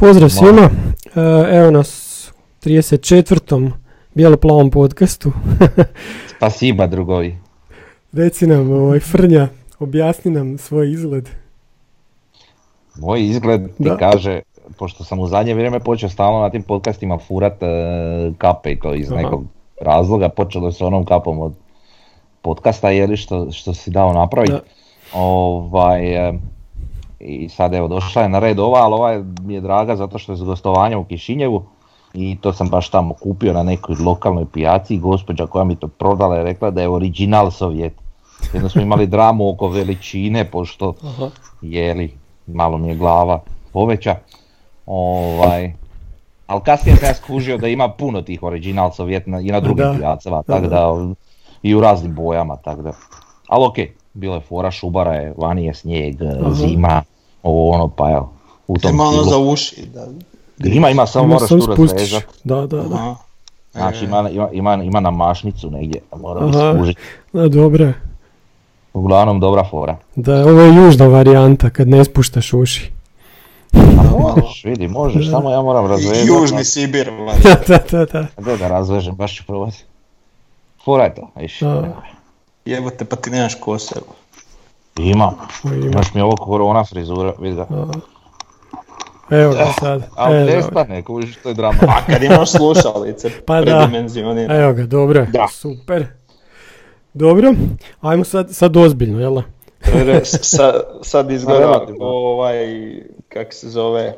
Pozdrav 0.00 0.28
svima, 0.30 0.70
E, 1.16 1.56
evo 1.58 1.70
nas 1.70 2.30
u 2.30 2.68
34. 2.68 3.70
bijelo-plavom 4.14 4.70
podcastu. 4.70 5.32
Spasiba 6.36 6.86
drugovi. 6.86 7.38
Reci 8.12 8.46
nam, 8.46 8.72
ovaj, 8.72 9.00
Frnja, 9.00 9.48
objasni 9.78 10.30
nam 10.30 10.58
svoj 10.58 10.92
izgled. 10.92 11.28
Moj 12.98 13.26
izgled 13.26 13.66
ti 13.76 13.84
Da. 13.84 13.96
kaže, 13.96 14.40
pošto 14.78 15.04
sam 15.04 15.18
u 15.20 15.26
zadnje 15.26 15.54
vrijeme 15.54 15.80
počeo 15.80 16.08
stalno 16.08 16.40
na 16.40 16.50
tim 16.50 16.62
podcastima 16.62 17.18
furat 17.18 17.62
e, 17.62 17.66
kape 18.38 18.72
i 18.72 18.78
to 18.80 18.94
iz 18.94 19.12
Aha. 19.12 19.22
nekog 19.22 19.44
razloga, 19.80 20.28
počelo 20.28 20.68
je 20.68 20.72
s 20.72 20.80
onom 20.80 21.04
kapom 21.04 21.40
od 21.40 21.52
podcasta 22.42 22.90
jeli 22.90 23.16
što, 23.16 23.50
što 23.52 23.74
si 23.74 23.90
dao 23.90 24.12
napraviti. 24.12 24.66
Ovaj, 25.14 26.28
e, 26.28 26.32
I 27.20 27.48
sad 27.48 27.74
evo 27.74 27.88
došla 27.88 28.22
je 28.22 28.28
na 28.28 28.38
red 28.38 28.58
ova, 28.58 28.78
ali 28.78 28.94
ova 28.94 29.10
je- 29.10 29.24
mi 29.40 29.54
je 29.54 29.60
draga 29.60 29.96
zato 29.96 30.18
što 30.18 30.32
je 30.32 30.36
s 30.36 30.42
gostovanja 30.42 30.98
u 30.98 31.04
Kišinjevu 31.04 31.62
i 32.14 32.36
to 32.40 32.52
sam 32.52 32.68
baš 32.68 32.88
tamo 32.88 33.14
kupio 33.14 33.52
na 33.52 33.62
nekoj 33.62 33.96
lokalnoj 33.96 34.44
pijaci 34.44 34.94
i 34.94 34.98
gospođa 34.98 35.46
koja 35.46 35.64
mi 35.64 35.76
to 35.76 35.88
prodala 35.88 36.36
je 36.36 36.44
rekla 36.44 36.70
da 36.70 36.82
je 36.82 36.88
original 36.88 37.50
Sovjet. 37.50 37.92
Jedno 38.52 38.68
smo 38.68 38.82
imali 38.82 39.06
dramu 39.06 39.48
oko 39.48 39.68
veličine, 39.68 40.44
pošto 40.44 40.94
Aha. 41.04 41.30
jeli, 41.62 42.14
malo 42.46 42.78
mi 42.78 42.88
je 42.88 42.94
glava 42.94 43.40
poveća. 43.72 44.16
Ovaj, 44.86 45.72
ali 46.46 46.60
kasnije 46.60 46.96
sam 46.96 47.08
ja 47.08 47.14
skužio 47.14 47.58
da 47.58 47.68
ima 47.68 47.88
puno 47.88 48.22
tih 48.22 48.42
original 48.42 48.90
Sovjet 48.90 49.26
i 49.26 49.30
na 49.30 49.60
drugim 49.60 49.84
Da. 49.84 49.94
pijacama, 49.98 50.42
tako 50.42 50.66
da, 50.66 50.92
i 51.62 51.74
u 51.74 51.80
raznim 51.80 52.14
bojama, 52.14 52.56
tako 52.56 52.82
da. 52.82 52.92
Ali 53.48 53.66
okej, 53.66 53.92
bilo 54.14 54.34
je 54.34 54.40
fora, 54.40 54.70
šubara 54.70 55.14
je, 55.14 55.34
vani 55.36 55.64
je 55.64 55.74
snijeg, 55.74 56.16
zima, 56.52 57.02
ovo 57.42 57.70
ono, 57.70 57.88
pa 57.88 58.10
evo, 58.10 58.32
u 58.68 58.78
tom 58.78 58.94
Ima 58.94 59.04
ono 59.04 59.22
za 59.22 59.38
uši, 59.38 59.86
da. 59.94 60.06
Ima, 60.68 60.90
ima, 60.90 61.06
samo 61.06 61.24
Ima 61.24 61.34
moraš 61.34 61.48
sam 61.48 61.60
tu 61.60 61.82
razrezat. 61.82 62.24
Da, 62.44 62.66
da, 62.66 62.82
da. 62.82 62.94
Aha. 62.94 63.16
Znači 63.72 64.04
ima, 64.04 64.30
ima, 64.30 64.48
ima, 64.52 64.74
ima 64.74 65.00
na 65.00 65.10
mašnicu 65.10 65.70
negdje, 65.70 66.00
mora 66.16 66.46
mi 66.46 66.56
Aha. 66.56 66.74
skužit. 66.74 66.96
Da, 67.32 67.48
dobro 67.48 67.84
je. 67.84 67.94
Uglavnom 68.94 69.40
dobra 69.40 69.64
fora. 69.70 69.96
Da, 70.16 70.46
ovo 70.46 70.60
je 70.60 70.74
južna 70.74 71.06
varijanta 71.06 71.70
kad 71.70 71.88
ne 71.88 72.04
spuštaš 72.04 72.52
uši. 72.52 72.92
Možeš, 74.18 74.64
vidi, 74.64 74.88
možeš, 74.88 75.30
samo 75.30 75.50
ja 75.50 75.62
moram 75.62 75.86
razvezati. 75.86 76.28
Južni 76.28 76.64
Sibir, 76.64 77.10
valjda. 77.26 77.56
Da, 77.68 77.78
da, 77.78 77.84
da, 77.90 78.04
da. 78.04 78.26
Da, 78.38 78.56
da 78.56 78.68
razvežem, 78.68 79.14
baš 79.14 79.36
ću 79.36 79.44
probati. 79.46 79.84
Fora 80.84 81.04
je 81.04 81.14
to, 81.14 81.30
viš. 81.36 81.60
Jebote, 82.64 83.04
pa 83.04 83.16
ti 83.16 83.30
nemaš 83.30 83.54
kose. 83.54 83.94
Ima. 85.00 85.32
Ima. 85.64 85.74
Imaš 85.86 86.14
mi 86.14 86.20
ovo 86.20 86.36
korona 86.36 86.84
frizura, 86.84 87.32
vidi 87.38 87.56
ga. 87.56 87.66
Evo 89.30 89.52
ga 89.52 89.66
sad. 89.80 90.02
Ali 90.16 90.36
Evo 90.36 90.46
ga. 90.46 90.56
nestane, 90.56 91.02
kužiš, 91.02 91.36
to 91.36 91.48
je 91.48 91.54
drama. 91.54 91.78
A 91.88 92.12
kad 92.12 92.22
imaš 92.22 92.50
slušalice, 92.50 93.30
Pa 93.46 93.60
da. 93.60 93.90
Evo 94.50 94.72
ga, 94.72 94.86
dobro. 94.86 95.26
Da. 95.32 95.46
Super. 95.52 96.06
Dobro, 97.14 97.54
ajmo 98.00 98.24
sad, 98.24 98.50
sad 98.50 98.76
ozbiljno, 98.76 99.20
jel 99.20 99.34
da? 99.34 99.42
Sa- 100.24 100.80
sad 101.02 101.30
izgleda 101.30 101.86
ovaj, 102.00 102.66
kak 103.28 103.54
se 103.54 103.68
zove, 103.68 104.14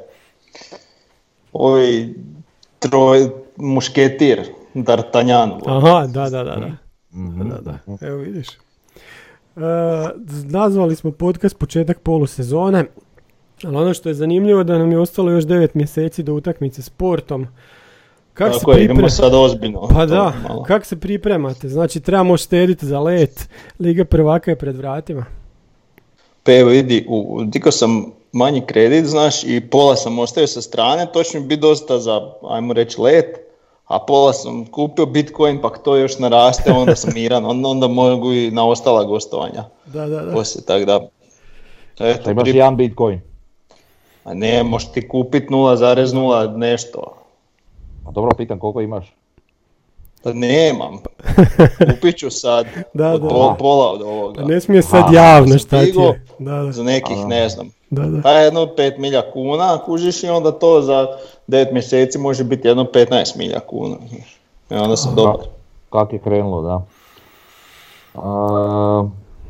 ovaj 1.53 2.09
troj, 2.79 3.31
mušketir, 3.57 4.43
D'Artagnan. 4.75 5.61
Aha, 5.67 6.07
da, 6.07 6.31
da, 6.31 6.45
da, 6.45 6.55
da. 6.57 6.71
Mhm. 7.15 7.49
Da, 7.49 7.59
da, 7.61 8.07
evo 8.07 8.17
vidiš. 8.17 8.47
E, 9.57 9.61
nazvali 10.45 10.97
smo 10.97 11.11
podcast 11.11 11.59
početak 11.59 12.01
polusezone, 12.01 12.85
ali 13.65 13.77
ono 13.77 13.95
što 13.95 14.09
je 14.09 14.15
zanimljivo 14.15 14.65
da 14.65 14.79
nam 14.79 14.93
je 14.93 14.99
ostalo 14.99 15.31
još 15.31 15.45
9 15.45 15.69
mjeseci 15.75 16.23
do 16.23 16.35
utakmice 16.35 16.83
s 16.83 16.91
Portom. 16.91 17.47
Kako 18.35 18.53
se 18.53 18.59
Tako 18.59 18.73
je, 18.73 18.85
idemo 18.85 19.01
pripre- 19.01 19.11
sad 19.11 19.35
ozbiljno. 19.35 19.89
Pa 19.89 20.07
da, 20.07 20.33
kako 20.67 20.87
se 20.87 21.01
pripremate? 21.01 21.69
Znači 21.69 22.01
trebamo 22.01 22.37
štediti 22.37 22.87
za 22.87 23.01
let, 23.01 23.49
Liga 23.81 24.05
prvaka 24.05 24.51
je 24.51 24.57
pred 24.59 24.77
vratima. 24.77 25.25
Pa 26.43 26.53
evo 26.53 26.71
vidi, 26.71 27.07
u, 27.09 27.41
diko 27.45 27.71
sam 27.71 28.07
manji 28.33 28.63
kredit, 28.67 29.07
znaš, 29.07 29.45
i 29.45 29.61
pola 29.61 29.97
sam 29.97 30.19
ostavio 30.19 30.47
sa 30.47 30.63
strane, 30.63 31.07
to 31.13 31.23
će 31.23 31.41
mi 31.41 31.47
biti 31.47 31.61
dosta 31.61 31.99
za, 31.99 32.21
ajmo 32.51 32.73
reći, 32.73 33.01
let, 33.01 33.27
a 33.85 33.99
pola 33.99 34.33
sam 34.33 34.67
kupio 34.67 35.07
Bitcoin, 35.07 35.61
pa 35.61 35.71
to 35.71 35.97
još 35.97 36.19
naraste, 36.19 36.73
onda 36.73 36.97
sam 36.97 37.11
miran, 37.15 37.45
onda, 37.47 37.69
onda 37.69 37.89
mogu 37.89 38.33
i 38.33 38.51
na 38.51 38.67
ostala 38.67 39.05
gostovanja 39.05 39.65
Da, 39.87 40.07
da, 40.07 40.21
da. 40.21 40.33
poslije, 40.33 40.65
tako 40.65 40.85
da, 40.85 41.01
eto, 42.01 42.25
Da 42.25 42.31
imaš 42.31 42.43
pri- 42.43 42.51
jedan 42.51 42.77
bitcoin. 42.77 43.21
a 44.25 44.35
ne, 44.35 44.63
možeš 44.63 44.89
ti 44.89 45.09
kupit 45.09 45.51
0,0 45.51 46.07
nešto, 46.49 47.15
A 48.05 48.11
dobro, 48.11 48.31
pitam 48.33 48.59
koliko 48.59 48.81
imaš. 48.81 49.13
pa 50.23 50.33
nemam, 50.33 50.99
kupit 51.91 52.17
ću 52.17 52.31
sad 52.31 52.67
Da, 52.95 53.09
od 53.09 53.21
da. 53.21 53.29
pol- 53.29 53.57
pola 53.57 53.91
od 53.91 54.03
ovoga, 54.03 54.35
Pa 54.37 54.45
ne 54.45 54.61
smije 54.61 54.83
sad 54.83 55.13
javno 55.13 55.59
šta 55.59 55.81
ti 55.81 55.93
je. 55.97 56.25
Da, 56.39 56.53
da, 56.53 56.73
za 56.73 56.83
nekih, 56.83 57.17
ne 57.19 57.49
znam, 57.49 57.71
da, 57.93 58.03
da. 58.03 58.23
Pa 58.23 58.31
jedno 58.31 58.61
5 58.69 58.99
milja 58.99 59.23
kuna, 59.33 59.79
kužiš 59.79 60.25
i 60.25 60.29
onda 60.29 60.53
to 60.53 60.81
za 60.83 61.07
9 61.49 61.73
mjeseci 61.73 62.19
može 62.19 62.45
biti 62.45 62.69
jedno 62.69 62.85
15 62.85 63.37
milja 63.37 63.61
kuna. 63.61 63.97
I 64.71 64.75
onda 64.75 64.97
sam 64.97 65.15
dobar. 65.15 65.37
Kak 65.91 66.13
je 66.13 66.19
krenulo, 66.19 66.63
da. 66.63 66.83
A, 68.15 69.05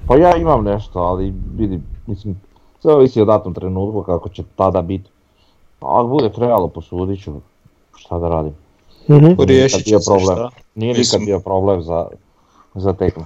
pa 0.09 0.17
ja 0.17 0.37
imam 0.37 0.65
nešto, 0.65 0.99
ali 0.99 1.35
vidi, 1.57 1.81
mislim, 2.07 2.41
sve 2.81 2.95
ovisi 2.95 3.21
o 3.21 3.25
datom 3.25 3.55
trenutku 3.55 4.03
kako 4.03 4.29
će 4.29 4.43
tada 4.57 4.83
biti. 4.83 5.11
Ako 5.81 6.07
bude 6.07 6.33
trebalo, 6.33 6.69
posudit 6.69 7.23
ću, 7.25 7.33
šta 7.97 8.19
da 8.19 8.29
radim. 8.29 8.55
Mhm. 9.09 9.25
Nije 9.25 9.37
Riješit 9.39 9.85
se 9.85 9.97
problem. 10.07 10.37
šta. 10.37 10.51
Nije 10.75 10.95
Mislim- 10.95 11.21
nikad 11.21 11.27
bio 11.27 11.41
problem 11.41 11.83
za, 11.83 12.07
za 12.75 12.93
tekmu. 12.93 13.25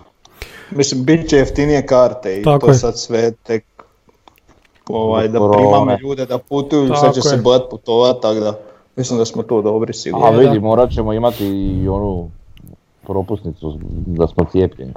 Mislim, 0.70 1.04
bit 1.04 1.28
će 1.28 1.36
jeftinije 1.36 1.86
karte 1.86 2.40
i 2.40 2.42
Tako 2.42 2.66
to 2.66 2.72
je. 2.72 2.74
sad 2.74 2.98
sve 2.98 3.32
tek 3.32 3.64
ovaj, 4.88 5.28
da 5.28 5.50
primamo 5.50 5.96
ljude 6.02 6.26
da 6.26 6.38
putuju, 6.38 6.88
Tako 6.88 7.00
sad 7.00 7.14
će 7.14 7.22
se 7.22 7.34
je. 7.34 7.42
bojat 7.42 7.62
putovat, 7.70 8.16
tako 8.22 8.40
da 8.40 8.58
mislim 8.96 9.18
da 9.18 9.24
smo 9.24 9.42
tu 9.42 9.62
dobri 9.62 9.90
A 9.90 9.92
sigurno. 9.92 10.30
da. 10.32 10.38
vidi, 10.38 10.60
morat 10.60 10.90
ćemo 10.90 11.12
imati 11.12 11.46
i 11.46 11.88
onu 11.88 12.30
propusnicu 13.02 13.78
da 14.06 14.26
smo 14.26 14.44
cijepljeni. 14.44 14.92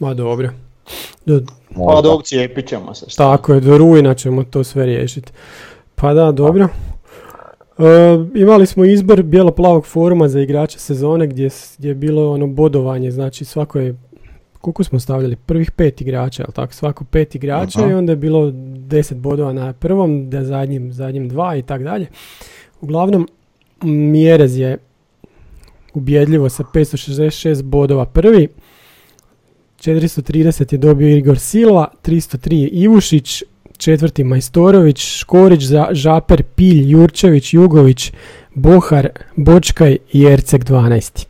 Ma 0.00 0.14
dobro. 0.14 0.50
Do, 1.26 1.40
Pa 1.86 2.00
dok 2.00 2.22
cijepit 2.22 2.68
ćemo 2.68 2.94
se. 2.94 3.06
šta. 3.08 3.30
tako 3.30 3.54
je, 3.54 3.60
do 3.60 3.78
rujna 3.78 4.14
ćemo 4.14 4.44
to 4.44 4.64
sve 4.64 4.86
riješiti. 4.86 5.32
Pa 5.94 6.14
da, 6.14 6.32
dobro. 6.32 6.68
E, 7.78 7.84
imali 8.34 8.66
smo 8.66 8.84
izbor 8.84 9.22
bijelo-plavog 9.22 9.86
foruma 9.86 10.28
za 10.28 10.40
igrače 10.40 10.78
sezone 10.78 11.26
gdje, 11.26 11.48
gdje 11.78 11.88
je 11.88 11.94
bilo 11.94 12.32
ono 12.32 12.46
bodovanje, 12.46 13.10
znači 13.10 13.44
svako 13.44 13.78
je, 13.78 13.94
koliko 14.64 14.84
smo 14.84 15.00
stavljali, 15.00 15.36
prvih 15.36 15.70
pet 15.70 16.00
igrača, 16.00 16.42
jel 16.42 16.52
tako, 16.52 16.72
svako 16.72 17.04
pet 17.04 17.34
igrača 17.34 17.80
Aha. 17.80 17.90
i 17.90 17.94
onda 17.94 18.12
je 18.12 18.16
bilo 18.16 18.50
deset 18.78 19.18
bodova 19.18 19.52
na 19.52 19.72
prvom, 19.72 20.30
da 20.30 20.44
zadnjim, 20.44 20.92
zadnjim 20.92 21.28
dva 21.28 21.56
i 21.56 21.62
tak 21.62 21.82
dalje. 21.82 22.06
Uglavnom, 22.80 23.28
Mjerez 23.82 24.58
je 24.58 24.78
ubjedljivo 25.94 26.48
sa 26.48 26.64
566 26.64 27.62
bodova 27.62 28.06
prvi, 28.06 28.48
430 29.78 30.72
je 30.72 30.78
dobio 30.78 31.16
Igor 31.16 31.38
Silva, 31.38 31.88
303 32.02 32.54
je 32.54 32.68
Ivušić, 32.68 33.42
četvrti 33.76 34.24
Majstorović, 34.24 35.18
Škorić, 35.18 35.62
Za- 35.62 35.88
Žaper, 35.92 36.42
Pilj, 36.42 36.90
Jurčević, 36.90 37.54
Jugović, 37.54 38.12
Bohar, 38.54 39.08
Bočkaj 39.36 39.96
i 40.12 40.24
Erceg 40.24 40.64
12. 40.64 41.26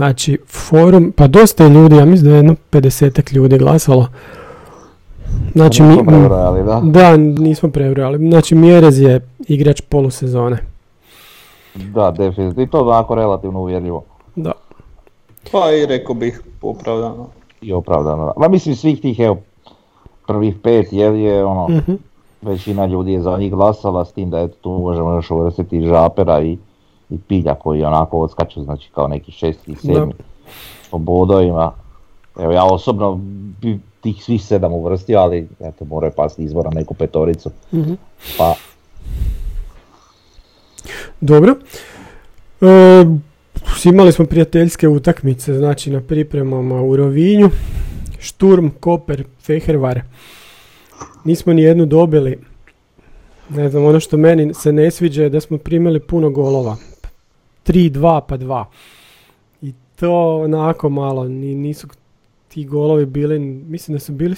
Znači, 0.00 0.38
forum, 0.46 1.12
pa 1.16 1.26
dosta 1.26 1.64
je 1.64 1.70
ljudi, 1.70 1.96
ja 1.96 2.04
mislim 2.04 2.24
da 2.24 2.30
je 2.30 2.38
jedno 2.38 2.56
50 2.72 3.32
ljudi 3.32 3.58
glasalo. 3.58 4.06
Znači, 5.52 5.82
mi, 5.82 5.88
Nismo 5.88 6.04
prebrojali, 6.04 6.64
da? 6.64 6.80
da, 6.84 7.16
nismo 7.16 7.70
prebrojali. 7.70 8.18
Znači, 8.20 8.54
Mjerez 8.54 9.00
je 9.00 9.20
igrač 9.40 9.80
polusezone. 9.80 10.58
Da, 11.74 12.10
definitivno. 12.10 12.62
I 12.62 12.66
to 12.66 12.80
onako 12.80 13.14
relativno 13.14 13.60
uvjerljivo. 13.60 14.04
Da. 14.36 14.52
Pa 15.52 15.72
i 15.72 15.86
rekao 15.86 16.14
bih 16.14 16.42
opravdano. 16.62 17.26
I 17.62 17.72
opravdano. 17.72 18.32
Ma 18.36 18.48
mislim 18.48 18.76
svih 18.76 19.00
tih, 19.00 19.20
evo, 19.20 19.36
prvih 20.26 20.54
pet 20.56 20.86
jer 20.90 21.14
je 21.14 21.44
ono, 21.44 21.68
Mhm. 21.68 21.92
većina 22.42 22.86
ljudi 22.86 23.12
je 23.12 23.20
za 23.20 23.36
njih 23.38 23.52
glasala 23.52 24.04
s 24.04 24.12
tim 24.12 24.30
da 24.30 24.40
eto, 24.40 24.54
tu 24.60 24.70
možemo 24.72 25.12
još 25.12 25.30
uvrstiti 25.30 25.78
i 25.78 25.86
Žapera 25.86 26.40
i, 26.40 26.58
i 27.10 27.18
Pilja 27.28 27.54
koji 27.54 27.84
onako 27.84 28.18
odskaču, 28.18 28.62
znači 28.62 28.90
kao 28.94 29.08
neki 29.08 29.32
šesti 29.32 29.72
i 29.72 29.76
sedmi 29.76 30.12
po 30.90 30.98
bodovima. 30.98 31.72
Evo 32.38 32.52
ja 32.52 32.64
osobno 32.64 33.20
bi 33.62 33.78
tih 34.00 34.24
svih 34.24 34.44
sedam 34.44 34.72
uvrstio, 34.72 35.18
ali 35.18 35.48
eto 35.60 35.84
moraju 35.84 36.12
pasti 36.16 36.42
izbora 36.42 36.70
neku 36.70 36.94
petoricu. 36.94 37.50
Mhm. 37.72 37.92
Pa 38.38 38.54
Dobro. 41.20 41.56
E, 42.60 43.04
imali 43.84 44.12
smo 44.12 44.26
prijateljske 44.26 44.88
utakmice, 44.88 45.54
znači 45.54 45.90
na 45.90 46.00
pripremama 46.00 46.82
u 46.82 46.96
Rovinju. 46.96 47.50
Šturm, 48.18 48.68
Koper, 48.80 49.24
Fehervar. 49.42 50.00
Nismo 51.24 51.52
ni 51.52 51.62
jednu 51.62 51.86
dobili. 51.86 52.38
Ne 53.48 53.68
znam, 53.68 53.84
ono 53.84 54.00
što 54.00 54.16
meni 54.16 54.54
se 54.54 54.72
ne 54.72 54.90
sviđa 54.90 55.22
je 55.22 55.28
da 55.28 55.40
smo 55.40 55.58
primili 55.58 56.00
puno 56.00 56.30
golova. 56.30 56.76
3-2 57.66 58.20
pa 58.28 58.36
2. 58.36 58.64
I 59.62 59.72
to 59.96 60.36
onako 60.36 60.88
malo, 60.88 61.24
ni- 61.28 61.54
nisu 61.54 61.88
ti 62.48 62.64
golovi 62.64 63.06
bili, 63.06 63.38
mislim 63.38 63.94
da 63.94 64.00
su 64.00 64.12
bili 64.12 64.36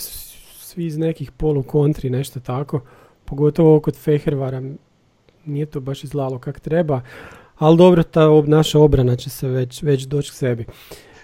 svi 0.58 0.86
iz 0.86 0.98
nekih 0.98 1.30
polu 1.30 1.62
kontri, 1.62 2.10
nešto 2.10 2.40
tako. 2.40 2.80
Pogotovo 3.24 3.80
kod 3.80 3.96
Fehervara, 3.96 4.62
nije 5.44 5.66
to 5.66 5.80
baš 5.80 6.04
izlalo 6.04 6.38
kak 6.38 6.60
treba, 6.60 7.00
ali 7.58 7.76
dobro, 7.76 8.02
ta 8.02 8.20
ob- 8.28 8.48
naša 8.48 8.78
obrana 8.78 9.16
će 9.16 9.30
se 9.30 9.48
već, 9.48 9.82
već 9.82 10.02
doći 10.02 10.30
k 10.30 10.34
sebi. 10.34 10.66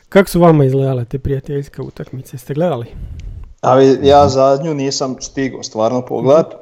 Kako 0.09 0.29
su 0.31 0.41
vama 0.41 0.65
izgledale 0.65 1.05
te 1.05 1.19
prijateljske 1.19 1.83
utakmice? 1.83 2.39
Ste 2.39 2.55
gledali? 2.55 2.87
Ali 3.61 3.99
ja 4.03 4.29
zadnju 4.29 4.75
nisam 4.75 5.17
stigao 5.21 5.63
stvarno 5.63 6.05
pogledat, 6.07 6.55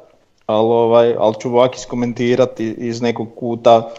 ali, 0.45 0.67
ovaj, 0.67 1.15
ali 1.19 1.35
ću 1.39 1.49
ovak 1.49 1.75
iskomentirati 1.75 2.75
iz 2.77 3.01
nekog 3.01 3.27
kuta 3.35 3.89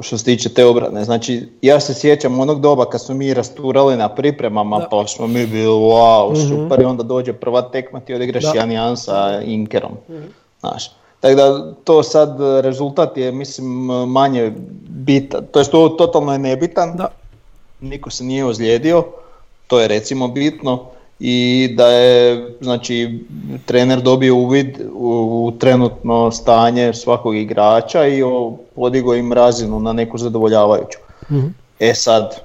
što 0.00 0.18
se 0.18 0.24
tiče 0.24 0.48
te 0.48 0.64
obrane. 0.64 1.04
Znači, 1.04 1.48
ja 1.62 1.80
se 1.80 1.94
sjećam 1.94 2.40
onog 2.40 2.60
doba 2.60 2.84
kad 2.84 3.00
smo 3.02 3.14
mi 3.14 3.34
rasturali 3.34 3.96
na 3.96 4.08
pripremama, 4.08 4.78
Da. 4.78 4.88
pa 4.88 5.06
smo 5.06 5.26
mi 5.26 5.46
bili 5.46 5.66
wow, 5.66 6.32
Mhm. 6.32 6.40
super, 6.48 6.80
i 6.80 6.84
onda 6.84 7.02
dođe 7.02 7.32
prva 7.32 7.62
tekma, 7.62 8.00
ti 8.00 8.14
odigraš. 8.14 8.44
1-1 8.44 8.96
sa 8.96 9.40
Inkerom. 9.42 9.92
Znaš. 10.60 10.90
Tako 11.20 11.34
da 11.34 11.72
to 11.74 12.02
sad 12.02 12.40
e, 12.40 12.62
rezultat 12.62 13.16
je 13.16 13.32
mislim 13.32 13.66
manje 14.06 14.52
bitan, 14.88 15.40
to 15.46 15.58
jest 15.58 15.70
to 15.70 15.88
totalno 15.88 16.32
je 16.32 16.38
nebitan, 16.38 16.96
Da. 16.96 17.08
niko 17.80 18.10
se 18.10 18.24
nije 18.24 18.44
ozlijedio, 18.44 19.04
to 19.66 19.80
je 19.80 19.88
recimo 19.88 20.28
bitno 20.28 20.84
i 21.20 21.68
da 21.76 21.86
je 21.86 22.48
znači 22.60 23.18
trener 23.66 24.00
dobio 24.00 24.36
uvid 24.36 24.78
u, 24.94 25.52
trenutno 25.58 26.30
stanje 26.30 26.94
svakog 26.94 27.36
igrača 27.36 28.06
i 28.06 28.22
o, 28.22 28.56
podigao 28.76 29.14
im 29.14 29.32
razinu 29.32 29.80
na 29.80 29.92
neku 29.92 30.18
zadovoljavajuću. 30.18 30.98
Mhm. 31.30 31.46
E 31.80 31.94
sad, 31.94 32.40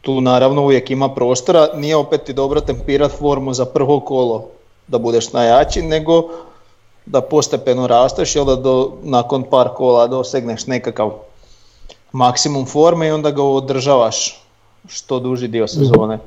tu 0.00 0.20
naravno 0.20 0.62
uvijek 0.62 0.90
ima 0.90 1.08
prostora, 1.14 1.68
nije 1.74 1.96
opet 1.96 2.22
ti 2.22 2.32
dobro 2.32 2.60
tempirat 2.60 3.12
formu 3.12 3.54
za 3.54 3.64
prvo 3.64 4.00
kolo 4.00 4.48
da 4.86 4.98
budeš 4.98 5.32
najjači, 5.32 5.82
nego 5.82 6.22
da 7.06 7.20
postepeno 7.20 7.86
rasteš 7.86 8.36
i 8.36 8.38
da 8.46 8.56
do, 8.56 8.92
nakon 9.02 9.42
par 9.42 9.68
kola 9.76 10.06
dosegneš 10.06 10.66
nekakav 10.66 11.10
maksimum 12.12 12.66
forme 12.66 13.08
i 13.08 13.10
onda 13.10 13.30
ga 13.30 13.42
održavaš 13.42 14.42
što 14.88 15.18
duži 15.18 15.48
dio 15.48 15.68
sezone. 15.68 16.18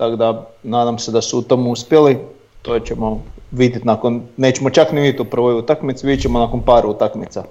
Tako 0.00 0.16
da 0.16 0.46
nadam 0.62 0.98
se 0.98 1.12
da 1.12 1.20
su 1.20 1.38
u 1.38 1.42
tom 1.42 1.66
uspjeli, 1.66 2.18
to 2.62 2.78
ćemo 2.78 3.22
vidjeti 3.50 3.86
nakon, 3.86 4.22
nećemo 4.36 4.70
čak 4.70 4.92
ni 4.92 5.00
vidjeti 5.00 5.22
u 5.22 5.30
prvoj 5.30 5.54
utakmici, 5.54 6.06
vidjet 6.06 6.22
ćemo 6.22 6.38
nakon 6.38 6.60
par 6.60 6.86
utakmica 6.86 7.44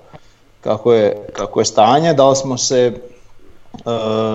kako 0.62 0.94
je, 0.94 1.28
kako 1.34 1.60
je 1.62 1.66
stanje, 1.66 2.14
da 2.14 2.30
li 2.30 2.36
smo 2.36 2.58
se 2.58 2.78
e, 2.86 2.94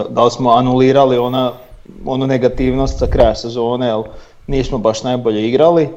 da 0.08 0.24
li 0.24 0.30
smo 0.30 0.50
anulirali 0.50 1.18
ona, 1.18 1.52
onu 2.04 2.26
negativnost 2.26 2.98
sa 2.98 3.06
kraja 3.06 3.34
sezone, 3.34 3.86
jer 3.86 4.02
nismo 4.46 4.78
baš 4.78 5.02
najbolje 5.02 5.48
igrali 5.48 5.88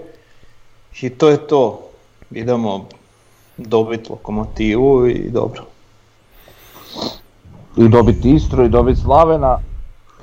i 1.02 1.10
to 1.10 1.30
je 1.30 1.48
to. 1.48 1.80
Idemo 2.32 2.86
dobiti 3.58 4.10
lokomotivu 4.10 5.08
i 5.08 5.30
dobro. 5.30 5.64
i 7.78 7.88
dobiti 7.88 8.32
Istru, 8.32 8.66
i 8.66 8.70
dobiti 8.70 9.02
Slavena, 9.02 9.60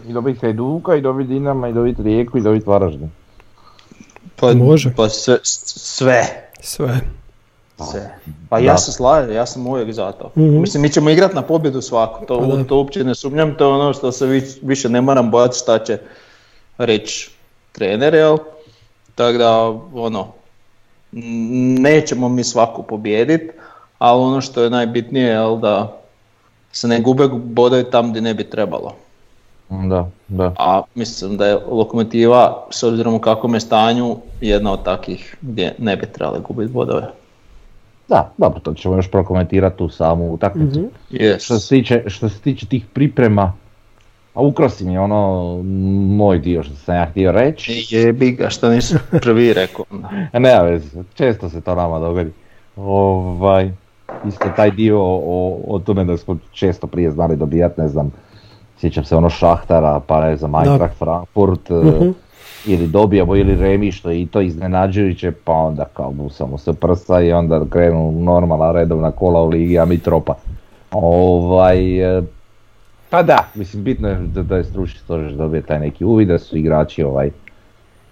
i 0.04 0.12
dobiti 0.12 0.40
Hajduka, 0.40 0.94
i 0.94 1.00
dobiti 1.00 1.28
Dinama, 1.28 1.68
i 1.68 1.72
dobiti 1.72 2.02
Rijeku, 2.02 2.38
i 2.38 2.42
dobiti 2.42 2.66
Varaždin. 2.66 3.10
Pa, 4.36 4.54
Može. 4.54 4.92
Pa 4.96 5.08
sve, 5.08 5.38
sve, 5.42 6.24
Sve. 6.60 7.00
sve. 7.80 8.18
Pa 8.48 8.58
ja 8.58 8.78
se 8.78 8.92
slažem, 8.92 9.32
ja 9.32 9.46
sam 9.46 9.66
uvijek 9.66 9.92
za 9.92 10.12
to. 10.12 10.30
Mhm. 10.36 10.60
Mislim, 10.60 10.82
mi 10.82 10.88
ćemo 10.88 11.10
igrati 11.10 11.34
na 11.34 11.42
pobjedu 11.42 11.80
svaku, 11.82 12.26
to, 12.26 12.40
Pa 12.40 12.46
da. 12.46 12.64
to 12.64 12.76
uopće 12.76 13.04
ne 13.04 13.14
sumnjam, 13.14 13.54
to 13.54 13.64
je 13.64 13.72
ono 13.72 13.92
što 13.92 14.12
se 14.12 14.26
viš- 14.26 14.58
više 14.62 14.88
ne 14.88 15.00
moram 15.00 15.30
bojati 15.30 15.58
šta 15.58 15.78
će 15.78 15.98
reći 16.78 17.30
trener, 17.72 18.14
jel? 18.14 18.38
Tako 19.14 19.38
da, 19.38 19.60
ono, 19.94 20.26
nećemo 21.78 22.28
mi 22.28 22.44
svaku 22.44 22.82
pobijediti, 22.82 23.50
ali 23.98 24.22
ono 24.22 24.40
što 24.40 24.62
je 24.62 24.70
najbitnije, 24.70 25.26
jel, 25.26 25.58
da 25.58 26.00
se 26.72 26.88
ne 26.88 27.00
gube 27.00 27.28
bodovi 27.30 27.84
tam 27.84 28.10
gdje 28.10 28.20
ne 28.22 28.34
bi 28.34 28.44
trebalo. 28.44 28.94
Da, 29.70 30.08
da. 30.28 30.52
A 30.58 30.82
mislim 30.94 31.36
da 31.36 31.46
je 31.46 31.58
lokomotiva, 31.70 32.66
s 32.70 32.82
obzirom 32.82 33.14
u 33.14 33.18
kakvom 33.18 33.54
je 33.54 33.60
stanju, 33.60 34.16
jedna 34.40 34.72
od 34.72 34.82
takih 34.82 35.36
gdje 35.42 35.74
ne 35.78 35.96
bi 35.96 36.06
trebali 36.06 36.40
gubiti 36.48 36.72
bodove. 36.72 37.06
Da, 38.08 38.32
dobro, 38.38 38.60
to 38.60 38.74
ćemo 38.74 38.96
još 38.96 39.10
prokomentirati 39.10 39.78
tu 39.78 39.88
samu 39.88 40.32
utakmicu. 40.32 40.80
Mhm. 40.80 40.88
Yes. 41.10 41.44
Što 41.44 41.58
se 41.58 41.68
tiče, 41.68 42.02
što 42.06 42.28
se 42.28 42.40
tiče 42.40 42.66
tih 42.66 42.86
priprema, 42.92 43.52
a 44.34 44.42
ukrosi 44.42 44.84
mi 44.84 44.98
ono 44.98 45.62
moj 46.16 46.38
dio 46.38 46.62
što 46.62 46.74
sam 46.74 46.94
ja 46.94 47.06
htio 47.10 47.32
reći. 47.32 47.86
Jebi 47.90 48.32
ga, 48.32 48.50
što 48.50 48.70
nisam 48.70 48.98
prvi 49.22 49.52
rekao. 49.52 49.84
E, 50.32 50.40
Nema 50.40 50.62
veze, 50.62 51.02
često 51.14 51.50
se 51.50 51.60
to 51.60 51.74
nama 51.74 51.98
dogodi. 51.98 52.32
Ovaj, 52.76 53.70
isto 54.28 54.48
taj 54.56 54.70
dio 54.70 55.00
o, 55.00 55.60
o 55.66 55.78
tome 55.78 56.04
da 56.04 56.16
smo 56.16 56.38
često 56.52 56.86
prije 56.86 57.10
znali 57.10 57.36
dobijati, 57.36 57.80
ne 57.80 57.88
znam, 57.88 58.12
sjećam 58.84 59.04
se 59.04 59.16
ono 59.16 59.30
Šahtara, 59.30 60.00
pa 60.00 60.20
ne 60.20 60.36
znam, 60.36 60.54
Eintracht 60.56 60.96
Frankfurt, 60.96 61.70
Mhm. 61.70 62.10
ili 62.66 62.86
dobijemo 62.86 63.36
ili 63.36 63.56
remi 63.56 63.92
što 63.92 64.10
je 64.10 64.22
i 64.22 64.26
to 64.26 64.40
iznenađujuće, 64.40 65.32
pa 65.34 65.52
onda 65.52 65.84
kao 65.86 66.10
busamo 66.12 66.58
se 66.58 66.72
prsa 66.72 67.20
i 67.20 67.32
onda 67.32 67.64
krenu 67.70 68.12
normalna 68.14 68.72
redovna 68.72 69.10
kola 69.10 69.42
u 69.42 69.48
ligi, 69.48 69.78
a 69.78 69.84
mi 69.84 69.98
tropa. 69.98 70.34
Ovaj, 70.92 71.78
e, 72.18 72.22
pa 73.10 73.22
da, 73.22 73.38
mislim 73.54 73.84
bitno 73.84 74.08
je 74.08 74.14
da, 74.16 74.42
da 74.42 74.56
je 74.56 74.64
stručni 74.64 74.98
stožer 74.98 75.32
dobije 75.32 75.62
taj 75.62 75.80
neki 75.80 76.04
uvid, 76.04 76.28
da 76.28 76.38
su 76.38 76.56
igrači 76.56 77.02
ovaj, 77.02 77.30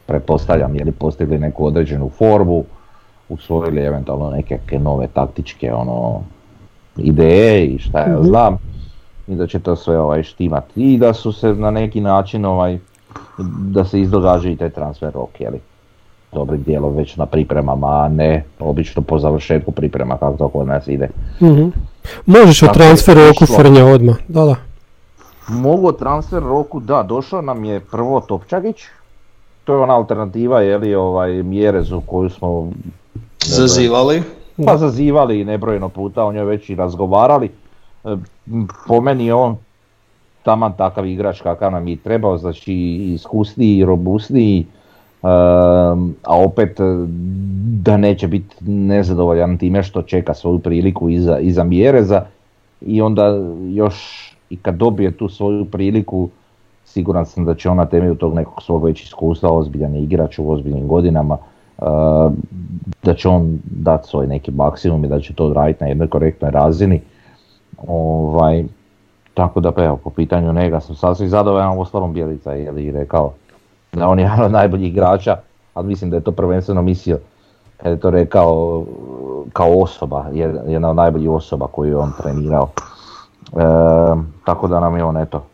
pretpostavljam 0.06 0.74
je 0.74 0.84
li 0.84 0.92
postigli 0.92 1.38
neku 1.38 1.66
određenu 1.66 2.08
formu, 2.08 2.64
usvojili 3.28 3.80
eventualno 3.80 4.30
neke 4.30 4.58
nove 4.72 5.06
taktičke 5.06 5.72
ono 5.74 6.20
ideje 6.96 7.66
i 7.66 7.78
šta 7.78 7.98
ja 8.00 8.14
Mhm. 8.14 8.24
znam 8.24 8.56
i 9.28 9.34
da 9.34 9.46
će 9.46 9.58
to 9.58 9.76
sve 9.76 9.98
ovaj 9.98 10.22
štimati 10.22 10.94
i 10.94 10.98
da 10.98 11.14
su 11.14 11.32
se 11.32 11.54
na 11.54 11.70
neki 11.70 12.00
način 12.00 12.44
ovaj 12.44 12.78
da 13.58 13.84
se 13.84 14.00
izdogađa 14.00 14.48
i 14.48 14.56
taj 14.56 14.70
transfer 14.70 15.12
rok 15.14 15.40
jeli 15.40 15.60
dobrim 16.32 16.62
dijelom 16.62 16.96
već 16.96 17.16
na 17.16 17.26
pripremama, 17.26 17.86
a 17.86 18.08
ne 18.08 18.44
obično 18.58 19.02
po 19.02 19.18
završetku 19.18 19.72
priprema 19.72 20.16
kako 20.16 20.36
to 20.36 20.48
kod 20.48 20.66
nas 20.66 20.88
ide. 20.88 21.08
Mhm. 21.42 21.68
Možeš 22.26 22.62
o 22.62 22.66
je 22.66 22.72
transferu 22.72 23.20
oku 23.20 23.44
išlo. 23.44 23.56
Frnja 23.56 23.86
odmah. 23.86 24.16
Da, 24.28 24.44
da. 24.44 24.56
Mogu 25.48 25.88
o 25.88 25.92
transfer 25.92 26.42
roku, 26.42 26.80
da, 26.80 27.02
došao 27.02 27.42
nam 27.42 27.64
je 27.64 27.80
prvo 27.80 28.20
Topčagić, 28.20 28.76
to 29.64 29.74
je 29.74 29.80
ona 29.80 29.94
alternativa 29.94 30.60
je 30.60 30.78
li 30.78 30.94
ovaj 30.94 31.42
Mjerezu 31.42 32.00
koju 32.06 32.30
smo 32.30 32.70
Zazivali. 33.44 34.22
pa 34.66 34.76
zazivali 34.76 35.40
i 35.40 35.44
nebrojeno 35.44 35.88
puta, 35.88 36.24
o 36.24 36.32
njoj 36.32 36.44
već 36.44 36.70
i 36.70 36.74
razgovarali. 36.74 37.50
Po 38.86 39.00
meni 39.00 39.26
je 39.26 39.34
on 39.34 39.56
taman 40.42 40.72
takav 40.76 41.06
igrač 41.06 41.40
kakav 41.40 41.72
nam 41.72 41.88
je 41.88 41.96
trebao, 41.96 42.38
znači 42.38 42.74
iskusniji 43.14 43.84
robustniji, 43.84 44.66
a 45.22 46.36
opet 46.46 46.80
e, 46.80 46.84
da 47.82 47.96
neće 47.96 48.28
biti 48.28 48.56
nezadovoljan 48.70 49.58
time 49.58 49.82
što 49.82 50.02
čeka 50.02 50.34
svoju 50.34 50.58
priliku 50.58 51.08
iza, 51.08 51.38
iza 51.38 51.64
Mjereza 51.64 52.24
i 52.80 53.02
onda 53.02 53.38
još 53.68 54.28
i 54.50 54.56
kad 54.56 54.74
dobije 54.74 55.10
tu 55.10 55.28
svoju 55.28 55.64
priliku 55.64 56.28
siguran 56.84 57.26
sam 57.26 57.44
da 57.44 57.54
će 57.54 57.68
on 57.68 57.76
na 57.76 57.86
temelju 57.86 58.14
tog 58.14 58.34
nekog 58.34 58.62
svog 58.62 58.84
već 58.84 59.04
iskustva, 59.04 59.52
ozbiljan 59.52 59.94
je 59.94 60.02
igrač 60.02 60.38
u 60.38 60.50
ozbiljnim 60.50 60.88
godinama, 60.88 61.38
e, 61.78 61.84
da 63.02 63.14
će 63.14 63.28
on 63.28 63.58
dati 63.64 64.08
svoj 64.08 64.26
neki 64.26 64.50
maksimum 64.50 65.04
i 65.04 65.08
da 65.08 65.20
će 65.20 65.34
to 65.34 65.46
odraditi 65.46 65.84
na 65.84 65.88
jednoj 65.88 66.08
korektnoj 66.08 66.50
razini. 66.50 67.00
Ovaj, 67.88 68.64
tako 69.34 69.60
da 69.60 69.72
pa 69.72 69.84
evo, 69.84 69.96
po 69.96 70.10
pitanju 70.10 70.52
njega 70.52 70.80
sam 70.80 70.96
sasvim 70.96 71.28
zadovoljan, 71.28 71.78
ostalom 71.78 72.12
Bjelica 72.12 72.52
je 72.52 72.70
li 72.70 72.90
rekao 72.90 73.32
da 73.92 74.08
on 74.08 74.18
je 74.18 74.22
jedan 74.22 74.44
od 74.44 74.52
najboljih 74.52 74.88
igrača 74.88 75.36
ali 75.74 75.88
mislim 75.88 76.10
da 76.10 76.16
je 76.16 76.22
to 76.22 76.32
prvenstveno 76.32 76.82
mislio 76.82 77.18
kad 77.76 77.92
je 77.92 78.00
to 78.00 78.10
rekao 78.10 78.84
kao 79.52 79.70
osoba, 79.72 80.24
jed- 80.32 80.68
jedna 80.70 80.90
od 80.90 80.96
najboljih 80.96 81.30
osoba 81.30 81.66
koju 81.66 81.88
je 81.90 81.96
on 81.96 82.12
trenirao. 82.22 82.68
E, 83.52 83.58
tako 84.46 84.68
da 84.68 84.80
nam 84.80 84.96
je 84.96 85.04
on 85.04 85.16
eto 85.16 85.44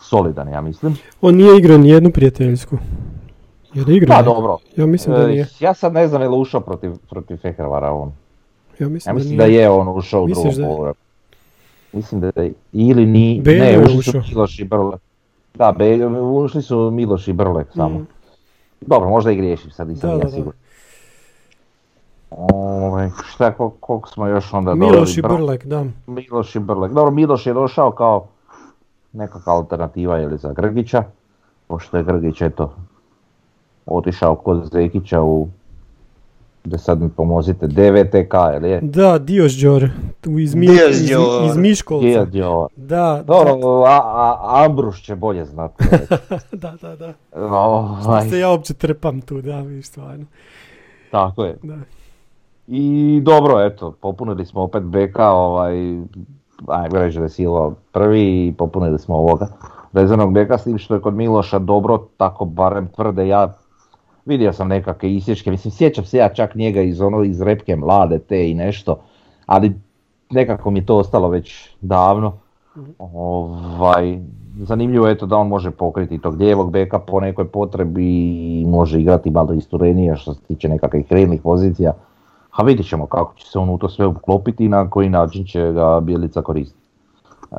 solidan 0.00 0.48
ja 0.48 0.60
mislim. 0.60 0.96
On 1.20 1.34
nije 1.34 1.58
igrao 1.58 1.78
ni 1.78 1.88
jednu 1.88 2.10
prijateljsku. 2.10 2.76
Je 3.74 3.84
li 3.84 3.96
igrao? 3.96 4.16
Pa 4.16 4.22
dobro. 4.22 4.58
Ja 4.76 4.86
mislim 4.86 5.16
da 5.16 5.22
E, 5.22 5.26
nije. 5.26 5.46
ja 5.60 5.74
sad 5.74 5.92
ne 5.92 6.08
znam 6.08 6.22
je 6.22 6.28
li 6.28 6.38
ušao 6.38 6.60
protiv, 6.60 6.92
protiv 7.10 7.36
Fehervara 7.36 7.92
on. 7.92 8.12
Ja 8.80 8.84
Ja 8.84 8.88
mislim, 8.88 9.14
mislim 9.14 9.36
da 9.36 9.44
da 9.44 9.50
je 9.50 9.70
on 9.70 9.88
ušao 9.88 10.22
u 10.22 10.28
drugom 10.28 10.52
poluvremenu. 10.54 10.94
Mislim 11.92 12.20
da 12.20 12.30
je, 12.36 12.52
ili 12.72 13.06
ni, 13.06 13.40
Beljo 13.40 13.62
ne, 13.62 13.78
ušli 13.80 13.98
ušao. 13.98 14.22
su 14.22 14.28
Miloš 14.28 14.58
i 14.58 14.64
Brlek. 14.64 15.00
Da, 15.54 15.72
Beljo, 15.72 16.08
ušli 16.34 16.62
su 16.62 16.90
Miloš 16.90 17.28
i 17.28 17.32
Brlek 17.32 17.66
samo. 17.74 17.98
Mm. 17.98 18.06
Dobro, 18.80 19.08
možda 19.08 19.30
i 19.30 19.36
griješim, 19.36 19.70
sad 19.70 19.88
nisam 19.88 20.08
Da, 20.08 20.14
ja 20.14 20.18
da, 20.18 20.24
da. 20.24 20.30
siguran. 20.30 20.58
Ovaj, 22.30 23.10
šta, 23.26 23.52
kol- 23.52 23.70
koliko 23.80 24.08
smo 24.08 24.26
još 24.26 24.54
onda 24.54 24.74
Miloš 24.74 25.16
i 25.16 25.22
doveli? 25.22 25.34
Br- 25.34 25.38
Brlek, 25.38 25.66
da. 25.66 25.84
Miloš 26.06 26.54
i 26.54 26.60
Brlek. 26.60 26.92
Dobro, 26.92 27.10
Miloš 27.10 27.46
je 27.46 27.52
došao 27.54 27.90
kao 27.90 28.26
nekakva 29.12 29.52
alternativa 29.52 30.20
ili 30.20 30.38
za 30.38 30.52
Grgića, 30.52 31.04
pošto 31.66 31.96
je 31.96 32.04
Grgić 32.04 32.40
eto 32.40 32.74
otišao 33.86 34.34
kod 34.34 34.68
Zekića 34.72 35.22
u 35.22 35.48
da 36.64 36.78
sad 36.78 37.02
mi 37.02 37.08
pomozite, 37.08 37.66
DVTK, 37.66 38.34
ili 38.56 38.70
je? 38.70 38.80
Da, 38.80 39.18
Diožđor, 39.18 39.88
tu 40.20 40.38
iz, 40.38 40.54
Mi- 40.54 40.66
iz, 40.90 41.10
iz 41.46 41.56
Miškolca. 41.56 42.06
Gdje 42.06 42.12
je 42.12 42.26
dio? 42.26 42.68
Da, 42.76 43.22
Dobro, 43.26 43.52
a, 43.82 44.00
a, 44.04 44.64
Ambruš 44.64 45.02
će 45.02 45.14
bolje 45.14 45.44
znati. 45.44 45.84
da, 46.52 46.74
da, 46.82 46.96
da. 46.96 47.12
ovaj, 47.36 48.28
Se 48.28 48.38
ja 48.38 48.50
uopće 48.50 48.74
trpam 48.74 49.20
tu, 49.20 49.42
da, 49.42 49.60
vi 49.60 49.82
stvarno. 49.82 50.24
tako 51.10 51.44
je. 51.44 51.56
Da. 51.62 51.76
I 52.66 53.20
dobro, 53.22 53.60
eto, 53.60 53.92
popunili 53.92 54.46
smo 54.46 54.62
opet 54.62 54.82
beka, 54.82 55.30
ovaj, 55.30 55.74
ajmo 56.66 56.92
reći 56.92 57.18
da 57.18 57.24
je 57.24 57.28
Silva 57.30 57.72
prvi 57.92 58.46
i 58.46 58.54
popunili 58.58 58.98
smo 58.98 59.16
ovoga 59.16 59.46
rezervnog 59.92 60.32
beka, 60.32 60.58
s 60.58 60.64
tim 60.64 60.78
što 60.78 60.94
je 60.94 61.00
kod 61.00 61.14
Miloša 61.14 61.58
dobro, 61.58 61.98
tako 62.16 62.44
barem 62.44 62.88
tvrde 62.88 63.28
ja, 63.28 63.52
vidio 64.30 64.52
sam 64.52 64.68
nekakve 64.68 65.14
isječke, 65.14 65.50
mislim 65.50 65.70
sjećam 65.70 66.04
se 66.04 66.18
ja 66.18 66.28
čak 66.28 66.54
njega 66.54 66.80
iz 66.80 67.00
ono 67.00 67.22
iz 67.22 67.42
repke 67.42 67.76
mlade 67.76 68.18
te 68.18 68.50
i 68.50 68.54
nešto, 68.54 69.00
ali 69.46 69.74
nekako 70.30 70.70
mi 70.70 70.78
je 70.78 70.86
to 70.86 70.96
ostalo 70.96 71.28
već 71.28 71.70
davno. 71.80 72.32
Ovaj, 72.98 74.18
zanimljivo 74.62 75.08
je 75.08 75.18
to 75.18 75.26
da 75.26 75.36
on 75.36 75.48
može 75.48 75.70
pokriti 75.70 76.18
tog 76.18 76.36
lijevog 76.40 76.70
beka 76.70 76.98
po 76.98 77.20
nekoj 77.20 77.48
potrebi 77.48 78.04
i 78.60 78.66
može 78.66 79.00
igrati 79.00 79.30
malo 79.30 79.52
isturenije 79.52 80.16
što 80.16 80.34
se 80.34 80.40
tiče 80.40 80.68
nekakvih 80.68 81.06
krednih 81.06 81.42
pozicija. 81.42 81.92
A 82.50 82.62
vidjet 82.62 82.88
ćemo 82.88 83.06
kako 83.06 83.34
će 83.34 83.46
se 83.46 83.58
on 83.58 83.70
u 83.70 83.78
to 83.78 83.88
sve 83.88 84.06
uklopiti 84.06 84.64
i 84.64 84.68
na 84.68 84.90
koji 84.90 85.08
način 85.08 85.44
će 85.44 85.72
ga 85.72 86.00
Bjelica 86.00 86.42
koristiti. 86.42 86.80
E, 87.52 87.56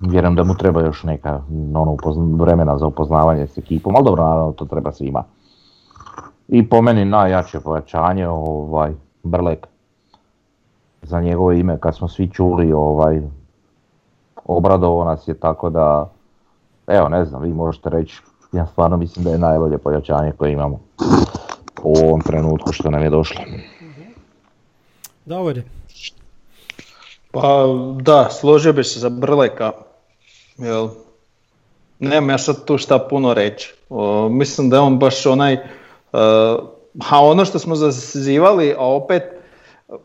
vjerujem 0.00 0.34
da 0.34 0.44
mu 0.44 0.54
treba 0.54 0.80
još 0.80 1.04
neka 1.04 1.42
ono, 1.74 1.96
vremena 2.36 2.78
za 2.78 2.86
upoznavanje 2.86 3.46
s 3.46 3.58
ekipom, 3.58 3.96
ali 3.96 4.04
dobro, 4.04 4.24
naravno 4.24 4.52
to 4.52 4.64
treba 4.64 4.92
svima. 4.92 5.24
I 6.52 6.68
po 6.68 6.82
meni 6.82 7.04
najjače 7.04 7.60
pojačanje, 7.60 8.28
ovaj, 8.28 8.92
Brlek. 9.22 9.66
Za 11.02 11.20
njegovo 11.20 11.52
ime 11.52 11.78
kad 11.80 11.96
smo 11.96 12.08
svi 12.08 12.30
čuli, 12.30 12.72
ovaj, 12.72 13.20
obradovo 14.44 15.04
nas 15.04 15.28
je 15.28 15.34
tako 15.34 15.70
da, 15.70 16.10
evo 16.86 17.08
ne 17.08 17.24
znam, 17.24 17.42
vi 17.42 17.52
možete 17.52 17.90
reći, 17.90 18.20
ja 18.52 18.66
stvarno 18.66 18.96
mislim 18.96 19.24
da 19.24 19.30
je 19.30 19.38
najbolje 19.38 19.78
pojačanje 19.78 20.32
koje 20.32 20.52
imamo 20.52 20.80
u 21.82 21.94
ovom 22.04 22.20
trenutku 22.20 22.72
što 22.72 22.90
nam 22.90 23.02
je 23.02 23.10
došlo. 23.10 23.40
Davore, 25.24 25.62
Pa 27.30 27.66
da, 28.00 28.28
složio 28.30 28.72
bi 28.72 28.84
se 28.84 29.00
za 29.00 29.08
Brleka. 29.08 29.72
Jel, 30.58 30.88
nemam 31.98 32.30
ja 32.30 32.38
sad 32.38 32.64
tu 32.64 32.78
šta 32.78 32.98
puno 32.98 33.34
reći. 33.34 33.74
O, 33.90 34.28
mislim 34.28 34.70
da 34.70 34.76
je 34.76 34.80
on 34.80 34.98
baš 34.98 35.26
onaj, 35.26 35.58
a 37.02 37.20
ono 37.20 37.44
što 37.44 37.58
smo 37.58 37.74
zazivali, 37.74 38.74
a 38.78 38.86
opet, 38.86 39.22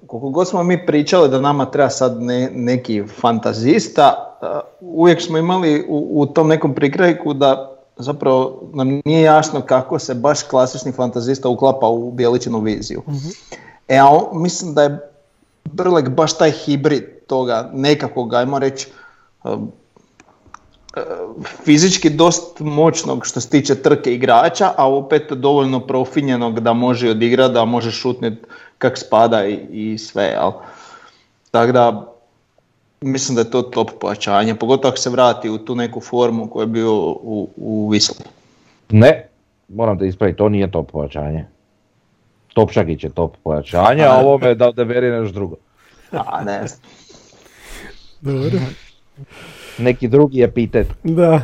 koliko 0.08 0.30
god 0.30 0.48
smo 0.48 0.64
mi 0.64 0.86
pričali 0.86 1.30
da 1.30 1.42
nama 1.42 1.66
treba 1.66 1.90
sad 1.90 2.22
ne- 2.22 2.50
neki 2.52 3.04
fantazista, 3.12 4.14
e, 4.42 4.46
uvijek 4.82 5.22
smo 5.22 5.38
imali 5.38 5.86
u, 5.90 6.10
u 6.12 6.26
tom 6.26 6.48
nekom 6.48 6.74
prikrajku 6.74 7.34
da 7.34 7.74
zapravo 7.98 8.62
nam 8.74 9.02
nije 9.06 9.22
jasno 9.22 9.62
kako 9.62 10.00
se 10.00 10.14
baš 10.14 10.44
klasični 10.44 10.92
fantazista 10.92 11.50
uklapa 11.50 11.88
u 11.88 12.12
Bjeličinu 12.12 12.60
viziju. 12.60 13.02
E, 13.88 13.98
a 13.98 14.08
on- 14.08 14.42
mislim 14.42 14.74
da 14.74 14.84
je 14.84 15.00
Brlek 15.66 16.10
baš 16.10 16.38
taj 16.38 16.52
hibrid 16.52 17.04
toga 17.28 17.70
nekakvog, 17.74 18.34
ajmo 18.34 18.60
reći, 18.60 18.88
um, 19.44 19.72
fizički 21.64 22.10
dosta 22.10 22.64
moćnog 22.64 23.26
što 23.26 23.42
se 23.42 23.50
tiče 23.50 23.76
trke 23.76 24.14
igrača, 24.14 24.72
a 24.78 24.90
opet 24.90 25.32
dovoljno 25.32 25.80
profinjenog 25.80 26.60
da 26.60 26.74
može 26.74 27.10
odigrati, 27.10 27.54
da 27.54 27.66
može 27.66 27.92
šutnit 27.92 28.34
kak 28.78 28.98
spada 28.98 29.46
i, 29.46 29.60
i 29.72 29.98
sve, 29.98 30.24
jel? 30.24 30.52
Tako 31.52 31.72
da, 31.72 32.14
mislim 33.02 33.36
da 33.36 33.42
je 33.42 33.52
to 33.52 33.62
top 33.62 33.92
pojačanje, 34.02 34.56
pogotovo 34.56 34.90
ako 34.90 34.98
se 34.98 35.10
vrati 35.10 35.50
u 35.50 35.58
tu 35.58 35.76
neku 35.76 36.02
formu 36.02 36.50
koju 36.50 36.64
je 36.64 36.68
bio 36.68 36.94
u, 37.06 37.50
u 37.56 37.90
Wisli. 37.92 38.24
Ne, 38.90 39.28
moram 39.68 40.00
te 40.00 40.08
ispraviti, 40.08 40.38
to 40.38 40.50
nije 40.50 40.72
top 40.72 40.92
pojačanje. 40.92 41.46
Topčagić 42.54 43.04
je 43.04 43.10
top 43.10 43.36
pojačanje, 43.44 44.04
a 44.04 44.18
ovo 44.18 44.38
me 44.38 44.56
da 44.56 44.68
odaberi 44.68 45.12
nešto 45.12 45.34
drugo. 45.34 45.56
A, 46.12 46.44
ne 46.44 46.62
dobro. 48.22 48.60
Neki 49.78 50.08
drugi 50.08 50.42
epitet. 50.42 50.88
Da. 51.04 51.42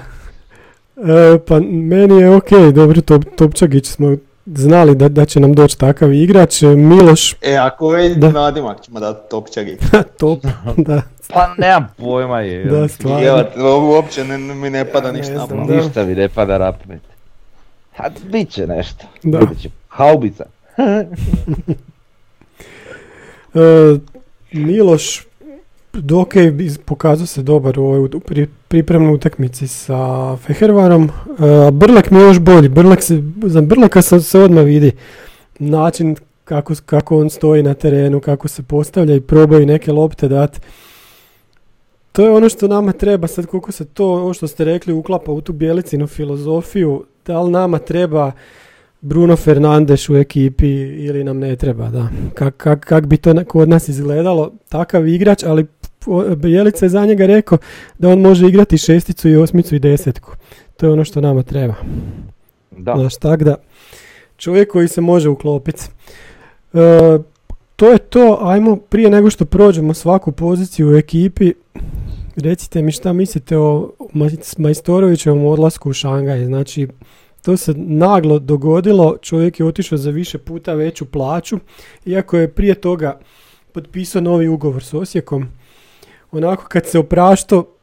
E, 0.98 1.40
pa 1.48 1.60
meni 1.62 2.16
je 2.16 2.30
ok, 2.30 2.50
dobro, 2.74 3.02
Top, 3.02 3.24
Topčagić 3.36 3.86
smo 3.86 4.16
znali 4.46 4.96
da, 4.96 5.10
da 5.10 5.26
će 5.26 5.40
nam 5.40 5.54
doći 5.54 5.78
takav 5.78 6.14
igrač. 6.14 6.64
E, 6.64 6.68
Miloš, 6.68 7.34
E, 7.42 7.56
ako 7.56 7.96
je 7.96 8.16
Da. 8.16 8.32
nadimak 8.32 8.82
ćemo 8.82 9.00
dati 9.00 9.30
topčagi. 9.30 9.78
top, 10.20 10.40
da, 10.78 11.02
Pa 11.34 11.56
nemam 11.58 11.88
pojma 11.98 12.42
je. 12.42 12.66
da, 12.66 12.88
stvarno. 12.88 13.28
Evo, 13.28 13.44
ovo 13.58 13.96
uopće 13.96 14.24
ne, 14.24 14.38
mi 14.38 14.70
ne 14.70 14.86
pada 14.86 15.08
Ja, 15.08 15.14
ništa 15.14 15.32
ne 15.32 15.38
na 15.38 15.46
znam, 15.46 15.68
da. 15.68 15.76
Ništa 15.76 16.04
mi 16.04 16.16
ne 16.16 16.30
pada 16.30 16.58
na 16.58 16.72
pamet. 16.72 17.02
A 17.98 18.04
bit 18.24 18.50
će 18.50 18.68
nešto. 18.68 19.06
Da. 19.24 19.40
Ćemo. 19.62 19.74
Haubica. 19.88 20.46
E, 23.56 23.98
Miloš, 24.54 25.26
iz- 26.60 26.78
pokazao 26.78 27.28
se 27.28 27.42
dobar 27.42 27.80
u 27.80 27.84
ovoj 27.84 28.10
pripremnoj 28.68 29.14
utakmici 29.14 29.68
sa 29.68 30.36
Fehervarom. 30.38 31.04
E, 31.04 31.72
Brlek 31.72 32.12
mi 32.12 32.20
je 32.20 32.24
još 32.24 32.40
bolji. 32.40 32.70
Brlek 32.70 33.02
se, 33.04 33.24
za 33.44 33.62
Brleka 33.62 34.02
se, 34.02 34.22
se 34.22 34.40
odmah 34.40 34.64
vidi 34.66 34.92
način 35.60 36.16
kako, 36.44 36.74
kako 36.86 37.20
on 37.20 37.30
stoji 37.30 37.64
na 37.64 37.74
terenu, 37.74 38.20
kako 38.20 38.48
se 38.48 38.64
postavlja 38.64 39.16
i 39.16 39.22
probaju 39.22 39.66
neke 39.66 39.92
lopte 39.92 40.28
dati. 40.28 40.60
To 42.12 42.24
je 42.24 42.32
ono 42.32 42.50
što 42.50 42.68
nama 42.68 42.92
treba 42.92 43.28
sad 43.28 43.46
koliko 43.46 43.72
se 43.72 43.86
to, 43.86 44.06
ovo 44.06 44.34
što 44.34 44.48
ste 44.48 44.66
rekli, 44.66 44.94
uklapa 44.94 45.32
u 45.32 45.42
tu 45.42 45.54
bjelicinu 45.54 46.08
filozofiju, 46.08 47.04
da 47.26 47.42
li 47.42 47.52
nama 47.52 47.80
treba 47.80 48.32
Bruno 49.02 49.36
Fernandes 49.36 50.10
u 50.10 50.16
ekipi 50.16 50.68
ili 50.82 51.24
nam 51.24 51.40
ne 51.40 51.56
treba, 51.56 51.90
da. 51.90 52.08
Kak, 52.34 52.58
kak, 52.58 52.86
kak 52.86 53.06
bi 53.06 53.18
to 53.18 53.34
kod 53.48 53.70
nas 53.70 53.88
izgledalo, 53.88 54.52
takav 54.70 55.08
igrač, 55.08 55.44
ali 55.44 55.66
Bjelica 56.38 56.86
je 56.86 56.90
za 56.90 57.06
njega 57.06 57.26
rekao 57.26 57.58
da 57.98 58.10
on 58.10 58.22
može 58.22 58.48
igrati 58.48 58.78
šesticu 58.78 59.30
i 59.30 59.36
osmicu 59.36 59.76
i 59.76 59.80
desetku. 59.80 60.36
To 60.78 60.86
je 60.86 60.92
ono 60.92 61.04
što 61.04 61.22
nama 61.22 61.44
treba. 61.44 61.74
Da. 62.72 62.94
Znaš, 62.98 63.16
tak 63.16 63.44
da 63.44 63.56
čovjek 64.38 64.72
koji 64.72 64.88
se 64.88 65.02
može 65.02 65.30
uklopiti. 65.30 65.84
E, 66.74 67.20
to 67.76 67.92
je 67.92 67.98
to, 67.98 68.40
ajmo 68.42 68.76
prije 68.76 69.10
nego 69.10 69.30
što 69.30 69.46
prođemo 69.46 69.94
svaku 69.94 70.32
poziciju 70.32 70.90
u 70.90 70.96
ekipi, 70.96 71.54
recite 72.36 72.82
mi 72.82 72.92
šta 72.92 73.14
mislite 73.14 73.58
o 73.58 73.92
Maj- 74.14 74.60
Majstorovićevom 74.62 75.46
odlasku 75.46 75.90
u 75.90 75.94
Šangaj. 75.94 76.46
Znači, 76.46 76.88
to 77.42 77.58
se 77.58 77.74
naglo 77.78 78.40
dogodilo, 78.40 79.18
čovjek 79.22 79.60
je 79.60 79.66
otišao 79.66 79.98
za 79.98 80.10
više 80.10 80.38
puta 80.38 80.74
veću 80.74 81.06
plaću, 81.06 81.60
iako 82.06 82.38
je 82.38 82.48
prije 82.48 82.76
toga 82.76 83.20
potpisao 83.72 84.22
novi 84.22 84.48
ugovor 84.48 84.84
s 84.84 84.94
Osijekom. 84.94 85.48
Onako 86.34 86.66
kad 86.68 86.86
se 86.86 87.00
oprašto, 87.00 87.76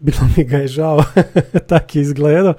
bilo 0.00 0.18
mi 0.36 0.44
ga 0.44 0.56
je 0.56 0.68
žao, 0.68 1.04
tak 1.68 1.96
je 1.96 2.02
izgledao. 2.02 2.54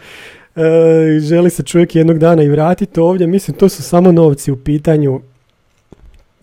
E, 0.56 1.20
želi 1.20 1.50
se 1.50 1.64
čovjek 1.64 1.96
jednog 1.96 2.18
dana 2.18 2.44
i 2.44 2.50
vratiti 2.50 3.00
ovdje, 3.00 3.28
mislim 3.28 3.58
to 3.58 3.70
su 3.70 3.84
samo 3.84 4.12
novci 4.12 4.52
u 4.52 4.58
pitanju. 4.58 5.22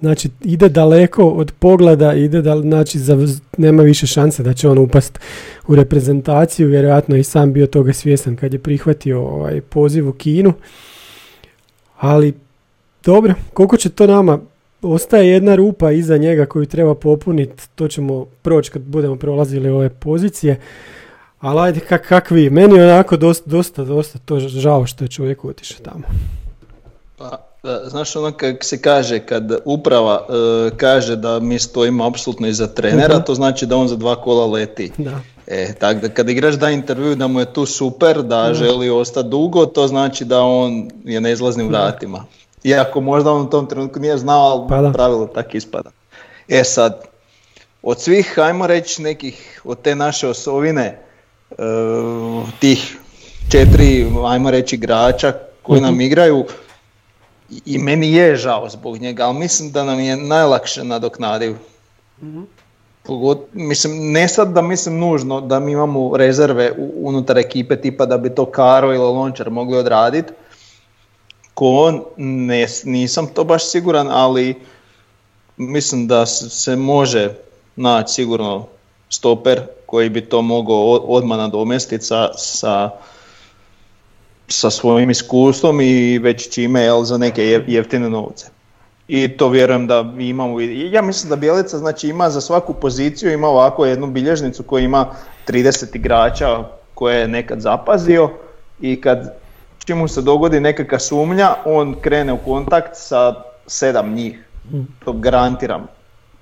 Znači 0.01 0.29
ide 0.45 0.69
daleko 0.69 1.25
od 1.29 1.53
pogleda, 1.59 2.15
ide 2.15 2.43
da, 2.43 2.61
znači 2.61 2.99
za, 2.99 3.17
nema 3.59 3.83
više 3.83 4.07
šanse 4.07 4.43
da 4.43 4.55
će 4.55 4.69
on 4.69 4.79
upast 4.79 5.19
u 5.69 5.75
reprezentaciju, 5.75 6.69
vjerojatno 6.69 7.15
je 7.15 7.21
i 7.21 7.25
sam 7.25 7.53
bio 7.53 7.67
toga 7.67 7.93
svjestan 7.93 8.37
kad 8.37 8.53
je 8.53 8.59
prihvatio 8.59 9.23
ovaj 9.23 9.61
poziv 9.61 10.09
u 10.09 10.13
Kinu. 10.13 10.53
Ali, 11.99 12.35
dobro, 13.05 13.35
koliko 13.53 13.77
će 13.77 13.89
to 13.89 14.07
nama, 14.07 14.39
ostaje 14.83 15.29
jedna 15.29 15.55
rupa 15.55 15.91
iza 15.91 16.17
njega 16.17 16.47
koju 16.47 16.67
treba 16.67 16.95
popuniti, 16.95 17.63
to 17.75 17.89
ćemo 17.89 18.27
proći 18.43 18.71
kad 18.71 18.83
budemo 18.83 19.17
prolazili 19.17 19.69
ove 19.71 19.89
pozicije. 19.91 20.61
Ali 21.41 21.61
ajde, 21.61 21.81
kak, 21.81 22.07
kakvi, 22.09 22.51
meni 22.51 22.75
je 22.79 22.85
onako 22.93 23.17
dosta, 23.17 23.51
dosta, 23.51 23.85
dosta 23.85 24.19
to 24.19 24.39
žao 24.39 24.87
što 24.87 25.05
je 25.05 25.09
čovjek 25.09 25.45
otišao 25.45 25.79
tamo. 25.85 26.05
Pa, 27.17 27.47
e, 27.65 27.89
znaš 27.89 28.17
ono 28.17 28.33
kako 28.33 28.65
se 28.65 28.83
kaže, 28.83 29.19
kad 29.19 29.53
uprava 29.65 30.27
e, 30.29 30.71
kaže 30.77 31.17
da 31.17 31.41
mi 31.41 31.59
stojimo 31.59 32.07
apsolutno 32.07 32.47
iza 32.49 32.67
trenera, 32.67 33.15
Mhm. 33.15 33.25
to 33.27 33.35
znači 33.35 33.67
da 33.67 33.77
on 33.77 33.89
za 33.89 33.97
dva 33.97 34.17
kola 34.23 34.47
leti. 34.47 34.93
Da. 34.99 35.21
E, 35.47 35.73
tako 35.79 36.01
da 36.01 36.09
kad 36.09 36.29
igrač 36.29 36.55
da 36.55 36.71
intervju 36.71 37.15
da 37.15 37.27
mu 37.27 37.41
je 37.41 37.53
tu 37.53 37.67
super, 37.67 38.23
da 38.23 38.55
želi 38.55 38.91
ostati 38.91 39.29
dugo, 39.29 39.67
to 39.67 39.87
znači 39.89 40.25
da 40.25 40.41
on 40.41 40.89
je 41.05 41.21
na 41.21 41.31
izlaznim 41.31 41.69
vratima. 41.69 42.25
Iako 42.67 43.01
možda 43.01 43.33
on 43.33 43.43
u 43.43 43.51
tom 43.51 43.67
trenutku 43.67 44.01
nije 44.01 44.19
znao, 44.19 44.41
ali 44.43 44.69
Pa 44.69 44.81
da. 44.81 44.93
pravilo 44.93 45.27
tako 45.27 45.51
ispada. 45.53 45.91
E 46.49 46.65
sad, 46.65 47.03
od 47.83 48.01
svih, 48.01 48.39
ajmo 48.39 48.67
reći, 48.67 49.03
nekih, 49.03 49.61
od 49.65 49.81
te 49.81 49.95
naše 49.95 50.29
osovine, 50.29 50.99
e, 51.51 51.55
tih 52.59 52.99
četiri, 53.49 54.07
ajmo 54.27 54.51
reći, 54.51 54.77
igrača 54.77 55.33
koji 55.63 55.81
nam 55.81 56.01
igraju, 56.01 56.45
i- 57.67 57.79
meni 57.79 58.13
je 58.13 58.37
žao 58.37 58.69
zbog 58.69 58.99
njega, 58.99 59.27
ali 59.27 59.39
mislim 59.39 59.71
da 59.71 59.85
nam 59.85 60.01
je 60.01 60.17
najlakše 60.17 60.85
nadoknadiv. 60.85 61.57
Pogot, 63.03 63.39
mislim, 63.53 64.13
ne 64.13 64.29
sad 64.29 64.49
da 64.49 64.63
mislim 64.63 64.99
nužno 64.99 65.41
da 65.41 65.61
mi 65.61 65.73
imamo 65.73 66.17
rezerve 66.17 66.73
unutar 66.95 67.39
ekipe 67.39 67.77
tipa 67.77 68.07
da 68.07 68.19
bi 68.19 68.31
to 68.31 68.45
Karo 68.47 68.89
ili 68.89 69.05
Lončar 69.05 69.51
mogli 69.51 69.79
odraditi. 69.79 70.33
Ko 71.57 71.93
ne, 72.17 72.67
nisam 72.85 73.27
to 73.35 73.45
baš 73.45 73.71
siguran, 73.71 74.09
ali 74.11 74.55
mislim 75.57 76.07
da 76.07 76.27
se 76.27 76.77
može 76.77 77.31
naći 77.77 78.13
sigurno 78.13 78.67
stoper 79.09 79.61
koji 79.87 80.09
bi 80.09 80.21
to 80.21 80.43
mogao 80.43 80.93
odmah 80.97 81.39
nadomjestiti 81.39 82.05
sa, 82.05 82.31
sa, 82.35 82.91
sa 84.49 84.71
svojim 84.71 85.11
iskustvom 85.11 85.81
i 85.81 86.19
već 86.19 86.55
čime 86.55 86.83
jel, 86.83 87.03
za 87.05 87.19
neke 87.19 87.45
je- 87.45 87.65
jeftine 87.67 88.11
novce. 88.11 88.47
I 89.09 89.29
to 89.37 89.49
vjerujem 89.49 89.87
da 89.87 90.13
imamo. 90.19 90.61
Ja 90.61 91.03
mislim 91.03 91.31
da 91.31 91.37
Bjelica 91.37 91.79
znači 91.79 92.09
ima 92.09 92.31
za 92.31 92.41
svaku 92.41 92.75
poziciju 92.75 93.33
ima 93.33 93.49
ovako 93.49 93.87
jednu 93.87 94.07
bilježnicu 94.07 94.63
koja 94.63 94.85
ima 94.85 95.07
30 95.49 95.97
igrača 95.97 96.65
koje 96.95 97.21
je 97.21 97.29
nekad 97.29 97.61
zapazio 97.61 98.31
i 98.81 99.01
kad 99.01 99.46
čim 99.87 99.99
mu 99.99 100.09
se 100.09 100.23
dogodi 100.23 100.61
nekakva 100.61 100.99
sumnja, 100.99 101.55
on 101.65 101.95
krene 102.01 102.33
u 102.33 102.39
kontakt 102.45 102.91
sa 102.95 103.35
sedam 103.67 104.15
njih. 104.15 104.43
To 105.05 105.13
garantiram. 105.13 105.87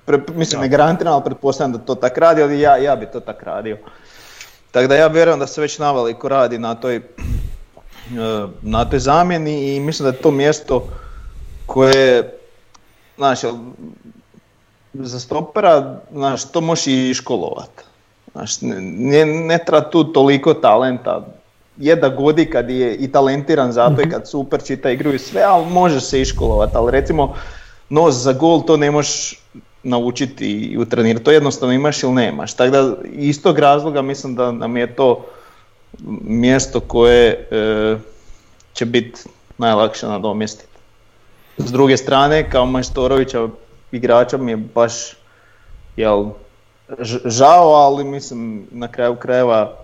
Pre, 0.04 0.18
mislim 0.34 0.60
ne 0.60 0.68
garantiram, 0.68 1.12
ali 1.12 1.24
pretpostavljam 1.24 1.72
da 1.72 1.78
to 1.78 1.94
tak 1.94 2.18
radi, 2.18 2.42
ali 2.42 2.60
ja, 2.60 2.76
ja 2.76 2.96
bi 2.96 3.06
to 3.06 3.20
tak 3.20 3.42
radio. 3.42 3.78
Tako 4.70 4.86
da 4.86 4.94
ja 4.94 5.06
vjerujem 5.06 5.38
da 5.38 5.46
se 5.46 5.60
već 5.60 5.78
naveliko 5.78 6.28
radi 6.28 6.58
na 6.58 6.74
toj, 6.74 6.96
e, 6.96 7.02
na 8.62 8.84
toj 8.84 8.98
zamjeni 8.98 9.74
i 9.74 9.80
mislim 9.80 10.04
da 10.04 10.16
je 10.16 10.22
to 10.22 10.30
mjesto 10.30 10.88
koje, 11.66 12.38
znaš, 13.16 13.40
za 14.92 15.20
stopera, 15.20 16.00
znaš, 16.12 16.44
to 16.52 16.60
možeš 16.60 16.86
i 16.86 17.14
školovat. 17.14 17.70
Znaš, 18.32 18.60
ne, 18.60 18.80
ne, 18.80 19.26
ne 19.26 19.58
treba 19.66 19.90
tu 19.90 20.04
toliko 20.04 20.54
talenta. 20.54 21.26
Je 21.76 21.96
da 21.96 22.08
godi 22.08 22.46
kad 22.50 22.70
je 22.70 22.94
i 22.94 23.12
talentiran 23.12 23.72
zato 23.72 24.02
i 24.02 24.10
kad 24.10 24.28
super 24.28 24.62
čita 24.62 24.90
igru 24.90 25.14
i 25.14 25.18
sve, 25.18 25.42
ali 25.42 25.66
može 25.66 26.00
se 26.00 26.20
i 26.20 26.24
školovat. 26.24 26.76
Ali 26.76 26.90
recimo, 26.90 27.34
nos 27.88 28.14
za 28.14 28.32
gol 28.32 28.62
to 28.62 28.76
ne 28.76 28.90
možeš 28.90 29.40
naučiti 29.82 30.52
i 30.52 30.78
utrenirati. 30.78 31.24
To 31.24 31.30
jednostavno 31.30 31.74
imaš 31.74 32.02
ili 32.02 32.12
nemaš. 32.12 32.54
Tako 32.54 32.70
da 32.70 32.94
iz 33.12 33.42
tog 33.42 33.58
razloga 33.58 34.02
mislim 34.02 34.34
da 34.34 34.52
nam 34.52 34.76
je 34.76 34.94
to 34.94 35.26
mjesto 36.24 36.80
koje 36.80 37.48
e, 37.50 37.96
će 38.72 38.84
biti 38.84 39.20
najlakše 39.58 40.06
nadomjestiti. 40.06 40.74
S 41.58 41.72
druge 41.72 41.96
strane, 41.96 42.50
kao 42.50 42.66
Majstorovića 42.66 43.48
igrača 43.92 44.36
mi 44.36 44.52
je 44.52 44.56
baš 44.56 45.16
jel, 45.96 46.26
žao, 47.24 47.68
ali 47.68 48.04
mislim 48.04 48.66
na 48.70 48.88
kraju 48.88 49.16
krajeva 49.16 49.83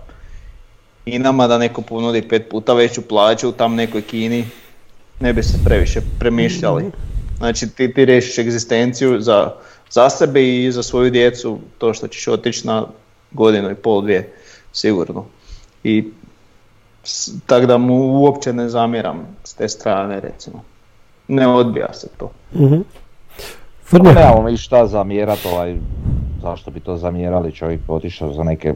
i 1.05 1.19
nama 1.19 1.47
da 1.47 1.59
neko 1.59 1.83
ponudi 1.83 2.29
pet 2.29 2.49
puta 2.51 2.75
veću 2.75 3.03
plaću 3.03 3.49
u 3.49 3.53
tam 3.53 3.75
nekoj 3.75 4.03
Kini, 4.03 4.45
ne 5.21 5.33
bi 5.33 5.43
se 5.43 5.59
previše 5.65 6.01
premišljali. 6.19 6.91
Znači 7.37 7.69
ti, 7.69 7.95
ti 7.95 8.05
rešiš 8.05 8.39
egzistenciju 8.39 9.21
za, 9.21 9.53
za 9.91 10.11
sebe 10.11 10.65
i 10.65 10.73
za 10.73 10.83
svoju 10.83 11.11
djecu, 11.11 11.59
to 11.79 11.95
što 11.95 12.09
ćeš 12.09 12.29
otići 12.29 12.67
na 12.67 12.87
godinu 13.31 13.71
i 13.71 13.75
pol, 13.75 14.03
dvije, 14.03 14.33
sigurno. 14.73 15.25
I 15.85 16.05
tako 17.47 17.67
da 17.67 17.79
mu 17.79 18.21
uopće 18.21 18.53
ne 18.53 18.69
zamjeram 18.69 19.27
s 19.45 19.55
te 19.55 19.69
strane 19.69 20.21
recimo. 20.21 20.63
Ne 21.29 21.49
odbija 21.49 21.93
se 21.93 22.09
to. 22.19 22.31
Mhm. 22.55 22.81
Pa 23.91 23.97
Frnja, 23.97 24.13
nemamo 24.13 24.43
mi 24.43 24.57
šta 24.57 24.87
zamjerat, 24.87 25.39
ovaj, 25.47 25.77
zašto 26.43 26.71
bi 26.71 26.81
to 26.81 26.97
zamjerali, 26.97 27.53
čovjek 27.53 27.81
je 27.81 27.95
otišao 27.95 28.33
za 28.33 28.43
neke 28.43 28.75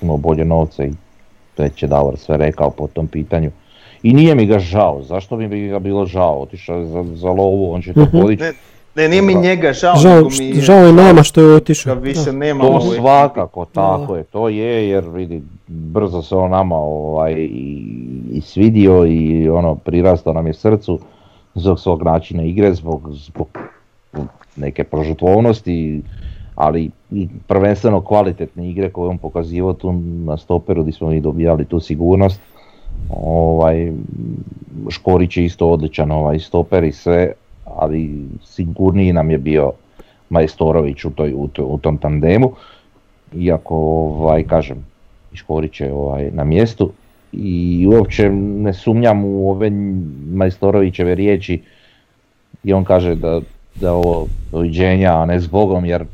puno 0.00 0.16
bolje 0.16 0.44
novce 0.44 0.84
i 0.84 0.92
već 1.60 1.82
je 1.82 1.88
Davor 1.88 2.16
sve 2.18 2.36
rekao 2.36 2.70
po 2.70 2.86
tom 2.86 3.06
pitanju. 3.08 3.50
I 4.02 4.12
nije 4.12 4.34
mi 4.34 4.46
ga 4.46 4.58
žao, 4.58 5.02
zašto 5.02 5.36
bi 5.36 5.48
mi 5.48 5.68
ga 5.68 5.78
bilo 5.78 6.06
žao, 6.06 6.40
otišao 6.40 6.78
je 6.78 6.86
za, 6.86 7.04
za 7.14 7.28
lovu, 7.28 7.72
on 7.72 7.82
će 7.82 7.92
to 7.92 8.00
Mhm. 8.00 8.20
podići. 8.20 8.42
Ne, 8.42 8.52
ne, 8.94 9.08
nije 9.08 9.22
mi 9.22 9.34
njega 9.34 9.72
žao, 9.72 9.96
žao, 9.96 10.22
mi 10.38 10.44
je 10.46 10.54
žao 10.54 10.78
je 10.78 10.92
nama 10.92 11.22
što 11.22 11.40
je 11.40 11.48
da 11.48 11.54
otišao. 11.54 11.94
više 11.94 12.32
nema 12.32 12.64
To 12.64 12.80
svakako, 12.80 13.64
tako 13.64 14.12
da. 14.12 14.18
je, 14.18 14.24
to 14.24 14.48
je 14.48 14.88
jer 14.88 15.04
vidi, 15.06 15.42
brzo 15.66 16.22
se 16.22 16.36
on 16.36 16.50
nama 16.50 16.76
ovaj, 16.76 17.32
i, 17.34 17.84
i 18.32 18.40
svidio 18.40 19.06
i 19.06 19.48
ono, 19.48 19.74
prirastao 19.74 20.32
nam 20.32 20.46
je 20.46 20.54
srcu 20.54 20.98
zbog 21.54 21.80
svog 21.80 22.02
načina 22.02 22.42
igre, 22.42 22.74
zbog, 22.74 23.10
zbog 23.12 23.48
neke 24.56 24.84
prožutvovnosti, 24.84 26.02
ali 26.60 26.90
i 27.10 27.28
prvenstveno 27.46 28.00
kvalitetne 28.00 28.70
igre 28.70 28.90
koje 28.90 29.06
je 29.06 29.10
on 29.10 29.18
pokazivao 29.18 29.72
tu 29.72 29.92
na 30.24 30.36
stoperu 30.36 30.82
gdje 30.82 30.92
smo 30.92 31.08
mi 31.08 31.20
dobijali 31.20 31.64
tu 31.64 31.80
sigurnost. 31.80 32.40
Ovaj, 33.10 33.92
Škorić 34.88 35.36
je 35.36 35.44
isto 35.44 35.68
odličan 35.68 36.10
ovaj 36.10 36.38
stoper 36.38 36.84
i 36.84 36.92
sve, 36.92 37.32
ali 37.64 38.28
sigurniji 38.44 39.12
nam 39.12 39.30
je 39.30 39.38
bio 39.38 39.72
Majstorović 40.30 41.04
u, 41.04 41.10
toj, 41.10 41.32
u, 41.36 41.48
to- 41.48 41.64
u 41.64 41.78
tom 41.78 41.98
tandemu. 41.98 42.52
Iako, 43.34 43.76
ovaj, 43.76 44.42
kažem, 44.44 44.84
i 45.32 45.36
Škorić 45.36 45.80
je 45.80 45.92
ovaj, 45.92 46.30
na 46.30 46.44
mjestu 46.44 46.90
i 47.32 47.86
uopće 47.86 48.30
ne 48.30 48.72
sumnjam 48.72 49.24
u 49.24 49.50
ove 49.50 49.70
Majstorovićeve 50.32 51.14
riječi 51.14 51.62
i 52.64 52.72
on 52.72 52.84
kaže 52.84 53.14
da, 53.14 53.40
da 53.74 53.92
ovo 53.92 54.26
doviđenja, 54.52 55.22
a 55.22 55.26
ne 55.26 55.40
zbogom, 55.40 55.84
jer 55.84 56.04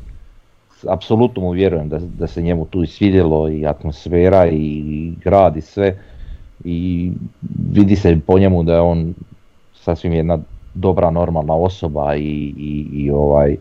apsolutno 0.89 1.41
mu 1.41 1.51
vjerujem 1.51 1.89
da, 1.89 1.99
da 1.99 2.27
se 2.27 2.41
njemu 2.41 2.65
tu 2.65 2.83
i 2.83 2.87
svidjelo 2.87 3.49
i 3.49 3.67
atmosfera 3.67 4.47
i, 4.47 5.13
grad 5.23 5.57
i 5.57 5.61
sve. 5.61 5.97
I 6.63 7.11
vidi 7.71 7.95
se 7.95 8.19
po 8.27 8.39
njemu 8.39 8.63
da 8.63 8.73
je 8.73 8.81
on 8.81 9.13
sasvim 9.73 10.13
jedna 10.13 10.39
dobra 10.73 11.09
normalna 11.09 11.53
osoba 11.53 12.15
i, 12.15 12.53
i, 12.57 12.87
i 12.93 13.11
ovaj 13.11 13.57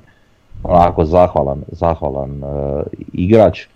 onako 0.63 1.05
zahvalan, 1.05 1.63
zahvalan 1.73 2.31
e, 2.31 2.83
igrač. 3.13 3.67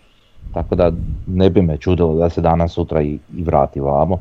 Tako 0.54 0.74
da 0.74 0.92
ne 1.26 1.50
bi 1.50 1.62
me 1.62 1.76
čudilo 1.76 2.14
da 2.14 2.30
se 2.30 2.40
danas 2.40 2.72
sutra 2.72 3.02
i, 3.02 3.18
i 3.36 3.42
vrati 3.42 3.80
vamo. 3.80 4.18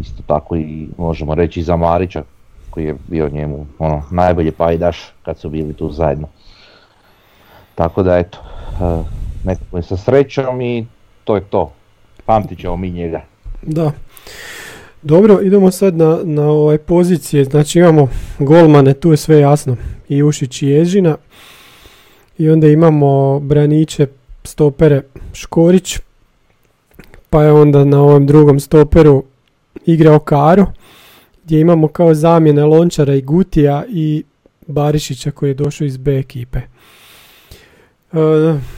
Isto 0.00 0.22
tako 0.26 0.56
i 0.56 0.88
možemo 0.98 1.34
reći 1.34 1.62
za 1.62 1.76
Marića 1.76 2.22
koji 2.70 2.84
je 2.84 2.96
bio 3.08 3.28
njemu 3.28 3.66
ono, 3.78 4.02
najbolji 4.10 4.50
pajdaš 4.50 4.98
kad 5.22 5.38
su 5.38 5.50
bili 5.50 5.72
tu 5.72 5.90
zajedno 5.90 6.28
tako 7.78 8.02
da 8.02 8.18
eto 8.18 8.38
e, 8.80 9.02
nekako 9.44 9.76
je 9.76 9.82
sa 9.82 9.96
srećom 9.96 10.60
i 10.60 10.86
to 11.24 11.34
je 11.34 11.42
to 11.50 11.72
pamtit 12.24 12.60
ćemo 12.60 12.76
mi 12.76 12.90
njega 12.90 13.20
Da. 13.62 13.92
Dobro, 15.02 15.40
idemo 15.42 15.70
sad 15.70 15.96
na, 15.96 16.18
na 16.24 16.42
ovaj 16.42 16.78
pozicije. 16.78 17.44
Znači 17.44 17.78
imamo 17.78 18.08
golmane, 18.38 18.94
tu 18.94 19.10
je 19.10 19.16
sve 19.16 19.38
jasno. 19.38 19.76
I 20.08 20.22
Ušić 20.22 20.62
i 20.62 20.66
Ježina. 20.66 21.16
I 22.38 22.50
onda 22.50 22.68
imamo 22.68 23.40
braniće, 23.40 24.06
stopere 24.44 25.02
Škorić. 25.32 25.98
Pa 27.30 27.42
je 27.42 27.52
onda 27.52 27.84
na 27.84 28.02
ovom 28.02 28.26
drugom 28.26 28.60
stoperu 28.60 29.24
igrao 29.86 30.18
Karo. 30.18 30.66
Gdje 31.44 31.60
imamo 31.60 31.88
kao 31.88 32.14
zamjene 32.14 32.64
Lončara 32.64 33.14
i 33.14 33.22
Gutija 33.22 33.84
i 33.88 34.24
Barišića 34.66 35.30
koji 35.30 35.50
je 35.50 35.54
došao 35.54 35.84
iz 35.84 35.96
B 35.96 36.18
ekipe. 36.18 36.60
E, 38.12 38.18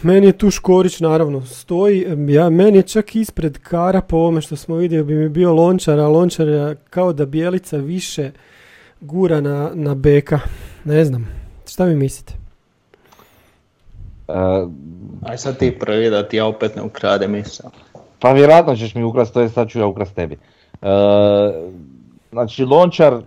meni 0.03 0.27
je 0.27 0.39
tu 0.39 0.51
Škorić 0.51 1.01
naravno 1.01 1.47
stoji, 1.47 2.07
ja, 2.29 2.51
meni 2.51 2.79
je 2.79 2.83
čak 2.83 3.17
ispred 3.17 3.59
Kara 3.59 4.01
po 4.01 4.17
ovome 4.17 4.41
što 4.41 4.57
smo 4.57 4.77
vidjeli 4.77 5.05
bi 5.05 5.15
mi 5.15 5.29
bio 5.29 5.53
Lončar, 5.55 5.99
a 5.99 6.09
Lončar 6.09 6.49
je 6.49 6.77
kao 6.91 7.13
da 7.13 7.27
Bijelica 7.27 7.77
više 7.77 8.31
gura 9.01 9.41
na, 9.41 9.71
na 9.75 9.95
beka. 9.95 10.41
Ne 10.85 11.05
znam. 11.05 11.29
Šta 11.69 11.85
vi 11.85 11.97
mislite? 11.97 12.35
E, 14.29 14.33
Aj 15.23 15.39
sad 15.39 15.59
ti 15.59 15.79
prvi 15.81 16.11
da 16.11 16.29
ti 16.29 16.37
ja 16.37 16.47
opet 16.47 16.77
ne 16.77 16.83
ukradem 16.83 17.33
misao. 17.33 17.71
Pa 18.19 18.33
vjerojatno 18.33 18.77
ćeš 18.77 18.95
mi 18.95 19.05
ukrast, 19.05 19.35
to 19.35 19.41
je 19.41 19.49
sad 19.49 19.69
ću 19.69 19.79
ja 19.79 19.87
ukrast 19.87 20.15
tebi. 20.15 20.35
E, 20.35 20.89
znači 22.33 22.65
Lončar, 22.65 23.21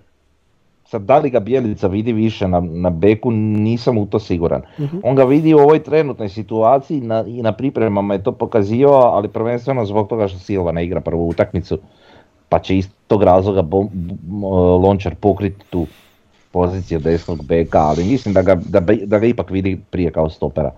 sad 0.93 1.01
da 1.01 1.17
li 1.17 1.29
ga 1.29 1.39
Bjelica 1.39 1.87
vidi 1.87 2.13
više 2.13 2.47
na, 2.47 2.59
na 2.59 2.89
beku, 2.89 3.31
nisam 3.31 3.97
u 3.97 4.05
to 4.05 4.19
siguran. 4.19 4.61
On 5.03 5.15
ga 5.15 5.23
vidi 5.23 5.53
u 5.53 5.57
ovoj 5.57 5.79
trenutnoj 5.83 6.29
situaciji 6.29 7.01
na, 7.01 7.23
i 7.27 7.41
na 7.41 7.51
pripremama 7.51 8.13
je 8.13 8.23
to 8.23 8.31
pokazivao, 8.31 9.01
ali 9.01 9.27
prvenstveno 9.27 9.85
zbog 9.85 10.07
toga 10.09 10.27
što 10.27 10.39
Silva 10.39 10.71
ne 10.71 10.85
igra 10.85 11.01
prvu 11.01 11.27
utakmicu, 11.29 11.79
pa 12.49 12.59
će 12.59 12.77
iz 12.77 12.89
tog 13.07 13.23
razloga 13.23 13.61
bom- 13.61 13.89
b- 13.91 14.15
Lončar 14.85 15.15
pokriti 15.15 15.65
tu 15.69 15.85
poziciju 16.51 16.99
desnog 16.99 17.45
beka, 17.45 17.79
ali 17.79 18.03
mislim 18.03 18.33
da 18.33 18.41
ga, 18.41 18.55
da, 18.55 18.79
da 19.05 19.19
ga 19.19 19.25
ipak 19.25 19.49
vidi 19.49 19.79
prije 19.89 20.11
kao 20.11 20.29
stopera. 20.29 20.71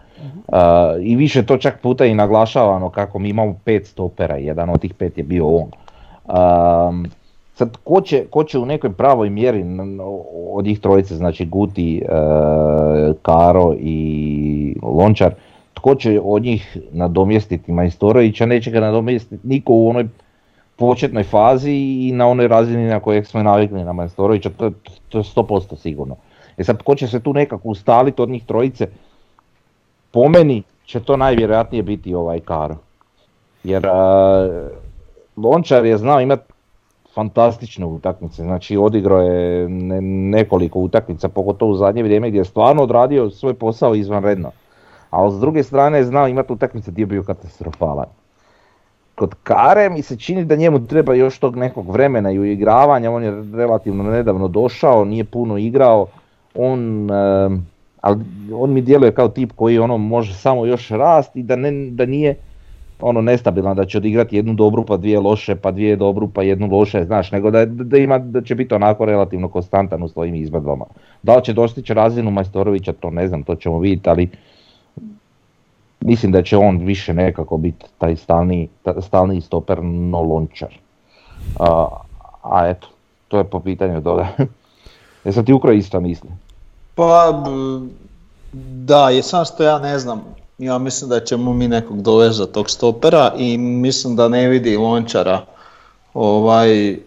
Uh, 0.47 0.57
I 1.01 1.15
više 1.15 1.45
to 1.45 1.57
čak 1.57 1.81
puta 1.81 2.05
i 2.05 2.13
naglašavano 2.13 2.89
kako 2.89 3.19
mi 3.19 3.29
imamo 3.29 3.55
pet 3.65 3.87
stopera, 3.87 4.35
jedan 4.35 4.69
od 4.69 4.79
tih 4.81 4.93
pet 4.93 5.17
je 5.17 5.23
bio 5.23 5.47
on. 5.47 5.69
Um, 6.25 7.05
sad, 7.55 7.77
ko 7.83 8.01
će, 8.01 8.25
ko 8.29 8.43
će 8.43 8.59
u 8.59 8.65
nekoj 8.65 8.93
pravoj 8.93 9.29
mjeri 9.29 9.65
od 10.51 10.65
njih 10.65 10.79
trojice, 10.79 11.15
znači 11.15 11.45
Guti, 11.45 11.97
e, 11.97 12.07
Karo 13.21 13.75
i 13.79 14.75
Lončar, 14.83 15.33
tko 15.73 15.95
će 15.95 16.19
od 16.23 16.43
njih 16.43 16.77
nadomjestiti 16.91 17.71
Majstorovića, 17.71 18.45
neće 18.45 18.71
ga 18.71 18.79
nadomjestiti 18.79 19.47
niko 19.47 19.73
u 19.73 19.89
onoj 19.89 20.07
početnoj 20.75 21.23
fazi 21.23 21.71
i 21.71 22.11
na 22.13 22.27
onoj 22.27 22.47
razini 22.47 22.87
na 22.87 22.99
kojeg 22.99 23.25
smo 23.25 23.43
navikli 23.43 23.83
na 23.83 23.93
Majstorovića, 23.93 24.49
to, 24.49 24.71
to 25.09 25.17
je 25.17 25.23
100% 25.23 25.77
sigurno. 25.77 26.15
E 26.57 26.63
sad, 26.63 26.79
tko 26.79 26.95
će 26.95 27.07
se 27.07 27.19
tu 27.19 27.33
nekako 27.33 27.69
ustaliti 27.69 28.21
od 28.21 28.29
njih 28.29 28.45
trojice, 28.45 28.87
po 30.11 30.29
meni 30.29 30.63
će 30.85 30.99
to 30.99 31.17
najvjerojatnije 31.17 31.83
biti 31.83 32.13
ovaj 32.13 32.39
Karo. 32.39 32.77
Jer 33.63 33.87
a, 33.87 34.49
Lončar 35.35 35.85
je 35.85 35.97
znao 35.97 36.21
imati 36.21 36.54
fantastične 37.15 37.85
utakmice, 37.85 38.43
znači 38.43 38.77
odigrao 38.77 39.21
je 39.21 39.69
ne- 39.69 40.01
nekoliko 40.01 40.79
utakmica, 40.79 41.29
pogotovo 41.29 41.71
u 41.71 41.75
zadnje 41.75 42.03
vrijeme 42.03 42.29
gdje 42.29 42.39
je 42.39 42.45
stvarno 42.45 42.83
odradio 42.83 43.29
svoj 43.29 43.53
posao 43.53 43.95
izvanredno. 43.95 44.51
Ali 45.09 45.31
s 45.31 45.39
druge 45.39 45.63
strane 45.63 45.97
je 45.97 46.05
znao 46.05 46.27
imati 46.27 46.53
utakmice 46.53 46.91
gdje 46.91 47.01
je 47.01 47.05
bio 47.05 47.23
katastrofalan. 47.23 48.05
Kod 49.15 49.35
Kare 49.43 49.89
mi 49.89 50.01
se 50.01 50.17
čini 50.17 50.45
da 50.45 50.55
njemu 50.55 50.87
treba 50.87 51.13
još 51.13 51.39
tog 51.39 51.55
nekog 51.55 51.89
vremena 51.89 52.31
i 52.31 52.39
uigravanja, 52.39 53.11
on 53.11 53.23
je 53.23 53.43
relativno 53.53 54.03
nedavno 54.03 54.47
došao, 54.47 55.05
nije 55.05 55.23
puno 55.23 55.57
igrao, 55.57 56.07
on, 56.55 57.11
em, 57.11 57.67
ali 58.01 58.19
on 58.53 58.73
mi 58.73 58.81
djeluje 58.81 59.11
kao 59.11 59.29
tip 59.29 59.51
koji 59.55 59.79
ono 59.79 59.97
može 59.97 60.33
samo 60.33 60.65
još 60.65 60.89
rast 60.89 61.35
i 61.35 61.43
da, 61.43 61.55
ne, 61.55 61.71
da 61.91 62.05
nije 62.05 62.35
ono 63.07 63.21
nestabilan, 63.21 63.75
da 63.75 63.85
će 63.85 63.97
odigrati 63.97 64.35
jednu 64.35 64.53
dobru 64.53 64.85
pa 64.85 64.97
dvije 64.97 65.19
loše, 65.19 65.55
pa 65.55 65.71
dvije 65.71 65.95
dobru 65.95 66.27
pa 66.27 66.43
jednu 66.43 66.67
loše, 66.71 67.03
znaš, 67.05 67.31
nego 67.31 67.51
da, 67.51 67.65
da, 67.65 67.97
ima, 67.97 68.17
da 68.17 68.41
će 68.41 68.55
biti 68.55 68.73
onako 68.73 69.05
relativno 69.05 69.49
konstantan 69.49 70.03
u 70.03 70.07
svojim 70.07 70.35
izvedbama. 70.35 70.85
Da 71.23 71.35
li 71.35 71.43
će 71.43 71.53
dostići 71.53 71.93
razinu 71.93 72.31
Majstorovića, 72.31 72.93
to 72.93 73.09
ne 73.09 73.27
znam, 73.27 73.43
to 73.43 73.55
ćemo 73.55 73.79
vidjeti, 73.79 74.09
ali 74.09 74.29
mislim 75.99 76.31
da 76.31 76.43
će 76.43 76.57
on 76.57 76.77
više 76.77 77.13
nekako 77.13 77.57
biti 77.57 77.85
taj 77.97 78.15
stalni, 78.15 78.67
ta- 78.83 79.01
stalni 79.01 79.41
stoper 79.41 79.83
no 79.83 80.21
lončar. 80.21 80.73
A, 81.59 81.87
a 82.43 82.67
eto, 82.67 82.87
to 83.27 83.37
je 83.37 83.43
po 83.43 83.59
pitanju 83.59 84.01
toga. 84.01 84.27
Jesam 85.25 85.45
ti 85.45 85.53
ukro 85.53 85.71
isto 85.71 85.99
misli? 85.99 86.29
Pa, 86.95 87.43
da, 88.85 89.09
je 89.09 89.23
sam 89.23 89.45
što 89.45 89.63
ja 89.63 89.79
ne 89.79 89.99
znam. 89.99 90.23
Ja 90.57 90.77
mislim 90.77 91.09
da 91.09 91.19
ćemo 91.19 91.53
mi 91.53 91.67
nekog 91.67 92.01
dovesti 92.01 92.37
za 92.37 92.45
tog 92.45 92.69
stopera 92.69 93.33
i 93.37 93.57
mislim 93.57 94.15
da 94.15 94.27
ne 94.27 94.47
vidi 94.47 94.77
Lončara 94.77 95.45
ovaj, 96.13 96.97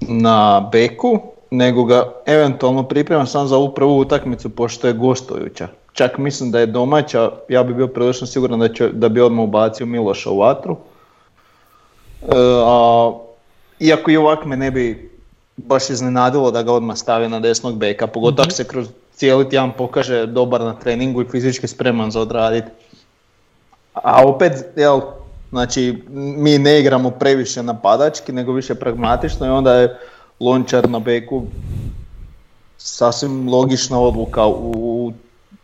na 0.00 0.68
beku, 0.72 1.20
nego 1.50 1.84
ga 1.84 2.12
eventualno 2.26 2.82
pripremam 2.82 3.26
sam 3.26 3.48
za 3.48 3.56
ovu 3.56 3.74
prvu 3.74 3.98
utakmicu 3.98 4.48
pošto 4.48 4.86
je 4.86 4.92
gostujuća. 4.92 5.68
Čak 5.92 6.18
mislim 6.18 6.50
da 6.50 6.60
je 6.60 6.66
domaća, 6.66 7.30
ja 7.48 7.62
bi 7.62 7.74
bio 7.74 7.86
prilično 7.86 8.26
siguran 8.26 8.60
da, 8.60 8.68
će, 8.68 8.88
da 8.88 9.08
bi 9.08 9.20
odmah 9.20 9.44
ubacio 9.44 9.86
Miloša 9.86 10.30
u 10.30 10.38
vatru. 10.38 10.76
E, 12.22 12.26
a, 12.64 13.12
iako 13.80 14.10
i 14.10 14.16
ovak 14.16 14.44
me 14.44 14.56
ne 14.56 14.70
bi 14.70 15.10
baš 15.56 15.90
iznenadilo 15.90 16.50
da 16.50 16.62
ga 16.62 16.72
odmah 16.72 16.96
stavi 16.96 17.28
na 17.28 17.40
desnog 17.40 17.76
beka, 17.76 18.06
pogotovo 18.06 18.42
ako 18.42 18.50
se 18.50 18.64
kroz 18.64 18.88
cijeli 19.20 19.48
tjedan 19.48 19.72
pokaže 19.76 20.26
dobar 20.26 20.60
na 20.60 20.74
treningu 20.74 21.22
i 21.22 21.28
fizički 21.30 21.68
spreman 21.68 22.10
za 22.10 22.20
odraditi. 22.20 22.70
A 23.92 24.26
opet, 24.26 24.52
jel, 24.76 25.00
znači, 25.50 26.02
mi 26.08 26.58
ne 26.58 26.80
igramo 26.80 27.10
previše 27.10 27.62
napadački, 27.62 28.32
nego 28.32 28.52
više 28.52 28.74
pragmatično 28.74 29.46
i 29.46 29.50
onda 29.50 29.74
je 29.74 29.98
Lončar 30.40 30.88
na 30.90 30.98
beku 30.98 31.42
sasvim 32.78 33.48
logična 33.48 34.00
odluka 34.00 34.46
u, 34.46 35.12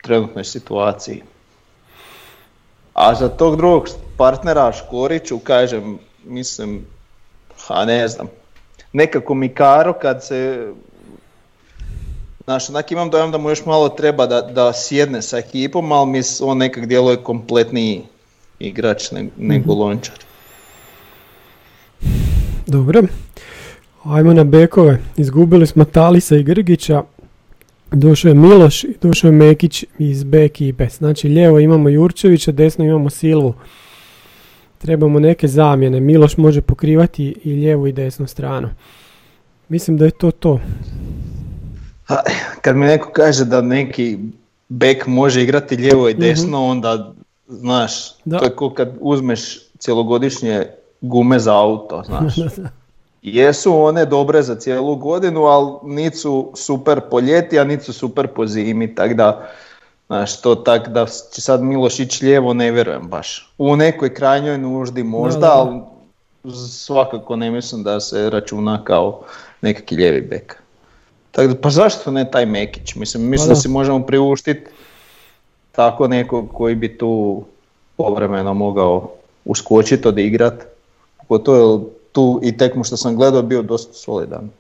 trenutnoj 0.03 0.45
situaciji. 0.45 1.23
A 2.95 3.15
za 3.15 3.29
tog 3.29 3.57
drugog 3.57 3.89
partnera 4.17 4.73
Škoriću, 4.73 5.39
kažem, 5.39 5.99
mislim, 6.25 6.87
a 7.69 7.85
ne 7.85 8.09
znam, 8.09 8.29
nekako 8.93 9.35
mi 9.35 9.49
Karo 9.49 9.93
kad 9.93 10.25
se 10.25 10.69
Znaš, 12.47 12.71
onak 12.71 12.93
imam 12.93 13.11
dojam 13.11 13.31
da 13.31 13.39
mu 13.39 13.51
još 13.51 13.65
malo 13.65 13.89
treba 13.89 14.27
da, 14.27 14.41
da 14.43 14.73
sjedne 14.75 15.23
sa 15.23 15.39
ekipom, 15.39 15.93
ali 15.93 16.11
mi 16.11 16.19
s- 16.19 16.41
on 16.41 16.59
nekak 16.59 16.87
djeluje 16.87 17.17
kompletniji 17.17 18.03
igrač 18.59 19.11
ne- 19.11 19.29
nego 19.39 19.75
Lončar. 19.75 20.15
Dobro. 22.67 23.03
Ajmo 24.05 24.33
na 24.33 24.45
bekove. 24.45 24.99
Izgubili 25.17 25.67
smo 25.67 25.85
Talisa 25.85 26.37
i 26.37 26.43
Grgića. 26.43 27.03
Došao 27.93 28.29
je 28.29 28.35
Miloš 28.35 28.85
i 28.85 28.95
došao 29.03 29.29
je 29.29 29.33
Mekić 29.33 29.85
iz 29.99 30.25
B 30.25 30.45
ekipe. 30.45 30.89
Znači 30.89 31.29
lijevo 31.29 31.59
imamo 31.61 31.89
Jurčevića, 31.89 32.53
desno 32.53 32.85
imamo 32.85 33.11
Silvu. 33.11 33.55
Trebamo 34.79 35.19
neke 35.21 35.49
zamjene. 35.49 36.01
Miloš 36.01 36.37
može 36.37 36.61
pokrivati 36.61 37.35
i 37.45 37.53
lijevu 37.53 37.87
i 37.87 37.93
desnu 37.93 38.27
stranu. 38.27 38.69
Mislim 39.69 39.97
da 39.97 40.05
je 40.05 40.11
to 40.11 40.31
to. 40.31 40.61
Ha, 42.07 42.23
Kad 42.61 42.77
mi 42.77 42.87
neko 42.87 43.11
kaže 43.13 43.45
da 43.45 43.61
neki 43.61 44.19
bek 44.69 45.07
može 45.07 45.43
igrati 45.43 45.77
lijevo 45.77 46.09
i 46.09 46.15
desno, 46.15 46.67
onda 46.67 47.13
znaš, 47.49 48.15
Da. 48.25 48.39
to 48.39 48.45
je 48.45 48.57
kao 48.57 48.71
kad 48.71 48.89
uzmeš 49.01 49.59
cjelogodišnje 49.79 50.67
gume 51.01 51.39
za 51.39 51.57
auto, 51.57 52.03
znaš. 52.07 52.35
Jesu 53.23 53.75
one 53.83 54.05
dobre 54.05 54.43
za 54.43 54.55
cijelu 54.55 54.97
godinu, 54.97 55.45
ali 55.45 55.73
niti 55.83 56.17
su 56.17 56.53
super 56.55 57.01
po 57.11 57.21
ljeti, 57.21 57.59
a 57.59 57.65
niti 57.65 57.85
su 57.85 57.93
super 57.93 58.27
po 58.27 58.47
zimi, 58.47 58.95
tak 58.95 59.15
da, 59.15 59.49
znaš, 60.07 60.41
to 60.41 60.55
tak 60.55 60.89
da 60.89 61.07
će 61.07 61.41
sad 61.41 61.63
Miloš 61.63 62.01
ići 62.01 62.25
lijevo, 62.25 62.55
ne 62.55 62.71
vjerujem 62.71 63.09
baš. 63.09 63.55
U 63.59 63.77
nekoj 63.77 64.15
krajnjoj 64.15 64.59
nuždi 64.59 65.03
možda, 65.03 65.41
Da, 65.41 65.47
da. 65.47 65.53
ali 65.55 65.81
svakako 66.55 67.37
ne 67.37 67.51
mislim 67.51 67.83
da 67.83 68.01
se 68.01 68.31
računa 68.31 68.85
kao 68.85 69.21
nekakvi 69.61 69.97
lijevi 69.97 70.21
bek. 70.21 70.63
Tako 71.37 71.49
da, 71.49 71.55
pa 71.61 71.71
zašto 71.71 72.11
ne 72.11 72.31
taj 72.31 72.47
Mekić? 72.47 72.95
Mislim, 72.95 73.23
mislim 73.23 73.49
Pa 73.49 73.53
da. 73.53 73.55
da. 73.55 73.61
si 73.61 73.69
možemo 73.69 74.07
priuštiti 74.07 74.71
tako 75.73 76.09
nekog 76.09 76.49
koji 76.53 76.75
bi 76.75 76.99
tu 76.99 77.45
povremeno 77.97 78.55
mogao 78.55 79.11
uskočiti, 79.45 80.09
odigrat. 80.09 80.65
Pogotovo 81.19 81.59
jer 81.59 81.81
tu 82.13 82.41
i 82.43 82.57
tekmu 82.57 82.85
što 82.85 82.97
sam 82.97 83.17
gledao 83.17 83.43
bio 83.43 83.63
dosta 83.63 83.93
solidan. 83.93 84.51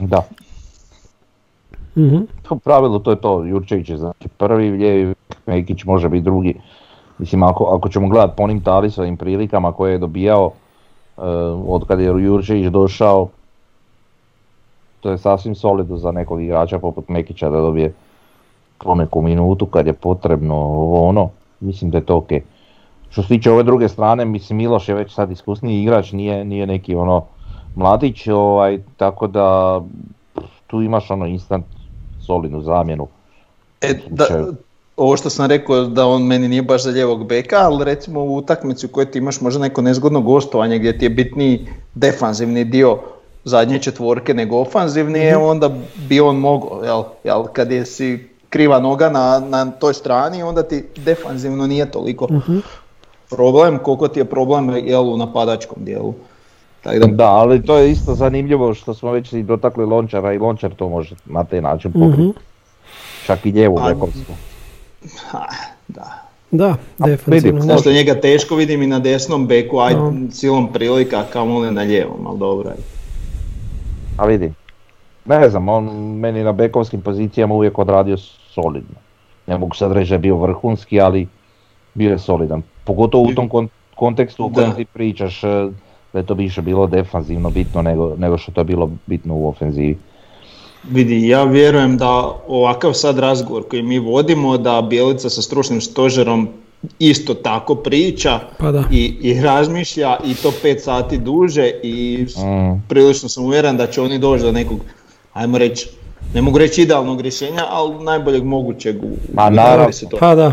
Da. 0.00 0.22
Mhm. 1.96 2.16
U 2.50 2.58
pravilu 2.58 2.98
to 2.98 3.10
je 3.10 3.20
to, 3.20 3.44
Jurčević 3.44 3.88
je 3.88 3.96
znači 3.96 4.28
prvi, 4.28 4.70
lijevi, 4.70 5.14
Mekić 5.46 5.84
može 5.84 6.08
biti 6.08 6.24
drugi. 6.24 6.54
Mislim, 7.18 7.42
ako, 7.42 7.64
ako 7.64 7.88
ćemo 7.88 8.08
gledati 8.08 8.36
po 8.36 8.42
onim 8.42 8.60
Talisovim 8.60 9.16
prilikama 9.16 9.72
koje 9.72 9.92
je 9.92 9.98
dobijao 9.98 10.46
uh, 10.46 11.24
od 11.66 11.86
kada 11.86 12.02
je 12.02 12.24
Jurčević 12.24 12.66
došao, 12.66 13.28
to 15.00 15.10
je 15.10 15.18
sasvim 15.18 15.54
solidno 15.54 15.96
za 15.96 16.12
nekog 16.12 16.42
igrača 16.42 16.78
poput 16.78 17.08
Mekića 17.08 17.50
da 17.50 17.60
dobije 17.60 17.92
po 18.78 18.94
neku 18.94 19.22
minutu 19.22 19.66
kad 19.66 19.86
je 19.86 19.92
potrebno 19.92 20.54
ovo 20.54 21.08
ono, 21.08 21.30
mislim 21.60 21.90
da 21.90 21.98
je 21.98 22.04
to 22.04 22.16
ok. 22.16 22.28
Što 23.10 23.22
se 23.22 23.28
tiče 23.28 23.50
ove 23.50 23.62
druge 23.62 23.88
strane, 23.88 24.24
mislim 24.24 24.56
Miloš 24.56 24.88
je 24.88 24.94
već 24.94 25.14
sad 25.14 25.30
iskusniji 25.30 25.82
igrač, 25.82 26.12
nije, 26.12 26.44
nije 26.44 26.66
neki 26.66 26.94
ono 26.94 27.24
mladić, 27.74 28.28
ovaj, 28.28 28.78
tako 28.96 29.26
da 29.26 29.80
tu 30.66 30.82
imaš 30.82 31.10
ono 31.10 31.26
instant 31.26 31.64
solidnu 32.26 32.60
zamjenu. 32.60 33.06
E, 33.80 33.94
da, 34.10 34.26
ovo 34.96 35.16
što 35.16 35.30
sam 35.30 35.46
rekao 35.46 35.84
da 35.84 36.06
on 36.06 36.22
meni 36.22 36.48
nije 36.48 36.62
baš 36.62 36.84
za 36.84 36.90
ljevog 36.90 37.26
beka, 37.26 37.56
ali 37.56 37.84
recimo 37.84 38.20
u 38.20 38.36
utakmici 38.36 38.86
u 38.86 38.88
kojoj 38.88 39.10
ti 39.10 39.18
imaš 39.18 39.40
možda 39.40 39.60
neko 39.60 39.82
nezgodno 39.82 40.20
gostovanje 40.20 40.78
gdje 40.78 40.98
ti 40.98 41.04
je 41.04 41.10
bitniji 41.10 41.66
defanzivni 41.94 42.64
dio 42.64 42.98
zadnje 43.44 43.78
četvorke 43.78 44.34
nego 44.34 44.58
ofanzivnije, 44.60 45.36
onda 45.36 45.70
bi 46.08 46.20
on 46.20 46.36
mogao, 46.36 46.80
jel, 46.84 47.02
jel, 47.24 47.44
kad 47.52 47.72
je 47.72 47.86
si 47.86 48.28
kriva 48.48 48.80
noga 48.80 49.08
na, 49.10 49.42
na 49.48 49.70
toj 49.70 49.94
strani, 49.94 50.42
onda 50.42 50.62
ti 50.62 50.84
defanzivno 50.96 51.66
nije 51.66 51.90
toliko 51.90 52.28
problem, 53.30 53.78
koliko 53.78 54.08
ti 54.08 54.20
je 54.20 54.24
problem 54.24 54.70
jel, 54.86 55.08
u 55.08 55.16
napadačkom 55.16 55.84
dijelu. 55.84 56.14
Tako 56.82 56.98
da, 56.98 57.06
Da, 57.06 57.28
ali 57.28 57.66
to 57.66 57.78
je 57.78 57.90
isto 57.90 58.14
zanimljivo 58.14 58.74
što 58.74 58.94
smo 58.94 59.12
već 59.12 59.32
i 59.32 59.42
dotakli 59.42 59.84
Lončara 59.84 60.32
i 60.32 60.38
Lončar 60.38 60.74
to 60.74 60.88
može 60.88 61.14
na 61.24 61.44
taj 61.44 61.60
način 61.60 61.92
pokriti. 61.92 62.22
Mhm. 62.22 62.30
Čak 63.26 63.46
i 63.46 63.52
lijevu 63.52 63.76
ha, 65.30 65.46
da. 65.88 66.26
Da, 66.50 66.74
defensivno. 66.98 67.34
vidim, 67.34 67.54
može. 67.54 67.66
Zašto 67.66 67.92
njega 67.92 68.20
teško 68.20 68.54
vidim 68.54 68.82
i 68.82 68.86
na 68.86 68.98
desnom 68.98 69.46
beku, 69.46 69.78
aj 69.78 69.94
No. 69.94 70.14
silom 70.30 70.72
prilika, 70.72 71.24
kamoli 71.32 71.70
na 71.70 71.82
lijevom, 71.82 72.26
ali 72.26 72.38
dobro. 72.38 72.70
A 74.20 74.26
vidi, 74.26 74.52
ne 75.24 75.50
znam, 75.50 75.68
on 75.68 75.84
meni 76.18 76.44
na 76.44 76.52
bekovskim 76.52 77.00
pozicijama 77.00 77.54
uvijek 77.54 77.78
odradio 77.78 78.16
solidno. 78.54 78.96
Ne 79.46 79.58
mogu 79.58 79.76
sad 79.76 79.92
reći 79.92 80.08
da 80.08 80.14
je 80.14 80.18
bio 80.18 80.36
vrhunski, 80.36 81.00
ali 81.00 81.26
bio 81.94 82.10
je 82.10 82.18
solidan. 82.18 82.62
Pogotovo 82.84 83.24
u 83.24 83.34
tom 83.34 83.48
kon- 83.48 83.68
kontekstu 83.96 84.44
u 84.44 84.52
kojem 84.54 84.74
ti 84.74 84.84
pričaš 84.84 85.44
e, 85.44 85.68
da 86.12 86.18
je 86.18 86.26
to 86.26 86.34
više 86.34 86.62
bilo 86.62 86.86
defanzivno 86.86 87.50
bitno 87.50 87.82
nego, 87.82 88.14
nego 88.16 88.38
što 88.38 88.52
to 88.52 88.60
je 88.60 88.64
bilo 88.64 88.90
bitno 89.06 89.34
u 89.34 89.48
ofenzivi. 89.48 89.98
Vidi, 90.90 91.28
ja 91.28 91.44
vjerujem 91.44 91.96
da 91.96 92.32
ovakav 92.48 92.92
sad 92.92 93.18
razgovor 93.18 93.68
koji 93.68 93.82
mi 93.82 93.98
vodimo, 93.98 94.58
da 94.58 94.82
Bjelica 94.82 95.30
sa 95.30 95.42
stručnim 95.42 95.80
stožerom 95.80 96.48
isto 96.98 97.34
tako 97.34 97.74
priča 97.74 98.40
Pa 98.58 98.72
da. 98.72 98.84
i, 98.92 99.04
i 99.22 99.40
razmišlja 99.40 100.16
i 100.22 100.34
to 100.34 100.52
pet 100.62 100.82
sati 100.82 101.18
duže 101.18 101.70
i 101.82 102.26
Mm. 102.36 102.80
prilično 102.88 103.28
sam 103.28 103.44
uvjeren 103.44 103.76
da 103.76 103.86
će 103.86 104.00
oni 104.00 104.18
doći 104.18 104.42
do 104.42 104.52
nekog, 104.52 104.80
ajmo 105.32 105.58
reći, 105.58 105.88
ne 106.34 106.42
mogu 106.42 106.58
reći 106.58 106.82
idealnog 106.82 107.20
rješenja, 107.20 107.64
ali 107.68 108.04
najboljeg 108.04 108.44
mogućeg 108.44 108.96
u, 108.96 109.08
Ma, 109.34 109.46
u 109.46 109.50
naravno. 109.50 109.92
situaciji. 109.92 110.18
Pa 110.20 110.34
da, 110.34 110.52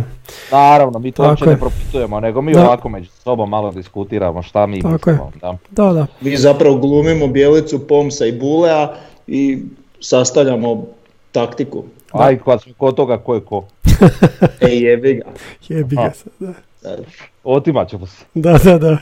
Naravno, 0.52 1.00
mi 1.00 1.12
to 1.12 1.16
Tako 1.18 1.30
uopće 1.30 1.46
je. 1.46 1.50
ne 1.50 1.60
propitujemo, 1.60 2.20
nego 2.20 2.42
mi 2.42 2.54
Da. 2.54 2.62
ovako 2.62 2.90
među 2.90 3.10
sobom 3.14 3.50
malo 3.50 3.72
diskutiramo 3.72 4.44
šta 4.44 4.66
mi 4.66 4.82
Tako 4.82 5.10
je. 5.10 5.14
mislimo. 5.14 5.32
Da. 5.42 5.58
da, 5.84 5.94
da. 5.94 6.08
Mi 6.22 6.38
zapravo 6.38 6.78
glumimo 6.78 7.28
Bjelicu, 7.28 7.80
Pomsa 7.80 8.26
i 8.26 8.32
Bulea 8.34 8.94
i 9.28 9.60
sastavljamo 10.02 10.86
taktiku. 11.32 11.84
Aj, 12.12 12.40
kad 12.46 12.62
smo 12.62 12.74
kod 12.78 12.96
toga 12.96 13.18
ko 13.18 13.36
je 13.36 13.42
ko. 13.42 13.66
E 14.62 14.68
jebi 14.68 15.14
ga. 15.14 15.24
Jebi 15.68 15.96
ga 15.96 16.12
sad, 16.14 16.34
da. 16.40 16.54
Otimat 17.44 17.90
ćemo 17.90 18.06
se. 18.06 18.26
Da, 18.34 18.58
da, 18.58 18.78
da. 18.78 18.98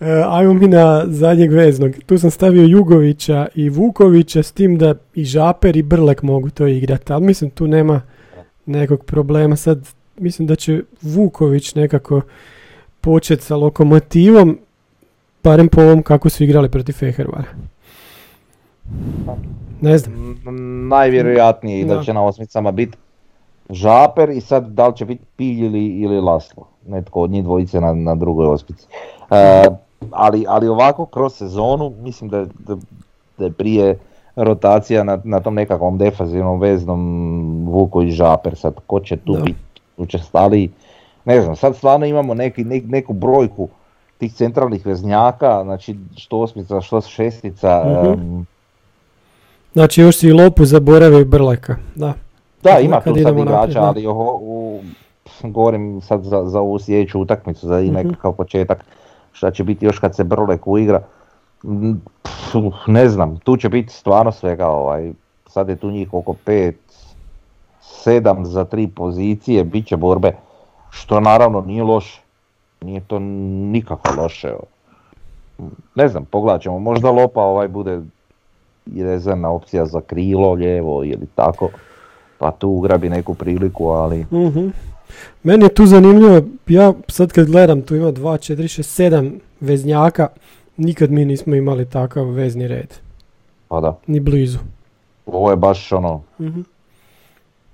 E, 0.00 0.22
ajmo 0.26 0.54
mi 0.54 0.68
na 0.68 1.04
zadnjeg 1.06 1.52
veznog. 1.52 1.92
Tu 2.06 2.18
sam 2.18 2.30
stavio 2.30 2.62
Jugovića 2.62 3.46
i 3.54 3.68
Vukovića 3.68 4.42
s 4.42 4.52
tim 4.52 4.78
da 4.78 4.94
i 5.14 5.24
Žaper 5.24 5.76
i 5.76 5.82
Brlek 5.82 6.22
mogu 6.22 6.50
to 6.50 6.66
igrati, 6.66 7.12
ali 7.12 7.24
mislim 7.24 7.50
tu 7.50 7.66
nema 7.66 8.00
nekog 8.66 9.04
problema. 9.04 9.56
Sad 9.56 9.88
mislim 10.16 10.48
da 10.48 10.56
će 10.56 10.82
Vuković 11.02 11.74
nekako 11.74 12.20
početi 13.00 13.42
sa 13.42 13.56
lokomotivom, 13.56 14.58
barem 15.42 15.68
po 15.68 15.80
ovom 15.80 16.02
kako 16.02 16.28
su 16.28 16.44
igrali 16.44 16.68
protiv 16.68 16.92
Fehervara. 16.92 17.48
Ne 19.82 19.98
znam. 19.98 20.36
Najvjerojatnije 20.88 21.80
i 21.80 21.84
da 21.86 22.02
će 22.02 22.14
na 22.14 22.24
osmicama 22.24 22.70
biti 22.70 22.98
Žaper 23.70 24.30
i 24.30 24.40
sad 24.40 24.66
da 24.66 24.88
li 24.88 24.96
će 24.96 25.04
biti 25.04 25.24
Pilj 25.36 25.64
ili, 25.66 25.86
ili 25.86 26.20
Laslo. 26.20 26.66
Netko 26.86 27.20
od 27.20 27.30
njih 27.30 27.44
dvojice 27.44 27.80
na, 27.80 27.92
na 27.94 28.14
drugoj 28.14 28.46
osmici. 28.46 28.86
E, 29.30 29.64
ali, 30.10 30.44
ali 30.48 30.68
ovako 30.68 31.06
kroz 31.06 31.34
sezonu 31.34 31.92
mislim 31.92 32.30
da, 32.30 32.38
je- 32.38 32.46
da, 32.58 32.76
da 33.38 33.44
je 33.44 33.52
prije 33.52 33.98
rotacija 34.36 35.04
na, 35.04 35.18
na 35.24 35.40
tom 35.40 35.54
nekakvom 35.54 35.98
defanzivnom 35.98 36.60
veznom 36.60 37.00
Vuko 37.66 38.02
i 38.02 38.10
Žaper. 38.10 38.56
Sad 38.56 38.74
ko 38.86 39.00
će 39.00 39.16
tu 39.16 39.32
biti 39.34 39.58
učestaliji. 39.96 40.70
Ne 41.24 41.40
znam, 41.40 41.56
sad 41.56 41.76
stvarno 41.76 42.06
imamo 42.06 42.34
neki, 42.34 42.64
nek- 42.64 42.88
neku 42.88 43.12
brojku 43.12 43.68
tih 44.18 44.32
centralnih 44.34 44.86
veznjaka, 44.86 45.62
znači 45.64 45.96
što 46.16 46.38
osmica, 46.38 46.80
što 46.80 47.00
šestica. 47.00 47.82
Mhm. 47.86 48.12
em, 48.12 48.46
Znači 49.72 50.00
još 50.00 50.16
si 50.16 50.28
i 50.28 50.32
Lopu 50.32 50.64
zaboravio 50.64 51.20
i 51.20 51.24
Brleka. 51.24 51.76
Da. 51.94 52.14
Da, 52.62 52.78
ima 52.78 53.00
tu 53.00 53.14
sad 53.22 53.38
igrača, 53.38 53.80
ali 53.82 54.06
ovo, 54.06 54.38
u, 54.42 54.80
govorim 55.42 56.00
sad 56.00 56.24
za, 56.24 56.44
za 56.44 56.60
ovu 56.60 56.78
sljedeću 56.78 57.20
utakmicu, 57.20 57.66
za 57.66 57.80
i 57.80 57.90
nekakav 57.90 58.32
početak, 58.32 58.84
šta 59.32 59.50
će 59.50 59.64
biti 59.64 59.86
još 59.86 59.98
kad 59.98 60.16
se 60.16 60.24
Brlek 60.24 60.66
uigra. 60.66 61.02
Mm, 61.64 61.92
pf, 62.22 62.54
Ne 62.86 63.08
znam, 63.08 63.38
tu 63.38 63.56
će 63.56 63.68
biti 63.68 63.92
stvarno 63.92 64.32
svega, 64.32 64.68
ovaj, 64.68 65.12
sad 65.46 65.68
je 65.68 65.76
tu 65.76 65.90
njih 65.90 66.14
oko 66.14 66.34
pet, 66.44 66.76
sedam 67.80 68.46
za 68.46 68.64
tri 68.64 68.86
pozicije, 68.86 69.64
bit 69.64 69.86
će 69.86 69.96
borbe, 69.96 70.36
što 70.90 71.20
naravno 71.20 71.60
nije 71.60 71.82
loše, 71.82 72.20
nije 72.80 73.00
to 73.00 73.18
nikako 73.18 74.22
loše. 74.22 74.54
Ne 75.94 76.08
znam, 76.08 76.24
pogledat 76.24 76.62
ćemo, 76.62 76.78
možda 76.78 77.10
Lopa 77.10 77.42
ovaj 77.42 77.68
bude 77.68 78.00
i 78.86 79.02
rezervna 79.02 79.50
opcija 79.50 79.86
za 79.86 80.00
krilo, 80.00 80.52
lijevo 80.52 81.04
ili 81.04 81.26
tako, 81.26 81.68
pa 82.38 82.50
tu 82.50 82.68
ugrabi 82.70 83.08
neku 83.08 83.34
priliku, 83.34 83.86
ali 83.86 84.26
Mhm. 84.30 84.68
Meni 85.42 85.64
je 85.64 85.74
tu 85.74 85.86
zanimljivo, 85.86 86.40
ja 86.68 86.92
sad 87.08 87.32
kad 87.32 87.46
gledam, 87.46 87.82
tu 87.82 87.96
ima 87.96 88.06
2, 88.08 88.14
4, 88.38 88.62
6, 88.64 88.82
7 88.82 89.30
veznjaka, 89.60 90.28
nikad 90.76 91.10
mi 91.10 91.24
nismo 91.24 91.54
imali 91.54 91.84
takav 91.86 92.24
vezni 92.26 92.68
red, 92.68 92.94
pa 93.68 93.80
da, 93.80 93.98
ni 94.06 94.20
blizu. 94.20 94.58
ovo 95.26 95.50
je 95.50 95.56
baš 95.56 95.92
ono, 95.92 96.22
Mhm. 96.38 96.60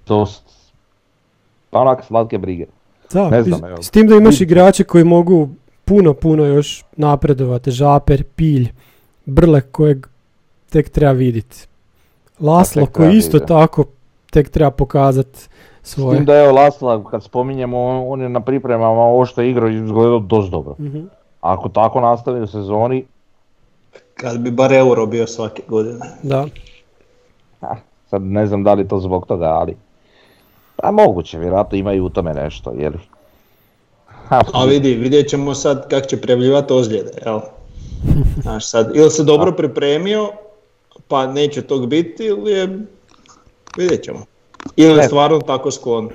dost, 0.07 0.43
pa 1.71 1.79
onak 1.79 2.05
slatke 2.05 2.39
brige. 2.39 2.67
Da, 3.13 3.31
Ne 3.31 3.43
znam, 3.43 3.61
s- 3.77 3.87
s 3.87 3.91
tim 3.91 4.07
da 4.07 4.15
imaš 4.15 4.41
igrače 4.41 4.85
koji 4.85 5.05
mogu 5.05 5.49
puno, 5.85 6.15
puno 6.15 6.45
još 6.45 6.85
napredovati, 6.97 7.71
Žaper, 7.71 8.25
Pilj, 8.27 8.69
Brlek 9.27 9.67
kojeg 9.73 10.07
tek 10.71 10.89
treba 10.89 11.13
vidjeti. 11.13 11.67
Laslo 12.41 12.87
koji 12.87 13.17
isto 13.17 13.33
vidjeti. 13.33 13.49
tako 13.49 13.85
tek 14.31 14.49
treba 14.49 14.71
pokazati 14.71 15.39
S 15.83 15.91
svoje. 15.91 16.17
tim 16.17 16.25
da 16.25 16.35
je 16.35 16.53
Lasla, 16.53 17.05
kad 17.05 17.23
spominjemo, 17.25 17.79
on- 17.81 18.05
on 18.09 18.21
je 18.21 18.29
na 18.29 18.41
pripremama 18.41 19.01
ovo 19.01 19.27
što 19.27 19.41
je 19.43 19.51
igrao 19.51 19.69
izgledao 19.69 20.19
dosta 20.19 20.51
dobro. 20.51 20.75
Mhm. 20.79 21.01
Ako 21.41 21.69
tako 21.69 22.01
nastavi 22.01 22.41
u 22.41 22.47
sezoni, 22.47 23.05
Kad 24.15 24.39
bi 24.39 24.51
bar 24.51 24.73
euro 24.73 25.07
bio 25.07 25.27
svake 25.27 25.63
godine. 25.69 25.99
Da, 26.23 26.47
ah, 27.61 27.77
sad 28.07 28.23
ne 28.23 28.47
znam 28.47 28.65
da 28.65 28.75
li 28.75 28.89
to 28.89 28.99
zbog 28.99 29.27
toga, 29.27 29.45
ali 29.47 29.77
pa 30.77 30.91
moguće, 30.91 31.39
vjerojatno 31.39 31.79
ima 31.79 31.93
i 31.93 32.01
u 32.01 32.09
tome 32.09 32.35
nešto, 32.35 32.73
Ha, 34.29 34.41
A 34.53 34.65
vidi, 34.65 34.95
vidjet 34.95 35.29
ćemo 35.29 35.55
sad 35.55 35.89
kako 35.89 36.07
će 36.07 36.21
prevljivati 36.21 36.73
ozljede, 36.73 37.11
jel? 37.25 37.41
Znaš 38.43 38.71
sad, 38.71 38.91
ili 38.95 39.11
se 39.11 39.25
dobro 39.25 39.53
pripremio, 39.53 40.29
pa 41.09 41.27
neće 41.27 41.63
tog 41.63 41.87
biti, 41.87 42.25
ili 42.25 42.51
je, 42.51 42.79
vidjet 43.77 44.03
ćemo. 44.05 44.19
Ili 44.77 44.91
je 44.91 44.97
Ne. 44.97 45.03
stvarno 45.03 45.41
tako 45.41 45.71
sklon. 45.71 46.09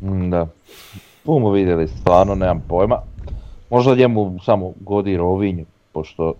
Mm, 0.00 0.30
Da. 0.30 0.46
Bumo 1.24 1.50
vidjeli, 1.50 1.88
stvarno 1.88 2.34
nemam 2.34 2.64
pojma. 2.68 2.98
Možda 3.70 3.94
njemu 3.94 4.38
samo 4.44 4.72
godi 4.80 5.16
Rovinj, 5.16 5.64
pošto 5.92 6.34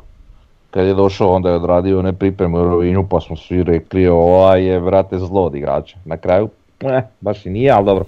kad 0.71 0.87
je 0.87 0.95
došao 0.95 1.33
onda 1.33 1.49
je 1.49 1.57
odradio 1.57 1.99
one 1.99 2.13
pripreme 2.13 2.59
u 2.59 2.69
Rovinju 2.69 3.07
pa 3.11 3.21
smo 3.21 3.37
svi 3.37 3.63
rekli 3.63 4.09
ovaj 4.09 4.65
je 4.65 4.81
vrate 4.81 5.19
zlo 5.19 5.43
od 5.45 5.55
igrača. 5.55 5.97
Na 6.05 6.17
kraju, 6.17 6.49
ne, 6.81 7.09
baš 7.21 7.47
i 7.47 7.51
nije, 7.51 7.71
ali 7.71 7.85
dobro. 7.85 8.05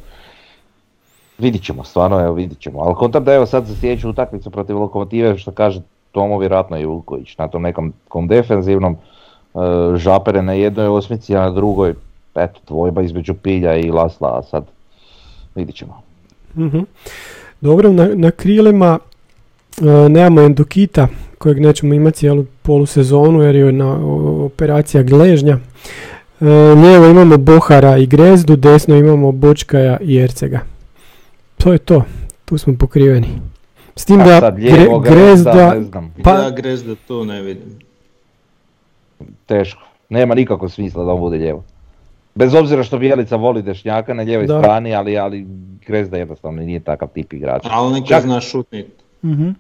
Vidit 1.38 1.64
ćemo, 1.64 1.84
stvarno 1.84 2.20
evo 2.20 2.34
vidit 2.34 2.58
ćemo. 2.58 2.80
Ali 2.80 2.94
kontam 2.94 3.24
da 3.24 3.34
evo 3.34 3.46
sad 3.46 3.66
za 3.66 3.74
sljedeću 3.74 4.10
utakmicu 4.10 4.50
protiv 4.50 4.78
Lokomotive 4.78 5.38
što 5.38 5.50
kaže 5.50 5.80
Tomo 6.12 6.38
vjerojatno 6.38 6.78
i 6.78 6.84
Vuković 6.84 7.38
na 7.38 7.48
tom 7.48 7.62
nekom 7.62 7.92
kom 8.08 8.28
defenzivnom. 8.28 8.96
E, 9.54 9.58
Žapere 9.96 10.42
na 10.42 10.52
jednoj 10.54 10.86
osmici, 10.88 11.36
a 11.36 11.40
na 11.40 11.50
drugoj 11.50 11.94
eto, 12.34 12.60
dvojba 12.66 13.02
između 13.02 13.34
Pilja 13.34 13.76
i 13.76 13.90
Lasla, 13.90 14.28
a 14.30 14.42
sad 14.42 14.64
vidit 15.54 15.74
ćemo. 15.74 16.02
Mhm. 16.56 16.78
Dobro, 17.60 17.92
na, 17.92 18.08
na 18.08 18.30
krilima 18.30 18.98
e, 19.78 20.08
nemamo 20.08 20.40
Endokita 20.40 21.08
kojeg 21.38 21.60
nećemo 21.60 21.94
imati 21.94 22.16
cijelu 22.16 22.44
polusezonu 22.62 23.42
jer 23.42 23.56
je 23.56 23.72
na 23.72 23.86
o- 23.96 24.44
operacija 24.44 25.02
gležnja. 25.02 25.58
E, 26.40 26.44
lijevo 26.76 27.06
imamo 27.06 27.36
Bohara 27.38 27.96
i 27.96 28.06
Grezdu, 28.06 28.56
desno 28.56 28.96
imamo 28.96 29.32
Bočkaja 29.32 29.98
i 29.98 30.16
Ercega. 30.16 30.60
To 31.56 31.72
je 31.72 31.78
to, 31.78 32.02
tu 32.44 32.58
smo 32.58 32.74
pokriveni. 32.76 33.28
S 33.96 34.04
tim 34.04 34.20
A 34.20 34.24
da 34.24 34.40
sad 34.40 34.56
Gre- 34.56 35.00
Grezda, 35.00 35.10
Grezda, 35.52 35.74
ne 35.74 35.82
znam, 35.82 36.14
Pa- 36.22 36.30
Ja 36.32 36.50
Grezda 36.50 36.94
tu 36.98 37.24
ne 37.24 37.42
vidim. 37.42 37.78
Teško. 39.46 39.83
Nema 40.09 40.35
nikakvog 40.35 40.70
smisla 40.70 41.04
da 41.04 41.12
on 41.12 41.20
bude 41.20 41.37
lijevo. 41.37 41.62
Bez 42.35 42.54
obzira 42.54 42.83
što 42.83 42.98
Bjelica 42.98 43.37
voli 43.37 43.62
dešnjaka 43.62 44.14
na 44.14 44.22
lijevoj 44.22 44.46
Da. 44.46 44.59
strani, 44.59 44.94
ali, 44.94 45.18
ali 45.18 45.46
Grezda 45.87 46.16
jednostavno 46.16 46.62
nije 46.62 46.80
takav 46.80 47.09
tip 47.09 47.33
igrača. 47.33 47.68
Ali 47.72 47.92
neko 47.92 48.06
Čak- 48.06 48.22
zna 48.22 48.40
šutnit. 48.40 48.87
Mhm. 49.24 49.50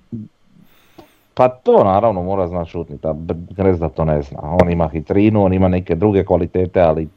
Pa 1.34 1.48
to 1.48 1.84
naravno 1.84 2.22
mora 2.22 2.48
znat 2.48 2.68
šutniti, 2.68 3.06
a 3.06 3.14
Grezda 3.50 3.88
to 3.88 4.04
ne 4.04 4.22
zna. 4.22 4.38
On 4.62 4.70
ima 4.70 4.88
hitrinu, 4.88 5.44
on 5.44 5.52
ima 5.52 5.68
neke 5.68 5.94
druge 5.94 6.24
kvalitete, 6.24 6.80
ali 6.80 7.08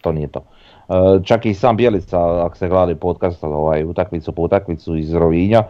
to 0.00 0.12
nije 0.12 0.28
to. 0.28 0.40
E, 0.88 0.92
čak 1.24 1.46
i 1.46 1.54
sam 1.54 1.76
Bjelica, 1.76 2.18
ako 2.44 2.56
ste 2.56 2.68
gledali 2.68 2.94
podcast, 2.94 3.44
ovaj, 3.44 3.84
utakmicu 3.84 4.32
po 4.32 4.42
utakmicu 4.42 4.96
iz 4.96 5.14
Rovinja, 5.14 5.62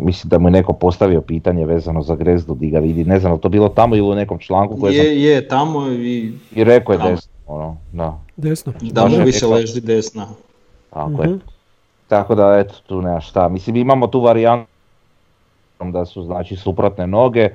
mislim 0.00 0.28
da 0.30 0.38
mu 0.38 0.48
je 0.48 0.52
neko 0.52 0.72
postavio 0.72 1.20
pitanje 1.20 1.66
vezano 1.66 2.02
za 2.02 2.14
Grezdu, 2.14 2.54
di 2.54 2.70
ga 2.70 2.78
vidi, 2.78 3.04
ne 3.04 3.20
znam, 3.20 3.32
je 3.32 3.40
to 3.40 3.48
bilo 3.48 3.68
tamo 3.68 3.96
ili 3.96 4.10
u 4.10 4.14
nekom 4.14 4.38
članku 4.38 4.76
koje 4.76 4.92
sam... 4.92 5.06
Je, 5.06 5.22
je, 5.22 5.48
tamo 5.48 5.88
i 5.88 6.32
I 6.52 6.64
rekao 6.64 6.92
je 6.92 6.98
Tamo. 6.98 7.10
desno, 7.10 7.30
ono, 7.46 7.76
da, 7.92 8.18
Desno. 8.36 8.72
da 8.82 9.06
mu 9.06 9.14
je 9.14 9.24
više 9.24 9.38
rekao. 9.38 9.50
leži 9.50 9.80
desna. 9.80 10.26
tako 10.90 11.22
je. 11.22 11.28
Mhm. 11.28 11.38
Tako 12.08 12.34
da 12.34 12.58
eto, 12.58 12.74
tu 12.86 13.02
nema 13.02 13.20
šta. 13.20 13.48
Mislim 13.48 13.76
imamo 13.76 14.06
tu 14.06 14.20
varijantu 14.20 14.66
da 15.80 16.04
su 16.04 16.22
znači 16.22 16.56
suprotne 16.56 17.06
noge, 17.06 17.48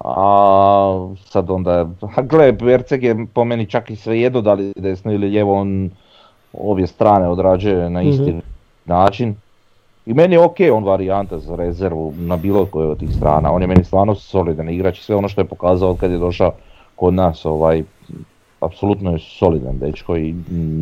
a 0.00 1.08
sad 1.24 1.50
onda, 1.50 1.88
a 2.16 2.22
gle, 2.22 2.54
Erceg 2.64 3.02
je 3.02 3.26
po 3.26 3.44
meni 3.44 3.66
čak 3.66 3.90
i 3.90 3.96
svejedno 3.96 4.40
da 4.40 4.54
li 4.54 4.72
desno 4.76 5.12
ili 5.12 5.28
lijevo, 5.28 5.54
on 5.54 5.90
obje 6.52 6.86
strane 6.86 7.28
odrađuje 7.28 7.90
na 7.90 8.02
isti 8.02 8.22
Mhm. 8.22 8.38
način. 8.84 9.34
I 10.06 10.14
meni 10.14 10.34
je 10.34 10.40
ok 10.40 10.56
on 10.72 10.84
varijanta 10.84 11.38
za 11.38 11.56
rezervu 11.56 12.12
na 12.16 12.36
bilo 12.36 12.66
kojoj 12.66 12.90
od 12.90 12.98
tih 12.98 13.10
strana, 13.16 13.52
on 13.52 13.62
je 13.62 13.68
meni 13.68 13.84
stvarno 13.84 14.14
solidan 14.14 14.68
igrač 14.68 14.98
i 14.98 15.02
sve 15.02 15.16
ono 15.16 15.28
što 15.28 15.40
je 15.40 15.44
pokazao 15.44 15.90
od 15.90 15.98
kad 16.00 16.10
je 16.10 16.18
došao 16.18 16.52
kod 16.96 17.14
nas, 17.14 17.44
ovaj, 17.44 17.82
apsolutno 18.60 19.12
je 19.12 19.18
solidan 19.18 19.78
dečko 19.78 20.16
i 20.16 20.34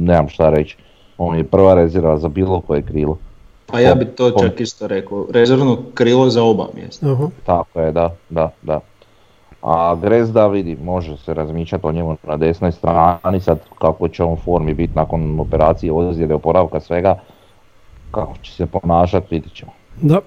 nemam 0.07 0.29
šta 0.29 0.51
reći. 0.51 0.77
On 1.19 1.37
je 1.37 1.45
prva 1.45 1.75
rezerva 1.75 2.19
za 2.19 2.29
bilo 2.29 2.61
koje 2.61 2.83
krilo. 2.83 3.19
Pa 3.67 3.81
ja 3.81 3.95
bi 3.95 4.05
to 4.05 4.31
čak 4.31 4.61
isto 4.61 4.87
rekao, 4.87 5.27
rezervno 5.31 5.79
krilo 5.95 6.29
za 6.31 6.43
oba 6.43 6.69
mjesta. 6.75 7.13
Aha. 7.13 7.29
Tako 7.47 7.81
je, 7.81 7.93
da, 7.93 8.15
da, 8.31 8.51
da. 8.63 8.81
A 9.63 9.95
Grezda 10.03 10.47
vidi, 10.47 10.77
može 10.85 11.17
se 11.17 11.35
razmišljati 11.35 11.87
o 11.87 11.93
njemu 11.93 12.17
na 12.27 12.37
desnoj 12.37 12.73
strani, 12.73 13.41
sad 13.41 13.59
kako 13.79 14.09
će 14.09 14.25
on 14.25 14.33
u 14.33 14.37
formi 14.37 14.75
biti 14.75 14.93
nakon 14.97 15.41
operacije, 15.41 15.93
ozljede, 15.93 16.35
oporavka, 16.35 16.81
svega, 16.81 17.19
kako 18.13 18.35
će 18.39 18.53
se 18.53 18.67
ponašati, 18.67 19.27
vidit 19.31 19.55
ćemo. 19.55 19.73
Da. 19.97 20.21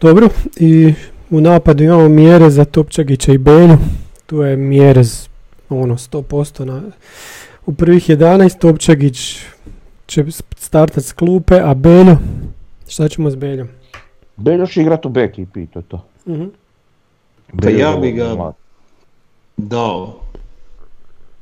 Dobro, 0.00 0.28
i 0.56 0.94
u 1.30 1.40
napadu 1.40 1.84
imamo 1.84 2.08
mjere 2.08 2.50
za 2.50 2.64
Topčagića 2.64 3.32
i 3.32 3.38
Belju. 3.38 3.78
Tu 4.26 4.36
je 4.36 4.56
mjere 4.56 5.04
z- 5.04 5.28
ono 5.70 5.94
100% 5.94 6.64
na, 6.64 6.82
u 7.66 7.74
prvih 7.74 8.08
11 8.08 8.58
Topčagić 8.58 9.38
će 10.06 10.24
startat 10.56 11.04
s 11.04 11.12
klupe, 11.12 11.60
a 11.60 11.74
Beljo, 11.74 12.16
šta 12.88 13.08
ćemo 13.08 13.30
s 13.30 13.36
Beljom? 13.36 13.68
Beljo 14.36 14.66
će 14.66 14.80
igrat 14.82 15.06
u 15.06 15.08
B 15.08 15.20
ekipi, 15.20 15.66
to 15.66 15.82
to. 15.82 16.04
Mhm. 16.26 16.44
Pa 17.62 17.70
ja 17.70 17.92
bi 17.92 18.12
ga-. 18.12 18.52
Dao. 19.56 20.20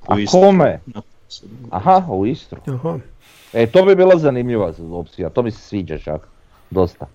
A 0.06 0.14
u 0.14 0.18
Istru. 0.18 0.40
kome? 0.40 0.80
Aha, 1.70 2.04
u 2.08 2.26
Istru. 2.26 2.60
Aha. 2.66 2.98
E, 3.52 3.66
to 3.66 3.84
bi 3.84 3.94
bila 3.94 4.18
zanimljiva 4.18 4.72
opcija, 4.92 5.28
to 5.28 5.42
mi 5.42 5.50
se 5.50 5.58
sviđa 5.58 5.98
čak, 5.98 6.28
dosta. 6.70 7.06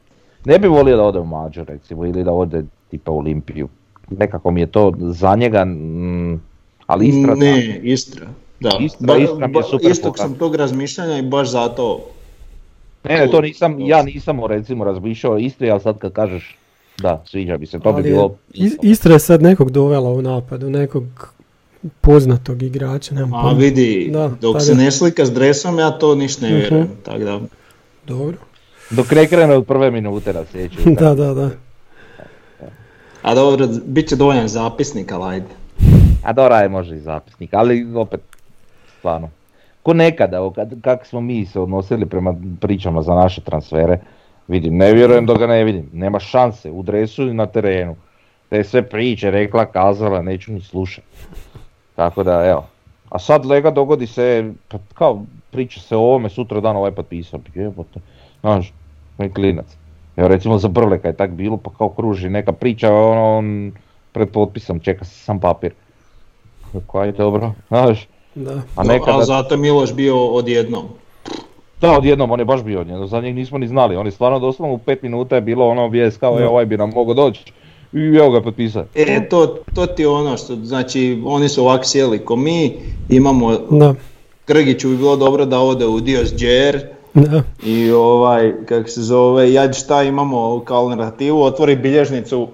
Ne 0.46 0.60
bi 0.60 0.67
volio 0.67 0.98
da 0.98 1.04
ode 1.04 1.20
u 1.20 1.26
Mađu 1.26 1.63
recimo, 1.63 2.06
ili 2.06 2.24
da 2.24 2.32
ode 2.32 2.63
tipa 2.91 3.12
u 3.12 3.17
Olimpiju. 3.17 3.67
Nekako 4.10 4.52
mi 4.52 4.62
je 4.62 4.67
to 4.67 4.94
za 5.00 5.36
njega, 5.36 5.65
mm, 5.65 6.41
ali 6.88 7.08
Istra. 7.08 7.36
Ne, 7.36 7.80
Istra. 7.84 8.28
Da. 8.60 8.70
Istra- 8.80 9.17
Istra 9.17 9.48
mi 9.48 9.58
je 9.58 9.63
super 9.63 9.91
istog 9.91 10.17
sam 10.17 10.34
tog 10.34 10.56
razmišljanja 10.56 11.17
i 11.17 11.22
baš 11.22 11.50
zato 11.50 12.00
Ne, 13.04 13.15
ne, 13.15 13.28
to 13.28 13.41
nisam, 13.41 13.76
ja 13.80 14.04
nisam 14.04 14.46
recimo 14.46 14.84
razmišljao 14.84 15.34
o 15.34 15.38
Istri, 15.38 15.72
ali 15.72 15.82
sad 15.82 15.98
kad 15.98 16.12
kažeš 16.13 16.58
da, 16.98 17.24
sviđa 17.26 17.58
mi 17.58 17.65
se, 17.65 17.80
to 17.80 17.91
bi 17.91 17.96
Ali 17.96 18.04
bilo... 18.04 18.36
Is- 18.54 18.78
Istra 18.82 19.13
je 19.13 19.20
sad 19.20 19.41
nekog 19.41 19.72
dovela 19.72 20.10
u 20.10 20.22
napadu, 20.22 20.70
nekog 20.70 21.04
poznatog 22.02 22.63
igrača, 22.63 23.15
nemam 23.15 23.34
A 23.34 23.41
pojma. 23.41 23.60
vidi, 23.60 24.10
Da, 24.13 24.32
dok 24.41 24.62
se 24.62 24.72
je. 24.72 24.76
ne 24.76 24.91
slika 24.91 25.26
s 25.26 25.32
dresom, 25.32 25.80
ja 25.80 25.91
to 25.91 26.15
ništa 26.15 26.46
ne 26.46 26.56
vjerujem. 26.56 26.84
Mhm. 26.84 26.94
Tako 27.06 27.20
da, 27.20 27.39
Dobro. 28.08 28.38
Dok 28.89 29.12
ne 29.12 29.28
krene 29.28 29.56
od 29.56 29.65
prve 29.65 29.91
minute 29.91 30.34
na 30.34 30.46
sjeću. 30.46 30.78
da, 31.00 31.13
da, 31.15 31.34
da. 31.34 31.50
a 33.22 33.36
dobro, 33.36 33.67
bit 33.86 34.10
će 34.10 34.15
dovoljan 34.15 34.48
zapisnik, 34.48 35.12
ali 35.12 35.34
ajde. 35.34 35.48
A 36.24 36.34
dobro, 36.34 36.56
aj 36.56 36.70
može 36.70 36.96
i 36.96 37.00
zapisnik, 37.00 37.50
ali 37.54 37.96
opet, 37.96 38.22
stvarno. 38.98 39.30
Ko 39.84 39.94
nekada, 39.94 40.38
evo, 40.38 40.52
kad, 40.52 40.82
kak 40.82 41.06
smo 41.06 41.22
mi 41.22 41.46
se 41.46 41.60
odnosili 41.60 42.06
prema 42.06 42.36
pričama 42.62 43.02
za 43.02 43.13
naše 43.13 43.41
transfere, 43.41 44.00
vidim, 44.48 44.78
ne 44.78 44.94
vjerujem 44.94 45.26
da 45.26 45.34
ga 45.34 45.48
ne 45.48 45.63
vidim, 45.63 45.89
nema 45.94 46.20
šanse, 46.20 46.72
u 46.72 46.84
dresu 46.84 47.24
i 47.24 47.34
na 47.34 47.46
terenu. 47.46 47.96
Te 48.50 48.63
sve 48.63 48.82
priče, 48.82 49.32
rekla, 49.32 49.65
kazala, 49.65 50.22
neću 50.22 50.52
ni 50.52 50.62
slušati. 50.62 51.08
Tako 52.02 52.24
da, 52.24 52.46
evo. 52.46 52.66
A 53.10 53.20
sad 53.20 53.46
lega 53.46 53.72
dogodi 53.72 54.08
se, 54.08 54.52
pa 54.68 54.78
kao 54.94 55.22
priča 55.52 55.80
se 55.80 55.96
o 55.96 56.00
ovome, 56.00 56.30
sutra 56.30 56.60
dan 56.60 56.76
ovaj 56.76 56.92
potpisao, 56.92 57.40
jebote, 57.54 58.00
znaš, 58.42 58.74
je 59.18 59.30
klinac. 59.30 59.66
Evo 60.18 60.28
recimo 60.28 60.58
za 60.58 60.68
Brleka 60.68 61.08
je 61.08 61.14
tak 61.18 61.32
bilo, 61.32 61.58
pa 61.58 61.70
kao 61.78 61.90
kruži 61.90 62.30
neka 62.30 62.52
priča, 62.52 62.94
ono, 62.94 63.38
on 63.38 63.72
pred 64.12 64.30
potpisom 64.30 64.80
čeka 64.80 65.06
se 65.06 65.16
sam 65.16 65.40
papir. 65.40 65.74
Rekao, 66.74 67.02
ajde 67.02 67.18
dobro, 67.18 67.52
znaš, 67.68 68.08
da. 68.36 68.62
a 68.76 68.84
nekada, 68.84 69.12
Ali 69.12 69.26
zato 69.26 69.54
je 69.54 69.58
Miloš 69.58 69.94
bio 69.94 70.26
odjednom. 70.26 70.84
da 71.82 71.98
odjednom, 71.98 72.32
on 72.32 72.40
je 72.40 72.46
baš 72.46 72.64
bio 72.64 72.82
odjednom, 72.82 73.08
za 73.08 73.22
njeg 73.22 73.36
nismo 73.36 73.58
ni 73.58 73.68
znali, 73.68 73.96
on 73.96 74.06
je 74.06 74.12
stvarno 74.12 74.40
doslovno 74.40 74.76
u 74.76 74.78
pet 74.78 75.04
minuta 75.04 75.36
je 75.36 75.42
bilo 75.42 75.68
ono 75.68 75.88
vijest 75.88 76.20
kao, 76.20 76.38
Da. 76.38 76.44
e, 76.44 76.48
ovaj 76.48 76.66
bi 76.66 76.78
nam 76.78 76.90
mogao 76.96 77.14
doći, 77.14 77.54
i 77.93 78.17
evo 78.17 78.30
ga 78.30 78.41
potpisao. 78.41 78.86
E, 78.95 79.30
to, 79.30 79.58
to 79.75 79.86
ti 79.86 80.01
je 80.01 80.08
ono 80.08 80.38
što, 80.38 80.56
znači, 80.56 81.21
oni 81.25 81.49
su 81.49 81.62
ovak 81.62 81.86
sjeli 81.86 82.19
ko 82.19 82.36
mi, 82.36 82.73
imamo, 83.10 83.58
Da, 83.69 83.95
Grgiću 84.47 84.89
bi 84.89 84.97
bilo 84.97 85.15
dobro 85.15 85.45
da 85.45 85.60
ode 85.60 85.86
u 85.86 85.99
Dios 85.99 86.34
Džer, 86.34 86.88
da. 87.13 87.43
i 87.63 87.91
ovaj, 87.91 88.54
kako 88.65 88.89
se 88.89 89.01
zove, 89.01 89.54
ja 89.54 89.73
šta 89.73 90.04
imamo 90.04 90.62
kao 90.65 90.84
alternativu, 90.84 91.41
otvori 91.41 91.75
bilježnicu, 91.75 92.47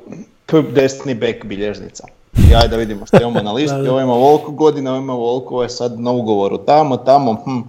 p, 0.45 0.61
desni 0.61 1.13
bek 1.13 1.45
bilježnica. 1.45 2.03
I 2.51 2.55
ajde 2.55 2.67
da 2.67 2.77
vidimo 2.77 3.05
što 3.05 3.17
imamo 3.21 3.41
na 3.41 3.51
listi, 3.57 3.87
ovo 3.89 4.01
ima 4.01 4.13
volko 4.13 4.51
godina, 4.51 4.91
ovo 4.91 4.99
ima 4.99 5.13
volko, 5.13 5.53
ovo 5.53 5.63
je 5.63 5.69
sad 5.69 5.99
na 5.99 6.11
ugovoru 6.11 6.57
tamo, 6.57 6.97
tamo, 6.97 7.33
hm. 7.45 7.59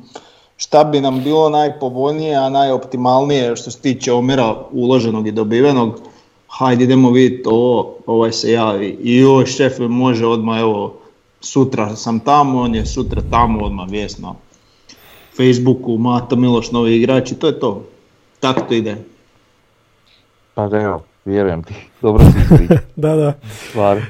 Šta 0.61 0.85
bi 0.85 1.01
nam 1.01 1.23
bilo 1.25 1.49
najpovoljnije, 1.49 2.37
a 2.37 2.49
najoptimalnije 2.49 3.57
što 3.57 3.71
se 3.71 3.81
tiče 3.81 4.13
omjera 4.13 4.55
uloženog 4.73 5.27
i 5.27 5.33
dobivenog, 5.33 6.01
hajde 6.49 6.85
idemo 6.85 7.11
vidjeti 7.11 7.49
ovo, 7.49 7.97
ovaj 8.07 8.33
se 8.33 8.53
javi 8.53 8.99
i 9.03 9.17
joj 9.17 9.47
šef 9.47 9.79
može 9.79 10.27
odmah 10.27 10.61
evo 10.61 10.99
sutra 11.41 11.97
sam 11.97 12.21
tamo, 12.21 12.61
on 12.61 12.75
je 12.75 12.87
sutra 12.87 13.23
tamo 13.31 13.65
odmah 13.65 13.91
vijest 13.91 14.19
na 14.19 14.35
Facebooku, 15.37 15.97
Mato 15.99 16.37
Miloš 16.37 16.71
novi 16.71 16.97
igrač 16.97 17.33
i 17.33 17.35
to 17.35 17.47
je 17.47 17.61
to. 17.61 17.85
Tako 18.41 18.61
to 18.61 18.75
ide. 18.75 18.97
Pa 20.55 20.69
da 20.69 20.81
evo, 20.81 21.03
vjerujem 21.25 21.63
ti, 21.63 21.75
dobro 22.03 22.25
si 22.25 22.67
Da, 22.97 23.17
da. 23.17 23.35
stvari. 23.69 24.03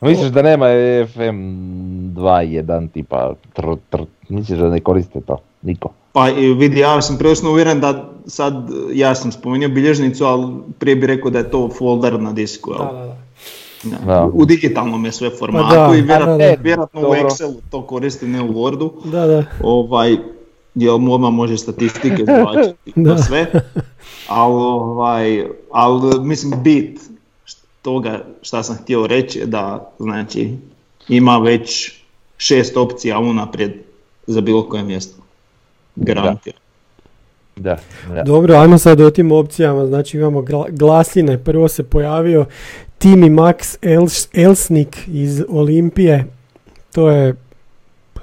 A 0.00 0.06
Misliš 0.06 0.30
da 0.30 0.42
nema 0.42 0.66
FM 1.12 1.38
2.1 2.16 2.88
tipa 2.90 3.34
tr, 3.52 3.62
tr, 3.90 3.98
misliš 4.28 4.58
da 4.58 4.68
ne 4.68 4.80
koriste 4.80 5.20
to? 5.20 5.38
Niko. 5.62 5.92
Pa 6.16 6.28
i 6.28 6.54
vidi, 6.54 6.80
ja 6.80 7.02
sam 7.02 7.18
prilično 7.18 7.50
uvjeren 7.50 7.80
da 7.80 8.12
sad, 8.26 8.70
ja 8.92 9.14
sam 9.14 9.32
spomenuo 9.32 9.68
bilježnicu, 9.68 10.24
ali 10.24 10.52
prije 10.78 10.96
bi 10.96 11.06
rekao 11.06 11.30
da 11.30 11.38
je 11.38 11.50
to 11.50 11.68
folder 11.78 12.20
na 12.20 12.32
disku. 12.32 12.70
jel? 12.70 12.84
Da, 12.84 12.92
da, 12.92 13.06
da. 13.84 14.12
Da. 14.12 14.30
U 14.32 14.44
digitalnom 14.44 15.04
je 15.04 15.12
sve 15.12 15.30
formatu 15.30 15.74
da, 15.74 15.92
i 15.98 16.00
vjerojatno, 16.00 16.38
da, 16.38 16.56
da. 16.56 16.62
vjerojatno 16.62 17.00
u. 17.00 17.14
Excelu 17.14 17.54
to 17.70 17.82
koristi, 17.82 18.26
ne 18.26 18.42
u 18.42 18.48
Wordu. 18.48 18.90
Da, 19.04 19.26
da. 19.26 19.44
Ovaj, 19.62 20.16
jel 20.74 20.98
mu 20.98 21.14
odmah 21.14 21.32
može 21.32 21.58
statistike 21.58 22.24
zvačiti 22.24 22.92
Da. 23.04 23.16
to 23.16 23.22
sve. 23.22 23.46
Ali, 24.28 24.54
ovaj, 24.54 25.46
ali 25.72 26.20
mislim 26.20 26.62
bit 26.62 27.00
toga 27.82 28.24
šta 28.42 28.62
sam 28.62 28.76
htio 28.76 29.06
reći 29.06 29.38
je 29.38 29.46
da 29.46 29.92
znači 29.98 30.50
ima 31.08 31.38
već 31.38 31.92
šest 32.36 32.76
opcija 32.76 33.18
unaprijed 33.18 33.72
za 34.26 34.40
bilo 34.40 34.68
koje 34.68 34.82
mjesto. 34.82 35.25
Garantiram. 35.96 36.60
Da, 37.56 37.78
da. 38.08 38.22
Dobro, 38.22 38.54
ajmo 38.54 38.78
sad 38.78 39.00
o 39.00 39.10
tim 39.10 39.32
opcijama. 39.32 39.86
Znači 39.86 40.16
imamo 40.16 40.40
gla- 40.40 40.70
glasine. 40.70 41.38
Prvo 41.38 41.68
se 41.68 41.82
pojavio 41.82 42.44
Timi 42.98 43.30
Max 43.30 43.78
Els- 43.82 44.28
Elsnik 44.34 44.96
iz 45.06 45.42
Olimpije. 45.48 46.24
To 46.92 47.10
je 47.10 47.30
uh, 47.30 48.20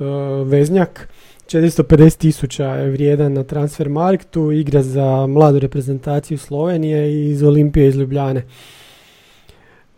veznjak. 0.47 1.09
450 1.47 2.17
tisuća 2.17 2.65
je 2.65 2.89
vrijedan 2.89 3.34
na 3.34 3.43
transfer 3.43 3.89
marktu. 3.89 4.51
Igra 4.51 4.84
za 4.84 5.28
mladu 5.28 5.59
reprezentaciju 5.59 6.38
Slovenije 6.38 7.11
i 7.13 7.30
iz 7.30 7.43
Olimpije 7.43 7.88
iz 7.88 7.95
Ljubljane. 7.95 8.43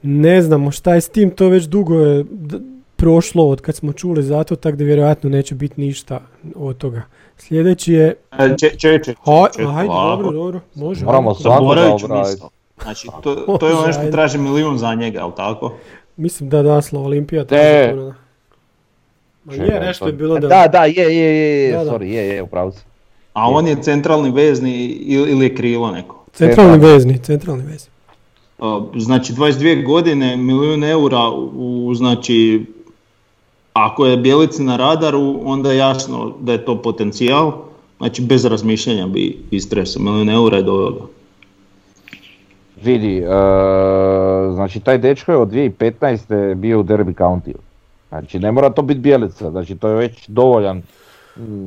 Ne 0.01 0.41
znamo 0.41 0.71
šta 0.71 0.93
je 0.95 1.01
s 1.01 1.09
tim, 1.09 1.29
to 1.31 1.49
već 1.49 1.63
dugo 1.63 1.99
je 1.99 2.23
d- 2.23 2.59
prošlo 3.05 3.49
od 3.49 3.61
kad 3.61 3.75
smo 3.75 3.93
čuli 3.93 4.23
za 4.23 4.43
to, 4.43 4.55
tako 4.55 4.77
da 4.77 4.83
vjerojatno 4.83 5.29
neće 5.29 5.55
biti 5.55 5.81
ništa 5.81 6.19
od 6.55 6.77
toga. 6.77 7.01
Sljedeći 7.37 7.93
je... 7.93 8.15
E, 8.31 8.55
Če, 8.59 8.69
če, 8.69 8.77
če, 8.77 8.99
če, 9.05 9.13
ajde, 9.75 9.87
dobro, 9.87 10.31
dobro, 10.31 10.59
može. 10.75 11.05
Moramo 11.05 11.35
svako 11.35 11.75
da 11.75 11.93
misao. 12.19 12.49
Znači, 12.83 13.07
to, 13.23 13.35
to 13.59 13.67
je 13.67 13.73
ono 13.73 13.93
što 13.93 14.11
traži 14.11 14.37
milijun 14.37 14.77
za 14.77 14.95
njega, 14.95 15.19
jel 15.19 15.31
tako? 15.31 15.73
Mislim 16.17 16.49
da 16.49 16.61
daslo 16.63 17.03
Olimpija. 17.03 17.45
Te- 17.45 17.93
da. 17.95 18.13
Ma 19.45 19.53
je 19.53 19.79
nešto 19.79 20.05
to- 20.05 20.09
je 20.09 20.13
bilo 20.13 20.39
da... 20.39 20.47
Da, 20.47 20.67
da, 20.71 20.85
je, 20.85 20.93
je, 20.95 21.15
je, 21.15 21.65
je, 21.65 21.71
Da, 21.71 21.83
da. 21.83 21.91
sorry, 21.91 22.03
je, 22.03 22.27
je, 22.27 22.41
upravo. 22.41 22.71
A 23.33 23.49
on 23.49 23.67
je 23.67 23.83
centralni 23.83 24.31
vezni 24.31 24.85
ili 24.85 25.31
ili 25.31 25.45
je 25.45 25.55
krilo 25.55 25.91
neko. 25.91 26.25
Centralni 26.33 26.77
vezni, 26.77 27.19
centralni 27.19 27.63
vezni. 27.63 27.89
Znači 28.95 29.33
22 29.33 29.85
godine, 29.85 30.37
milijun 30.37 30.83
eura 30.83 31.29
u, 31.55 31.91
znači, 31.95 32.65
ako 33.75 34.05
je 34.05 34.17
Bjelici 34.17 34.63
na 34.63 34.77
radaru, 34.77 35.39
onda 35.43 35.71
je 35.71 35.77
jasno 35.77 36.33
da 36.41 36.51
je 36.51 36.65
to 36.65 36.81
potencijal. 36.81 37.51
Znači 37.97 38.21
bez 38.21 38.45
razmišljanja 38.45 39.07
bi 39.07 39.37
istresao, 39.51 40.03
milijun 40.03 40.29
eura 40.29 40.57
je 40.57 40.63
ga. 40.63 41.05
Vidi, 42.83 43.17
e, 43.17 43.25
znači 44.53 44.79
taj 44.79 44.97
dečko 44.97 45.31
je 45.31 45.37
od 45.37 45.49
2015. 45.49 46.55
bio 46.55 46.79
u 46.79 46.83
Derby 46.83 47.13
County. 47.13 47.53
Znači 48.09 48.39
ne 48.39 48.51
mora 48.51 48.69
to 48.69 48.81
biti 48.81 48.99
bijelica, 48.99 49.51
znači 49.51 49.75
to 49.75 49.87
je 49.87 49.95
već 49.95 50.27
dovoljan. 50.27 50.81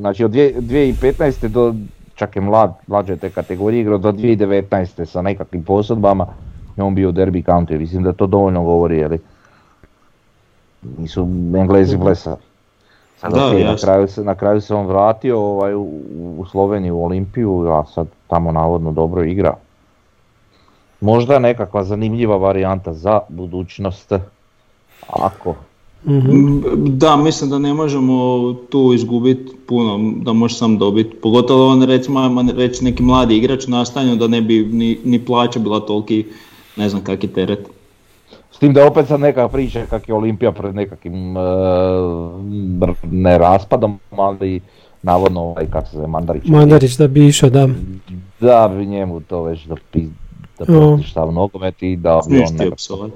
Znači 0.00 0.24
od 0.24 0.30
dvije- 0.30 0.54
2015. 0.60 1.48
do, 1.48 1.74
čak 2.14 2.36
je 2.36 2.42
mlad, 2.42 2.74
mlađe 2.86 3.16
te 3.16 3.30
kategorije 3.30 3.80
igrao 3.80 3.98
do 3.98 4.12
2019. 4.12 5.04
sa 5.04 5.22
nekakvim 5.22 5.64
posudbama 5.64 6.26
je 6.76 6.82
on 6.82 6.94
bio 6.94 7.08
u 7.08 7.12
Derby 7.12 7.44
County. 7.44 7.78
Mislim 7.78 8.02
da 8.02 8.12
to 8.12 8.26
dovoljno 8.26 8.62
govori, 8.62 8.98
jeli. 8.98 9.18
Nisu 10.98 11.22
Englezi 11.56 11.96
blesa. 11.96 12.36
Sad 13.20 13.32
Da, 13.32 13.46
okej, 13.46 13.64
na, 13.64 13.76
kraju 13.76 14.08
se, 14.08 14.24
na 14.24 14.34
kraju 14.34 14.60
se 14.60 14.74
on 14.74 14.86
vratio 14.86 15.40
ovaj, 15.40 15.74
u, 15.74 16.00
u 16.38 16.44
Sloveniju, 16.50 16.96
u 16.96 17.04
Olimpiju, 17.04 17.68
a 17.68 17.84
sad 17.94 18.06
tamo 18.26 18.52
navodno 18.52 18.92
dobro 18.92 19.24
igra. 19.24 19.54
Možda 21.00 21.38
nekakva 21.38 21.84
zanimljiva 21.84 22.36
varijanta 22.36 22.92
za 22.92 23.20
budućnost. 23.28 24.12
Ako. 25.08 25.54
Mhm. 26.06 26.30
M, 26.30 26.62
Da, 26.98 27.16
mislim 27.16 27.50
da 27.50 27.58
ne 27.58 27.74
možemo 27.74 28.52
tu 28.70 28.92
izgubiti 28.94 29.52
puno, 29.66 30.12
da 30.22 30.32
može 30.32 30.54
sam 30.54 30.78
dobiti. 30.78 31.16
Pogotovo 31.16 31.68
on 31.68 31.82
recimo, 31.82 32.20
ajmo 32.20 32.44
reći 32.56 32.84
neki 32.84 33.02
mladi 33.02 33.36
igrač 33.36 33.66
nastanju 33.66 34.16
da 34.16 34.28
ne 34.28 34.40
bi 34.40 34.64
ni, 34.72 34.98
ni 35.04 35.24
plaća 35.24 35.58
bila 35.58 35.80
toliki, 35.80 36.26
ne 36.76 36.88
znam 36.88 37.04
kak 37.04 37.24
je 37.24 37.32
teret. 37.32 37.68
S 38.58 38.60
tim 38.60 38.72
da 38.72 38.86
opet 38.86 39.06
sad 39.06 39.20
neka 39.20 39.48
priča 39.48 39.86
kak 39.90 40.08
je 40.08 40.14
Olimpija 40.14 40.52
pred 40.52 40.74
nekakvim 40.74 41.36
e, 41.36 41.40
ne 43.10 43.38
raspadom, 43.38 43.98
ali 44.10 44.60
navodno 45.02 45.40
ovaj, 45.40 45.66
kako 45.70 45.86
se 45.86 45.96
zove, 45.96 46.06
Mandarić. 46.06 46.44
Mandarić 46.46 46.96
da 46.96 47.08
bi 47.08 47.26
išao, 47.26 47.50
da. 47.50 47.68
Da 48.40 48.72
bi 48.76 48.86
njemu 48.86 49.20
to 49.20 49.42
već 49.42 49.64
da, 49.66 49.74
pi, 49.90 50.06
da 50.58 50.64
sav 51.14 51.32
nogomet 51.32 51.82
i 51.82 51.96
da 51.96 52.20
bi 52.28 52.38
on 52.38 52.56
nekako... 52.56 53.08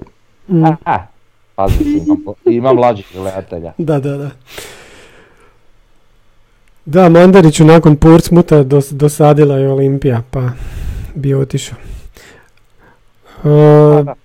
Mm. 0.48 0.64
A, 0.84 0.98
pazi, 1.54 1.84
ima, 1.84 2.16
ima 2.44 2.72
mlađih 2.72 3.06
gledatelja. 3.14 3.72
Da, 3.78 3.98
da, 3.98 4.16
da. 4.16 4.30
Da, 6.84 7.08
Mandariću 7.08 7.64
nakon 7.64 7.96
Portsmuta 7.96 8.62
dos, 8.62 8.92
dosadila 8.92 9.56
je 9.56 9.72
Olimpija, 9.72 10.22
pa 10.30 10.50
bi 11.14 11.34
otišao. 11.34 11.78
E, 13.44 14.02
da. 14.04 14.21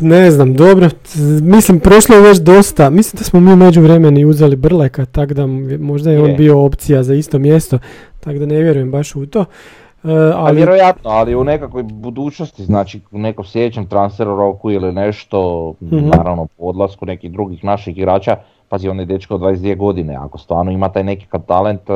Ne 0.00 0.30
znam, 0.30 0.54
dobro, 0.54 0.88
mislim 1.42 1.80
prošlo 1.80 2.16
je 2.16 2.22
već 2.22 2.38
dosta, 2.38 2.90
mislim 2.90 3.18
da 3.18 3.24
smo 3.24 3.40
mi 3.40 3.56
među 3.56 3.80
vremeni 3.80 4.24
uzeli 4.24 4.56
Brleka, 4.56 5.04
tako 5.04 5.34
da 5.34 5.46
možda 5.80 6.10
je 6.10 6.22
on 6.22 6.36
bio 6.36 6.64
opcija 6.64 7.02
za 7.02 7.14
isto 7.14 7.38
mjesto, 7.38 7.78
tako 8.20 8.38
da 8.38 8.46
ne 8.46 8.62
vjerujem 8.62 8.90
baš 8.90 9.16
u 9.16 9.26
to. 9.26 9.40
E, 9.40 9.44
Ali 10.10 10.32
ali, 10.36 10.56
vjerojatno, 10.56 11.10
ali 11.10 11.34
u 11.34 11.44
nekakvoj 11.44 11.82
budućnosti, 11.82 12.64
znači 12.64 13.00
u 13.10 13.18
nekom 13.18 13.44
sljedećem 13.44 13.86
transfer 13.86 14.26
roku 14.26 14.70
ili 14.70 14.92
nešto, 14.92 15.72
Mhm. 15.80 16.08
naravno 16.08 16.46
po 16.46 16.64
odlasku 16.64 17.06
nekih 17.06 17.32
drugih 17.32 17.64
naših 17.64 17.98
igrača, 17.98 18.36
pazi 18.68 18.88
on 18.88 18.98
je 19.00 19.06
dečko 19.06 19.34
od 19.34 19.40
22 19.40 19.76
godine, 19.76 20.16
ako 20.16 20.38
stvarno 20.38 20.72
ima 20.72 20.88
taj 20.88 21.04
nekakav 21.04 21.40
talent, 21.40 21.80
e, 21.90 21.92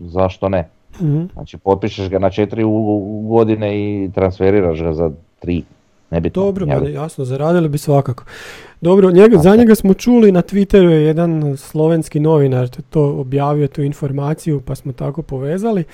zašto 0.00 0.48
ne? 0.48 0.68
Mhm. 1.00 1.22
Znači 1.32 1.58
potpišeš 1.58 2.08
ga 2.08 2.18
na 2.18 2.30
4 2.30 2.64
godine 3.28 3.76
i 3.78 4.10
transferiraš 4.14 4.82
ga 4.82 4.92
za 4.92 5.10
3. 5.42 5.62
Nebitno. 6.12 6.42
Dobro, 6.42 6.66
ma 6.66 6.88
jasno, 6.88 7.24
zaradili 7.24 7.68
bi 7.68 7.78
svakako. 7.78 8.24
Dobro, 8.80 9.10
njega, 9.10 9.38
za 9.38 9.56
njega 9.56 9.74
smo 9.74 9.94
čuli, 9.94 10.32
na 10.32 10.42
Twitteru 10.42 10.88
je 10.88 11.02
jedan 11.02 11.56
slovenski 11.56 12.20
novinar 12.20 12.68
to 12.68 13.04
objavio, 13.04 13.68
tu 13.68 13.82
informaciju, 13.82 14.60
pa 14.60 14.74
smo 14.74 14.92
tako 14.92 15.22
povezali. 15.22 15.84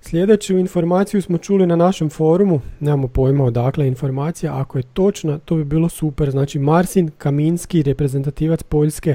Sljedeću 0.00 0.58
informaciju 0.58 1.22
smo 1.22 1.38
čuli 1.38 1.66
na 1.66 1.76
našem 1.76 2.10
forumu, 2.10 2.60
nemamo 2.80 3.08
pojma 3.08 3.44
odakle 3.44 3.88
informacija, 3.88 4.60
ako 4.60 4.78
je 4.78 4.82
točna, 4.82 5.38
to 5.38 5.56
bi 5.56 5.64
bilo 5.64 5.88
super. 5.88 6.30
Znači, 6.30 6.58
Marsin 6.58 7.10
Kaminski, 7.18 7.82
reprezentativac 7.82 8.62
Poljske 8.62 9.14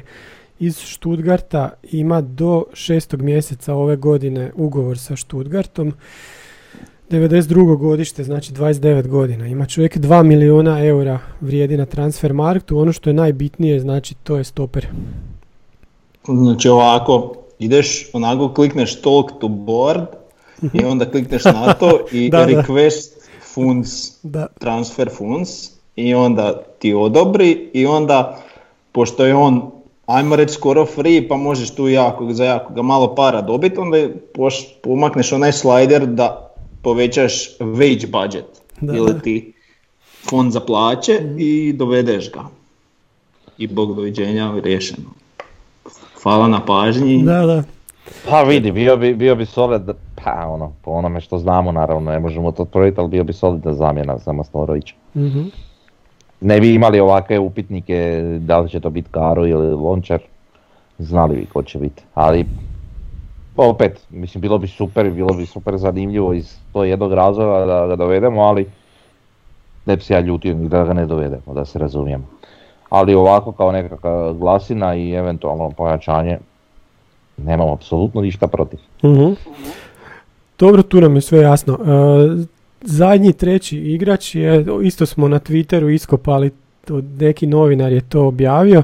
iz 0.60 0.78
Stuttgarta, 0.78 1.70
ima 1.92 2.22
do 2.22 2.64
šestog 2.74 3.22
mjeseca 3.22 3.74
ove 3.74 3.96
godine 3.96 4.52
ugovor 4.56 4.98
sa 4.98 5.16
Stuttgartom. 5.16 5.94
92. 7.10 7.46
godište, 7.78 8.24
znači 8.24 8.54
29 8.54 9.08
godina. 9.08 9.48
Ima 9.48 9.66
čovjek 9.66 9.98
2 9.98 10.24
milijuna 10.24 10.86
eura 10.86 11.20
vrijedi 11.42 11.78
na 11.78 11.86
transfer 11.86 12.34
marktu. 12.34 12.78
Ono 12.78 12.92
što 12.92 13.10
je 13.10 13.14
najbitnije, 13.14 13.80
znači 13.80 14.16
to 14.16 14.38
je 14.38 14.44
stoper. 14.44 14.88
Znači 16.26 16.70
ovako, 16.70 17.36
ideš 17.60 18.10
onako 18.14 18.54
klikneš 18.54 19.02
talk 19.02 19.32
to 19.40 19.48
board 19.48 20.06
i 20.74 20.86
onda 20.86 21.06
klikneš 21.06 21.44
na 21.46 21.74
to 21.74 22.00
i 22.12 22.30
Da, 22.32 22.38
da. 22.38 22.46
request 22.46 23.12
funds, 23.44 23.92
Da. 24.24 24.48
transfer 24.60 25.10
funds 25.10 25.50
i 25.96 26.14
onda 26.14 26.62
ti 26.80 26.94
odobri 26.94 27.70
i 27.74 27.86
onda 27.86 28.38
pošto 28.92 29.26
je 29.26 29.36
on 29.36 29.72
ajmo 30.06 30.36
reći 30.36 30.54
skoro 30.54 30.86
free 30.86 31.28
pa 31.28 31.36
možeš 31.38 31.70
tu 31.72 31.88
jako, 31.88 32.34
za 32.34 32.46
jako 32.46 32.74
ga 32.74 32.82
malo 32.82 33.16
para 33.16 33.42
dobiti 33.42 33.80
onda 33.80 33.98
poš- 34.34 34.74
pomakneš 34.84 35.32
onaj 35.32 35.52
slider 35.52 36.06
da 36.06 36.45
povećaš 36.86 37.58
wage 37.60 38.08
budget 38.12 38.46
Da, 38.82 38.96
ili 38.96 39.22
ti 39.22 39.54
fond 40.30 40.52
za 40.52 40.60
plaće 40.60 41.20
i 41.38 41.74
dovedeš 41.74 42.32
ga. 42.32 42.44
I 43.58 43.68
bog 43.68 43.96
doviđenja, 43.96 44.54
riješeno. 44.64 45.10
Hvala 46.24 46.48
na 46.48 46.66
pažnji. 46.66 47.24
Da, 47.24 47.46
da. 47.46 47.64
Pa 48.30 48.44
vidi, 48.44 48.72
bio 48.72 48.98
bi, 48.98 49.14
bio 49.14 49.36
bi 49.36 49.46
solid, 49.46 49.82
pa 50.24 50.48
ono, 50.48 50.74
po 50.82 50.92
onome 50.92 51.22
što 51.22 51.38
znamo 51.38 51.72
naravno, 51.72 52.12
ne 52.12 52.20
možemo 52.20 52.52
to 52.52 52.66
tvrditi, 52.66 53.00
ali 53.00 53.10
bio 53.10 53.24
bi 53.24 53.34
solidna 53.34 53.74
zamjena 53.74 54.18
za 54.18 54.32
Maslorovića. 54.32 54.96
Mhm. 55.16 55.42
Ne 56.42 56.60
bi 56.60 56.74
imali 56.74 57.00
ovakve 57.00 57.40
upitnike, 57.40 58.22
da 58.40 58.60
li 58.60 58.70
će 58.70 58.80
to 58.80 58.90
biti 58.90 59.10
Karo 59.12 59.48
ili 59.48 59.74
Lončar, 59.74 60.20
znali 61.00 61.36
bi 61.36 61.46
ko 61.46 61.64
će 61.64 61.80
biti, 61.80 62.04
ali 62.14 62.46
opet, 63.58 64.06
mislim 64.10 64.42
bilo 64.42 64.58
bi 64.58 64.68
super, 64.68 65.12
bilo 65.12 65.34
bi 65.34 65.46
super 65.46 65.78
zanimljivo 65.78 66.34
iz 66.34 66.58
to 66.74 66.84
jednog 66.84 67.14
razloga 67.14 67.66
da 67.66 67.88
ga 67.88 67.96
dovedemo, 67.96 68.42
ali 68.42 68.66
ne 69.86 69.96
bi 69.96 70.04
se 70.04 70.14
ja 70.14 70.20
ljutio 70.20 70.54
da 70.54 70.84
ga 70.84 70.94
ne 70.94 71.06
dovedemo, 71.06 71.54
da 71.54 71.66
se 71.66 71.80
razumijemo. 71.80 72.24
Ali 72.90 73.16
ovako 73.16 73.52
kao 73.52 73.72
nekakva 73.72 74.34
glasina 74.34 74.96
i 74.96 75.12
eventualno 75.12 75.70
pojačanje, 75.70 76.38
nemam 77.38 77.70
apsolutno 77.70 78.22
ništa 78.22 78.48
protiv. 78.48 78.80
Mhm. 79.04 79.34
Dobro, 80.60 80.84
tu 80.84 81.02
nam 81.02 81.16
je 81.16 81.22
sve 81.22 81.42
jasno. 81.42 81.74
E, 81.74 82.46
zadnji 82.82 83.34
treći 83.34 83.78
igrač 83.78 84.36
je, 84.36 84.66
isto 84.84 85.06
smo 85.06 85.28
na 85.28 85.40
Twitteru 85.40 85.94
iskopali, 85.94 86.52
neki 87.20 87.48
novinar 87.48 87.92
je 87.92 88.02
to 88.02 88.28
objavio, 88.28 88.84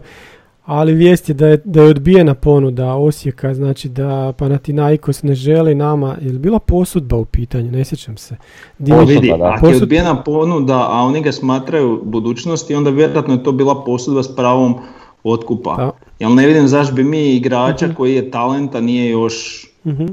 ali 0.65 0.93
vijest 0.93 1.29
je 1.29 1.35
da 1.35 1.47
je, 1.47 1.61
da 1.65 1.81
je 1.81 1.89
odbijena 1.89 2.33
ponuda 2.33 2.93
Osijeka, 2.93 3.53
znači 3.53 3.89
da 3.89 4.33
Panathinaikos 4.33 5.23
ne 5.23 5.35
želi 5.35 5.75
nama, 5.75 6.15
je 6.21 6.31
li 6.31 6.39
bila 6.39 6.59
posudba 6.59 7.15
u 7.15 7.25
pitanju, 7.25 7.71
ne 7.71 7.85
sjećam 7.85 8.17
se. 8.17 8.35
Pa 8.77 8.83
Dimić- 8.85 9.07
vidi, 9.07 9.27
da. 9.29 9.45
ako 9.47 9.67
je 9.67 9.75
odbijena 9.75 10.15
ponuda, 10.15 10.87
a 10.89 10.99
oni 10.99 11.21
ga 11.21 11.31
smatraju 11.31 12.01
budućnosti, 12.03 12.75
onda 12.75 12.89
vjerojatno 12.89 13.33
je 13.33 13.43
to 13.43 13.51
bila 13.51 13.83
posudba 13.83 14.23
s 14.23 14.35
pravom 14.35 14.75
otkupa. 15.23 15.75
Da. 15.75 15.91
Jel 16.19 16.35
ne 16.35 16.47
vidim 16.47 16.67
zašto 16.67 16.93
bi 16.93 17.03
mi 17.03 17.29
igrača 17.29 17.87
koji 17.89 18.15
je 18.15 18.31
talenta 18.31 18.81
nije 18.81 19.09
još, 19.09 19.67
Mhm. 19.85 20.05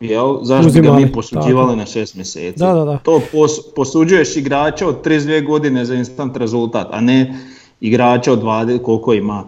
jel, 0.00 0.38
zašto 0.42 0.72
bi 0.72 0.80
ga 0.80 0.92
mi 0.92 1.12
posuđivali 1.12 1.76
na 1.76 1.86
šest 1.86 2.14
mjeseci. 2.14 2.58
Da, 2.58 2.72
da, 2.74 2.84
da. 2.84 2.98
To 2.98 3.20
pos- 3.32 3.74
posuđuješ 3.76 4.36
igrača 4.36 4.88
od 4.88 5.02
32 5.02 5.40
godine 5.40 5.84
za 5.84 5.94
instant 5.94 6.36
rezultat, 6.36 6.86
a 6.90 7.00
ne 7.00 7.34
igrača 7.80 8.32
od 8.32 8.38
20, 8.38 8.78
koliko 8.78 9.14
ima, 9.14 9.44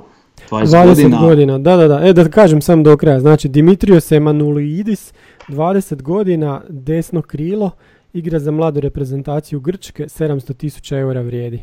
20, 0.50 0.66
20 0.66 0.86
godina. 0.86 1.20
godina. 1.20 1.58
da, 1.58 1.76
da, 1.76 1.88
da. 1.88 2.08
E, 2.08 2.12
da 2.12 2.28
kažem 2.28 2.62
sam 2.62 2.82
do 2.82 2.96
kraja. 2.96 3.20
Znači, 3.20 3.48
Dimitrios 3.48 4.12
Emanuelidis, 4.12 5.12
20 5.48 6.02
godina, 6.02 6.60
desno 6.68 7.22
krilo, 7.22 7.70
igra 8.12 8.38
za 8.38 8.50
mladu 8.50 8.80
reprezentaciju 8.80 9.60
Grčke, 9.60 10.04
700 10.04 10.56
tisuća 10.56 10.98
eura 10.98 11.20
vrijedi. 11.20 11.62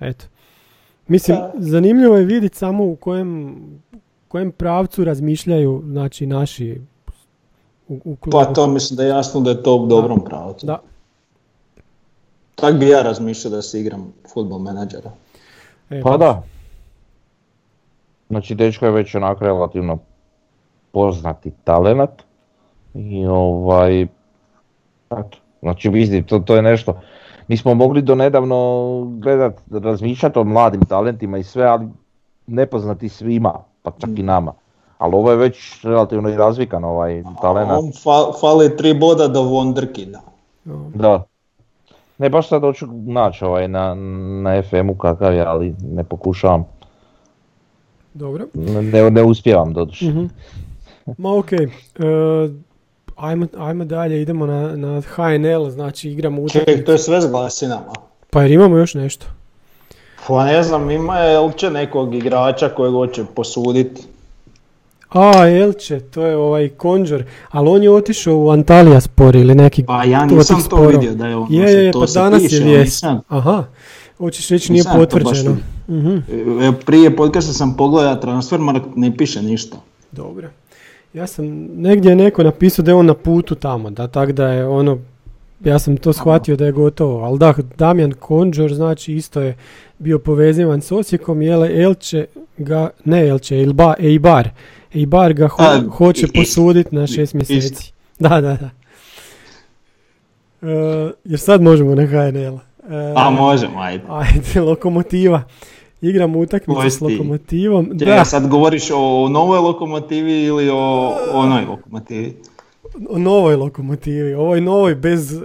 Eto. 0.00 0.24
Mislim, 1.08 1.38
zanimljivo 1.58 2.16
je 2.16 2.24
vidjeti 2.24 2.56
samo 2.56 2.84
u 2.84 2.96
kojem, 2.96 3.56
u 3.92 4.28
kojem 4.28 4.52
pravcu 4.52 5.04
razmišljaju 5.04 5.82
znači, 5.86 6.26
naši 6.26 6.80
u, 7.88 8.00
u 8.04 8.16
klubu. 8.16 8.38
Pa 8.38 8.44
to 8.44 8.66
mislim 8.66 8.96
da 8.96 9.02
je 9.02 9.08
jasno 9.08 9.40
da 9.40 9.50
je 9.50 9.62
to 9.62 9.76
u 9.76 9.86
dobrom 9.86 10.24
pravcu. 10.24 10.66
Da. 10.66 10.82
tak 12.54 12.78
bi 12.78 12.88
ja 12.88 13.02
razmišljao 13.02 13.50
da 13.50 13.62
se 13.62 13.80
igram 13.80 14.12
futbol 14.34 14.58
menadžera. 14.58 15.10
E, 15.90 16.00
Pa 16.02 16.16
da. 16.16 16.42
Znači, 18.34 18.54
dečko 18.54 18.86
je 18.86 18.92
već 18.92 19.14
onako 19.14 19.44
relativno 19.44 19.98
poznati 20.92 21.52
talenat. 21.64 22.22
I 22.94 23.26
ovaj, 23.26 24.02
eto, 25.10 25.38
znači 25.62 25.90
mislim, 25.90 26.24
to, 26.24 26.38
to 26.38 26.56
je 26.56 26.62
nešto. 26.62 27.00
Mi 27.48 27.56
smo 27.56 27.74
mogli 27.74 28.02
do 28.02 28.14
nedavno 28.14 29.00
gledat, 29.18 29.60
razmišljati 29.70 30.38
o 30.38 30.44
mladim 30.44 30.80
talentima 30.80 31.38
i 31.38 31.42
sve, 31.42 31.64
ali 31.64 31.88
nepoznati 32.46 33.08
svima, 33.08 33.54
pa 33.82 33.90
čak 33.98 34.10
i 34.16 34.22
nama. 34.22 34.52
Ali 34.98 35.14
ovo 35.14 35.30
je 35.30 35.36
već 35.36 35.84
relativno 35.84 36.28
i 36.28 36.36
razvikan 36.36 36.84
ovaj 36.84 37.22
talenat. 37.42 37.78
On 37.78 37.84
fa- 37.84 38.40
fali 38.40 38.76
tri 38.76 38.94
boda 38.94 39.28
do 39.28 39.42
Wonderkida. 39.42 40.18
no, 40.64 40.90
Da. 40.94 41.22
Ne, 42.18 42.30
baš 42.30 42.48
sad 42.48 42.62
hoću 42.62 42.86
naći 43.06 43.44
ovaj 43.44 43.68
na, 43.68 43.94
na 44.42 44.62
FM-u 44.62 44.94
kakav 44.94 45.34
je, 45.34 45.44
ali 45.46 45.74
ne 45.82 46.04
pokušavam. 46.04 46.64
Dobro. 48.14 48.46
Ne, 48.54 49.10
ne 49.10 49.22
uspijevam 49.22 49.72
doduše. 49.72 50.04
Mhm. 50.06 50.24
Ma 51.18 51.32
ok, 51.32 51.52
e, 51.52 51.58
ajmo, 53.16 53.46
ajmo 53.58 53.84
dalje, 53.84 54.22
idemo 54.22 54.46
na, 54.46 54.76
na 54.76 55.00
HNL, 55.02 55.70
znači 55.70 56.10
igramo 56.10 56.42
utakmicu. 56.42 56.66
Čekaj, 56.66 56.84
to 56.84 56.92
je 56.92 56.98
sve 56.98 57.20
s 57.20 57.26
glasinama. 57.26 57.92
Pa 58.30 58.42
jer 58.42 58.50
imamo 58.50 58.76
još 58.76 58.94
nešto. 58.94 59.26
Pa 60.26 60.44
ne 60.44 60.62
znam, 60.62 60.90
ima 60.90 61.18
je 61.18 61.38
uopće 61.38 61.70
nekog 61.70 62.14
igrača 62.14 62.68
kojeg 62.68 62.92
hoće 62.92 63.24
posuditi. 63.26 64.02
A, 65.10 65.32
Elče, 65.50 66.00
to 66.00 66.26
je 66.26 66.36
ovaj 66.36 66.68
Konđor, 66.68 67.24
ali 67.50 67.68
on 67.68 67.82
je 67.82 67.90
otišao 67.90 68.36
u 68.36 68.50
Antalija 68.50 69.00
spor 69.00 69.36
ili 69.36 69.54
neki 69.54 69.84
Pa 69.84 70.04
ja 70.04 70.26
nisam 70.26 70.62
to 70.62 70.76
vidio 70.76 71.14
da 71.14 71.26
je 71.26 71.36
on 71.36 71.46
Je, 71.50 71.62
je, 71.62 71.84
je, 71.84 71.92
to 71.92 72.00
pa 72.00 72.06
se 72.06 72.18
danas 72.18 72.42
piše, 72.42 72.56
je 72.56 72.62
vijest. 72.64 72.84
nisam- 72.86 73.20
Aha, 73.28 73.64
hoćeš 74.18 74.48
reći 74.48 74.72
nije 74.72 74.78
nisam 74.80 74.92
baš 74.92 75.08
potvrđeno. 75.10 75.56
E, 75.88 76.22
Prije 76.86 77.16
podcasta 77.16 77.52
sam 77.52 77.76
pogledao 77.76 78.16
transfer, 78.16 78.58
ne 78.96 79.16
piše 79.16 79.42
ništa. 79.42 79.76
dobro. 80.12 80.48
Ja 81.14 81.26
sam, 81.26 81.46
negdje 81.76 82.08
je 82.08 82.16
neko 82.16 82.42
napisao 82.42 82.82
da 82.82 82.90
je 82.90 82.94
on 82.94 83.06
na 83.06 83.14
putu 83.14 83.54
tamo, 83.54 83.90
da 83.90 84.08
tak 84.08 84.32
da 84.32 84.48
je 84.48 84.66
ono, 84.66 84.98
ja 85.60 85.78
sam 85.78 85.96
to 85.96 86.12
shvatio 86.12 86.56
da 86.56 86.66
je 86.66 86.72
gotovo, 86.72 87.18
ali 87.18 87.38
da, 87.38 87.54
Damjan 87.78 88.12
Konđor, 88.12 88.74
znači 88.74 89.14
isto 89.14 89.40
je 89.40 89.56
bio 89.98 90.18
povezivan 90.18 90.80
s 90.80 90.92
Osijekom, 90.92 91.42
jele 91.42 91.82
Elče 91.82 92.26
ga, 92.58 92.90
ne 93.04 93.28
Elče, 93.28 93.58
Ilba, 93.58 93.94
Eibar, 93.98 94.48
Eibar 94.94 95.32
ga 95.32 95.48
ho- 95.48 95.62
A, 95.62 95.82
hoće 95.88 96.26
posuditi 96.28 96.94
na 96.94 97.06
šest 97.06 97.34
mjeseci. 97.34 97.92
Da, 98.18 98.40
da, 98.40 98.56
da. 98.56 98.70
E, 100.62 101.12
jer 101.24 101.40
sad 101.40 101.62
možemo 101.62 101.94
na 101.94 102.06
HNL. 102.06 102.58
E, 102.90 103.12
A 103.16 103.30
možemo, 103.30 103.80
ajde. 103.80 104.04
Ajde, 104.20 104.60
lokomotiva. 104.60 105.42
Igramo 106.00 106.38
utakmicu 106.38 106.90
s 106.90 107.00
lokomotivom. 107.00 107.98
Čekaj, 107.98 108.16
Da, 108.16 108.24
sad 108.24 108.48
govoriš 108.48 108.90
o 108.94 109.28
novoj 109.28 109.58
lokomotivi 109.58 110.42
ili 110.44 110.70
o 110.70 111.12
onoj 111.32 111.64
lokomotivi? 111.64 112.36
o 113.10 113.18
novoj 113.18 113.56
lokomotivi. 113.56 114.34
Ovoj 114.34 114.60
novoj 114.60 114.94
bez 114.94 115.32
e, 115.32 115.40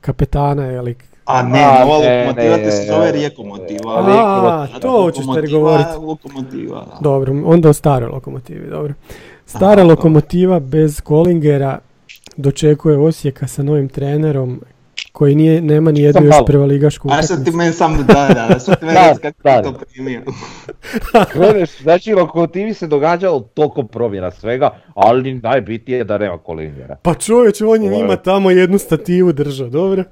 kapetana, 0.00 0.64
je 0.64 0.82
li? 0.82 0.94
A 1.24 1.42
ne, 1.42 1.64
A, 1.64 1.84
nova 1.84 1.98
ne, 1.98 2.18
lokomotiva 2.18 2.56
ne, 2.56 2.64
ti 2.64 2.70
se 2.70 2.86
zove. 2.86 3.12
Rijekomotiva. 3.12 3.92
A, 3.96 4.66
to 4.80 5.02
hoćeš 5.02 5.24
te 5.34 5.46
govoriti. 5.52 5.90
Lokomotiva, 6.02 6.74
da. 6.76 6.98
Dobro, 7.00 7.42
onda 7.44 7.68
o 7.68 7.72
staroj 7.72 8.08
lokomotivi, 8.08 8.70
dobro. 8.70 8.94
Stara 9.46 9.80
Aha, 9.82 9.90
lokomotiva 9.90 10.60
bez 10.60 11.00
Kolingera 11.00 11.78
dočekuje 12.36 12.98
Osijeka 12.98 13.46
sa 13.46 13.62
novim 13.62 13.88
trenerom 13.88 14.60
koji 15.12 15.34
nije, 15.34 15.60
nema 15.62 15.92
ni 15.92 16.00
jednu 16.00 16.22
još 16.24 16.34
malo. 16.34 16.44
prvoligašku 16.46 17.08
A 17.12 17.22
sad 17.22 17.28
ti 17.28 17.32
utakmicu. 17.34 17.56
meni 17.56 17.72
sam, 17.72 17.96
da, 17.96 18.28
da, 18.34 18.46
da, 18.48 18.58
sad 18.58 18.80
ti 18.80 18.86
meni 18.86 18.98
kako 19.22 19.42
da. 19.44 19.62
to 19.62 19.74
primio. 19.92 20.22
Gledaš, 21.34 21.78
znači 21.82 22.14
lokomotivi 22.14 22.74
se 22.74 22.86
događalo 22.86 23.40
toliko 23.40 23.82
promjena 23.82 24.30
svega, 24.30 24.70
ali 24.94 25.34
najbitnije 25.34 25.98
je 25.98 26.04
da 26.04 26.18
nema 26.18 26.38
kolingera. 26.38 26.96
Pa 27.02 27.14
čovječ, 27.14 27.60
on 27.60 27.82
je 27.82 27.90
njima 27.90 28.16
tamo 28.16 28.50
jednu 28.50 28.78
stativu 28.78 29.32
držao, 29.32 29.68
dobro? 29.68 30.04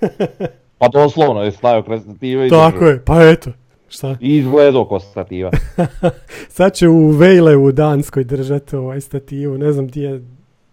Pa 0.78 0.88
doslovno 0.88 1.42
je 1.42 1.52
stavio 1.52 1.82
kraj 1.82 2.00
stative 2.00 2.46
i 2.46 2.50
Tako 2.50 2.78
držao. 2.78 2.88
je, 2.88 3.04
pa 3.04 3.22
eto. 3.22 3.50
Šta? 3.88 4.16
I 4.20 4.36
izgledao 4.36 4.84
ko 4.84 5.00
stativa. 5.00 5.50
Sad 6.48 6.72
će 6.74 6.88
u 6.88 7.08
Vejle 7.08 7.56
u 7.56 7.72
Danskoj 7.72 8.24
držati 8.24 8.76
ovaj 8.76 9.00
stativu, 9.00 9.58
ne 9.58 9.72
znam 9.72 9.88
ti 9.88 10.00
je, 10.00 10.22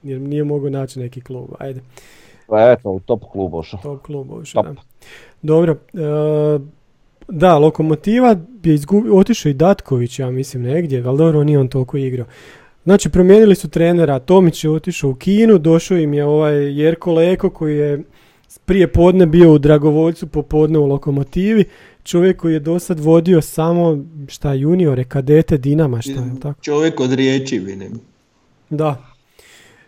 jer 0.04 0.22
nije 0.22 0.44
mogao 0.44 0.70
naći 0.70 1.00
neki 1.00 1.22
klub, 1.22 1.50
ajde, 1.60 1.82
Pa 2.50 2.72
eto, 2.72 2.90
u 2.90 3.00
top 3.00 3.24
klub 3.32 3.54
ošao. 3.54 3.80
top 3.84 4.02
klub 4.02 4.32
uopće, 4.32 4.54
Top. 4.54 4.66
da. 4.66 4.76
Dobro, 5.42 5.78
e, 5.94 6.60
da, 7.28 7.58
Lokomotiva 7.58 8.36
je 8.64 8.74
izgubio, 8.74 9.16
otišao 9.16 9.50
i 9.50 9.54
Datković, 9.54 10.20
ja 10.20 10.32
mislim, 10.32 10.64
negdje, 10.64 11.04
ali 11.06 11.18
dobro, 11.18 11.44
nije 11.44 11.60
on 11.60 11.68
toliko 11.68 11.98
igrao. 11.98 12.26
Znači, 12.84 13.10
promijenili 13.10 13.56
su 13.56 13.70
trenera, 13.70 14.20
Tomić 14.20 14.64
je 14.64 14.70
otišao 14.70 15.10
u 15.10 15.16
Kinu, 15.16 15.58
došao 15.58 15.98
im 15.98 16.14
je 16.14 16.26
ovaj 16.26 16.82
Jerko 16.82 17.14
Leko 17.14 17.50
koji 17.50 17.78
je 17.78 18.04
prije 18.66 18.88
podne 18.88 19.26
bio 19.26 19.54
u 19.54 19.58
Dragovoljcu, 19.58 20.28
popodne 20.28 20.80
u 20.80 20.86
Lokomotivi, 20.86 21.66
čovjek 22.04 22.38
koji 22.38 22.54
je 22.54 22.60
do 22.60 22.80
sad 22.80 23.00
vodio 23.00 23.42
samo, 23.42 24.06
šta, 24.28 24.54
juniore, 24.54 25.04
kadete 25.04 25.58
Dinama, 25.58 26.02
šta 26.02 26.12
je 26.12 26.40
tako? 26.42 26.62
Čovjek 26.62 27.00
od 27.00 27.14
riječi 27.14 27.60
vidim. 27.60 28.00
Da. 28.70 29.09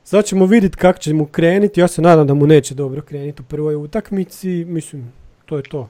Sad 0.04 0.26
ćemo 0.26 0.46
vidjeti 0.46 0.78
kako 0.78 1.00
će 1.00 1.14
mu 1.14 1.26
krenuti. 1.26 1.80
Ja 1.80 1.88
se 1.88 2.02
nadam 2.02 2.28
da 2.28 2.34
mu 2.34 2.48
neće 2.48 2.76
dobro 2.76 3.02
krenuti 3.02 3.42
u 3.42 3.46
prvoj 3.46 3.76
utakmici. 3.76 4.66
Mislim, 4.66 5.14
to 5.46 5.58
je 5.58 5.64
to. 5.64 5.90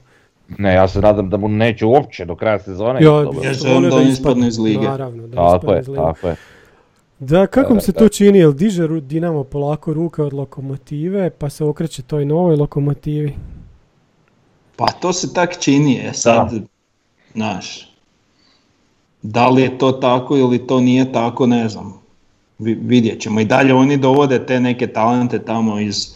Ne, 0.57 0.73
ja 0.73 0.87
se 0.87 1.01
nadam 1.01 1.29
da 1.29 1.37
mu 1.37 1.47
neće 1.47 1.85
uopće 1.85 2.25
do 2.25 2.35
kraja 2.35 2.59
sezone. 2.59 3.03
Ja, 3.03 3.11
dobro. 3.11 3.41
Ja 3.43 3.53
želim 3.53 3.89
da 3.89 3.95
on 3.95 4.07
ispadne 4.07 4.47
iz 4.47 4.59
lige. 4.59 4.87
Naravno, 4.87 5.27
da 5.27 5.35
Tako 5.35 5.55
ispadne 5.55 5.75
je, 5.75 5.81
iz 5.81 5.87
lige. 5.87 6.01
tako 6.01 6.27
je. 6.27 6.35
Da, 7.19 7.47
kako 7.47 7.73
mu 7.73 7.81
se 7.81 7.91
to 7.91 8.09
čini? 8.09 8.39
Jel 8.39 8.53
diže 8.53 8.87
Dinamo 9.01 9.43
polako 9.43 9.93
ruke 9.93 10.21
od 10.21 10.33
lokomotive, 10.33 11.29
pa 11.29 11.49
se 11.49 11.63
okreće 11.63 12.01
toj 12.01 12.25
novoj 12.25 12.55
lokomotivi? 12.55 13.35
Pa 14.75 14.87
to 14.91 15.13
se 15.13 15.33
tak 15.33 15.59
čini, 15.59 15.93
je 15.93 16.13
sad, 16.13 16.51
znaš, 17.33 17.91
da 19.21 19.49
li 19.49 19.61
je 19.61 19.77
to 19.77 19.91
tako 19.91 20.37
ili 20.37 20.67
to 20.67 20.79
nije 20.79 21.11
tako, 21.11 21.47
ne 21.47 21.69
znam. 21.69 22.00
Vi- 22.61 22.79
vidjet 22.81 23.19
ćemo. 23.19 23.39
I 23.39 23.45
dalje 23.45 23.73
oni 23.73 23.97
dovode 23.97 24.39
te 24.39 24.59
neke 24.59 24.87
talente 24.87 25.39
tamo 25.39 25.79
iz 25.79 26.07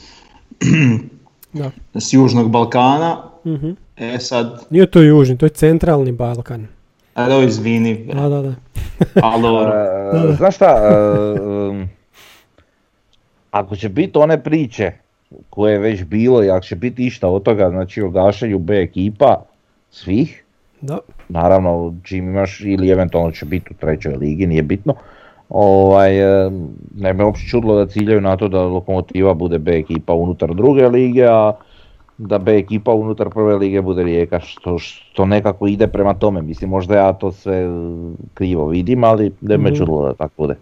Da. 1.53 1.71
s 1.95 2.13
Južnog 2.13 2.51
Balkana. 2.51 3.17
Mhm. 3.45 3.69
E 3.97 4.19
sad, 4.19 4.61
Nije 4.69 4.85
to 4.85 5.01
južni, 5.01 5.37
to 5.37 5.45
je 5.45 5.49
centralni 5.51 6.11
Balkan. 6.11 6.67
evo 7.17 7.41
izvini, 7.41 8.05
Da, 8.05 8.29
da, 8.29 8.41
da. 8.41 8.53
ali 9.23 9.47
Znaš 10.37 10.55
šta, 10.55 10.65
e, 11.35 11.41
um, 11.41 11.89
ako 13.51 13.75
će 13.75 13.89
biti 13.89 14.17
one 14.17 14.43
priče 14.43 14.91
koje 15.49 15.73
je 15.73 15.79
već 15.79 16.03
bilo 16.03 16.43
i 16.43 16.49
ako 16.49 16.65
će 16.65 16.75
biti 16.75 17.05
išta 17.05 17.27
od 17.27 17.43
toga, 17.43 17.69
znači 17.69 18.01
o 18.01 18.09
gašenju 18.09 18.59
B 18.59 18.73
ekipa 18.75 19.41
svih, 19.91 20.43
Da. 20.81 20.97
naravno 21.29 21.95
čim 22.03 22.27
imaš 22.27 22.61
ili 22.61 22.89
eventualno 22.89 23.31
će 23.31 23.45
biti 23.45 23.67
u 23.71 23.75
trećoj 23.75 24.15
ligi, 24.15 24.47
nije 24.47 24.63
bitno, 24.63 24.93
ovaj, 25.49 26.45
e, 26.45 26.51
ne 26.95 27.13
me 27.13 27.25
uopće 27.25 27.47
čudilo 27.47 27.75
da 27.75 27.85
ciljaju 27.87 28.21
na 28.21 28.37
to 28.37 28.47
da 28.47 28.61
Lokomotiva 28.61 29.33
bude 29.33 29.59
B 29.59 29.77
ekipa 29.77 30.13
unutar 30.13 30.53
druge 30.53 30.87
lige, 30.87 31.25
a 31.29 31.51
da 32.17 32.37
B 32.37 32.57
ekipa 32.57 32.91
unutar 32.93 33.29
prve 33.29 33.55
lige 33.55 33.81
bude 33.81 34.03
Rijeka, 34.03 34.39
što, 34.39 34.77
što 34.79 35.25
nekako 35.25 35.67
ide 35.67 35.87
prema 35.87 36.13
tome, 36.13 36.41
mislim 36.41 36.69
možda 36.69 36.95
ja 36.95 37.13
to 37.13 37.31
sve 37.31 37.57
e, 37.57 37.67
krivo 38.33 38.67
vidim, 38.67 39.03
ali 39.03 39.31
ne 39.41 39.57
me 39.57 39.69
Mhm. 39.69 39.77
čudilo 39.77 40.05
da 40.05 40.13
tako 40.13 40.33
bude. 40.37 40.55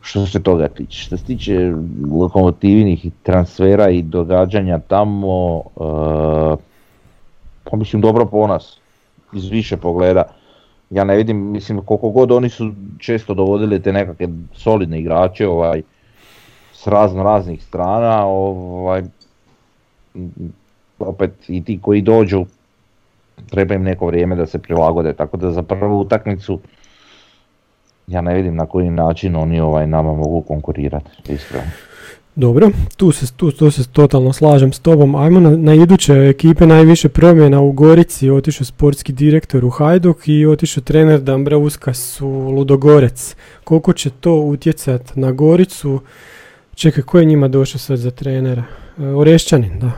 Što 0.00 0.26
se 0.26 0.42
toga 0.42 0.68
tiče, 0.68 0.98
što 0.98 1.16
se 1.16 1.24
tiče 1.24 1.72
lokomotivnih 2.12 3.06
transfera 3.22 3.90
i 3.90 4.02
događanja 4.02 4.78
tamo, 4.78 5.62
e, 5.76 6.56
pa 7.64 7.76
mislim 7.76 8.02
dobro 8.02 8.26
po 8.26 8.46
nas, 8.46 8.78
iz 9.32 9.48
više 9.48 9.76
pogleda. 9.76 10.22
Ja 10.92 11.04
ne 11.04 11.16
vidim, 11.16 11.36
mislim 11.52 11.80
koliko 11.84 12.08
god 12.08 12.32
oni 12.32 12.48
su 12.48 12.72
često 12.98 13.34
dovodili 13.34 13.82
te 13.82 13.92
nekakve 13.92 14.28
solidne 14.52 15.00
igrače 15.00 15.48
ovaj, 15.48 15.82
s 16.72 16.86
razno 16.86 17.22
raznih 17.22 17.64
strana, 17.64 18.26
ovaj, 18.26 19.02
opet 20.98 21.30
i 21.48 21.64
ti 21.64 21.78
koji 21.82 22.02
dođu 22.02 22.44
treba 23.50 23.74
im 23.74 23.82
neko 23.82 24.06
vrijeme 24.06 24.36
da 24.36 24.46
se 24.46 24.58
prilagode, 24.58 25.12
tako 25.12 25.36
da 25.36 25.50
za 25.50 25.62
prvu 25.62 26.00
utakmicu 26.00 26.60
ja 28.06 28.20
ne 28.20 28.34
vidim 28.34 28.56
na 28.56 28.66
koji 28.66 28.90
način 28.90 29.36
oni 29.36 29.60
ovaj 29.60 29.86
nama 29.86 30.14
mogu 30.14 30.40
konkurirati, 30.40 31.32
iskreno. 31.32 31.70
Dobro, 32.36 32.70
tu 32.96 33.12
se, 33.12 33.32
tu, 33.32 33.52
tu 33.52 33.70
se 33.70 33.88
totalno 33.88 34.32
slažem 34.32 34.72
s 34.72 34.78
tobom. 34.78 35.14
Ajmo 35.14 35.40
na, 35.40 35.50
na 35.50 35.74
iduće 35.74 36.12
ekipe 36.14 36.66
najviše 36.66 37.08
promjena 37.08 37.60
u 37.60 37.72
Gorici. 37.72 38.30
Otišao 38.30 38.64
sportski 38.64 39.12
direktor 39.12 39.64
u 39.64 39.70
Hajduk 39.70 40.28
i 40.28 40.46
otišao 40.46 40.82
trener 40.82 41.20
Dambra 41.20 41.58
Uskas 41.58 42.20
u 42.20 42.26
Ludogorec. 42.28 43.36
Koliko 43.64 43.92
će 43.92 44.10
to 44.10 44.34
utjecat 44.34 45.16
na 45.16 45.32
Goricu? 45.32 46.00
Čekaj, 46.74 47.02
ko 47.02 47.18
je 47.18 47.24
njima 47.24 47.48
došao 47.48 47.78
sad 47.78 47.98
za 47.98 48.10
trenera? 48.10 48.64
E, 48.98 49.04
Orešćanin, 49.04 49.78
da. 49.78 49.90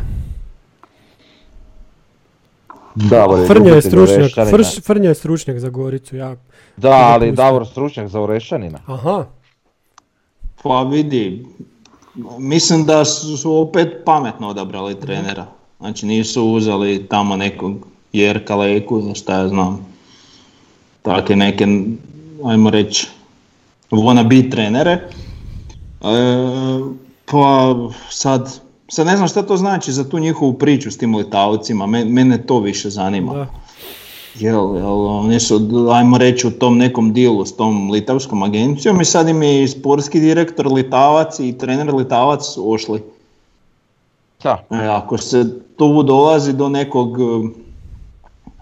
Davor 2.95 3.39
je 3.41 3.47
Frnja 3.47 3.74
je 3.74 3.82
stručnjak. 3.82 4.30
Frš- 4.30 4.82
Frnja 4.82 5.09
je 5.09 5.14
stručnjak 5.14 5.59
za 5.59 5.68
Goricu, 5.68 6.16
ja. 6.16 6.37
Da, 6.76 6.91
ali. 6.93 7.32
Davor 7.32 7.66
stručnjak 7.66 8.09
za 8.09 8.20
Orešćanina. 8.20 8.78
Aha, 8.87 9.26
Pa 10.62 10.82
vidi, 10.82 11.47
mislim 12.39 12.85
da 12.85 13.05
su, 13.05 13.57
opet 13.57 13.89
pametno 14.05 14.49
odabrali 14.49 15.01
trenera. 15.01 15.47
Znači 15.81 16.07
nisu 16.07 16.45
uzeli 16.47 17.07
tamo 17.09 17.37
nekog 17.37 17.87
Jerka 18.12 18.57
Leku 18.57 18.99
ili 18.99 19.15
šta 19.15 19.35
ja 19.35 19.49
znam. 19.49 19.87
Takve 21.03 21.37
neke, 21.37 21.67
ajmo 22.45 22.71
reći, 22.71 23.09
wannabe 23.91 24.51
trenere. 24.51 24.91
E, 24.93 25.09
pa 27.25 27.75
sad, 28.11 28.61
sad 28.89 29.07
ne 29.07 29.17
znam 29.17 29.29
šta 29.29 29.43
to 29.43 29.57
znači 29.57 29.93
za 29.93 30.09
tu 30.09 30.19
njihovu 30.19 30.53
priču 30.53 30.91
s 30.91 30.99
tim 30.99 31.15
Litavcima, 31.15 31.87
Me- 31.87 32.05
mene 32.05 32.47
to 32.47 32.61
više 32.61 32.91
zanima. 32.91 33.35
da. 33.35 33.47
Jel, 34.35 34.76
jel, 34.76 35.07
oni 35.07 35.41
su, 35.41 35.61
ajmo 35.93 36.18
reći, 36.18 36.47
u 36.47 36.53
tom 36.53 36.78
nekom 36.78 37.12
dilu 37.12 37.47
s 37.47 37.53
tom 37.53 37.91
litavskom 37.91 38.43
agencijom 38.43 39.01
i 39.01 39.05
sad 39.05 39.28
im 39.28 39.43
je 39.43 39.62
i 39.62 39.68
sportski 39.68 40.20
direktor 40.20 40.66
Litavac 40.66 41.41
i 41.41 41.59
trener 41.59 41.95
Litavac 41.95 42.41
ošli. 42.59 43.03
Da. 44.43 44.64
E, 44.72 44.87
ako 44.87 45.18
se 45.18 45.45
tu 45.76 46.03
dolazi 46.03 46.53
do 46.53 46.68
nekog, 46.68 47.16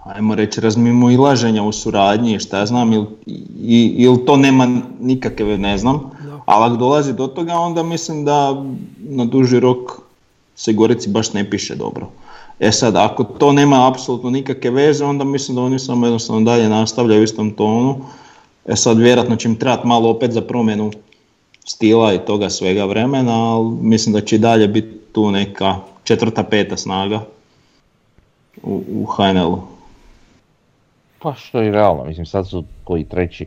ajmo 0.04 0.34
reći, 0.34 0.60
razmimoilaženja 0.60 1.62
u 1.62 1.72
suradnji, 1.72 2.38
šta 2.38 2.58
ja 2.58 2.66
znam, 2.66 2.92
ili, 2.92 3.06
i- 3.58 3.94
ili 3.96 4.24
to 4.26 4.36
nema 4.36 4.68
nikakve, 5.00 5.58
ne 5.58 5.78
znam, 5.78 6.00
ali 6.46 6.64
ako 6.64 6.76
dolazi 6.76 7.12
do 7.12 7.26
toga, 7.26 7.54
onda 7.54 7.82
mislim 7.82 8.24
da 8.24 8.64
na 8.98 9.24
duži 9.24 9.60
rok 9.60 9.78
se 10.56 10.72
Gorici 10.72 11.08
baš 11.08 11.32
ne 11.32 11.50
piše 11.50 11.74
dobro. 11.74 12.08
E 12.62 12.72
sad, 12.72 12.96
ako 12.96 13.24
to 13.24 13.52
nema 13.52 13.88
apsolutno 13.88 14.30
nikakve 14.30 14.70
veze, 14.70 15.04
onda 15.04 15.24
mislim 15.24 15.54
da 15.54 15.62
oni 15.62 15.78
samo 15.78 16.06
jednostavno 16.06 16.42
dalje 16.42 16.68
nastavljaju 16.68 17.20
u 17.20 17.24
istom 17.24 17.50
tonu. 17.50 17.96
E 18.66 18.76
sad, 18.76 18.98
vjerojatno 18.98 19.36
će 19.36 19.48
im 19.48 19.56
trebati 19.56 19.86
malo 19.86 20.10
opet 20.10 20.32
za 20.32 20.40
promjenu 20.40 20.90
stila 21.64 22.14
i 22.14 22.18
toga 22.18 22.50
svega 22.50 22.84
vremena, 22.84 23.32
ali 23.32 23.70
mislim 23.70 24.12
da 24.12 24.20
će 24.20 24.36
i 24.36 24.38
dalje 24.38 24.68
biti 24.68 24.98
tu 25.12 25.30
neka 25.30 25.76
četvrta, 26.04 26.42
peta 26.42 26.76
snaga 26.76 27.20
u, 28.62 28.82
u 28.94 29.04
HNL-u. 29.04 29.58
Pa 31.18 31.34
što 31.34 31.60
je 31.60 31.70
realno, 31.70 32.04
mislim 32.04 32.26
sad 32.26 32.48
su 32.48 32.64
koji 32.84 33.04
treći, 33.04 33.46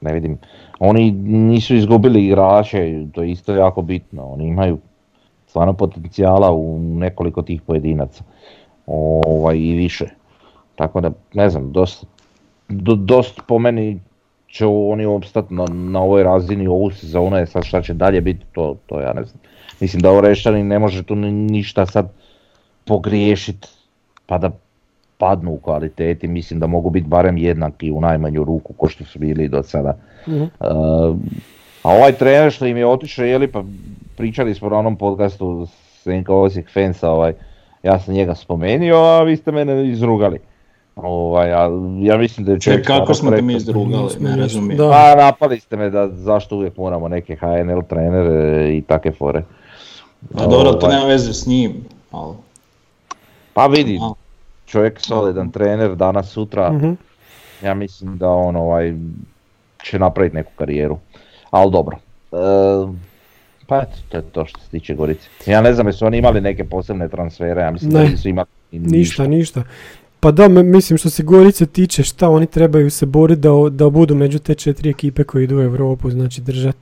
ne 0.00 0.12
vidim, 0.12 0.38
oni 0.78 1.10
nisu 1.22 1.74
izgubili 1.74 2.26
igrače, 2.26 3.06
to 3.12 3.22
je 3.22 3.30
isto 3.30 3.54
jako 3.54 3.82
bitno, 3.82 4.26
oni 4.26 4.46
imaju 4.46 4.78
stvarno 5.52 5.72
potencijala 5.72 6.52
u 6.52 6.78
nekoliko 6.78 7.42
tih 7.42 7.62
pojedinaca, 7.62 8.24
ovaj, 8.86 9.58
i 9.58 9.76
više. 9.76 10.06
Tako 10.74 11.00
da, 11.00 11.10
ne 11.34 11.50
znam, 11.50 11.72
dosta, 11.72 12.06
do, 12.68 12.94
dosta 12.94 13.42
po 13.48 13.58
meni 13.58 14.00
će 14.46 14.66
oni 14.66 15.04
opstati 15.04 15.54
na, 15.54 15.64
na 15.70 16.00
ovoj 16.00 16.22
razini 16.22 16.66
ovu 16.66 16.90
sezonu, 16.90 17.36
je 17.36 17.46
sad 17.46 17.64
šta 17.64 17.82
će 17.82 17.94
dalje 17.94 18.20
biti, 18.20 18.44
to, 18.52 18.76
to 18.86 19.00
ja 19.00 19.12
ne 19.12 19.24
znam. 19.24 19.40
Mislim 19.80 20.02
da 20.02 20.12
Orešćani 20.12 20.62
ne 20.64 20.78
može 20.78 21.02
tu 21.02 21.14
ni- 21.14 21.32
ništa 21.32 21.86
sad 21.86 22.12
pogriješiti, 22.84 23.68
pa 24.26 24.38
da 24.38 24.50
padnu 25.18 25.52
u 25.52 25.58
kvaliteti, 25.58 26.28
mislim 26.28 26.60
da 26.60 26.66
mogu 26.66 26.90
biti 26.90 27.08
barem 27.08 27.36
jednaki 27.36 27.90
u 27.90 28.00
najmanju 28.00 28.44
ruku 28.44 28.72
ko 28.72 28.88
što 28.88 29.04
su 29.04 29.18
bili 29.18 29.48
do 29.48 29.62
sada. 29.62 29.96
Mhm. 30.28 30.42
Uh, 30.42 31.16
a 31.82 31.90
ovaj 31.90 32.12
trener 32.12 32.52
što 32.52 32.66
im 32.66 32.76
je 32.76 32.86
otišao, 32.86 33.24
jeli, 33.24 33.46
pa 33.46 33.64
pričali 34.16 34.54
smo 34.54 34.68
na 34.68 34.76
onom 34.76 34.96
podcastu 34.96 35.66
Senka 36.02 36.34
Osijek 36.34 36.70
Fensa, 36.70 37.10
ovaj, 37.10 37.32
ja 37.82 38.00
sam 38.00 38.14
njega 38.14 38.34
spomenuo, 38.34 38.98
a 38.98 39.22
vi 39.22 39.36
ste 39.36 39.52
mene 39.52 39.88
izrugali. 39.88 40.38
Ovaj, 40.96 41.52
a 41.52 41.68
ja 42.00 42.16
mislim 42.16 42.46
da 42.46 42.52
je 42.52 42.60
čovjek 42.60 42.86
kako 42.86 43.14
smo 43.14 43.30
te 43.30 43.42
mi 43.42 43.54
Nismo 43.54 44.08
ne 44.20 44.36
razumijem. 44.36 44.78
Pa 44.78 45.14
napali 45.14 45.60
ste 45.60 45.76
me 45.76 45.90
da 45.90 46.08
zašto 46.08 46.56
uvijek 46.56 46.76
moramo 46.76 47.08
neke 47.08 47.36
HNL 47.36 47.82
trenere 47.88 48.68
i 48.76 48.82
take 48.82 49.12
fore. 49.12 49.42
Pa 50.34 50.46
dobro, 50.46 50.72
to 50.72 50.86
Ovaj, 50.86 50.96
nema 50.96 51.08
veze 51.08 51.32
s 51.32 51.46
njim, 51.46 51.72
ali... 52.10 52.34
Pa 53.54 53.66
vidi, 53.66 54.00
čovjek 54.66 55.00
solidan 55.00 55.50
trener 55.50 55.96
danas 55.96 56.30
sutra, 56.30 56.72
Mhm. 56.72 56.92
ja 57.62 57.74
mislim 57.74 58.18
da 58.18 58.28
on 58.28 58.56
ovaj 58.56 58.94
će 59.84 59.98
napraviti 59.98 60.36
neku 60.36 60.50
karijeru. 60.56 60.98
Ali 61.52 61.70
dobro. 61.70 61.96
E, 62.32 62.36
pa 63.66 63.76
eto, 63.78 63.96
to 64.08 64.16
je 64.16 64.22
to 64.22 64.46
što 64.46 64.60
se 64.60 64.68
tiče 64.68 64.94
Gorice. 64.94 65.28
Ja 65.46 65.60
ne 65.60 65.74
znam 65.74 65.86
jesu 65.86 66.06
oni 66.06 66.18
imali 66.18 66.40
neke 66.40 66.64
posebne 66.64 67.08
transfere, 67.08 67.60
ja 67.60 67.70
mislim 67.70 67.90
da 67.90 67.98
Ne. 67.98 68.08
nisu 68.08 68.28
imali 68.28 68.46
ni- 68.72 68.78
Ništa, 68.78 69.26
ništa. 69.26 69.62
Pa 70.20 70.30
da, 70.30 70.48
mislim 70.48 70.98
što 70.98 71.10
se 71.10 71.22
Gorice 71.22 71.66
tiče, 71.66 72.02
šta 72.02 72.28
oni 72.28 72.46
trebaju 72.46 72.90
se 72.90 73.06
boriti 73.06 73.40
da, 73.40 73.50
da 73.70 73.90
budu 73.90 74.14
među 74.14 74.38
te 74.38 74.54
četiri 74.54 74.90
ekipe 74.90 75.24
koje 75.24 75.44
idu 75.44 75.56
u 75.56 75.62
Europu, 75.62 76.10
znači 76.10 76.40
držat 76.40 76.76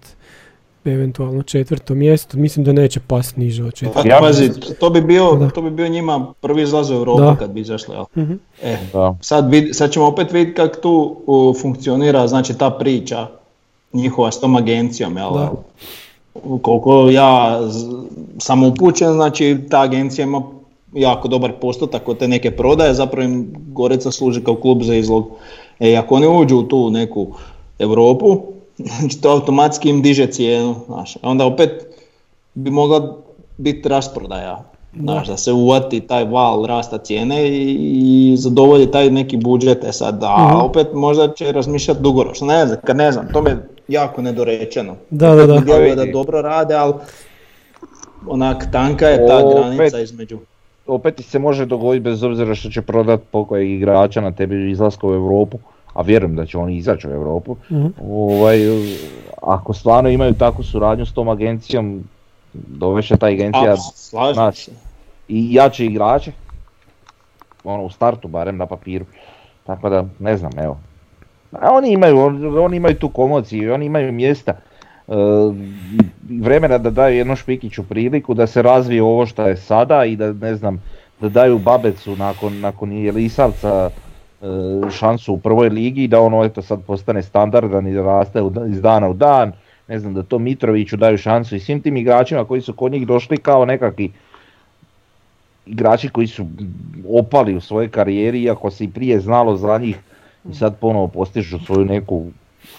eventualno 0.84 1.42
četvrto 1.42 1.94
mjesto, 1.94 2.38
mislim 2.38 2.64
da 2.64 2.72
neće 2.72 3.00
pasti 3.00 3.40
niže 3.40 3.62
od 3.64 3.70
Pa, 3.70 3.76
četvrtog. 3.76 4.06
Ja- 4.06 4.18
pazi, 4.20 4.50
to 4.72 4.90
bi, 4.90 5.00
bio, 5.00 5.32
Da. 5.32 5.50
to 5.50 5.62
bi 5.62 5.70
bio 5.70 5.88
njima 5.88 6.32
prvi 6.40 6.62
izlaz 6.62 6.90
u 6.90 6.94
Europu 6.94 7.20
Da. 7.20 7.36
kad 7.36 7.50
bi 7.50 7.60
izašli? 7.60 7.94
Mhm. 8.16 8.32
E, 8.62 8.76
Da. 8.92 9.16
sad, 9.20 9.50
vid, 9.50 9.76
sad 9.76 9.90
ćemo 9.90 10.06
opet 10.06 10.32
vidjeti 10.32 10.56
kako 10.56 10.76
tu 10.76 11.16
funkcionira 11.54 12.26
znači 12.26 12.54
ta 12.54 12.70
priča 12.70 13.26
njihova 13.92 14.32
s 14.32 14.40
tom 14.40 14.56
agencijom, 14.56 15.16
jel? 15.16 15.32
Da. 15.32 15.52
Koliko 16.62 17.10
ja 17.10 17.60
sam 18.38 18.64
upućen, 18.64 19.12
znači 19.12 19.58
ta 19.70 19.80
agencija 19.80 20.24
ima 20.24 20.42
jako 20.92 21.28
dobar 21.28 21.52
postotak 21.60 22.08
od 22.08 22.18
te 22.18 22.28
neke 22.28 22.50
prodaje, 22.50 22.94
zapravo 22.94 23.24
im 23.24 23.54
Goreca 23.72 24.10
služi 24.10 24.44
kao 24.44 24.54
klub 24.54 24.82
za 24.82 24.94
izlog. 24.94 25.30
E, 25.80 25.96
ako 25.96 26.14
oni 26.14 26.26
uđu 26.26 26.56
u 26.56 26.62
tu 26.62 26.90
neku 26.90 27.26
Europu, 27.78 28.40
znači 28.98 29.20
to 29.20 29.30
automatski 29.30 29.88
im 29.88 30.02
diže 30.02 30.26
cijenu, 30.26 30.74
znaš. 30.86 31.16
Onda 31.22 31.46
opet 31.46 31.86
bi 32.54 32.70
mogla 32.70 33.16
biti 33.58 33.88
rasprodaja, 33.88 34.64
znaš, 34.94 35.28
da 35.28 35.36
se 35.36 35.52
uvati 35.52 36.00
taj 36.00 36.24
val 36.24 36.64
rasta 36.64 36.98
cijene 36.98 37.48
i, 37.48 37.76
i 38.32 38.36
zadovolji 38.36 38.86
taj 38.86 39.10
neki 39.10 39.36
budžet, 39.38 39.84
e 39.84 39.92
sad, 39.92 40.18
a 40.22 40.46
Mhm. 40.48 40.56
opet 40.60 40.86
možda 40.94 41.28
će 41.28 41.52
razmišljati 41.52 42.02
dugoročno, 42.02 42.46
ne 42.46 42.66
znam, 42.66 42.78
kad 42.84 42.96
ne 42.96 43.12
znam, 43.12 43.28
to 43.32 43.42
mi 43.42 43.50
je 43.50 43.56
jako 43.88 44.22
nedorečeno. 44.22 44.94
Da, 45.10 45.28
da, 45.28 45.46
da. 45.46 45.58
Djeluje 45.58 45.94
da 45.94 46.02
vidi. 46.02 46.12
dobro 46.12 46.42
rade, 46.42 46.74
ali 46.74 46.94
onak 48.26 48.66
tanka 48.72 49.06
je 49.06 49.26
ta 49.26 49.38
Opet. 49.38 49.56
granica 49.56 50.00
između. 50.00 50.38
Opet 50.86 51.14
ti 51.14 51.22
se 51.22 51.38
može 51.38 51.66
dogoditi 51.66 52.00
bez 52.00 52.22
obzira 52.22 52.54
što 52.54 52.70
će 52.70 52.82
prodat 52.82 53.20
pokojeg 53.22 53.70
igrača 53.70 54.20
na 54.20 54.32
tebi 54.32 54.70
izlaska 54.70 55.06
u 55.06 55.12
Europu, 55.12 55.58
a 55.94 56.02
vjerujem 56.02 56.36
da 56.36 56.46
će 56.46 56.58
oni 56.58 56.76
izaći 56.76 57.08
u 57.08 57.12
Europu. 57.12 57.56
Mhm. 57.70 57.86
Ovaj, 58.04 58.58
ako 59.42 59.72
stvarno 59.72 60.10
imaju 60.10 60.34
takvu 60.34 60.64
suradnju 60.64 61.06
s 61.06 61.12
tom 61.12 61.28
agencijom, 61.28 62.04
dovešće 62.52 63.16
ta 63.16 63.26
agencija 63.26 63.72
A, 64.18 64.32
znaš, 64.34 64.68
i 65.28 65.54
jače 65.54 65.86
igrače, 65.86 66.32
ono 67.64 67.82
u 67.84 67.90
startu 67.90 68.28
barem 68.28 68.56
na 68.56 68.66
papiru. 68.66 69.04
Tako 69.64 69.88
da, 69.88 70.04
ne 70.18 70.36
znam, 70.36 70.58
evo. 70.58 70.78
A 71.52 71.72
oni 71.72 71.92
imaju, 71.92 72.18
on- 72.18 72.58
oni 72.58 72.76
imaju 72.76 72.94
tu 72.94 73.08
komociju, 73.08 73.74
oni 73.74 73.86
imaju 73.86 74.12
mjesta, 74.12 74.52
e, 75.08 75.12
vremena 76.40 76.78
da 76.78 76.90
daju 76.90 77.16
jednom 77.16 77.36
Špikiću 77.36 77.82
priliku 77.84 78.34
da 78.34 78.46
se 78.46 78.62
razvije 78.62 79.02
ovo 79.02 79.26
što 79.26 79.46
je 79.46 79.56
sada 79.56 80.04
i 80.04 80.16
da 80.16 80.32
ne 80.32 80.54
znam, 80.54 80.82
da 81.20 81.28
daju 81.28 81.58
Babecu 81.58 82.16
nakon, 82.16 82.60
nakon 82.60 82.92
Jelisavca 82.92 83.90
e, 84.42 84.46
šansu 84.90 85.32
u 85.32 85.38
prvoj 85.38 85.68
ligi 85.68 86.04
i 86.04 86.08
da 86.08 86.20
ono 86.20 86.44
eto 86.44 86.62
sad 86.62 86.82
postane 86.82 87.22
standardan 87.22 87.86
i 87.86 87.94
da 87.94 88.02
raste 88.02 88.40
iz 88.68 88.82
dana 88.82 89.08
u 89.08 89.14
dan. 89.14 89.52
Ne 89.90 89.98
znam, 89.98 90.14
da 90.14 90.22
to 90.22 90.38
Mitroviću 90.38 90.96
daju 90.96 91.18
šansu 91.18 91.56
i 91.56 91.60
svim 91.60 91.80
tim 91.82 91.96
igračima 91.96 92.44
koji 92.44 92.60
su 92.60 92.72
kod 92.72 92.92
njih 92.92 93.06
došli 93.06 93.36
kao 93.36 93.64
nekakvi 93.64 94.12
igrači 95.66 96.08
koji 96.08 96.26
su 96.26 96.46
opali 97.08 97.56
u 97.56 97.60
svojoj 97.60 97.90
karijeri, 97.90 98.42
iako 98.42 98.70
se 98.70 98.84
i 98.84 98.90
prije 98.90 99.20
znalo 99.20 99.56
za 99.56 99.78
njih 99.78 99.98
i 100.50 100.54
sad 100.54 100.78
ponovo 100.78 101.08
postižu 101.08 101.58
svoju 101.58 101.84
neku 101.84 102.26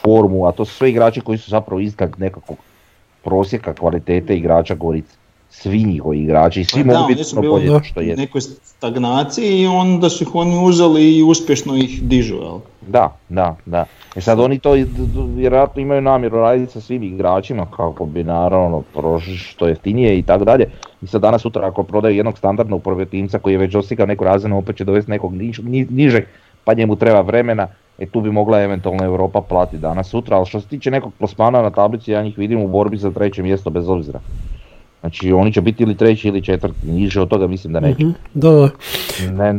formu, 0.01 0.45
a 0.47 0.51
to 0.51 0.65
su 0.65 0.75
sve 0.75 0.89
igrači 0.89 1.21
koji 1.21 1.37
su 1.37 1.49
zapravo 1.49 1.79
iznad 1.79 2.15
nekakvog 2.17 2.57
prosjeka 3.23 3.73
kvalitete 3.73 4.37
igrača 4.37 4.75
Gorice. 4.75 5.20
Svi 5.53 5.83
njihovi 5.83 6.19
igrači, 6.19 6.63
svi 6.63 6.83
Pa 6.83 6.93
da, 6.93 6.99
mogu 6.99 7.07
biti 7.07 7.23
puno 7.35 7.49
bolji 7.51 7.69
da. 7.69 7.83
što 7.83 7.99
u 7.99 8.03
je. 8.03 8.15
nekoj 8.15 8.41
stagnaciji 8.41 9.61
i 9.61 9.67
onda 9.67 10.09
su 10.09 10.23
ih 10.23 10.35
oni 10.35 10.65
uzeli 10.65 11.17
i 11.17 11.23
uspješno 11.23 11.75
ih 11.75 12.03
dižu, 12.03 12.35
jel? 12.35 12.59
Da, 12.81 13.17
da, 13.29 13.55
da. 13.65 13.85
E 14.15 14.21
sad 14.21 14.39
oni 14.39 14.59
to 14.59 14.71
vjerojatno 15.35 15.81
imaju 15.81 16.01
namjeru 16.01 16.37
raditi 16.37 16.71
sa 16.71 16.81
svim 16.81 17.03
igračima 17.03 17.65
kako 17.77 18.05
bi 18.05 18.23
naravno 18.23 18.81
prošli 18.93 19.35
što 19.35 19.67
jeftinije 19.67 20.19
i 20.19 20.23
tako 20.23 20.45
dalje. 20.45 20.65
I 21.01 21.07
sad 21.07 21.21
danas 21.21 21.41
sutra 21.41 21.67
ako 21.67 21.83
prodaju 21.83 22.15
jednog 22.15 22.37
standardnog 22.37 22.83
provetimca 22.83 23.39
koji 23.39 23.53
je 23.53 23.57
već 23.57 23.73
dostigao 23.73 24.05
neku 24.05 24.23
razinu 24.23 24.57
opet 24.57 24.75
će 24.75 24.83
dovesti 24.83 25.11
nekog 25.11 25.33
niž- 25.33 25.63
ni- 25.63 25.87
nižeg 25.89 26.23
pa 26.63 26.73
njemu 26.73 26.95
treba 26.95 27.21
vremena. 27.21 27.67
E 27.97 28.05
tu 28.05 28.21
bi 28.21 28.31
mogla 28.31 28.61
eventualno 28.61 29.03
Europa 29.03 29.41
platiti 29.41 29.77
danas 29.77 30.07
sutra, 30.09 30.37
ali 30.37 30.45
što 30.45 30.61
se 30.61 30.67
tiče 30.67 30.91
nekog 30.91 31.13
plasmana 31.19 31.61
na 31.61 31.69
tablici 31.69 32.11
ja 32.11 32.21
njih 32.23 32.37
vidim 32.37 32.61
u 32.61 32.67
borbi 32.67 32.97
za 32.97 33.11
treće 33.11 33.43
mjesto 33.43 33.69
bez 33.69 33.89
obzira. 33.89 34.19
Znači 35.01 35.31
oni 35.31 35.53
će 35.53 35.61
biti 35.61 35.83
ili 35.83 35.95
treći 35.97 36.27
ili 36.27 36.41
četvrti, 36.41 36.87
niže 36.87 37.21
od 37.21 37.29
toga 37.29 37.47
mislim 37.47 37.73
da 37.73 37.79
neće. 37.79 38.03
Mhm, 38.03 38.11
Da, 38.33 38.49
da. 38.51 38.69
Ne, 39.31 39.53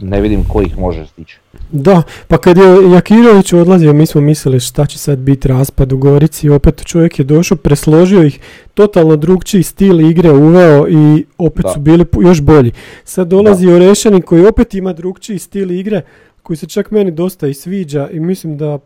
ne 0.00 0.20
vidim 0.20 0.44
ko 0.48 0.62
ih 0.62 0.78
može 0.78 1.06
stići. 1.06 1.38
Da, 1.72 2.02
pa 2.28 2.38
kad 2.38 2.56
je 2.56 2.90
Jakirović 2.94 3.52
odlazio, 3.52 3.92
mi 3.92 4.06
smo 4.06 4.20
mislili 4.20 4.60
šta 4.60 4.86
će 4.86 4.98
sad 4.98 5.18
biti 5.18 5.48
raspad 5.48 5.92
u 5.92 5.98
Gorici, 5.98 6.48
opet 6.48 6.82
čovjek 6.86 7.18
je 7.18 7.24
došao, 7.24 7.56
presložio 7.56 8.22
ih, 8.22 8.40
totalno 8.74 9.16
drugčiji 9.16 9.62
stil 9.62 10.00
igre 10.00 10.30
uveo 10.30 10.88
i 10.88 11.24
opet 11.38 11.62
Da. 11.62 11.72
su 11.72 11.80
bili 11.80 12.04
još 12.22 12.40
bolji. 12.40 12.72
Sad 13.04 13.28
dolazi 13.28 13.68
Orešanin 13.68 14.22
koji 14.22 14.46
opet 14.46 14.74
ima 14.74 14.92
drugčiji 14.92 15.38
stil 15.38 15.70
igre, 15.70 16.02
koji 16.42 16.56
se 16.56 16.66
čak 16.66 16.90
meni 16.90 17.10
dosta 17.10 17.46
i 17.46 17.54
sviđa 17.54 18.08
i 18.12 18.20
mislim 18.20 18.56
da 18.56 18.78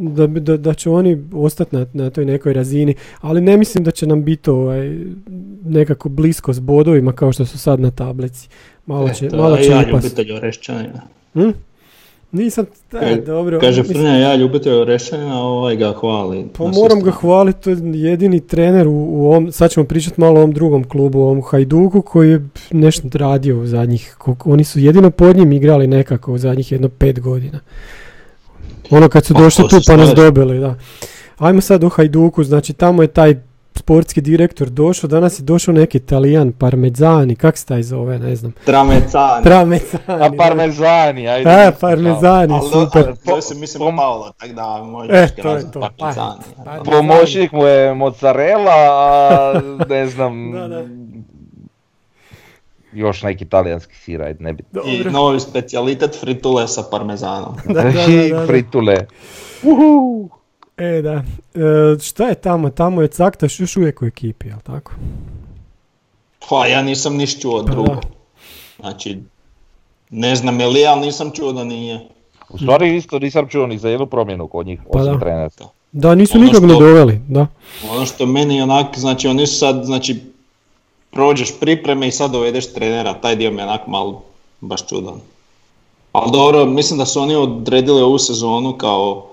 da, 0.00 0.26
da, 0.26 0.56
da 0.56 0.74
će 0.74 0.90
oni 0.90 1.24
ostati 1.34 1.76
na, 1.76 1.86
na 1.92 2.10
toj 2.10 2.24
nekoj 2.24 2.52
razini, 2.52 2.94
ali 3.20 3.40
ne 3.40 3.56
mislim 3.56 3.84
da 3.84 3.90
će 3.90 4.06
nam 4.06 4.24
biti 4.24 4.50
ovaj, 4.50 4.96
nekako 5.64 6.08
blisko 6.08 6.52
s 6.52 6.58
bodovima 6.58 7.12
kao 7.12 7.32
što 7.32 7.46
su 7.46 7.58
sad 7.58 7.80
na 7.80 7.90
tablici. 7.90 8.48
Malo 8.86 9.08
će, 9.08 9.26
Eto, 9.26 9.36
malo 9.36 9.56
će 9.56 9.70
ja 9.70 9.82
ljubitelj 9.90 10.32
Orešćanina. 10.32 11.00
Hm? 11.32 11.50
Nisam, 12.32 12.66
da, 12.92 13.00
Kaže- 13.00 13.20
dobro. 13.20 13.60
Kaže 13.60 13.80
mislim- 13.82 13.98
Frnja, 13.98 14.16
ja 14.16 14.36
ljubitelj 14.36 14.72
Orešćanina, 14.72 15.42
ovaj 15.42 15.76
ga 15.76 15.92
hvali. 15.92 16.46
Pa 16.58 16.64
moram 16.66 17.02
ga 17.02 17.10
hvaliti, 17.10 17.60
to 17.62 17.70
je 17.70 17.76
jedini 17.94 18.40
trener 18.40 18.88
u, 18.88 18.92
u 18.92 19.26
ovom, 19.26 19.52
sad 19.52 19.70
ćemo 19.70 19.86
pričati 19.86 20.20
malo 20.20 20.34
o 20.34 20.38
ovom 20.38 20.52
drugom 20.52 20.84
klubu, 20.84 21.18
o 21.20 21.24
ovom 21.24 21.42
Hajduku 21.42 22.02
koji 22.02 22.30
je 22.30 22.48
nešto 22.72 23.08
radio 23.12 23.60
u 23.60 23.66
zadnjih, 23.66 24.16
oni 24.44 24.64
su 24.64 24.80
jedino 24.80 25.10
pod 25.10 25.36
njim 25.36 25.52
igrali 25.52 25.86
nekako 25.86 26.32
u 26.32 26.38
zadnjih 26.38 26.72
jedno 26.72 26.88
pet 26.88 27.20
godina. 27.20 27.60
Ono 28.90 29.08
kad 29.08 29.24
su 29.24 29.34
Pa, 29.34 29.40
došli 29.40 29.64
tu 29.64 29.76
pa 29.86 29.96
nas 29.96 30.10
dobili, 30.10 30.58
da. 30.58 30.74
Ajmo 31.38 31.60
sad 31.60 31.84
o 31.84 31.88
Hajduku, 31.88 32.44
znači 32.44 32.72
tamo 32.72 33.02
je 33.02 33.08
taj 33.08 33.34
sportski 33.74 34.20
direktor 34.20 34.68
došao, 34.68 35.08
danas 35.08 35.38
je 35.38 35.42
došao 35.42 35.74
neki 35.74 35.98
Italijan, 35.98 36.52
Parmezani, 36.52 37.36
kak 37.36 37.56
se 37.56 37.66
taj 37.66 37.82
zove, 37.82 38.18
ne 38.18 38.36
znam. 38.36 38.52
Tramecani. 38.64 39.42
Tramezani. 39.44 40.02
A 40.08 40.30
parmezani, 40.38 41.28
ajde. 41.28 41.50
A, 41.50 41.72
Parmezani, 41.72 42.54
Ali 42.54 42.68
super. 42.68 43.04
ali 43.06 43.16
to 43.18 43.40
se 43.40 43.54
mislim 43.54 43.80
pom- 43.80 43.96
Paolo, 43.96 44.32
tako 44.32 44.52
da 44.52 44.82
možeš 44.82 45.10
E, 45.12 45.28
to 45.32 45.50
je 45.50 45.70
to. 45.72 45.80
Parmezani. 45.80 46.38
Pa- 46.56 46.74
eto. 46.74 46.84
pa- 46.84 46.90
Pomoćnik 46.90 47.52
mu 47.52 47.64
je 47.64 47.94
mozzarella, 47.94 48.74
a 48.74 49.52
ne 49.88 50.06
znam, 50.06 50.50
Da, 50.52 50.68
da. 50.68 50.84
Još 52.92 53.22
neki 53.22 53.44
talijanski 53.44 53.94
sir, 53.96 54.22
ajde, 54.22 54.44
ne 54.44 54.52
bi. 54.52 54.62
I 54.86 55.04
novi 55.04 55.40
specijalitet 55.40 56.20
fritule 56.20 56.68
sa 56.68 56.82
parmezanom. 56.82 57.54
Da, 57.66 57.72
da, 57.74 57.92
da, 58.30 58.46
fritule. 58.46 59.06
E, 60.76 61.02
da. 61.02 61.22
E, 61.54 61.98
šta 62.00 62.24
je 62.24 62.34
tamo? 62.34 62.70
Tamo 62.70 63.02
je 63.02 63.08
Caktaš 63.08 63.60
još 63.60 63.76
uvijek 63.76 64.02
u 64.02 64.06
ekipi, 64.06 64.48
jel 64.48 64.58
tako? 64.60 64.92
Pa 66.48 66.66
ja 66.66 66.82
nisam 66.82 67.16
niš 67.16 67.40
čuo 67.40 67.64
Pa 67.64 67.72
drugo. 67.72 68.00
Znači, 68.80 69.18
ne 70.10 70.36
znam 70.36 70.60
je 70.60 70.66
li, 70.66 70.86
ali 70.86 71.00
nisam 71.00 71.30
čuo 71.30 71.52
da 71.52 71.64
nije. 71.64 72.00
U 72.50 72.58
stvari 72.58 72.96
isto 72.96 73.18
nisam 73.18 73.48
čuo 73.48 73.66
ni 73.66 73.78
za 73.78 73.88
jednu 73.88 74.06
promjenu 74.06 74.48
kod 74.48 74.66
njih, 74.66 74.80
Pa 74.92 74.98
osim 74.98 75.12
da. 75.12 75.20
trenera. 75.20 75.48
Da, 75.92 76.14
nisu 76.14 76.38
Ono 76.38 76.46
nikog 76.46 76.64
ni 76.64 76.70
što- 76.70 76.80
doveli, 76.80 77.20
da. 77.28 77.46
Ono 77.90 78.06
što 78.06 78.26
meni 78.26 78.62
onak, 78.62 78.98
znači 78.98 79.28
oni 79.28 79.46
su 79.46 79.58
sad, 79.58 79.84
znači, 79.84 80.20
prođeš 81.10 81.60
pripreme 81.60 82.08
i 82.08 82.12
sad 82.12 82.30
dovedeš 82.30 82.72
trenera, 82.72 83.14
taj 83.14 83.36
dio 83.36 83.50
mi 83.50 83.58
je 83.58 83.64
onak 83.64 83.86
malo 83.86 84.22
baš 84.60 84.88
čudan. 84.88 85.20
Ali 86.12 86.32
dobro, 86.32 86.66
mislim 86.66 86.98
da 86.98 87.06
su 87.06 87.20
oni 87.20 87.34
odredili 87.34 88.02
ovu 88.02 88.18
sezonu 88.18 88.78
kao 88.78 89.30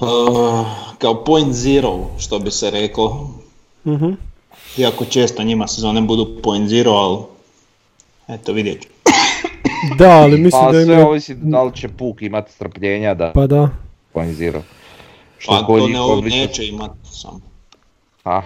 uh, 0.00 0.66
kao 0.98 1.24
point 1.24 1.52
zero, 1.52 1.98
što 2.18 2.38
bi 2.38 2.50
se 2.50 2.70
reklo. 2.70 3.30
Mhm. 3.86 4.10
Iako 4.76 5.04
često 5.04 5.42
njima 5.42 5.66
sezone 5.66 6.00
budu 6.00 6.42
point 6.42 6.68
zero, 6.68 6.90
ali 6.90 7.18
eto 8.28 8.52
vidjet 8.52 8.82
ću. 8.82 8.88
Da, 9.98 10.10
ali 10.10 10.38
mislim 10.38 10.62
Pa 10.64 10.72
da 10.72 10.84
sve 10.84 10.94
ima... 10.94 11.08
ovisi 11.08 11.34
da 11.34 11.62
li 11.62 11.76
će 11.76 11.88
Puk 11.88 12.22
imati 12.22 12.52
strpljenja 12.52 13.14
da 13.14 13.32
Pa 13.34 13.46
da. 13.46 13.70
organizira. 14.14 14.62
Pa 15.46 15.66
kod 15.66 15.80
to 15.80 15.86
njih 15.88 16.24
ne, 16.24 16.30
neće 16.30 16.66
imati 16.66 16.98
samo. 17.12 17.40
A, 18.24 18.42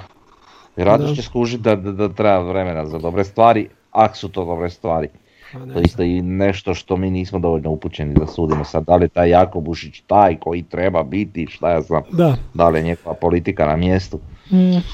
vjerojatno 0.81 1.15
će 1.15 1.23
skužiti 1.23 1.63
da, 1.63 1.77
da, 1.77 1.93
da 1.93 2.09
treba 2.09 2.39
vremena 2.39 2.87
za 2.87 2.99
dobre 2.99 3.25
stvari, 3.25 3.69
ako 3.93 4.17
su 4.17 4.29
to 4.29 4.45
dobre 4.45 4.71
stvari. 4.71 5.09
Pa 5.53 5.59
ne 5.59 5.73
To 5.73 5.79
je 5.79 5.83
isto 5.83 6.03
i 6.03 6.23
nešto 6.23 6.75
što 6.75 6.97
mi 6.97 7.11
nismo 7.11 7.39
dovoljno 7.39 7.71
upućeni 7.71 8.15
da 8.15 8.27
sudimo 8.27 8.65
sad, 8.65 8.85
da 8.85 8.97
li 8.97 9.05
je 9.05 9.09
taj 9.09 9.31
Jakobušić 9.31 10.03
taj 10.07 10.37
koji 10.37 10.63
treba 10.63 11.03
biti, 11.03 11.47
šta 11.51 11.71
ja 11.71 11.81
znam, 11.81 12.03
Da. 12.13 12.37
da 12.55 12.69
li 12.69 12.79
je 12.79 12.83
njegova 12.83 13.15
politika 13.15 13.67
na 13.67 13.77
mjestu. 13.77 14.19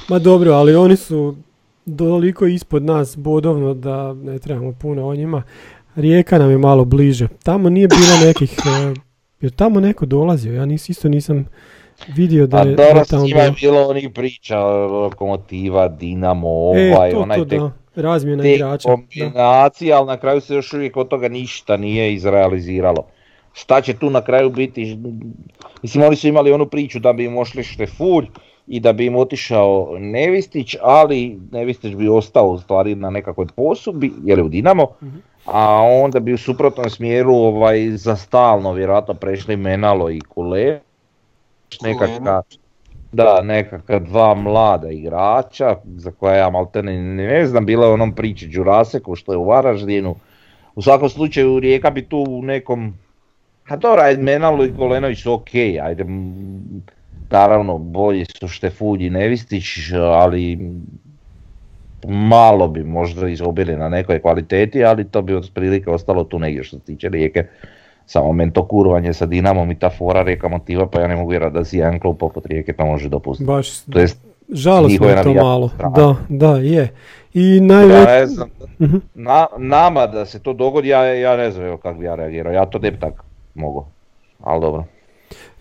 Ma 0.08 0.18
dobro, 0.18 0.52
ali 0.52 0.74
oni 0.74 0.96
su 0.96 1.36
toliko 1.98 2.46
ispod 2.46 2.82
nas 2.82 3.16
bodovno 3.16 3.74
da 3.74 4.14
ne 4.14 4.38
trebamo 4.38 4.72
puno 4.72 5.06
o 5.06 5.14
njima. 5.14 5.42
Rijeka 5.94 6.38
nam 6.38 6.50
je 6.50 6.58
malo 6.58 6.84
bliže. 6.84 7.28
Tamo 7.42 7.70
nije 7.70 7.88
bilo 7.88 8.26
nekih... 8.26 8.58
e, 8.90 8.94
jer 9.40 9.52
tamo 9.52 9.80
neko 9.80 10.06
dolazio, 10.06 10.54
ja 10.54 10.64
nis, 10.64 10.88
isto 10.88 11.08
nisam 11.08 11.46
vidio 12.16 12.46
da 12.46 12.56
A 12.56 12.60
je, 12.60 12.74
da 12.74 12.84
dobro, 12.84 13.04
s 13.04 13.12
njima 13.12 13.40
je 13.40 13.50
bilo. 13.60 13.88
onih 13.88 14.10
priča, 14.14 14.60
lokomotiva, 14.86 15.88
Dinamo, 15.88 16.48
E, 16.76 16.92
ovaj, 16.94 17.10
to, 17.10 17.18
onaj 17.20 17.38
to 17.38 17.44
tek, 17.44 17.60
da, 17.60 17.70
razmjena 18.02 18.48
igrača. 18.48 18.88
Da. 18.88 18.94
kombinacije, 18.94 19.92
ali 19.92 20.06
na 20.06 20.16
kraju 20.16 20.40
se 20.40 20.54
još 20.54 20.72
uvijek 20.72 20.96
od 20.96 21.08
toga 21.08 21.28
ništa 21.28 21.76
nije 21.76 22.14
izrealiziralo. 22.14 23.06
Šta 23.52 23.80
će 23.80 23.94
tu 23.94 24.10
na 24.10 24.20
kraju 24.20 24.50
biti? 24.50 24.98
Mislim, 25.82 26.04
oni 26.04 26.16
su 26.16 26.28
imali 26.28 26.52
onu 26.52 26.66
priču 26.66 26.98
da 26.98 27.12
bi 27.12 27.24
im 27.24 27.36
ošli 27.38 27.62
Štefulj 27.64 28.26
i 28.66 28.80
da 28.80 28.92
bi 28.92 29.06
im 29.06 29.16
otišao 29.16 29.96
Nevistić, 29.98 30.76
ali 30.82 31.38
Nevistić 31.52 31.94
bi 31.94 32.08
ostao 32.08 32.48
u 32.48 32.58
stvari 32.58 32.94
na 32.94 33.10
nekakvoj 33.10 33.46
posudbi, 33.56 34.12
jer 34.24 34.38
je 34.38 34.44
u 34.44 34.48
Dinamo, 34.48 34.86
a 35.46 35.80
onda 35.82 36.20
bi 36.20 36.32
u 36.32 36.38
suprotnom 36.38 36.90
smjeru 36.90 37.34
ovaj, 37.34 37.90
za 37.90 38.16
stalno 38.16 38.72
vjerojatno 38.72 39.14
prešli 39.14 39.56
Menalo 39.56 40.10
i 40.10 40.20
Kule. 40.20 40.80
Nekakva, 41.82 42.42
da, 43.12 43.42
nekakva 43.42 43.98
dva 43.98 44.34
mlada 44.34 44.90
igrača 44.90 45.76
za 45.96 46.10
koja 46.10 46.36
ja 46.36 46.50
maltene 46.50 47.02
ne 47.02 47.46
znam, 47.46 47.66
bila 47.66 47.86
je 47.86 47.90
u 47.90 47.94
onom 47.94 48.14
priči 48.14 48.48
Đuraseku 48.48 49.14
što 49.14 49.32
je 49.32 49.38
u 49.38 49.44
Varaždinu. 49.44 50.14
U 50.74 50.82
svakom 50.82 51.08
slučaju 51.08 51.60
Rijeka 51.60 51.90
bi 51.90 52.02
tu 52.02 52.24
u 52.28 52.42
nekom, 52.42 52.94
a 53.68 53.76
dobro, 53.76 54.02
ajde 54.02 54.22
Menalo 54.22 54.64
i 54.64 54.74
Kolenović 54.76 55.22
su 55.22 55.32
ok, 55.32 55.54
ajde, 55.82 56.04
naravno 57.30 57.78
bolji 57.78 58.24
su 58.24 58.48
Štefulj 58.48 59.06
i 59.06 59.10
Nevistić, 59.10 59.64
ali 59.92 60.58
malo 62.08 62.68
bi 62.68 62.84
možda 62.84 63.28
izgubili 63.28 63.76
na 63.76 63.88
nekoj 63.88 64.20
kvaliteti, 64.20 64.84
ali 64.84 65.10
to 65.10 65.22
bi 65.22 65.34
otprilike 65.34 65.90
ostalo 65.90 66.24
tu 66.24 66.38
negdje 66.38 66.64
što 66.64 66.78
se 66.78 66.84
tiče 66.84 67.08
Rijeke. 67.08 67.46
Samo 68.06 68.32
mento 68.32 68.64
kurvanje 68.64 69.12
sa 69.12 69.26
Dinamom 69.26 69.70
i 69.70 69.78
ta 69.78 69.90
fora 69.90 70.22
Rijeka 70.22 70.48
motiva, 70.48 70.86
pa 70.86 71.00
ja 71.00 71.06
ne 71.06 71.16
mogu 71.16 71.30
vjerovati 71.30 71.54
da 71.54 71.64
si 71.64 71.78
jedan 71.78 72.00
klub 72.00 72.16
poput 72.16 72.46
Rijeke 72.46 72.72
to 72.72 72.86
može 72.86 73.08
dopustiti. 73.08 73.46
Baš, 73.46 73.80
To 73.82 73.98
jest, 73.98 74.18
žalosno 74.50 74.88
njihove 74.88 75.10
je 75.10 75.22
to 75.24 75.34
malo. 75.34 75.70
Da, 75.96 76.14
da, 76.30 76.56
je. 76.56 76.88
I 77.34 77.56
ja 77.56 77.62
najveći... 77.64 78.06
ne 78.06 78.26
znam, 78.26 78.48
Mhm. 78.78 78.96
na, 79.14 79.46
nama 79.58 80.06
da 80.06 80.26
se 80.26 80.38
to 80.38 80.52
dogodi, 80.52 80.88
ja, 80.88 81.04
ja 81.04 81.36
ne 81.36 81.50
znam 81.50 81.76
kako 81.76 81.98
bi 81.98 82.04
ja 82.04 82.14
reagirao, 82.14 82.52
ja 82.52 82.66
to 82.66 82.78
ne 82.78 82.90
bi 82.90 82.98
tak 82.98 83.22
mogao, 83.54 83.86
ali 84.40 84.60
dobro. 84.60 84.84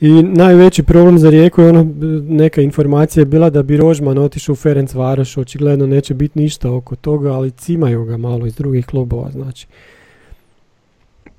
I 0.01 0.09
najveći 0.23 0.83
problem 0.83 1.17
za 1.17 1.29
Rijeku 1.29 1.61
je 1.61 1.69
ono, 1.69 1.83
b- 1.83 2.05
neka 2.29 2.61
informacija 2.61 3.21
je 3.21 3.25
bila 3.25 3.49
da 3.49 3.63
bi 3.63 3.77
Rožman 3.77 4.17
otišao 4.17 4.53
u 4.53 4.57
Ferenc 4.57 4.93
Varoš, 4.93 5.37
očigledno 5.37 5.87
neće 5.87 6.13
biti 6.13 6.39
ništa 6.39 6.71
oko 6.71 6.95
toga, 6.95 7.31
ali 7.31 7.51
cimaju 7.51 8.05
ga 8.05 8.17
malo 8.17 8.45
iz 8.45 8.55
drugih 8.55 8.85
klubova, 8.85 9.31
znači. 9.31 9.67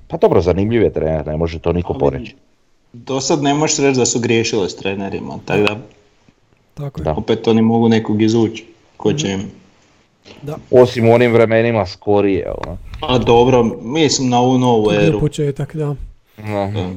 Pa 0.07 0.17
dobro, 0.17 0.41
zanimljiv 0.41 0.81
je 0.81 0.93
trener, 0.93 1.27
ne 1.27 1.37
može 1.37 1.59
to 1.59 1.73
niko 1.73 1.93
poreći. 1.93 2.35
Do 2.93 3.21
sad 3.21 3.43
ne 3.43 3.53
možeš 3.53 3.77
reći 3.77 3.99
da 3.99 4.05
su 4.05 4.19
griješile 4.19 4.69
s 4.69 4.75
trenerima, 4.75 5.39
tako 5.45 5.61
da 5.61 5.77
Tako 6.73 7.01
je. 7.01 7.03
Da. 7.03 7.13
opet 7.17 7.47
oni 7.47 7.61
mogu 7.61 7.89
nekog 7.89 8.21
izvući. 8.21 8.65
Ko 8.97 9.13
će 9.13 9.27
im... 9.29 9.41
Osim 10.71 11.09
u 11.09 11.13
onim 11.13 11.33
vremenima 11.33 11.85
skorije, 11.85 12.51
ono. 12.51 12.77
A 13.01 13.17
dobro, 13.17 13.63
mislim 13.81 14.29
na 14.29 14.39
ovu 14.39 14.57
novu 14.57 14.91
eru. 14.91 15.19
početak, 15.19 15.75
da. 15.75 15.95
No. 16.37 16.93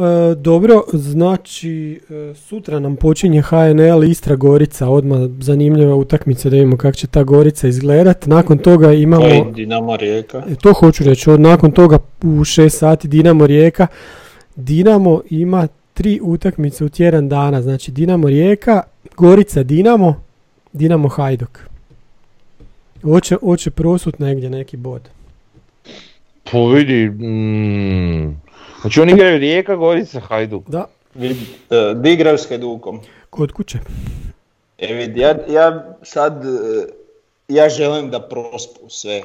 E, 0.00 0.34
dobro, 0.34 0.82
znači 0.92 2.00
e, 2.10 2.34
sutra 2.34 2.78
nam 2.78 2.96
počinje 2.96 3.42
HNL 3.42 4.04
Istra 4.04 4.36
Gorica, 4.36 4.88
odmah 4.88 5.18
zanimljiva 5.40 5.94
utakmica 5.94 6.50
da 6.50 6.56
vidimo 6.56 6.76
kako 6.76 6.96
će 6.96 7.06
ta 7.06 7.22
Gorica 7.22 7.68
izgledat. 7.68 8.26
Nakon 8.26 8.58
toga 8.58 8.92
imamo... 8.92 9.22
To 9.22 9.28
je 9.28 9.44
Dinamo 9.54 9.96
Rijeka. 9.96 10.42
E, 10.48 10.54
to 10.54 10.72
hoću 10.72 11.04
reći, 11.04 11.30
od 11.30 11.40
nakon 11.40 11.70
toga 11.72 11.98
u 12.22 12.26
6 12.26 12.68
sati 12.68 13.08
Dinamo 13.08 13.46
Rijeka. 13.46 13.86
Dinamo 14.56 15.20
ima 15.30 15.68
tri 15.94 16.20
utakmice 16.22 16.84
u 16.84 16.88
tjedan 16.88 17.28
dana, 17.28 17.62
znači 17.62 17.90
Dinamo 17.90 18.28
Rijeka, 18.28 18.82
Gorica 19.16 19.62
Dinamo, 19.62 20.22
Dinamo 20.72 21.08
Hajduk. 21.08 21.58
Hoće, 23.02 23.36
hoće 23.40 23.70
prosut 23.70 24.18
negdje 24.18 24.50
neki 24.50 24.76
bod. 24.76 25.08
Pa 26.52 26.58
vidi, 26.58 27.10
mm, 27.10 28.40
znači 28.80 29.00
oni 29.00 29.12
igraju 29.12 29.38
Rijeka, 29.38 29.76
Gorica, 29.76 30.20
Hajduk. 30.20 30.68
Da, 30.68 30.86
e, 31.14 31.34
di 31.94 32.12
igraju 32.12 32.38
s 32.38 32.48
Hajdukom? 32.48 33.00
kod 33.30 33.52
kuće. 33.52 33.78
E 34.78 34.94
vidi, 34.94 35.20
ja, 35.20 35.34
ja 35.48 35.84
sad, 36.02 36.44
e, 36.44 36.48
ja 37.48 37.68
želim 37.68 38.10
da 38.10 38.20
prospu 38.20 38.80
sve, 38.88 39.22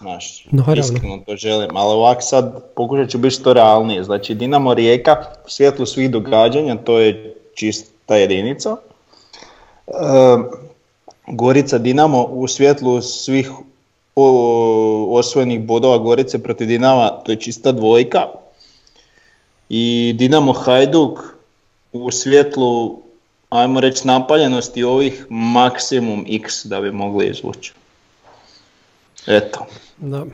znaš, 0.00 0.46
Naravno. 0.50 0.80
iskreno 0.80 1.18
to 1.26 1.36
želim, 1.36 1.76
ali 1.76 1.94
ovak 1.94 2.18
sad 2.20 2.64
pokušat 2.74 3.10
ću 3.10 3.18
biti 3.18 3.34
što 3.34 3.52
realnije. 3.52 4.04
Znači, 4.04 4.34
Dinamo 4.34 4.74
Rijeka, 4.74 5.16
u 5.46 5.50
svjetlu 5.50 5.86
svih 5.86 6.10
događanja, 6.10 6.76
to 6.76 6.98
je 6.98 7.34
čista 7.54 8.16
jedinica. 8.16 8.76
E, 9.86 9.92
Gorica 11.26 11.78
Dinamo 11.78 12.22
u 12.24 12.48
svjetlu 12.48 13.00
svih 13.00 13.50
o- 14.16 15.06
osvojenih 15.10 15.60
bodova 15.60 15.98
Gorice 15.98 16.42
protiv 16.42 16.66
Dinama, 16.66 17.10
to 17.10 17.32
je 17.32 17.36
čista 17.36 17.72
dvojka. 17.72 18.18
I 19.68 20.14
Dinamo 20.18 20.52
Hajduk 20.52 21.18
u 21.92 22.10
svjetlu, 22.10 23.02
ajmo 23.50 23.80
reći, 23.80 24.06
napaljenosti 24.06 24.84
ovih 24.84 25.26
maksimum 25.28 26.24
x 26.28 26.64
da 26.64 26.80
bi 26.80 26.92
mogli 26.92 27.26
izvući. 27.26 27.72
Eto. 29.26 29.66
Da. 29.96 30.18
E, 30.18 30.24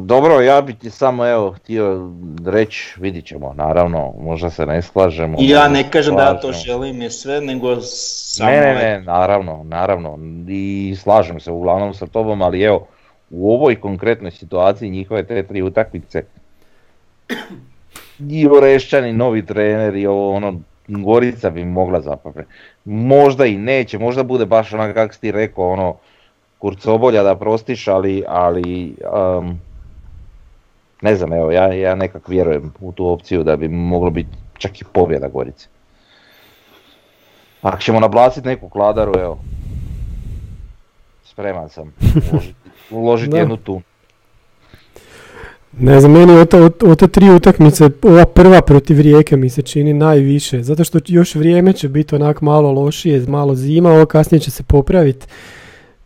dobro, 0.00 0.40
ja 0.40 0.60
bih 0.60 0.76
ti 0.76 0.90
samo 0.90 1.26
evo 1.26 1.52
htio 1.52 2.10
reći, 2.46 2.94
vidit 3.00 3.26
ćemo, 3.26 3.54
naravno, 3.56 4.14
možda 4.20 4.50
se 4.50 4.66
ne 4.66 4.82
slažemo. 4.82 5.36
I 5.40 5.48
ja 5.48 5.68
ne 5.68 5.90
kažem 5.90 6.16
da 6.16 6.22
ja 6.22 6.34
to 6.34 6.40
slažemo. 6.40 6.64
želim 6.64 7.02
je 7.02 7.10
sve, 7.10 7.40
nego 7.40 7.80
samo... 7.80 8.50
Ne, 8.50 8.60
ne, 8.60 8.74
ne, 8.74 9.00
naravno, 9.00 9.64
naravno, 9.64 10.18
i 10.48 10.96
slažem 11.02 11.40
se 11.40 11.50
uglavnom 11.50 11.94
sa 11.94 12.06
tobom, 12.06 12.42
ali 12.42 12.62
evo, 12.62 12.86
u 13.30 13.54
ovoj 13.54 13.80
konkretnoj 13.80 14.30
situaciji 14.30 14.90
njihove 14.90 15.26
te 15.26 15.42
tri 15.42 15.62
utakmice, 15.62 16.24
i 18.30 18.46
Orešćani, 18.46 19.12
novi 19.12 19.46
trener 19.46 19.96
i 19.96 20.06
ovo 20.06 20.32
ono, 20.34 20.60
Gorica 20.88 21.50
bi 21.50 21.64
mogla 21.64 22.00
zapapre. 22.00 22.44
Možda 22.84 23.46
i 23.46 23.56
neće, 23.56 23.98
možda 23.98 24.22
bude 24.22 24.46
baš 24.46 24.72
onako 24.72 24.94
kako 24.94 25.14
si 25.14 25.20
ti 25.20 25.32
rekao, 25.32 25.70
ono, 25.70 25.96
kurcobolja 26.58 27.22
da 27.22 27.36
prostiš, 27.36 27.88
ali, 27.88 28.24
ali 28.28 28.96
um, 29.38 29.60
ne 31.02 31.14
znam, 31.16 31.32
evo, 31.32 31.50
ja, 31.50 31.72
ja 31.72 31.94
nekak 31.94 32.28
vjerujem 32.28 32.72
u 32.80 32.92
tu 32.92 33.06
opciju 33.06 33.42
da 33.42 33.56
bi 33.56 33.68
moglo 33.68 34.10
biti 34.10 34.30
čak 34.58 34.80
i 34.80 34.84
pobjeda 34.92 35.28
Gorice. 35.28 35.68
Ako 37.62 37.78
ćemo 37.78 38.00
nablasiti 38.00 38.48
neku 38.48 38.68
kladaru, 38.68 39.12
evo, 39.20 39.38
spreman 41.24 41.68
sam 41.68 41.94
uložiti, 42.32 42.54
uložiti 42.90 43.36
jednu 43.36 43.56
tu. 43.56 43.82
Ne 45.78 46.00
znam, 46.00 46.12
meni 46.12 46.32
od, 46.32 46.54
od, 46.54 46.74
od 46.82 46.98
te 46.98 47.08
tri 47.08 47.30
utakmice, 47.30 47.90
ova 48.02 48.24
prva 48.24 48.62
protiv 48.62 49.00
Rijeke 49.00 49.36
mi 49.36 49.50
se 49.50 49.62
čini 49.62 49.92
najviše, 49.92 50.62
zato 50.62 50.84
što 50.84 50.98
još 51.06 51.34
vrijeme 51.34 51.72
će 51.72 51.88
biti 51.88 52.14
onak 52.14 52.40
malo 52.40 52.72
lošije, 52.72 53.24
malo 53.28 53.54
zima, 53.54 53.90
ovo 53.90 54.06
kasnije 54.06 54.40
će 54.40 54.50
se 54.50 54.62
popraviti. 54.62 55.26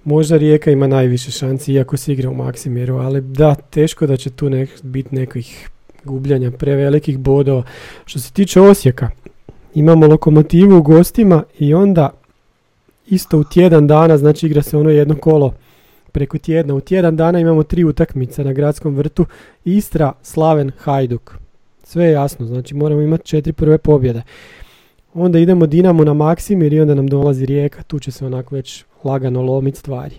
Možda 0.04 0.36
Rijeka 0.36 0.70
ima 0.70 0.86
najviše 0.86 1.30
šanci, 1.30 1.72
iako 1.72 1.96
se 1.96 2.12
igra 2.12 2.30
u 2.30 2.34
Maksimiru, 2.34 2.96
ali 2.96 3.20
da, 3.20 3.54
teško 3.54 4.06
da 4.06 4.16
će 4.16 4.30
tu 4.30 4.50
nek, 4.50 4.70
biti 4.82 5.14
nekih 5.14 5.68
gubljanja 6.04 6.50
prevelikih 6.50 7.18
bodova. 7.18 7.62
Što 8.04 8.18
se 8.18 8.32
tiče 8.32 8.60
Osijeka, 8.60 9.10
imamo 9.74 10.06
lokomotivu 10.06 10.78
u 10.78 10.82
gostima 10.82 11.42
i 11.58 11.74
onda 11.74 12.10
isto 13.06 13.38
u 13.38 13.44
tjedan 13.44 13.86
dana, 13.86 14.18
znači 14.18 14.46
igra 14.46 14.62
se 14.62 14.76
ono 14.76 14.90
jedno 14.90 15.14
kolo 15.14 15.54
preko 16.16 16.38
tjedna. 16.38 16.74
U 16.74 16.80
tjedan 16.80 17.16
dana 17.16 17.40
imamo 17.40 17.62
tri 17.62 17.84
utakmice 17.84 18.44
na 18.44 18.52
gradskom 18.52 18.94
vrtu. 18.94 19.26
Istra, 19.64 20.12
Slaven, 20.22 20.70
Hajduk. 20.78 21.34
Sve 21.84 22.04
je 22.04 22.12
jasno, 22.12 22.46
znači 22.46 22.74
moramo 22.74 23.00
imati 23.00 23.26
četiri 23.26 23.52
prve 23.52 23.78
pobjede. 23.78 24.22
Onda 25.14 25.38
idemo 25.38 25.66
Dinamo 25.66 26.04
na 26.04 26.14
Maksimir 26.14 26.72
i 26.72 26.80
onda 26.80 26.94
nam 26.94 27.06
dolazi 27.06 27.46
Rijeka, 27.46 27.82
tu 27.82 27.98
će 27.98 28.12
se 28.12 28.26
onako 28.26 28.54
već 28.54 28.84
lagano 29.04 29.42
lomiti 29.42 29.78
stvari. 29.78 30.14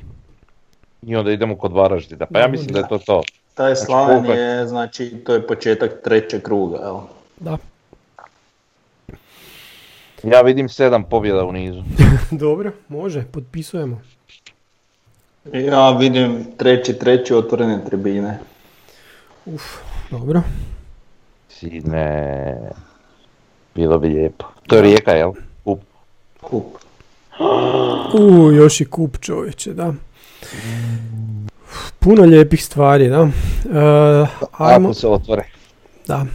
I 1.01 1.15
onda 1.15 1.31
idemo 1.31 1.55
kod 1.55 1.73
Varaždina. 1.73 2.25
Pa 2.25 2.39
ja 2.39 2.47
mislim 2.47 2.73
da 2.73 2.79
je 2.79 2.87
to 2.89 2.97
to. 2.97 3.23
Taj 3.53 3.75
Znači, 3.75 3.85
Slaven 3.85 4.15
koliko 4.15 4.33
je, 4.33 4.67
znači, 4.67 5.09
to 5.25 5.33
je 5.33 5.47
početak 5.47 5.91
trećeg 6.03 6.41
kruga, 6.41 6.77
jel? 6.77 6.97
Da. 7.39 7.57
Ja 10.23 10.41
vidim 10.41 10.69
sedam 10.69 11.03
pobjeda 11.03 11.45
u 11.45 11.51
nizu. 11.51 11.83
Dobro, 12.45 12.71
može, 12.87 13.23
potpisujemo. 13.31 14.01
Ja 15.53 15.91
vidim 15.91 16.45
treći, 16.57 16.93
treći 16.93 17.33
otvorene 17.33 17.85
tribine. 17.85 18.39
Uf, 19.45 19.63
dobro. 20.11 20.41
Sine, 21.49 22.55
bilo 23.75 23.97
bi 23.99 24.07
lijepo. 24.07 24.45
To 24.67 24.75
je 24.75 24.81
Rijeka, 24.81 25.11
jel? 25.11 25.31
Kup. 25.63 25.79
Kup. 26.41 26.63
U, 28.13 28.51
još 28.51 28.81
i 28.81 28.85
kup 28.85 29.17
čovječe, 29.19 29.73
da. 29.73 29.93
Puno 31.99 32.23
lijepih 32.23 32.65
stvari, 32.65 33.09
da. 33.09 33.17
E, 33.17 33.27
ajmo, 34.51 34.87
Ako 34.87 34.93
se 34.93 35.07
otvore. 35.07 35.43
da. 36.07 36.25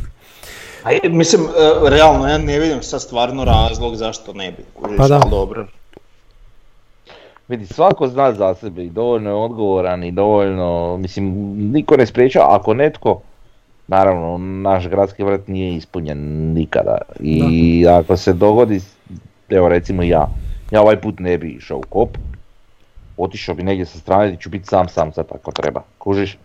A 0.84 0.90
mislim, 1.04 1.42
e, 1.42 1.48
realno, 1.90 2.28
ja 2.28 2.38
ne 2.38 2.58
vidim 2.58 2.82
sad 2.82 3.02
stvarno 3.02 3.44
razlog 3.44 3.96
zašto 3.96 4.32
ne 4.32 4.52
bi. 4.52 4.64
kužiš, 4.74 4.96
Pa 4.96 5.08
da. 5.08 5.18
dobro. 5.30 5.66
Vidi, 7.52 7.66
svako 7.66 8.08
zna 8.08 8.32
za 8.32 8.54
sebe 8.54 8.84
i 8.84 8.90
dovoljno 8.90 9.30
je 9.30 9.34
odgovoran 9.34 10.04
i 10.04 10.12
dovoljno, 10.12 10.96
mislim, 10.96 11.24
niko 11.72 11.96
ne 11.96 12.06
spriječa, 12.06 12.40
ako 12.48 12.74
netko, 12.74 13.20
naravno, 13.88 14.38
naš 14.38 14.88
gradski 14.88 15.24
vrt 15.24 15.48
nije 15.48 15.76
ispunjen 15.76 16.18
nikada 16.52 16.98
i 17.20 17.86
ako 17.88 18.16
se 18.16 18.32
dogodi, 18.32 18.80
evo 19.48 19.68
recimo 19.68 20.02
ja, 20.02 20.28
ja 20.70 20.80
ovaj 20.80 21.00
put 21.00 21.18
ne 21.18 21.38
bi 21.38 21.48
išao 21.48 21.78
u 21.78 21.84
kop, 21.88 22.16
otišao 23.16 23.54
bi 23.54 23.62
negdje 23.62 23.86
sa 23.86 23.98
strane 23.98 24.32
i 24.32 24.36
ću 24.36 24.50
biti 24.50 24.66
sam 24.66 24.88
sam 24.88 25.12
sad 25.12 25.26
ako 25.34 25.52
treba, 25.52 25.82
kužiš, 25.98 26.38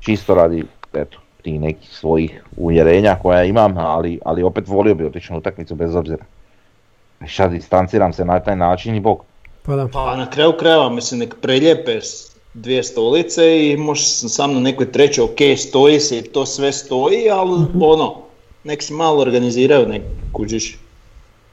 čisto 0.00 0.34
radi, 0.34 0.64
eto, 0.94 1.18
ti 1.42 1.58
nekih 1.58 1.90
svojih 1.90 2.44
uvjerenja 2.56 3.16
koja 3.22 3.44
imam, 3.44 3.78
ali, 3.78 4.20
ali 4.24 4.42
opet 4.42 4.68
volio 4.68 4.94
bi 4.94 5.06
otići 5.06 5.32
na 5.32 5.38
utakmicu 5.38 5.74
bez 5.74 5.94
obzira. 5.94 6.24
I 7.24 7.28
sad 7.28 7.50
distanciram 7.50 8.12
se 8.12 8.24
na 8.24 8.40
taj 8.40 8.56
način 8.56 8.94
i 8.94 9.00
bok. 9.00 9.33
Pa 9.66 9.76
da. 9.76 9.88
Pa 9.88 10.16
na 10.16 10.30
kraju 10.30 10.52
krajeva, 10.52 10.88
mislim, 10.88 11.20
nek 11.20 11.34
preljepe 11.40 11.98
dvije 12.54 12.82
stolice 12.84 13.70
i 13.70 13.76
možeš 13.76 14.04
sam 14.06 14.54
na 14.54 14.60
nekoj 14.60 14.92
trećoj, 14.92 15.24
ok, 15.24 15.58
stoji 15.58 16.00
se 16.00 16.18
i 16.18 16.22
to 16.22 16.46
sve 16.46 16.72
stoji, 16.72 17.30
ali 17.30 17.60
Mhm. 17.60 17.82
ono, 17.82 18.14
nek 18.64 18.82
se 18.82 18.94
malo 18.94 19.20
organiziraju, 19.20 19.88
nek 19.88 20.02
kužiš. 20.32 20.78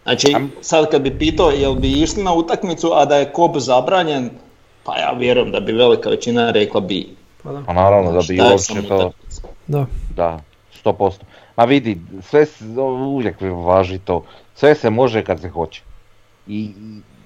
Znači, 0.03 0.36
sad 0.62 0.91
kad 0.91 1.01
bi 1.01 1.18
pitao 1.20 1.49
jel 1.49 1.74
bi 1.76 1.91
išli 1.91 2.24
na 2.24 2.34
utakmicu, 2.34 2.91
a 2.93 3.05
da 3.05 3.16
je 3.18 3.32
kop 3.34 3.57
zabranjen, 3.57 4.30
pa 4.84 4.97
ja 4.97 5.12
vjerujem 5.12 5.51
da 5.51 5.59
bi 5.59 5.72
velika 5.72 6.09
većina 6.09 6.51
rekla 6.51 6.82
bi. 6.82 7.16
Pa 7.43 7.51
da. 7.51 7.64
Pa 7.66 7.74
naravno 7.74 8.12
da 8.12 8.18
bi 8.18 8.24
Šta 8.36 8.45
je 8.45 8.51
uopće 8.51 8.88
to, 8.88 8.95
utakmica? 8.95 9.41
Da. 9.68 9.86
da, 10.16 10.39
100%. 10.84 11.12
Ma 11.57 11.64
vidi, 11.64 11.97
sve 12.22 12.45
se, 12.45 12.66
uvijek 13.05 13.36
važi 13.66 13.99
to, 13.99 14.24
sve 14.55 14.76
se 14.76 14.89
može 14.89 15.24
kad 15.24 15.41
se 15.41 15.49
hoće. 15.49 15.82
I 16.47 16.70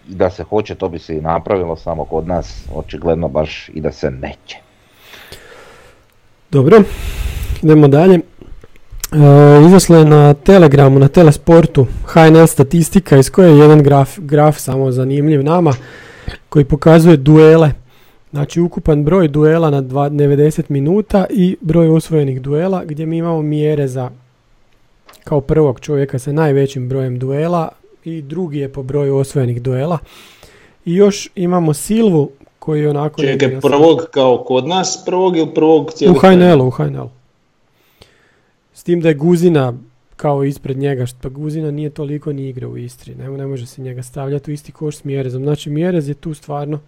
da 0.08 0.30
se 0.30 0.44
hoće, 0.44 0.76
to 0.76 0.90
bi 0.90 1.00
se 1.00 1.18
i 1.18 1.22
napravilo, 1.22 1.76
samo 1.76 2.06
kod 2.06 2.28
nas 2.28 2.66
očigledno 2.76 3.28
baš 3.28 3.70
i 3.74 3.82
da 3.82 3.92
se 3.92 4.12
neće. 4.12 4.58
Dobro, 6.52 6.84
idemo 7.64 7.88
dalje. 7.88 8.16
E, 8.16 8.20
izašla 9.68 9.98
je 9.98 10.06
na 10.06 10.34
Telegramu, 10.34 11.00
na 11.00 11.08
Telesportu 11.08 11.88
HNL 12.06 12.48
statistika 12.48 13.18
iz 13.18 13.30
koje 13.30 13.50
je 13.50 13.58
jedan 13.58 13.84
graf, 13.84 14.20
graf 14.20 14.58
samo 14.58 14.92
zanimljiv 14.92 15.44
nama 15.44 15.74
koji 16.50 16.66
pokazuje 16.66 17.18
duele. 17.18 17.72
Znači 18.32 18.62
ukupan 18.62 19.04
broj 19.04 19.28
duela 19.28 19.70
na 19.70 19.82
dva- 19.82 20.10
90 20.10 20.64
minuta 20.70 21.26
i 21.30 21.58
broj 21.62 21.90
osvojenih 21.90 22.42
duela 22.42 22.84
gdje 22.86 23.06
mi 23.06 23.18
imamo 23.18 23.42
mjere 23.42 23.88
za 23.88 24.10
kao 25.24 25.42
prvog 25.42 25.80
čovjeka 25.80 26.20
sa 26.20 26.32
najvećim 26.32 26.90
brojem 26.90 27.20
duela 27.20 27.70
i 28.06 28.22
drugi 28.22 28.60
je 28.60 28.74
po 28.74 28.84
broju 28.84 29.18
osvojenih 29.18 29.62
duela. 29.62 29.98
I 30.86 30.96
još 30.96 31.30
imamo 31.36 31.74
Silvu 31.74 32.32
koji 32.60 32.82
je 32.82 32.90
onako... 32.90 33.22
Čekaj, 33.22 33.60
prvog 33.62 34.08
kao 34.12 34.44
kod 34.48 34.68
nas, 34.68 35.04
prvog 35.06 35.38
ili 35.38 35.54
prvog 35.54 35.88
u 35.88 35.92
cijelog 35.92 36.18
HNL-u, 36.22 36.68
u 36.68 36.70
HNL. 36.70 37.08
S 38.74 38.84
tim 38.84 39.02
da 39.02 39.08
je 39.08 39.14
Guzina 39.16 39.74
kao 40.16 40.44
ispred 40.44 40.78
njega, 40.78 41.06
što 41.06 41.20
pa 41.22 41.30
Guzina 41.30 41.72
nije 41.72 41.90
toliko 41.90 42.34
ni 42.34 42.50
igra 42.50 42.68
u 42.68 42.78
Istri, 42.78 43.16
ne, 43.16 43.30
ne 43.30 43.48
može 43.48 43.66
se 43.66 43.82
njega 43.82 44.04
stavljati 44.04 44.52
u 44.52 44.54
isti 44.54 44.72
koš 44.72 44.98
s 44.98 45.04
Mjerezom. 45.04 45.44
Znači 45.44 45.70
Mjerez 45.70 46.08
je 46.08 46.14
tu 46.14 46.34
stvarno 46.34 46.80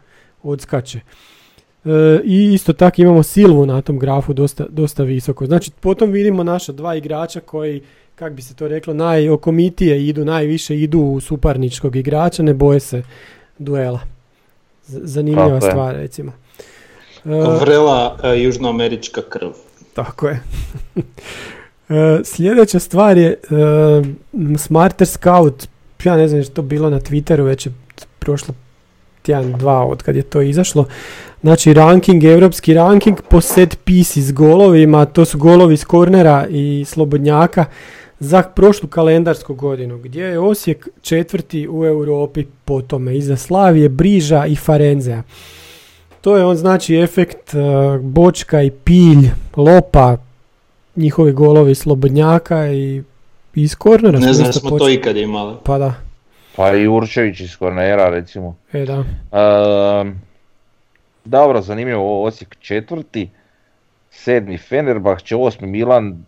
odskače. 0.44 1.00
E, 1.86 1.90
I 2.24 2.54
isto 2.54 2.74
tako 2.74 3.02
imamo 3.02 3.24
Silvu 3.24 3.66
na 3.66 3.82
tom 3.82 4.00
grafu 4.00 4.34
dosta, 4.34 4.66
dosta 4.70 5.04
visoko. 5.04 5.46
Znači 5.46 5.72
potom 5.80 6.12
vidimo 6.12 6.44
naša 6.44 6.72
dva 6.72 6.96
igrača 6.96 7.40
koji, 7.40 7.82
kak 8.18 8.34
bi 8.34 8.42
se 8.42 8.54
to 8.54 8.68
reklo, 8.68 8.94
najokomitije 8.94 10.08
idu, 10.08 10.26
najviše 10.26 10.78
idu 10.78 11.00
u 11.00 11.20
suparničkog 11.20 11.96
igrača, 11.96 12.44
ne 12.44 12.54
boje 12.54 12.80
se 12.80 13.04
duela. 13.58 14.00
Z- 14.86 15.00
zanimljiva 15.04 15.60
Tako 15.60 15.66
je. 15.66 15.72
stvar 15.72 15.96
recimo. 15.96 16.32
E, 17.26 17.30
Vrela 17.60 18.18
e, 18.24 18.42
južnoamerička 18.42 19.22
krv. 19.30 19.50
tako 19.94 20.28
je. 20.28 20.40
E, 21.90 22.20
sljedeća 22.24 22.80
stvar 22.80 23.18
je 23.18 23.30
e, 23.30 23.38
Smarter 24.58 25.08
Scout, 25.08 25.68
ja 26.04 26.18
ne 26.18 26.28
znam 26.28 26.44
što 26.44 26.52
je 26.52 26.56
to 26.56 26.62
bilo 26.62 26.90
na 26.90 27.00
Twitteru, 27.00 27.42
već 27.42 27.66
je 27.66 27.74
prošlo 28.20 28.54
tjedan, 29.22 29.54
dva 29.54 29.86
od 29.86 30.04
kad 30.04 30.16
je 30.16 30.22
to 30.22 30.42
izašlo. 30.42 30.86
Znači 31.42 31.74
ranking, 31.74 32.24
europski 32.24 32.74
ranking 32.74 33.18
po 33.30 33.42
set 33.42 33.78
pisi 33.84 34.22
s 34.22 34.32
golovima, 34.32 35.06
to 35.06 35.26
su 35.26 35.38
golovi 35.38 35.74
iz 35.74 35.86
kornera 35.86 36.48
i 36.50 36.86
slobodnjaka 36.88 37.66
za 38.20 38.42
prošlu 38.42 38.90
kalendarsku 38.90 39.56
godinu, 39.56 39.98
gdje 39.98 40.24
je 40.24 40.40
Osijek 40.40 40.88
četvrti 41.02 41.68
u 41.70 41.86
Europi 41.86 42.46
po 42.66 42.82
tome, 42.82 43.18
iza 43.18 43.38
Slavije, 43.38 43.90
Briža 43.90 44.46
i 44.46 44.56
Farenzea. 44.56 45.24
To 46.22 46.38
je 46.38 46.46
on 46.46 46.56
znači 46.56 46.96
efekt 46.96 47.54
uh, 47.54 48.02
Bočka 48.02 48.62
i 48.62 48.72
Pilj, 48.72 49.30
Lopa, 49.56 50.18
njihovi 50.96 51.32
golovi 51.32 51.76
slobodnjaka 51.76 52.68
i 52.68 53.04
iz 53.56 53.76
kornera. 53.76 54.20
Ne 54.20 54.34
znam, 54.34 54.54
smo 54.54 54.70
to 54.70 54.78
počeli. 54.78 54.94
ikad 54.94 55.18
imali. 55.18 55.56
Pa 55.64 55.78
da, 55.78 55.94
Pa 56.58 56.76
i 56.76 56.88
Určević 56.88 57.40
iz 57.40 57.56
kornera 57.56 58.10
recimo. 58.10 58.56
e 58.74 58.86
da. 58.86 59.04
Ehm, 59.32 60.10
dobro, 61.26 61.62
zanimljivo, 61.62 62.24
Osijek 62.24 62.56
četvrti, 62.60 63.30
sedmi 64.10 64.58
Fenerbahče, 64.58 65.36
osmi 65.36 65.68
Milan, 65.68 66.26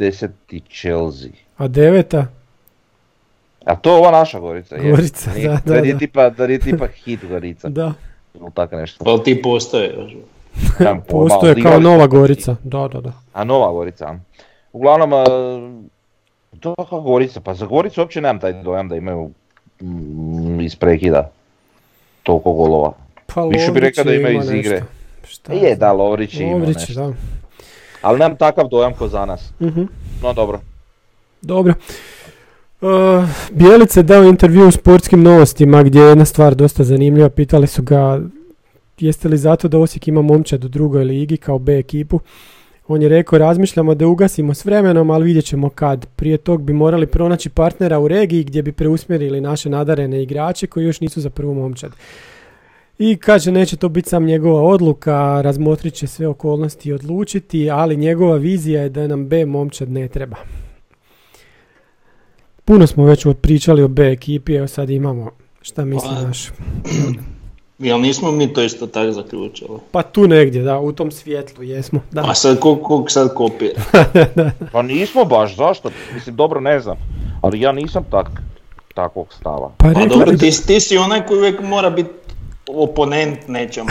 deseti 0.00 0.60
Chelsea. 0.70 1.30
A 1.56 1.68
deveta? 1.68 2.26
A 3.64 3.76
to 3.76 3.90
je 3.90 3.96
ova 3.96 4.10
naša 4.10 4.40
Gorica? 4.40 4.76
je? 4.76 4.90
Gorica, 4.90 5.30
Nije- 5.32 5.48
da, 5.48 5.54
da, 5.56 5.74
Da 5.74 5.80
nije 5.80 5.92
da. 5.92 5.98
tipa, 5.98 6.30
da 6.30 6.46
nije 6.46 6.58
tipa 6.60 6.86
hit 6.88 7.20
Gorica, 7.24 7.68
Da. 7.68 7.92
ili 8.34 8.50
tako 8.54 8.76
nešto. 8.76 9.04
Pa 9.04 9.18
ti 9.18 9.42
postoje 9.42 9.94
Postoje 11.08 11.52
ali 11.52 11.62
kao 11.62 11.80
Nova 11.80 12.06
Gorica. 12.06 12.56
Da, 12.64 12.88
da, 12.88 13.00
da. 13.00 13.12
A 13.32 13.44
Nova 13.44 13.72
Gorica. 13.72 14.14
Uglavnom, 14.72 15.10
to 16.60 16.74
kako 16.74 17.00
Gorica, 17.00 17.40
pa 17.40 17.54
za 17.54 17.66
Goricu 17.66 18.00
uopće 18.00 18.20
nemam 18.20 18.40
taj 18.40 18.52
dojam 18.54 18.88
da 18.88 18.96
imaju 18.96 19.30
mm, 19.82 20.60
iz 20.60 20.76
prekida 20.76 21.30
toliko 22.22 22.52
golova. 22.52 22.92
Pa 23.26 23.44
Više 23.44 23.72
bi 23.72 23.80
rekao 23.80 24.04
da 24.04 24.10
je 24.10 24.20
imaju 24.20 24.34
ima 24.34 24.44
iz 24.44 24.50
igre. 24.50 24.82
Šta 25.24 25.52
Je, 25.52 25.76
da. 25.76 25.92
Lovrić 25.92 26.34
je 26.34 26.46
Lovrić, 26.46 26.76
nešto. 26.76 26.94
da. 26.94 27.12
Ali 28.02 28.18
nemam 28.18 28.36
takav 28.36 28.68
dojam 28.68 28.92
ko 28.94 29.08
za 29.08 29.26
nas. 29.26 29.52
Mhm. 29.60 29.82
No 30.22 30.32
dobro. 30.32 30.60
Dobro. 31.42 31.74
Uh, 32.80 32.88
Bijelica 33.52 34.00
je 34.00 34.04
dao 34.04 34.24
intervju 34.24 34.68
u 34.68 34.70
sportskim 34.70 35.22
novostima 35.22 35.82
gdje 35.82 36.00
je 36.00 36.08
jedna 36.08 36.24
stvar 36.24 36.54
dosta 36.54 36.84
zanimljiva. 36.84 37.28
Pitali 37.28 37.66
su 37.66 37.82
ga 37.82 38.20
jeste 38.98 39.28
li 39.28 39.38
zato 39.38 39.68
da 39.68 39.78
Osijek 39.78 40.08
ima 40.08 40.22
momčad 40.22 40.64
u 40.64 40.68
drugoj 40.68 41.04
ligi 41.04 41.36
kao 41.36 41.58
B 41.58 41.78
ekipu. 41.78 42.20
On 42.88 43.02
je 43.02 43.08
rekao 43.08 43.38
razmišljamo 43.38 43.94
da 43.94 44.06
ugasimo 44.06 44.54
s 44.54 44.64
vremenom, 44.64 45.10
ali 45.10 45.24
vidjet 45.24 45.44
ćemo 45.44 45.68
kad. 45.68 46.06
Prije 46.16 46.36
tog 46.36 46.62
bi 46.62 46.72
morali 46.72 47.06
pronaći 47.06 47.50
partnera 47.50 47.98
u 47.98 48.08
regiji 48.08 48.44
gdje 48.44 48.62
bi 48.62 48.72
preusmjerili 48.72 49.40
naše 49.40 49.70
nadarene 49.70 50.22
igrače 50.22 50.66
koji 50.66 50.84
još 50.84 51.00
nisu 51.00 51.20
za 51.20 51.30
prvu 51.30 51.54
momčad. 51.54 51.92
I 53.02 53.16
kaže 53.16 53.52
neće 53.52 53.76
to 53.76 53.88
biti 53.88 54.08
sam 54.08 54.24
njegova 54.24 54.62
odluka, 54.62 55.40
razmotrit 55.42 55.94
će 55.94 56.06
sve 56.06 56.26
okolnosti 56.26 56.88
i 56.88 56.92
odlučiti, 56.92 57.70
ali 57.70 57.96
njegova 57.96 58.36
vizija 58.36 58.82
je 58.82 58.88
da 58.88 59.06
nam 59.06 59.28
B 59.28 59.46
momčad 59.46 59.90
ne 59.90 60.08
treba. 60.08 60.36
Puno 62.64 62.86
smo 62.86 63.04
već 63.04 63.26
pričali 63.40 63.82
o 63.82 63.88
B 63.88 64.12
ekipi, 64.12 64.54
evo 64.54 64.66
sad 64.66 64.90
imamo 64.90 65.30
šta 65.62 65.84
misli 65.84 66.08
Pa, 66.14 66.22
naš. 66.22 66.48
Jel 67.78 68.00
nismo 68.00 68.32
mi 68.32 68.52
to 68.52 68.62
isto 68.62 68.86
tako 68.86 69.12
zaključili? 69.12 69.78
Pa 69.90 70.02
tu 70.02 70.28
negdje, 70.28 70.62
da, 70.62 70.78
u 70.78 70.92
tom 70.92 71.10
svijetlu 71.10 71.64
jesmo. 71.64 72.00
Da. 72.10 72.24
A 72.28 72.34
sad 72.34 72.58
ko, 72.58 72.76
ko 72.76 73.04
sad 73.08 73.34
kopira? 73.34 73.82
Pa 74.72 74.82
nismo 74.82 75.24
baš, 75.24 75.56
zašto? 75.56 75.90
Mislim, 76.14 76.36
dobro 76.36 76.60
ne 76.60 76.80
znam. 76.80 76.96
Ali 77.42 77.60
ja 77.60 77.72
nisam 77.72 78.04
tak, 78.10 78.42
takvog 78.94 79.32
stava. 79.32 79.70
Pa 79.76 79.92
Pa 79.94 80.06
dobro, 80.06 80.36
ti, 80.36 80.50
ti 80.66 80.80
si 80.80 80.96
onaj 80.96 81.26
koji 81.26 81.38
uvijek 81.38 81.60
mora 81.60 81.90
biti 81.90 82.10
oponent 82.74 83.48
nečemu. 83.48 83.88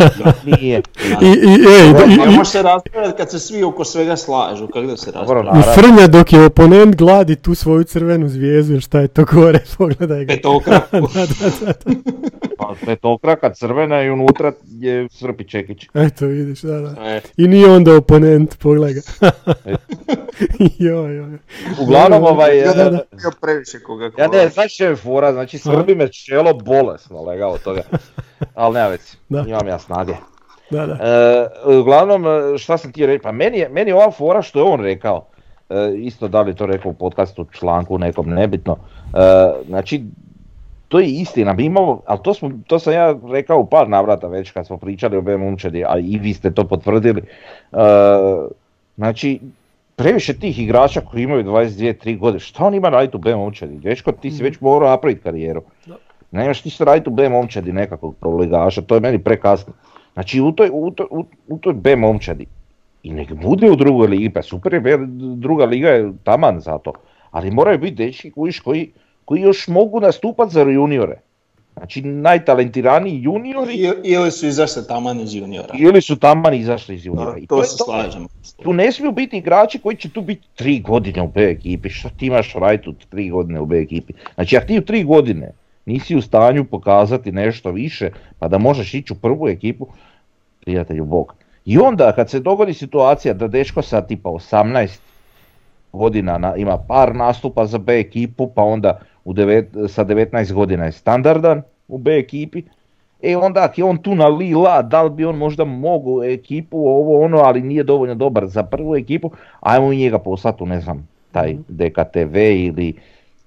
Nije. 0.46 0.82
I, 1.22 1.26
i, 1.26 1.50
ej, 1.80 1.92
da- 1.92 2.06
Ne 2.06 2.32
i- 2.32 2.36
može 2.36 2.50
se 2.50 2.62
raspravljati 2.62 3.16
kad 3.16 3.30
se 3.30 3.38
svi 3.38 3.62
oko 3.62 3.84
svega 3.84 4.16
slažu, 4.16 4.66
kako 4.66 4.82
da 4.82 4.96
se 4.96 5.12
Dobro, 5.12 5.42
raspravlja? 5.42 5.72
i 5.72 5.94
Frnja 5.94 6.06
dok 6.08 6.32
je 6.32 6.40
oponent 6.40 6.96
gladi 6.96 7.36
tu 7.36 7.54
svoju 7.54 7.84
crvenu 7.84 8.28
zvijezdu, 8.28 8.80
šta 8.80 9.00
je 9.00 9.08
to 9.08 9.24
gore, 9.24 9.58
pogledaj 9.78 10.24
ga. 10.24 10.34
Petokraku. 10.34 10.96
Pa 12.58 12.74
petokraka 12.86 13.54
crvena 13.54 14.02
i 14.02 14.10
unutra 14.10 14.52
je 14.68 15.08
Srpi 15.10 15.48
Čekić. 15.48 15.86
Eto 15.94 16.26
vidiš, 16.26 16.62
da, 16.62 16.80
da. 16.80 17.06
E, 17.06 17.20
I 17.36 17.48
nije 17.48 17.70
onda 17.70 17.96
oponent, 17.96 18.58
pogledaj 18.58 18.92
ga. 18.92 19.00
joj, 20.78 21.16
joj. 21.16 21.38
Uglavnom 21.82 22.24
ovaj... 22.24 22.58
ja 22.58 22.70
e, 22.70 22.74
da 22.74 23.00
previše 23.40 23.80
koga 23.80 24.10
Ja 24.18 24.28
ne, 24.28 24.48
znaš 24.48 24.74
što 24.74 24.84
je 24.84 24.96
fora, 24.96 25.32
znači 25.32 25.58
srbi 25.58 25.94
me 25.94 26.12
čelo 26.12 26.54
bolesno 26.54 27.22
lega 27.22 27.46
od 27.46 27.62
toga. 27.62 27.82
Ali 28.54 28.74
nema 28.74 28.88
već, 28.88 29.00
Da. 29.28 29.44
imam 29.48 29.68
ja 29.68 29.78
snage. 29.78 30.12
Da, 30.70 30.86
da. 30.86 30.98
E, 31.66 31.78
uglavnom, 31.78 32.24
šta 32.58 32.78
sam 32.78 32.92
ti 32.92 33.06
reći, 33.06 33.22
pa 33.22 33.32
meni 33.32 33.58
je, 33.58 33.68
meni 33.68 33.90
je 33.90 33.94
ova 33.94 34.10
fora 34.10 34.42
što 34.42 34.58
je 34.58 34.64
on 34.64 34.80
rekao, 34.80 35.26
e, 35.70 35.94
isto 35.96 36.28
da 36.28 36.42
li 36.42 36.50
je 36.50 36.56
to 36.56 36.66
rekao 36.66 36.90
u 36.90 36.94
podcastu, 36.94 37.46
članku 37.52 37.98
nekom, 37.98 38.30
nebitno, 38.30 38.76
e, 39.14 39.52
znači, 39.66 40.04
to 40.94 41.00
je 41.00 41.08
istina, 41.08 41.52
mi 41.52 41.64
imamo, 41.64 42.00
ali 42.06 42.20
to, 42.22 42.34
smo, 42.34 42.50
to 42.66 42.78
sam 42.78 42.92
ja 42.92 43.14
rekao 43.30 43.58
u 43.60 43.66
par 43.66 43.88
navrata 43.88 44.26
već 44.26 44.50
kad 44.50 44.66
smo 44.66 44.76
pričali 44.76 45.16
o 45.16 45.22
B 45.22 45.36
momčadi, 45.36 45.84
a 45.84 45.98
i 45.98 46.18
vi 46.18 46.34
ste 46.34 46.50
to 46.54 46.64
potvrdili, 46.64 47.22
E, 47.22 47.78
znači, 48.96 49.40
previše 49.96 50.38
tih 50.38 50.58
igrača 50.58 51.00
koji 51.00 51.22
imaju 51.22 51.44
22-3 51.44 52.18
godine, 52.18 52.40
šta 52.40 52.64
on 52.64 52.74
ima 52.74 52.88
raditi 52.88 53.16
u 53.16 53.20
B 53.20 53.36
momčadi? 53.36 53.78
Dečko, 53.78 54.12
ti 54.12 54.30
si 54.30 54.42
već 54.42 54.60
morao 54.60 54.90
napraviti 54.90 55.22
karijeru. 55.22 55.62
Nemaš 56.30 56.62
ti 56.62 56.70
se 56.70 56.84
raditi 56.84 57.10
u 57.10 57.12
B 57.12 57.28
momčadi 57.28 57.72
nekakvog 57.72 58.14
proligaša, 58.20 58.82
to 58.82 58.94
je 58.94 59.00
meni 59.00 59.18
prekasno. 59.18 59.72
Znači 60.12 60.40
u 60.40 60.52
toj, 60.52 60.70
u 60.72 60.90
toj, 60.90 61.06
u, 61.48 61.58
toj 61.58 61.72
B 61.72 61.96
momčadi 61.96 62.46
i 63.02 63.12
nek 63.12 63.34
bude 63.34 63.70
u 63.70 63.76
drugoj 63.76 64.08
ligi, 64.08 64.30
pa 64.30 64.42
super 64.42 64.74
je, 64.74 64.98
druga 65.36 65.64
liga 65.64 65.88
je 65.88 66.12
taman 66.24 66.60
za 66.60 66.78
to, 66.78 66.92
ali 67.30 67.50
moraju 67.50 67.78
biti 67.78 67.94
dečki 67.94 68.30
kojiš, 68.30 68.60
koji, 68.60 68.92
koji 69.24 69.40
još 69.40 69.68
mogu 69.68 70.00
nastupati 70.00 70.52
za 70.52 70.60
juniore. 70.62 71.16
Znači 71.76 72.02
najtalentiraniji 72.02 73.22
juniori 73.22 73.74
I- 73.74 73.92
Ili 74.04 74.30
su 74.30 74.46
izašli 74.46 74.86
taman 74.88 75.20
iz 75.20 75.34
juniora. 75.34 75.74
ili 75.78 76.02
su 76.02 76.16
taman 76.16 76.54
izašli 76.54 76.94
iz 76.94 77.06
juniora. 77.06 77.38
I 77.38 77.46
to 77.46 77.64
se 77.64 77.76
slažem. 77.76 78.26
tu 78.62 78.72
ne 78.72 78.92
smiju 78.92 79.12
biti 79.12 79.36
igrači 79.36 79.78
koji 79.78 79.96
će 79.96 80.08
tu 80.08 80.20
biti 80.20 80.48
tri 80.54 80.80
godine 80.80 81.22
u 81.22 81.28
B 81.28 81.42
ekipi. 81.42 81.90
Što 81.90 82.08
ti 82.08 82.26
imaš 82.26 82.54
raditi 82.54 82.88
u 82.88 83.10
tri 83.10 83.30
godine 83.30 83.60
u 83.60 83.66
B 83.66 83.78
ekipi? 83.78 84.12
Znači, 84.34 84.56
ako 84.56 84.66
ti 84.66 84.78
u 84.78 84.84
tri 84.84 85.04
godine 85.04 85.50
nisi 85.86 86.16
u 86.16 86.22
stanju 86.22 86.64
pokazati 86.64 87.32
nešto 87.32 87.70
više, 87.70 88.10
pa 88.38 88.48
da 88.48 88.58
možeš 88.58 88.94
ići 88.94 89.12
u 89.12 89.16
prvu 89.16 89.48
ekipu, 89.48 89.86
prijatelju 90.60 91.04
Bog. 91.04 91.34
I 91.64 91.78
onda 91.78 92.12
kad 92.12 92.30
se 92.30 92.40
dogodi 92.40 92.74
situacija 92.74 93.34
da 93.34 93.48
dečko 93.48 93.82
sa 93.82 94.00
tipa 94.00 94.28
18 94.30 94.98
godina 95.92 96.38
na- 96.38 96.56
ima 96.56 96.78
par 96.78 97.14
nastupa 97.14 97.66
za 97.66 97.78
B 97.78 97.98
ekipu, 97.98 98.48
pa 98.48 98.62
onda 98.62 99.00
u 99.24 99.32
devet, 99.32 99.68
sa 99.88 100.04
19 100.04 100.52
godina 100.52 100.84
je 100.84 100.92
standardan 100.92 101.62
u 101.88 101.98
B 101.98 102.18
ekipi, 102.18 102.62
E 103.24 103.36
onda 103.36 103.64
ako 103.64 103.80
je 103.80 103.84
on 103.84 103.98
tu 103.98 104.14
na 104.14 104.26
lila, 104.28 104.82
da 104.82 105.02
li 105.02 105.10
bi 105.10 105.24
on 105.24 105.36
možda 105.36 105.64
mogao 105.64 106.24
ekipu 106.24 106.78
ovo 106.78 107.24
ono, 107.24 107.38
ali 107.38 107.60
nije 107.60 107.84
dovoljno 107.84 108.14
dobar 108.14 108.46
za 108.46 108.62
prvu 108.62 108.96
ekipu, 108.96 109.30
ajmo 109.60 109.92
i 109.92 109.96
njega 109.96 110.18
poslati 110.18 110.62
u 110.62 110.66
ne 110.66 110.80
znam, 110.80 111.08
taj 111.32 111.56
DKTV 111.68 112.36
ili 112.36 112.94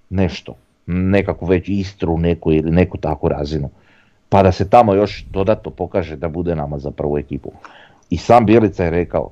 nešto, 0.09 0.55
nekakvu 0.85 1.45
već 1.45 1.69
Istru 1.69 2.17
neku 2.17 2.53
ili 2.53 2.71
neku 2.71 2.97
takvu 2.97 3.29
razinu. 3.29 3.69
Pa 4.29 4.43
da 4.43 4.51
se 4.51 4.69
tamo 4.69 4.93
još 4.93 5.25
dodatno 5.25 5.71
pokaže 5.71 6.15
da 6.15 6.27
bude 6.27 6.55
nama 6.55 6.79
za 6.79 6.91
prvu 6.91 7.17
ekipu. 7.17 7.51
I 8.09 8.17
sam 8.17 8.45
Bjelica 8.45 8.83
je 8.83 8.89
rekao, 8.89 9.31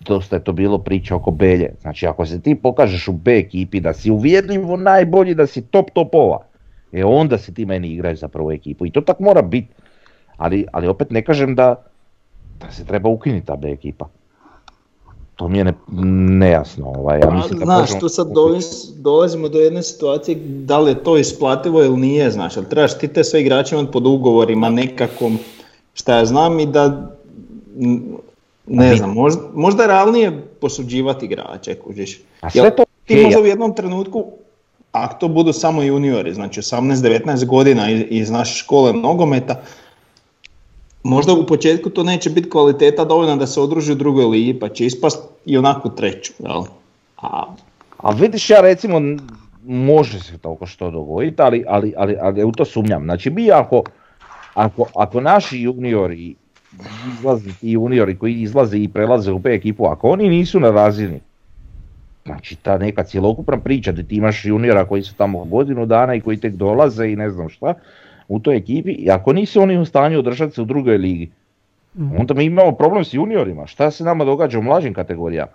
dosta 0.00 0.36
je 0.36 0.44
to 0.44 0.52
bilo 0.52 0.78
priča 0.78 1.16
oko 1.16 1.30
Belje. 1.30 1.74
Znači 1.80 2.06
ako 2.06 2.26
se 2.26 2.40
ti 2.40 2.54
pokažeš 2.54 3.08
u 3.08 3.12
B 3.12 3.38
ekipi 3.38 3.80
da 3.80 3.92
si 3.92 4.10
uvjerljivo 4.10 4.76
najbolji, 4.76 5.34
da 5.34 5.46
si 5.46 5.62
top 5.62 5.90
topova, 5.90 6.38
e 6.92 7.04
onda 7.04 7.38
si 7.38 7.54
ti 7.54 7.66
meni 7.66 7.88
igraš 7.88 8.18
za 8.18 8.28
prvu 8.28 8.52
ekipu. 8.52 8.86
I 8.86 8.90
to 8.90 9.00
tak 9.00 9.18
mora 9.20 9.42
biti. 9.42 9.68
Ali, 10.36 10.66
ali 10.72 10.88
opet 10.88 11.10
ne 11.10 11.22
kažem 11.22 11.54
da, 11.54 11.82
da 12.60 12.70
se 12.70 12.84
treba 12.84 13.08
ukinuti 13.08 13.46
ta 13.46 13.56
B 13.56 13.70
ekipa. 13.70 14.08
To 15.36 15.48
mi 15.48 15.58
je 15.58 15.64
ne, 15.64 15.72
nejasno. 16.38 16.86
Ovaj, 16.86 17.18
ja 17.18 17.28
A, 17.28 17.34
mislim 17.34 17.58
da 17.58 17.64
znaš, 17.64 18.00
tu 18.00 18.08
sad 18.08 18.28
dolazimo 18.96 19.48
do 19.48 19.58
jedne 19.58 19.82
situacije 19.82 20.36
da 20.44 20.78
li 20.78 20.90
je 20.90 21.04
to 21.04 21.16
isplativo 21.16 21.82
ili 21.84 21.96
nije, 21.96 22.30
znaš, 22.30 22.56
ali 22.56 22.68
trebaš 22.68 22.98
ti 22.98 23.08
te 23.08 23.24
sve 23.24 23.40
igrače 23.40 23.74
imati 23.74 23.92
pod 23.92 24.06
ugovorima 24.06 24.70
nekakvom, 24.70 25.38
šta 25.94 26.18
ja 26.18 26.24
znam 26.24 26.60
i 26.60 26.66
da, 26.66 27.10
ne 28.66 28.96
znam, 28.96 29.12
možda, 29.12 29.42
možda 29.54 29.82
je 29.82 29.88
realnije 29.88 30.42
posuđivati 30.60 31.26
igrače, 31.26 31.74
kužiš. 31.74 32.20
A 32.40 32.50
sve 32.50 32.76
to 32.76 32.84
ti 33.04 33.22
možda 33.24 33.40
u 33.40 33.46
jednom 33.46 33.74
trenutku, 33.74 34.24
ako 34.92 35.14
to 35.14 35.28
budu 35.28 35.52
samo 35.52 35.82
juniori, 35.82 36.34
znači 36.34 36.60
18-19 36.60 37.46
godina 37.46 37.90
iz, 37.90 38.02
iz 38.08 38.30
naše 38.30 38.58
škole 38.58 38.92
nogometa, 38.92 39.60
možda 41.02 41.32
u 41.32 41.46
početku 41.46 41.90
to 41.90 42.02
neće 42.02 42.30
biti 42.30 42.50
kvaliteta 42.50 43.04
dovoljna 43.04 43.36
da 43.36 43.46
se 43.46 43.60
odruži 43.60 43.92
u 43.92 43.94
drugoj 43.94 44.24
ligi, 44.24 44.58
pa 44.58 44.68
će 44.68 44.86
ispast 44.86 45.22
i 45.44 45.58
onako 45.58 45.88
treću, 45.88 46.32
jel? 46.38 46.62
A 47.16 47.44
A 48.04 48.10
vidiš 48.10 48.50
ja 48.50 48.60
recimo, 48.60 49.00
može 49.64 50.20
se 50.20 50.38
toliko 50.38 50.66
što 50.66 50.90
dogoditi, 50.90 51.42
ali, 51.42 51.64
ali, 51.68 51.94
ali, 51.96 52.16
ali 52.20 52.44
u 52.44 52.52
to 52.52 52.64
sumnjam. 52.64 53.04
Znači 53.04 53.30
mi 53.30 53.50
ako, 53.50 53.82
ako, 54.54 54.86
ako 54.96 55.20
naši 55.20 55.60
juniori, 55.60 56.34
izlazi 57.06 57.52
ti 57.60 57.70
juniori 57.70 58.18
koji 58.18 58.34
izlaze 58.34 58.78
i 58.78 58.88
prelaze 58.88 59.32
u 59.32 59.38
B 59.38 59.54
ekipu, 59.54 59.86
ako 59.86 60.08
oni 60.08 60.28
nisu 60.28 60.60
na 60.60 60.70
razini, 60.70 61.20
znači 62.24 62.56
ta 62.56 62.78
neka 62.78 63.02
cjelokupna 63.02 63.58
priča 63.58 63.92
da 63.92 64.02
ti 64.02 64.16
imaš 64.16 64.44
juniora 64.44 64.84
koji 64.84 65.02
su 65.02 65.14
tamo 65.16 65.44
godinu 65.44 65.86
dana 65.86 66.14
i 66.14 66.20
koji 66.20 66.36
tek 66.36 66.54
dolaze 66.54 67.06
i 67.08 67.16
ne 67.16 67.30
znam 67.30 67.48
šta 67.48 67.74
u 68.28 68.38
toj 68.40 68.56
ekipi, 68.56 68.92
i 68.92 69.10
ako 69.10 69.32
nisu 69.32 69.60
oni 69.62 69.78
u 69.78 69.84
stanju 69.84 70.18
održati 70.18 70.54
se 70.54 70.62
u 70.62 70.64
drugoj 70.64 70.98
ligi, 70.98 71.30
onda 72.18 72.34
mi 72.34 72.44
imamo 72.44 72.72
problem 72.72 73.04
s 73.04 73.14
juniorima, 73.14 73.66
šta 73.66 73.90
se 73.90 74.04
nama 74.04 74.24
događa 74.24 74.58
u 74.58 74.62
mlađim 74.62 74.94
kategorijama. 74.94 75.52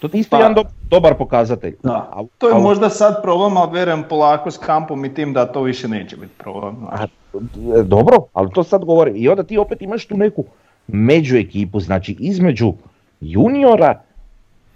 To 0.00 0.08
je 0.12 0.20
isto 0.20 0.36
Pa- 0.36 0.40
jedan 0.42 0.54
do- 0.54 0.64
dobar 0.90 1.14
pokazatelj. 1.14 1.76
Da, 1.82 2.10
A- 2.12 2.24
to 2.38 2.48
je 2.48 2.54
a- 2.54 2.58
možda 2.58 2.90
sad 2.90 3.22
problem, 3.22 3.56
ali 3.56 3.72
vjerujem 3.72 4.04
polako 4.08 4.50
s 4.50 4.58
kampom 4.58 5.04
i 5.04 5.14
tim 5.14 5.32
da 5.32 5.46
to 5.46 5.62
više 5.62 5.88
neće 5.88 6.16
biti 6.16 6.32
problem. 6.38 6.76
E, 7.34 7.82
dobro, 7.82 8.26
ali 8.32 8.50
to 8.54 8.64
sad 8.64 8.84
govorim. 8.84 9.16
I 9.16 9.28
onda 9.28 9.42
ti 9.42 9.58
opet 9.58 9.82
imaš 9.82 10.06
tu 10.06 10.16
neku 10.16 10.44
među 10.88 11.36
ekipu, 11.36 11.80
znači 11.80 12.16
između 12.18 12.72
juniora 13.20 14.02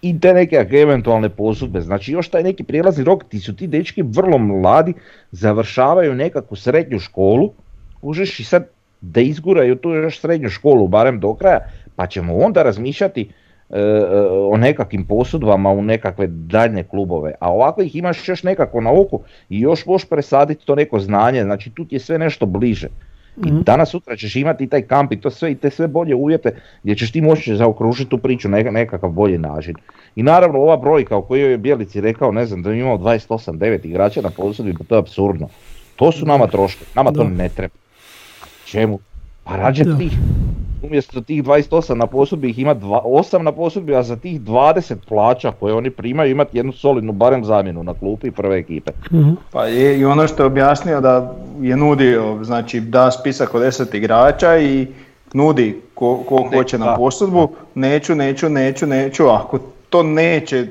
i 0.03 0.21
te 0.21 0.35
neke 0.35 0.57
eventualne 0.71 1.29
posudbe. 1.29 1.81
Znači 1.81 2.13
još 2.13 2.29
taj 2.29 2.43
neki 2.43 2.65
prijelazni 2.65 3.05
rok, 3.05 3.25
ti 3.25 3.41
su 3.41 3.57
ti 3.57 3.67
dečki 3.67 4.03
vrlo 4.03 4.39
mladi, 4.39 4.95
završavaju 5.31 6.15
nekakvu 6.15 6.57
srednju 6.57 6.99
školu, 6.99 7.53
užeš 8.03 8.41
i 8.41 8.45
sad 8.45 8.69
da 9.01 9.21
izguraju 9.21 9.77
tu 9.77 9.91
još 9.91 10.21
srednju 10.21 10.49
školu, 10.49 10.89
barem 10.89 11.21
do 11.21 11.35
kraja, 11.35 11.59
pa 11.97 12.07
ćemo 12.07 12.37
onda 12.37 12.63
razmišljati 12.63 13.31
o 14.51 14.57
nekakvim 14.57 15.05
posudbama 15.05 15.71
u 15.71 15.83
nekakve 15.83 16.27
daljne 16.27 16.83
klubove. 16.83 17.35
A 17.41 17.53
ovako 17.53 17.83
ih 17.83 17.97
imaš 17.97 18.29
još 18.29 18.43
nekako 18.43 18.81
na 18.81 18.91
oku 18.93 19.21
i 19.49 19.61
još 19.61 19.87
možeš 19.87 20.09
presaditi 20.09 20.67
to 20.67 20.75
neko 20.75 21.01
znanje, 21.01 21.43
znači 21.43 21.71
tu 21.71 21.85
ti 21.85 21.95
je 21.95 22.01
sve 22.01 22.19
nešto 22.19 22.47
bliže. 22.47 22.89
I 23.37 23.63
danas 23.63 23.91
sutra 23.91 24.17
ćeš 24.17 24.37
imati 24.37 24.65
i 24.65 24.69
taj 24.69 24.83
kamp 24.83 25.13
i 25.13 25.21
to 25.21 25.31
sve 25.31 25.53
i 25.53 25.55
te 25.55 25.71
sve 25.71 25.89
bolje 25.89 26.15
uvjete 26.15 26.51
gdje 26.83 26.95
ćeš 26.95 27.13
ti 27.13 27.21
moći 27.21 27.57
zaokružiti 27.57 28.11
tu 28.11 28.19
priču 28.19 28.49
na 28.49 28.59
neka- 28.59 28.71
nekakav 28.71 29.11
bolji 29.11 29.39
način. 29.39 29.75
I 30.17 30.23
naravno 30.23 30.59
ova 30.59 30.77
brojka 30.77 31.17
o 31.17 31.23
kojoj 31.23 31.51
je 31.51 31.59
Bjelici 31.59 32.01
rekao, 32.01 32.33
ne 32.33 32.47
znam, 32.47 32.63
da 32.63 32.71
je 32.71 32.81
imao 32.81 32.99
28-9 32.99 33.87
igrača 33.87 34.21
na 34.21 34.31
posudbi, 34.31 34.75
pa 34.79 34.85
to 34.85 34.95
je 34.95 34.99
apsurdno. 34.99 35.49
To 35.97 36.13
su 36.13 36.27
nama 36.27 36.47
troškovi, 36.47 36.91
nama 36.95 37.13
to 37.13 37.25
Da. 37.25 37.29
ne 37.31 37.49
treba. 37.49 37.75
Čemu? 38.65 38.99
Pa 39.45 39.57
rađe 39.57 39.85
tih, 39.99 40.13
umjesto 40.87 41.21
tih 41.21 41.45
28 41.45 41.95
na 41.95 42.07
posudbi 42.07 42.51
ih 42.51 42.59
ima 42.59 42.75
dva- 42.75 43.03
8 43.05 43.43
na 43.43 43.53
posudbi, 43.53 43.95
a 43.97 44.03
za 44.03 44.17
tih 44.17 44.41
20 44.41 44.95
plaća 45.09 45.53
koje 45.61 45.75
oni 45.75 45.91
primaju 45.91 46.31
imati 46.31 46.57
jednu 46.57 46.73
solidnu 46.73 47.13
barem 47.13 47.45
zamjenu 47.45 47.83
na 47.83 47.95
klupi 47.95 48.31
prve 48.31 48.59
ekipe. 48.59 48.93
Mhm. 49.13 49.31
Pa 49.53 49.65
je 49.67 49.99
i 49.99 50.05
ono 50.05 50.29
što 50.29 50.43
je 50.43 50.47
objasnio 50.47 51.01
da 51.01 51.35
je 51.61 51.77
nudio, 51.77 52.39
znači 52.45 52.81
da 52.81 53.11
spisak 53.11 53.55
od 53.55 53.63
10 53.63 53.97
igrača 53.97 54.59
i 54.59 54.87
nudi 55.33 55.81
ko, 55.95 56.25
ko 56.29 56.49
Ne, 56.51 56.57
hoće 56.57 56.79
na 56.79 56.97
posudbu, 56.97 57.49
neću, 57.75 58.15
neću, 58.15 58.49
neću, 58.49 58.87
neću, 58.87 59.29
ako 59.29 59.59
to 59.91 60.03
neće 60.03 60.67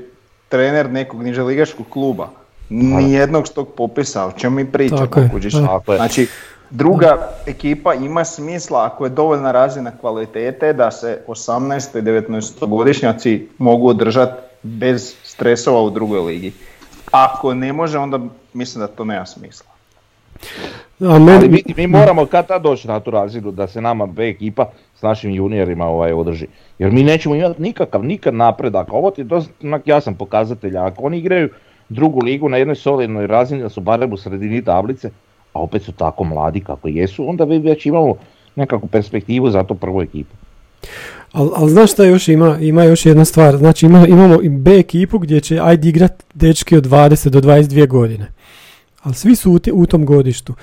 trener 0.50 0.90
nekog 0.90 1.24
niželigaškog 1.24 1.86
kluba, 1.90 2.28
nijednog 2.70 3.48
s 3.48 3.52
tog 3.52 3.68
popisa, 3.78 4.26
o 4.26 4.32
čemu 4.32 4.56
mi 4.56 4.66
pričamo, 4.66 5.02
Tako 5.02 5.20
je. 5.20 5.30
Tako 5.66 5.92
je. 5.94 5.98
Znači, 5.98 6.28
druga 6.76 7.30
ekipa 7.46 7.94
ima 7.94 8.26
smisla 8.26 8.86
ako 8.86 9.06
je 9.06 9.10
dovoljna 9.10 9.52
razina 9.52 9.92
kvalitete 10.02 10.74
da 10.74 10.92
se 10.92 11.22
18. 11.28 12.00
i 12.00 12.02
19. 12.02 12.68
godišnjaci 12.68 13.48
mogu 13.58 13.88
održati 13.88 14.42
bez 14.64 15.16
stresova 15.24 15.82
u 15.82 15.90
drugoj 15.90 16.20
ligi. 16.20 16.54
Ako 17.12 17.54
ne 17.54 17.74
može, 17.74 17.98
onda 17.98 18.20
mislim 18.54 18.80
da 18.80 18.88
to 18.88 19.06
nema 19.06 19.26
smisla. 19.26 19.68
A 21.00 21.20
meni, 21.20 21.32
Ali 21.32 21.50
mi, 21.50 21.64
mi 21.78 21.88
moramo 21.88 22.26
kad 22.26 22.48
tad 22.48 22.62
doći 22.62 22.88
na 22.88 23.00
tu 23.00 23.12
razinu 23.12 23.52
da 23.52 23.68
se 23.68 23.82
nama 23.82 24.06
B 24.06 24.30
ekipa 24.30 24.66
s 24.96 25.02
našim 25.02 25.32
juniorima 25.32 25.86
ovaj 25.86 26.14
održi. 26.14 26.48
Jer 26.80 26.92
mi 26.92 27.04
nećemo 27.04 27.36
imati 27.36 27.62
nikakav, 27.62 28.04
nikad 28.04 28.34
napredak. 28.34 28.94
Ovo 28.94 29.12
ti 29.12 29.22
je 29.22 29.26
dosta 29.26 29.52
jasan 29.86 30.16
pokazatelj. 30.16 30.78
Ako 30.78 31.04
oni 31.04 31.18
igraju 31.18 31.50
drugu 31.90 32.20
ligu 32.20 32.50
na 32.50 32.58
jednoj 32.58 32.76
solidnoj 32.76 33.28
razini, 33.28 33.62
da 33.62 33.70
su 33.70 33.82
barem 33.82 34.14
u 34.14 34.18
sredini 34.18 34.64
tablice, 34.64 35.10
a 35.56 35.60
opet 35.60 35.84
su 35.84 35.92
tako 35.92 36.24
mladi 36.24 36.60
kako 36.60 36.88
jesu, 36.88 37.30
onda 37.30 37.46
mi 37.46 37.60
već 37.60 37.86
imamo 37.86 38.16
nekakvu 38.56 38.88
perspektivu 38.88 39.50
za 39.50 39.64
tu 39.64 39.76
prvu 39.76 40.02
ekipu. 40.02 40.36
Ali 41.32 41.50
al 41.56 41.68
znaš 41.68 41.92
šta 41.92 42.06
još 42.06 42.28
ima? 42.28 42.58
Ima 42.60 42.84
još 42.84 43.06
jedna 43.06 43.26
stvar. 43.26 43.58
Znači 43.58 43.86
ima, 43.86 44.08
imamo 44.08 44.42
i 44.42 44.50
B 44.50 44.72
ekipu 44.72 45.20
gdje 45.20 45.42
će 45.42 45.60
ajde 45.60 45.90
igrat 45.90 46.24
dečki 46.34 46.78
od 46.78 46.86
20 46.86 47.30
do 47.30 47.42
22 47.42 47.88
godine. 47.88 48.32
Ali 49.02 49.16
svi 49.16 49.36
su 49.36 49.52
u, 49.52 49.60
ti- 49.60 49.72
u 49.72 49.86
tom 49.86 50.06
godištu. 50.06 50.54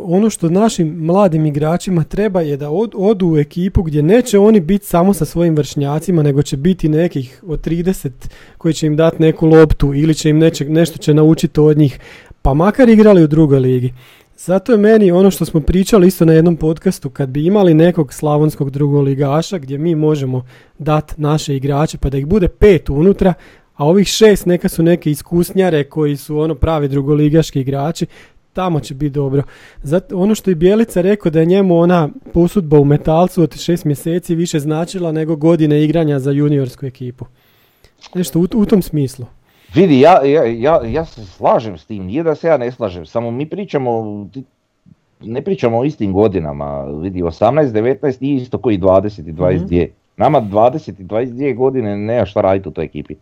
Ono 0.00 0.30
što 0.30 0.48
našim 0.48 0.88
mladim 0.96 1.46
igračima 1.46 2.04
treba 2.04 2.40
je 2.40 2.56
da 2.56 2.70
od- 2.70 2.94
odu 2.96 3.28
u 3.28 3.38
ekipu 3.38 3.82
gdje 3.82 4.02
neće 4.02 4.38
oni 4.38 4.60
biti 4.60 4.86
samo 4.86 5.14
sa 5.14 5.24
svojim 5.24 5.56
vršnjacima, 5.56 6.22
nego 6.22 6.42
će 6.42 6.56
biti 6.56 6.88
nekih 6.88 7.42
od 7.46 7.60
30 7.60 8.10
koji 8.58 8.74
će 8.74 8.86
im 8.86 8.96
dati 8.96 9.22
neku 9.22 9.46
loptu 9.46 9.94
ili 9.94 10.14
će 10.14 10.30
im 10.30 10.38
neće, 10.38 10.64
nešto 10.64 10.98
će 10.98 11.14
naučiti 11.14 11.60
od 11.60 11.78
njih, 11.78 11.98
pa 12.42 12.54
makar 12.54 12.88
igrali 12.88 13.24
u 13.24 13.26
drugoj 13.26 13.58
ligi. 13.58 13.92
Zato 14.36 14.72
je 14.72 14.78
meni 14.78 15.12
ono 15.12 15.30
što 15.30 15.44
smo 15.44 15.60
pričali 15.60 16.06
isto 16.06 16.24
na 16.24 16.32
jednom 16.32 16.56
podcastu, 16.56 17.10
kad 17.10 17.28
bi 17.28 17.46
imali 17.46 17.74
nekog 17.74 18.12
slavonskog 18.12 18.70
drugoligaša 18.70 19.58
gdje 19.58 19.78
mi 19.78 19.94
možemo 19.94 20.44
dati 20.78 21.14
naše 21.16 21.56
igrače 21.56 21.98
pa 21.98 22.10
da 22.10 22.18
ih 22.18 22.26
bude 22.26 22.48
pet 22.48 22.90
unutra, 22.90 23.34
a 23.74 23.84
ovih 23.86 24.08
šest 24.08 24.46
neka 24.46 24.68
su 24.68 24.82
neke 24.82 25.10
iskusnjare 25.10 25.84
koji 25.84 26.16
su 26.16 26.38
ono 26.38 26.54
pravi 26.54 26.88
drugoligaški 26.88 27.60
igrači, 27.60 28.06
tamo 28.52 28.80
će 28.80 28.94
biti 28.94 29.10
dobro. 29.10 29.42
Zato 29.82 30.18
ono 30.18 30.34
što 30.34 30.50
je 30.50 30.54
Bjelica 30.54 31.00
rekao 31.00 31.30
da 31.30 31.40
je 31.40 31.46
njemu 31.46 31.78
ona 31.78 32.08
posudba 32.32 32.78
u 32.78 32.84
metalcu 32.84 33.42
od 33.42 33.56
šest 33.56 33.84
mjeseci 33.84 34.34
više 34.34 34.60
značila 34.60 35.12
nego 35.12 35.36
godine 35.36 35.84
igranja 35.84 36.18
za 36.18 36.30
juniorsku 36.30 36.86
ekipu. 36.86 37.24
Nešto 38.14 38.38
u, 38.38 38.46
u 38.54 38.66
tom 38.66 38.82
smislu. 38.82 39.26
Vidi, 39.74 40.00
ja, 40.00 40.24
ja, 40.24 40.44
ja, 40.44 40.80
ja 40.86 41.04
se 41.04 41.26
slažem 41.26 41.78
s 41.78 41.86
tim, 41.86 42.04
nije 42.06 42.22
da 42.22 42.34
se 42.34 42.48
ja 42.48 42.56
ne 42.56 42.70
slažem, 42.70 43.06
samo 43.06 43.30
mi 43.30 43.46
pričamo, 43.46 44.26
ne 45.20 45.42
pričamo 45.42 45.78
o 45.78 45.84
istim 45.84 46.12
godinama, 46.12 46.84
vidi 46.84 47.22
18, 47.22 47.72
19 47.72 48.22
nije 48.22 48.36
isto 48.36 48.58
koji 48.58 48.78
20 48.78 49.28
i 49.28 49.32
22. 49.32 49.88
Nama 50.16 50.40
20 50.42 51.00
i 51.00 51.04
22 51.04 51.56
godine 51.56 51.96
nema 51.96 52.26
šta 52.26 52.40
raditi 52.40 52.68
u 52.68 52.72
toj 52.72 52.84
ekipi. 52.84 53.14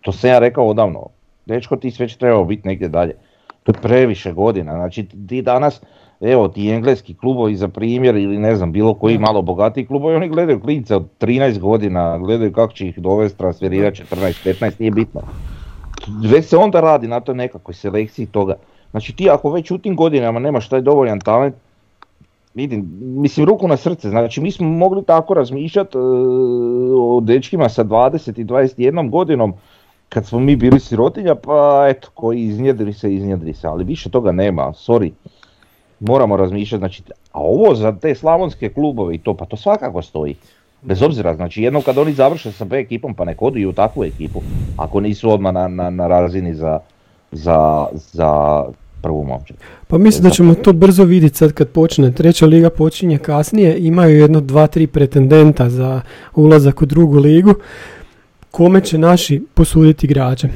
To 0.00 0.12
sam 0.12 0.30
ja 0.30 0.38
rekao 0.38 0.66
odavno. 0.66 1.06
Dečko 1.46 1.76
ti 1.76 1.90
sve 1.90 2.08
će 2.08 2.18
trebao 2.18 2.44
biti 2.44 2.68
negdje 2.68 2.88
dalje. 2.88 3.14
To 3.62 3.72
je 3.72 3.80
previše 3.82 4.32
godina, 4.32 4.72
znači 4.72 5.06
ti- 5.28 5.42
danas, 5.42 5.82
evo 6.20 6.48
ti 6.48 6.70
engleski 6.70 7.14
klubovi 7.14 7.56
za 7.56 7.68
primjer 7.68 8.16
ili 8.16 8.38
ne 8.38 8.56
znam 8.56 8.72
bilo 8.72 8.94
koji 8.94 9.18
malo 9.18 9.42
bogatiji 9.42 9.86
klubovi, 9.86 10.16
oni 10.16 10.28
gledaju 10.28 10.60
klince 10.60 10.96
od 10.96 11.08
13 11.20 11.58
godina, 11.58 12.18
gledaju 12.18 12.52
kako 12.52 12.72
će 12.72 12.88
ih 12.88 12.98
dovesti, 12.98 13.38
transferirati 13.38 14.02
14, 14.02 14.54
15, 14.60 14.72
nije 14.80 14.90
bitno 14.90 15.20
već 16.30 16.44
se 16.44 16.56
onda 16.56 16.80
radi 16.80 17.08
na 17.08 17.20
toj 17.20 17.34
nekakvoj 17.34 17.74
selekciji 17.74 18.26
toga. 18.26 18.54
Znači 18.90 19.16
ti 19.16 19.30
ako 19.30 19.50
već 19.50 19.70
u 19.70 19.78
tim 19.78 19.96
godinama 19.96 20.40
nemaš 20.40 20.68
taj 20.68 20.80
dovoljan 20.80 21.20
talent, 21.20 21.54
vidim, 22.54 22.98
mislim 23.00 23.46
ruku 23.46 23.68
na 23.68 23.76
srce, 23.76 24.08
znači 24.08 24.40
mi 24.40 24.50
smo 24.50 24.68
mogli 24.68 25.04
tako 25.04 25.34
razmišljati 25.34 25.98
o 26.98 27.20
dečkima 27.22 27.68
sa 27.68 27.84
20 27.84 28.40
i 28.40 28.44
21 28.44 29.10
godinom 29.10 29.54
kad 30.08 30.26
smo 30.26 30.40
mi 30.40 30.56
bili 30.56 30.80
sirotinja, 30.80 31.34
pa 31.34 31.86
eto, 31.88 32.08
koji 32.14 32.40
iznjedri 32.40 32.92
se, 32.92 33.14
iznjedri 33.14 33.54
se, 33.54 33.66
ali 33.66 33.84
više 33.84 34.10
toga 34.10 34.32
nema, 34.32 34.62
sorry. 34.62 35.10
Moramo 36.00 36.36
razmišljati, 36.36 36.80
znači, 36.80 37.02
a 37.32 37.40
ovo 37.40 37.74
za 37.74 37.92
te 37.92 38.14
slavonske 38.14 38.68
klubove 38.68 39.14
i 39.14 39.18
to, 39.18 39.34
pa 39.34 39.44
to 39.44 39.56
svakako 39.56 40.02
stoji. 40.02 40.36
Bez 40.84 41.02
obzira, 41.02 41.34
znači 41.34 41.62
jednom 41.62 41.82
kad 41.82 41.98
oni 41.98 42.12
završe 42.12 42.52
sa 42.52 42.64
B 42.64 42.78
ekipom, 42.78 43.14
pa 43.14 43.24
nek 43.24 43.42
odu 43.42 43.58
i 43.58 43.66
u 43.66 43.72
takvu 43.72 44.04
ekipu, 44.04 44.42
ako 44.76 45.00
nisu 45.00 45.30
odmah 45.30 45.54
na, 45.54 45.68
na, 45.68 45.90
na 45.90 46.06
razini 46.06 46.54
za, 46.54 46.78
za, 47.32 47.86
za 47.94 48.62
prvu 49.02 49.24
momčad. 49.24 49.56
Pa 49.86 49.98
mislim 49.98 50.24
da 50.24 50.30
ćemo 50.30 50.54
to 50.54 50.72
brzo 50.72 51.04
vidjeti 51.04 51.36
sad 51.36 51.52
kad 51.52 51.68
počne. 51.68 52.12
Treća 52.12 52.46
liga 52.46 52.70
počinje 52.70 53.18
kasnije, 53.18 53.78
imaju 53.78 54.18
jedno, 54.18 54.40
dva, 54.40 54.66
tri 54.66 54.86
pretendenta 54.86 55.68
za 55.70 56.00
ulazak 56.34 56.82
u 56.82 56.86
drugu 56.86 57.18
ligu. 57.18 57.54
Kome 58.50 58.80
će 58.80 58.98
naši 58.98 59.42
posuditi 59.54 60.06
igrače? 60.06 60.48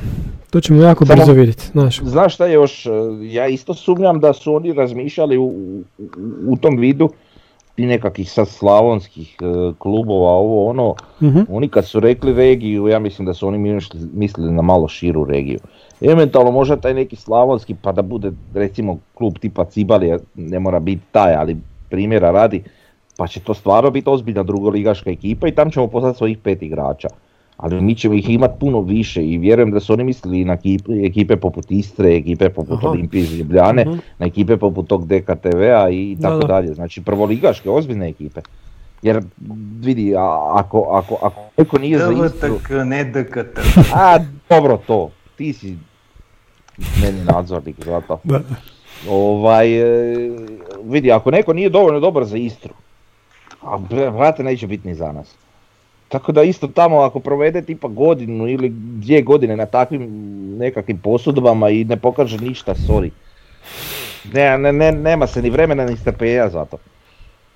To 0.50 0.60
ćemo 0.60 0.82
jako 0.82 1.06
Samo- 1.06 1.16
brzo 1.16 1.32
vidjeti, 1.32 1.66
znaš. 1.72 2.00
Znaš 2.02 2.34
šta 2.34 2.46
je 2.46 2.52
još, 2.52 2.86
e, 2.86 2.90
ja 3.22 3.46
isto 3.46 3.74
sumnjam 3.74 4.20
da 4.20 4.32
su 4.32 4.55
oni 4.55 4.72
razmišljali 4.72 5.38
u, 5.38 5.44
u, 5.44 5.82
u 6.46 6.56
tom 6.56 6.76
vidu 6.76 7.10
ti 7.78 7.86
nekakvih 7.86 8.30
sad 8.30 8.48
slavonskih 8.48 9.36
e, 9.40 9.44
klubova, 9.78 10.30
ovo 10.30 10.66
ono, 10.70 10.94
Mhm. 11.20 11.40
oni 11.48 11.68
kad 11.68 11.86
su 11.86 12.00
rekli 12.00 12.32
regiju, 12.32 12.88
ja 12.88 12.98
mislim 12.98 13.26
da 13.26 13.34
su 13.34 13.46
oni 13.48 13.80
mislili 14.12 14.52
na 14.52 14.62
malo 14.62 14.88
širu 14.88 15.24
regiju. 15.24 15.59
Eventualno 16.00 16.50
možda 16.50 16.76
taj 16.76 16.94
neki 16.94 17.16
slavonski 17.16 17.74
pa 17.74 17.92
da 17.92 18.02
bude 18.02 18.32
recimo 18.52 18.98
klub 19.14 19.38
tipa 19.38 19.64
Cibalija, 19.64 20.18
ne 20.34 20.59
mora 20.59 20.80
biti 20.80 21.02
taj, 21.10 21.34
ali 21.34 21.56
primjera 21.88 22.30
radi, 22.30 22.64
pa 23.16 23.26
će 23.26 23.40
to 23.40 23.55
stvarno 23.55 23.90
biti 23.90 24.10
ozbiljna 24.10 24.42
drugoligaška 24.42 25.10
ekipa 25.10 25.48
i 25.48 25.55
tam 25.55 25.70
ćemo 25.70 25.86
poslati 25.86 26.18
svojih 26.18 26.38
pet 26.38 26.62
igrača. 26.62 27.09
Ali 27.59 27.80
mi 27.80 27.94
ćemo 27.94 28.14
ih 28.14 28.30
imati 28.30 28.55
puno 28.60 28.80
više 28.80 29.24
i 29.24 29.39
vjerujem 29.39 29.70
da 29.70 29.80
su 29.80 29.93
oni 29.93 30.05
mislili 30.05 30.44
na 30.44 30.52
ekipe, 30.55 30.93
ekipe 30.94 31.36
poput 31.36 31.70
Istre, 31.70 32.16
ekipe 32.16 32.48
poput 32.51 32.72
Aha. 32.74 32.89
Olimpije 32.89 33.22
iz 33.22 33.39
Ljubljane, 33.39 33.85
Mhm. 33.85 33.98
na 34.18 34.26
ekipe 34.26 34.56
poput 34.56 34.89
tog 34.89 35.06
DKTV-a 35.06 35.90
i 35.90 36.14
Da, 36.14 36.22
tako 36.22 36.39
da. 36.39 36.47
dalje. 36.47 36.74
Znači 36.74 37.02
prvoligaške, 37.02 37.70
ozbiljne 37.70 38.09
ekipe. 38.09 38.40
Jer 39.02 39.20
vidi, 39.80 40.14
a, 40.16 40.20
ako, 40.51 40.82
ako, 40.82 41.18
ako 41.22 41.40
neko 41.59 41.78
nije 41.78 41.98
za 41.98 42.12
Istru, 42.26 42.59
ne 42.85 43.05
DKT. 43.06 43.59
a 43.94 44.18
dobro 44.48 44.78
to, 44.78 45.10
ti 45.36 45.52
si 45.52 45.76
meni 47.02 47.24
nadzornik 47.24 47.76
za 47.78 48.01
to. 48.01 48.20
Da. 48.24 48.40
Ovaj, 49.09 49.68
e, 49.72 50.30
vidi, 50.85 51.12
ako 51.12 51.30
neko 51.30 51.52
nije 51.52 51.68
dovoljno 51.70 52.01
dobar 52.01 52.24
za 52.24 52.36
Istru, 52.36 52.74
a 53.62 53.76
vrate 54.10 54.43
neće 54.43 54.66
biti 54.66 54.89
ni 54.89 54.94
za 54.94 55.12
nas. 55.12 55.35
Tako 56.09 56.32
da 56.32 56.43
isto 56.43 56.66
tamo 56.66 57.01
ako 57.01 57.20
provede 57.20 57.62
tipa 57.62 57.89
godinu 57.89 58.48
ili 58.48 58.68
dvije 58.72 59.22
godine 59.22 59.56
na 59.56 59.66
takvim 59.66 60.09
nekakvim 60.59 60.98
posudbama 60.98 61.70
i 61.70 61.85
ne 61.85 61.97
pokaže 61.97 62.39
ništa, 62.39 62.74
sorry. 62.74 63.10
Ne, 64.32 64.59
ne, 64.59 64.72
ne, 64.72 64.93
nema 64.93 65.26
se 65.26 65.43
ni 65.43 65.51
vremena 65.51 65.85
ni 65.85 65.97
strpljenja 65.97 66.48
za 66.48 66.64
to. 66.64 66.76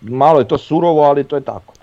Malo 0.01 0.39
je 0.39 0.49
to 0.49 0.59
surovo, 0.59 1.03
ali 1.03 1.25
to 1.25 1.37
je 1.37 1.43
tako. 1.43 1.75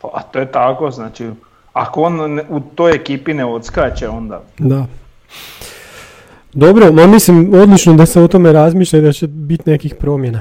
Pa 0.00 0.22
to 0.22 0.38
je 0.38 0.52
tako, 0.52 0.90
znači, 0.90 1.30
ako 1.72 2.02
on 2.02 2.34
ne- 2.34 2.44
u 2.48 2.60
toj 2.60 2.94
ekipi 2.94 3.34
ne 3.34 3.44
odskače, 3.44 4.08
onda 4.08 4.42
Da. 4.58 4.86
Dobro, 6.56 6.92
ma 6.92 7.06
mislim 7.06 7.54
odlično 7.54 7.94
da 7.94 8.06
se 8.06 8.20
o 8.20 8.28
tome 8.28 8.52
razmišlja 8.52 8.98
i 8.98 9.02
da 9.02 9.12
će 9.12 9.26
biti 9.26 9.70
nekih 9.70 9.94
promjena. 9.94 10.40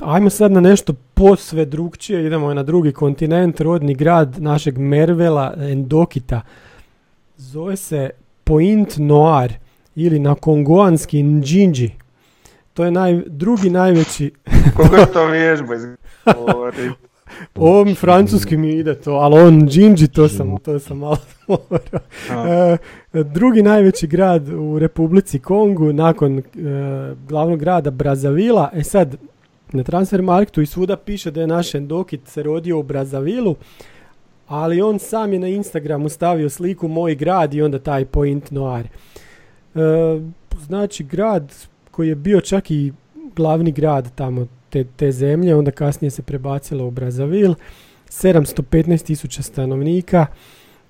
Ajmo 0.00 0.30
sad 0.30 0.52
na 0.52 0.60
nešto 0.60 0.92
posve 1.14 1.64
drugčije, 1.64 2.26
idemo 2.26 2.54
na 2.54 2.62
drugi 2.62 2.92
kontinent, 2.92 3.60
rodni 3.60 3.94
grad 3.94 4.42
našeg 4.42 4.78
Mervela 4.78 5.54
Endokita. 5.58 6.40
Zove 7.36 7.76
se 7.76 8.10
Point 8.44 8.94
Noir 8.96 9.52
ili 9.94 10.18
na 10.18 10.34
kongoanski 10.34 11.22
Njinji. 11.22 11.90
To 12.74 12.84
je 12.84 12.90
naj, 12.90 13.22
drugi 13.26 13.70
najveći, 13.70 14.24
je 14.98 15.12
to 15.12 15.26
vježba 15.26 15.74
ovom 17.54 17.94
francuski 17.94 18.56
mi 18.56 18.70
ide 18.70 18.94
to, 18.94 19.12
ali 19.12 19.40
on 19.40 19.54
Njinji, 19.54 20.08
to 20.08 20.28
sam, 20.28 20.58
to 20.58 20.78
sam 20.78 20.98
malo 20.98 21.18
morao. 21.48 22.76
E, 23.12 23.24
drugi 23.24 23.62
najveći 23.62 24.06
grad 24.06 24.48
u 24.48 24.78
Republici 24.78 25.38
Kongu 25.38 25.92
nakon 25.92 26.38
e, 26.38 26.42
glavnog 27.28 27.58
grada 27.58 27.90
Brazavila. 27.90 28.70
E 28.74 28.82
sad, 28.82 29.16
na 29.72 29.82
Transfermarktu 29.82 30.62
i 30.62 30.66
svuda 30.66 30.96
piše 30.96 31.30
da 31.30 31.40
je 31.40 31.46
naš 31.46 31.74
Endokit 31.74 32.28
se 32.28 32.42
rodio 32.42 32.78
u 32.78 32.82
Brazavilu, 32.82 33.56
ali 34.48 34.82
on 34.82 34.98
sam 34.98 35.32
je 35.32 35.38
na 35.38 35.48
Instagramu 35.48 36.08
stavio 36.08 36.50
sliku 36.50 36.88
moj 36.88 37.14
grad 37.14 37.54
i 37.54 37.62
onda 37.62 37.78
taj 37.78 38.04
Point 38.04 38.50
Noir. 38.50 38.86
E, 38.86 39.80
znači 40.66 41.04
grad 41.04 41.54
koji 41.90 42.08
je 42.08 42.14
bio 42.14 42.40
čak 42.40 42.70
i 42.70 42.92
glavni 43.36 43.72
grad 43.72 44.14
tamo 44.14 44.46
te, 44.76 44.84
te 44.96 45.12
zemlje, 45.12 45.54
onda 45.54 45.70
kasnije 45.70 46.10
se 46.10 46.22
prebacilo 46.22 46.86
u 46.86 46.90
Brazavil. 46.90 47.54
715 48.10 49.04
tisuća 49.04 49.42
stanovnika, 49.42 50.26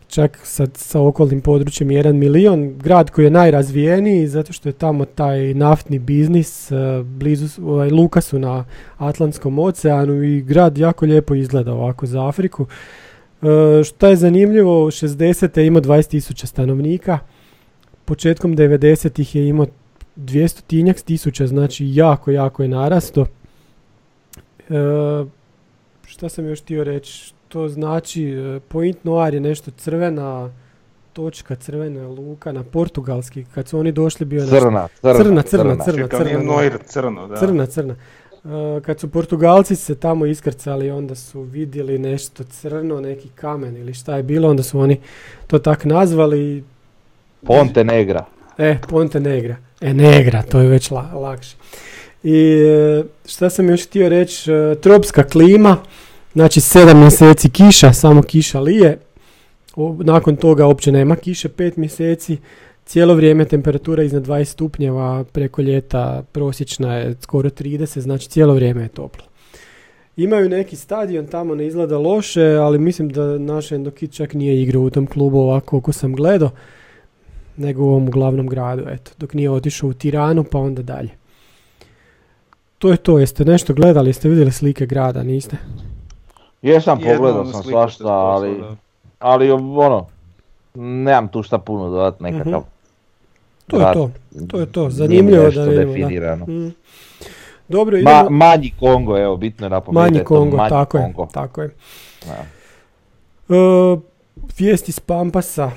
čak 0.08 0.40
sa, 0.42 0.66
sa 0.74 1.00
okolnim 1.00 1.40
područjem 1.40 1.88
1 1.88 2.12
milion, 2.12 2.78
grad 2.78 3.10
koji 3.10 3.24
je 3.24 3.30
najrazvijeniji 3.30 4.26
zato 4.26 4.52
što 4.52 4.68
je 4.68 4.72
tamo 4.72 5.04
taj 5.04 5.54
naftni 5.54 5.98
biznis, 5.98 6.72
e, 6.72 6.76
blizu 7.02 7.62
ovaj, 7.62 7.90
luka 7.90 8.20
su 8.20 8.38
na 8.38 8.64
Atlantskom 8.96 9.58
oceanu 9.58 10.22
i 10.22 10.42
grad 10.42 10.78
jako 10.78 11.06
lijepo 11.06 11.34
izgleda 11.34 11.72
ovako 11.72 12.06
za 12.06 12.28
Afriku. 12.28 12.66
E, 13.42 13.84
šta 13.84 14.08
je 14.08 14.16
zanimljivo, 14.16 14.86
60. 14.86 15.58
je 15.58 15.66
imao 15.66 15.82
20 15.82 16.08
tisuća 16.08 16.46
stanovnika, 16.46 17.18
početkom 18.04 18.56
90-ih 18.56 19.34
je 19.36 19.48
imao 19.48 19.66
200 20.16 20.62
tinjak 20.66 21.00
tisuća, 21.00 21.46
znači 21.46 21.94
jako, 21.94 22.30
jako 22.30 22.62
je 22.62 22.68
narasto. 22.68 23.26
E, 24.68 25.24
šta 26.06 26.28
sam 26.28 26.46
još 26.46 26.62
htio 26.62 26.84
reći? 26.84 27.32
To 27.48 27.68
znači 27.68 28.24
e, 28.24 28.60
Point 28.60 29.04
Noir 29.04 29.34
je 29.34 29.40
nešto 29.40 29.70
crvena 29.70 30.50
točka, 31.12 31.54
crvena 31.54 32.08
luka 32.08 32.52
na 32.52 32.62
portugalski. 32.62 33.44
Kad 33.46 33.68
su 33.68 33.78
oni 33.78 33.92
došli 33.92 34.26
bio 34.26 34.36
je 34.36 34.42
nešto- 34.42 34.60
Crna, 34.60 34.88
crna, 35.00 35.14
Crna, 35.14 35.42
crna, 35.76 36.08
crna. 36.08 36.24
nije 36.24 36.36
da. 36.36 36.42
Noir 36.44 36.78
crno, 36.84 37.26
da. 37.26 37.36
Crna, 37.36 37.66
crna. 37.66 37.94
E, 38.44 38.80
kad 38.80 39.00
su 39.00 39.10
Portugalci 39.10 39.76
se 39.76 39.94
tamo 39.94 40.26
iskrcali, 40.26 40.90
onda 40.90 41.14
su 41.14 41.40
vidjeli 41.40 41.98
nešto 41.98 42.44
crno, 42.44 43.00
neki 43.00 43.28
kamen 43.30 43.76
ili 43.76 43.94
šta 43.94 44.16
je 44.16 44.22
bilo, 44.22 44.50
onda 44.50 44.62
su 44.62 44.80
oni 44.80 45.00
to 45.46 45.58
tak 45.58 45.84
nazvali. 45.84 46.64
Ponte 47.42 47.84
Negra. 47.84 48.24
E, 48.58 48.78
Ponte 48.88 49.20
Negra. 49.20 49.56
E, 49.80 49.94
Negra, 49.94 50.42
to 50.42 50.60
je 50.60 50.68
već 50.68 50.90
la- 50.90 51.14
lakše. 51.14 51.56
I 52.28 52.38
e, 52.38 53.04
šta 53.26 53.50
sam 53.50 53.68
još 53.68 53.86
htio 53.86 54.08
reći, 54.08 54.52
e, 54.52 54.74
tropska 54.74 55.22
klima, 55.22 55.76
znači 56.32 56.60
7 56.60 56.94
mjeseci 56.94 57.50
kiša, 57.50 57.92
samo 57.92 58.22
kiša 58.22 58.60
lije. 58.60 58.98
Nakon 60.04 60.36
toga 60.36 60.66
uopće 60.66 60.92
nema 60.92 61.16
kiše, 61.16 61.48
5 61.48 61.78
mjeseci. 61.78 62.36
Cijelo 62.84 63.14
vrijeme 63.14 63.44
temperatura 63.44 64.02
iznad 64.02 64.26
20 64.26 64.44
stupnjeva, 64.44 65.24
preko 65.24 65.62
ljeta 65.62 66.22
prosječna 66.32 66.96
je 66.96 67.14
skoro 67.20 67.50
30, 67.50 67.98
znači 67.98 68.28
cijelo 68.28 68.54
vrijeme 68.54 68.82
je 68.82 68.88
toplo. 68.88 69.24
Imaju 70.16 70.48
neki 70.48 70.76
stadion, 70.76 71.26
tamo 71.26 71.54
ne 71.54 71.66
izgleda 71.66 71.98
loše, 71.98 72.44
ali 72.44 72.78
mislim 72.78 73.08
da 73.08 73.38
naš 73.38 73.72
Endokit 73.72 74.12
čak 74.12 74.34
nije 74.34 74.62
igrao 74.62 74.82
u 74.82 74.90
tom 74.90 75.06
klubu 75.06 75.38
ovako 75.38 75.66
koliko 75.66 75.92
sam 75.92 76.14
gledao, 76.14 76.50
nego 77.56 77.82
u 77.84 77.88
ovom 77.88 78.10
glavnom 78.10 78.46
gradu, 78.46 78.82
eto, 78.88 79.10
dok 79.18 79.34
nije 79.34 79.50
otišao 79.50 79.88
u 79.88 79.94
Tiranu 79.94 80.44
pa 80.44 80.58
onda 80.58 80.82
dalje. 80.82 81.25
To 82.78 82.90
je 82.90 82.96
to, 82.96 83.18
jeste 83.18 83.44
nešto 83.44 83.74
gledali, 83.74 84.08
jeste 84.08 84.28
vidjeli 84.28 84.52
slike 84.52 84.86
grada, 84.86 85.22
niste? 85.22 85.56
Jesam, 86.62 86.98
pogledao 86.98 87.40
onu 87.40 87.52
sam 87.52 87.62
svašta, 87.62 88.08
ali, 88.08 88.58
da. 88.60 88.76
ali 89.18 89.50
ono, 89.50 90.06
nemam 90.74 91.28
tu 91.28 91.42
šta 91.42 91.58
puno 91.58 91.90
dodat 91.90 92.20
nekakav. 92.20 92.60
Mhm. 92.60 92.68
To 93.66 93.80
je 93.80 93.92
to, 93.92 94.10
to 94.48 94.60
je 94.60 94.66
to, 94.66 94.90
zanimljivo 94.90 95.50
da 95.50 95.64
vidimo. 95.64 96.46
Mm. 96.46 96.74
Dobro, 97.68 97.94
Ma, 97.94 98.00
idemo, 98.00 98.30
manji 98.30 98.72
Kongo, 98.80 99.18
evo, 99.18 99.36
bitno 99.36 99.66
je 99.66 99.70
napomenuti. 99.70 100.12
manji 100.12 100.24
Kongo, 100.24 100.56
manji 100.56 100.70
tako 100.70 100.98
Kongo. 100.98 101.22
je, 101.22 101.28
tako 101.32 101.62
je. 101.62 101.70
Da. 102.26 102.44
E, 103.56 103.98
vijesti 104.58 104.92
s 104.92 105.00
Pampasa, 105.00 105.70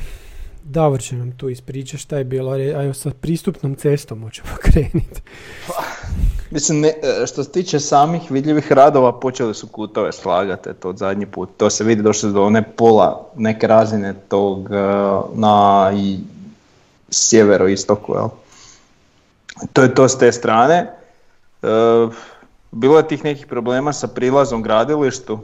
Davor 0.63 1.01
će 1.01 1.15
nam 1.15 1.31
tu 1.31 1.49
ispričati 1.49 1.97
šta 1.97 2.17
je 2.17 2.23
bilo, 2.23 2.57
Re- 2.57 2.73
a 2.75 2.83
evo 2.83 2.93
sa 2.93 3.11
pristupnom 3.11 3.75
cestom 3.75 4.21
hoćemo 4.23 4.49
krenuti. 4.65 5.21
Mislim, 6.51 6.79
ne, 6.79 6.87
e, 6.87 7.27
što 7.27 7.43
se 7.43 7.51
tiče 7.51 7.79
samih 7.79 8.31
vidljivih 8.31 8.71
radova, 8.71 9.19
počeli 9.19 9.53
su 9.55 9.67
kutove 9.67 10.11
slagati, 10.11 10.69
to 10.79 10.93
zadnji 10.93 11.25
put. 11.25 11.49
To 11.57 11.69
se 11.69 11.83
vidi 11.83 12.01
došli 12.01 12.33
do 12.33 12.43
one 12.43 12.63
pola 12.75 13.27
neke 13.35 13.67
razine 13.67 14.13
tog 14.29 14.71
e, 14.71 14.75
na 15.33 15.91
i 15.95 16.19
sjeveroistoku, 17.09 18.13
jel? 18.13 18.27
To 19.73 19.81
je 19.81 19.95
to 19.95 20.09
s 20.09 20.17
te 20.17 20.31
strane. 20.31 20.75
E, 21.63 21.67
bilo 22.71 22.97
je 22.97 23.07
tih 23.07 23.23
nekih 23.23 23.47
problema 23.47 23.93
sa 23.93 24.07
prilazom 24.07 24.63
gradilištu. 24.63 25.39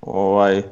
Ovaj, 0.00 0.62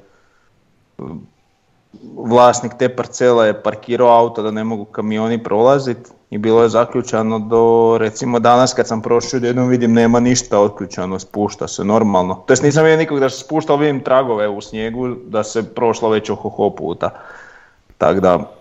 vlasnik 2.17 2.73
te 2.79 2.89
parcele 2.97 3.47
je 3.47 3.63
parkirao 3.63 4.09
auto 4.09 4.43
da 4.43 4.51
ne 4.51 4.65
mogu 4.65 4.85
kamioni 4.85 5.45
prolaziti 5.45 6.11
i 6.31 6.39
bilo 6.39 6.63
je 6.63 6.69
zaključano 6.69 7.39
do 7.39 7.97
recimo 8.01 8.39
danas 8.39 8.75
kad 8.75 8.87
sam 8.87 9.03
prošao 9.03 9.41
jednom 9.43 9.69
vidim 9.69 9.93
nema 9.93 10.21
ništa 10.21 10.61
otključano, 10.61 11.19
spušta 11.19 11.69
se 11.69 11.85
normalno. 11.85 12.35
To 12.47 12.53
jest 12.53 12.63
nisam 12.63 12.85
vidio 12.85 12.99
nikog 12.99 13.21
da 13.21 13.31
se 13.31 13.39
spušta, 13.39 13.73
ali 13.73 13.87
vidim 13.87 14.05
tragove 14.05 14.49
u 14.49 14.61
snijegu 14.61 15.09
da 15.27 15.45
se 15.45 15.75
prošlo 15.75 16.09
već 16.09 16.31
oko 16.31 16.49
ho 16.49 16.71
puta. 16.71 17.11
Tako 17.99 18.21
da, 18.21 18.53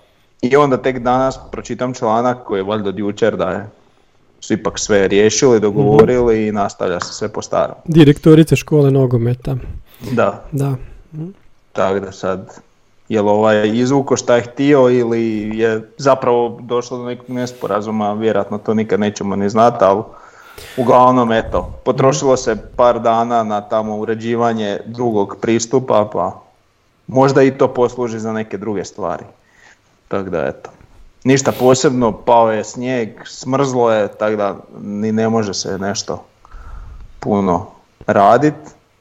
i 0.41 0.55
onda 0.55 0.77
tek 0.77 0.99
danas 0.99 1.39
pročitam 1.51 1.93
članak 1.93 2.43
koji 2.43 2.59
je 2.59 2.63
valjda 2.63 2.89
od 2.89 2.99
jučer 2.99 3.37
da 3.37 3.49
je 3.49 3.69
su 4.39 4.53
ipak 4.53 4.79
sve 4.79 5.07
riješili, 5.07 5.59
dogovorili 5.59 6.47
i 6.47 6.51
nastavlja 6.51 6.99
se 6.99 7.13
sve 7.13 7.29
po 7.29 7.41
starom. 7.41 7.75
Direktorica 7.85 8.55
škole 8.55 8.91
nogometa, 8.91 9.55
Da, 10.11 10.43
da. 10.51 10.75
Tako 11.73 11.99
da 11.99 12.11
sad, 12.11 12.61
je 13.09 13.21
li 13.21 13.29
ovaj 13.29 13.67
izvuko 13.67 14.17
šta 14.17 14.35
je 14.35 14.41
htio 14.41 14.89
ili 14.89 15.51
je 15.59 15.91
zapravo 15.97 16.59
došlo 16.61 16.97
do 16.97 17.03
nekog 17.03 17.29
nesporazuma, 17.29 18.13
vjerojatno 18.13 18.57
to 18.57 18.73
nikad 18.73 18.99
nećemo 18.99 19.35
ni 19.35 19.49
znati, 19.49 19.77
ali 19.83 20.03
uglavnom 20.77 21.31
eto, 21.31 21.71
potrošilo 21.83 22.37
se 22.37 22.55
par 22.75 22.99
dana 22.99 23.43
na 23.43 23.61
tamo 23.61 23.97
uređivanje 23.97 24.79
drugog 24.85 25.37
pristupa, 25.41 26.09
pa 26.13 26.41
možda 27.07 27.43
i 27.43 27.57
to 27.57 27.67
posluži 27.67 28.19
za 28.19 28.33
neke 28.33 28.57
druge 28.57 28.85
stvari. 28.85 29.23
Tako 30.07 30.29
da 30.29 30.45
eto, 30.47 30.69
ništa 31.23 31.51
posebno, 31.51 32.11
pao 32.11 32.51
je 32.51 32.63
snijeg, 32.63 33.09
smrzlo 33.25 33.91
je, 33.91 34.07
tako 34.07 34.35
da 34.35 34.55
ni 34.81 35.11
ne 35.11 35.29
može 35.29 35.53
se 35.53 35.77
nešto 35.77 36.23
puno 37.19 37.65
radit, 38.07 38.55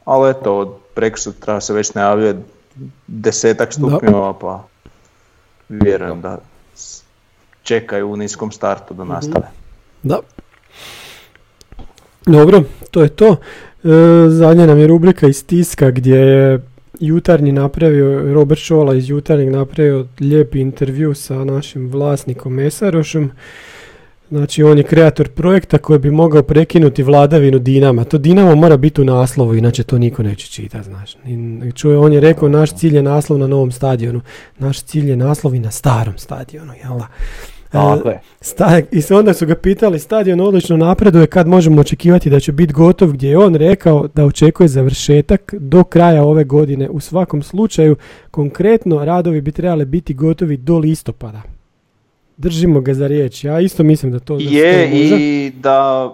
ali 0.05 0.31
eto, 0.31 0.59
od 0.59 0.69
prekosutra 0.95 1.61
se 1.61 1.73
već 1.73 1.95
najavljuje 1.95 2.43
desetak 3.07 3.73
stupnjeva, 3.73 4.35
pa 4.41 4.65
vjerujem 5.69 6.21
da 6.21 6.39
čekaju 7.63 8.09
u 8.09 8.17
niskom 8.17 8.53
startu 8.53 8.95
da 8.95 9.05
nastave. 9.05 9.47
Da. 10.03 10.21
Dobro, 12.27 12.63
to 12.91 13.03
je 13.03 13.09
to. 13.09 13.37
E, 13.85 13.89
zadnja 14.29 14.67
nam 14.67 14.79
je 14.79 14.87
rubrika 14.87 15.27
iz 15.27 15.47
tiska 15.47 15.91
gdje 15.91 16.17
je 16.17 16.61
jutarnji 17.01 17.53
napravio, 17.53 18.35
Robert 18.35 18.61
Šola 18.61 18.95
iz 18.95 19.09
jutarnjeg 19.09 19.51
napravio 19.51 20.07
lijepi 20.21 20.61
intervju 20.61 21.15
sa 21.15 21.45
našim 21.45 21.89
vlasnikom 21.89 22.53
Mesarošom. 22.53 23.31
Znači 24.31 24.63
on 24.63 24.79
je 24.79 24.85
kreator 24.85 25.29
projekta 25.29 25.79
koji 25.79 25.99
bi 25.99 26.11
mogao 26.11 26.43
prekinuti 26.43 27.03
vladavinu 27.03 27.59
Dinama. 27.59 28.05
To 28.05 28.19
Dinamo 28.19 28.55
mora 28.55 28.77
biti 28.77 29.01
u 29.01 29.05
naslovu, 29.05 29.55
inače 29.55 29.83
to 29.83 29.99
niko 29.99 30.23
neće 30.23 30.47
čitati, 30.47 30.85
znaš. 30.85 31.17
I 31.65 31.73
čuje, 31.73 31.99
on 31.99 32.13
je 32.13 32.21
rekao 32.21 32.49
naš 32.49 32.75
cilj 32.75 32.97
je 32.97 33.03
naslov 33.03 33.39
na 33.39 33.47
novom 33.47 33.73
stadionu. 33.73 34.21
Naš 34.59 34.83
cilj 34.83 35.11
je 35.11 35.17
naslov 35.17 35.55
i 35.55 35.59
na 35.59 35.71
starom 35.71 36.19
stadionu, 36.19 36.73
jel 36.85 36.99
da? 36.99 37.07
Tako 37.71 38.09
E, 38.09 38.13
je. 38.13 38.21
Sta- 38.41 38.79
I 38.93 39.15
onda 39.15 39.35
su 39.35 39.47
ga 39.47 39.55
pitali, 39.55 39.99
stadion 39.99 40.41
odlično 40.41 40.77
napreduje, 40.77 41.27
kad 41.27 41.47
možemo 41.47 41.81
očekivati 41.81 42.31
da 42.31 42.41
će 42.41 42.53
biti 42.53 42.73
gotov, 42.73 43.13
gdje 43.13 43.29
je 43.29 43.39
on 43.39 43.55
rekao 43.55 44.09
da 44.15 44.25
očekuje 44.25 44.69
završetak 44.69 45.55
do 45.59 45.85
kraja 45.85 46.25
ove 46.25 46.45
godine. 46.45 46.89
U 46.91 47.01
svakom 47.01 47.43
slučaju, 47.43 47.97
konkretno, 48.31 49.05
radovi 49.05 49.41
bi 49.41 49.53
trebali 49.53 49.85
biti 49.85 50.15
gotovi 50.15 50.57
do 50.57 50.79
listopada. 50.79 51.56
Držimo 52.37 52.81
ga 52.81 52.95
za 52.95 53.07
riječ. 53.07 53.45
Ja 53.45 53.61
isto 53.61 53.83
mislim 53.83 54.13
da 54.13 54.19
to 54.19 54.37
da 54.37 54.43
Je 54.43 54.73
to 54.85 54.91
može. 54.91 55.17
i 55.17 55.53
da 55.53 56.11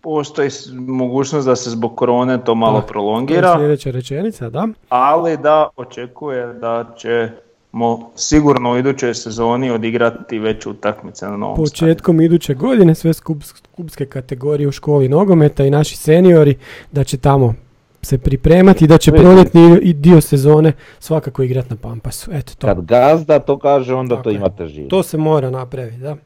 postoji 0.00 0.48
mogućnost 0.78 1.46
da 1.46 1.56
se 1.56 1.70
zbog 1.70 1.94
korone 1.94 2.38
to 2.40 2.54
malo 2.54 2.72
Da, 2.72 2.80
To 2.80 2.84
je 2.84 2.88
prolongira, 2.88 3.54
sljedeća 3.56 3.90
rečenica, 3.90 4.50
da. 4.50 4.68
ali 4.88 5.36
da 5.36 5.68
očekuje 5.76 6.46
da 6.46 6.94
ćemo 6.96 8.10
sigurno 8.16 8.72
u 8.72 8.78
idućoj 8.78 9.14
sezoni 9.14 9.70
odigrati 9.70 10.38
već 10.38 10.66
utakmice 10.66 11.26
na 11.26 11.36
novom 11.36 11.66
stadionu. 11.66 11.92
Početkom 11.92 12.20
iduće 12.20 12.54
godine 12.54 12.94
sve 12.94 13.12
skups- 13.12 13.62
klubske 13.76 14.06
kategorije 14.06 14.68
u 14.68 14.72
školi 14.72 15.08
nogometa 15.08 15.64
i 15.64 15.70
naši 15.70 15.96
seniori 15.96 16.58
da 16.92 17.04
će 17.04 17.16
tamo 17.16 17.54
se 18.02 18.18
pripremati 18.18 18.84
i 18.84 18.88
da 18.88 18.98
će 18.98 19.12
proljetni 19.12 19.78
i 19.78 19.92
dio 19.92 20.20
sezone 20.20 20.72
svakako 20.98 21.42
igrati 21.42 21.70
na 21.70 21.76
Pampasu. 21.76 22.30
Eto 22.32 22.52
to. 22.58 22.66
Kad 22.66 22.80
gazda 22.80 23.38
to 23.38 23.58
kaže, 23.58 23.94
onda 23.94 24.14
Tako 24.14 24.24
to 24.24 24.30
je. 24.30 24.36
ima 24.36 24.48
težinu. 24.48 24.88
To 24.88 25.02
se 25.02 25.16
mora 25.16 25.50
napraviti, 25.50 25.96
da. 25.96 26.16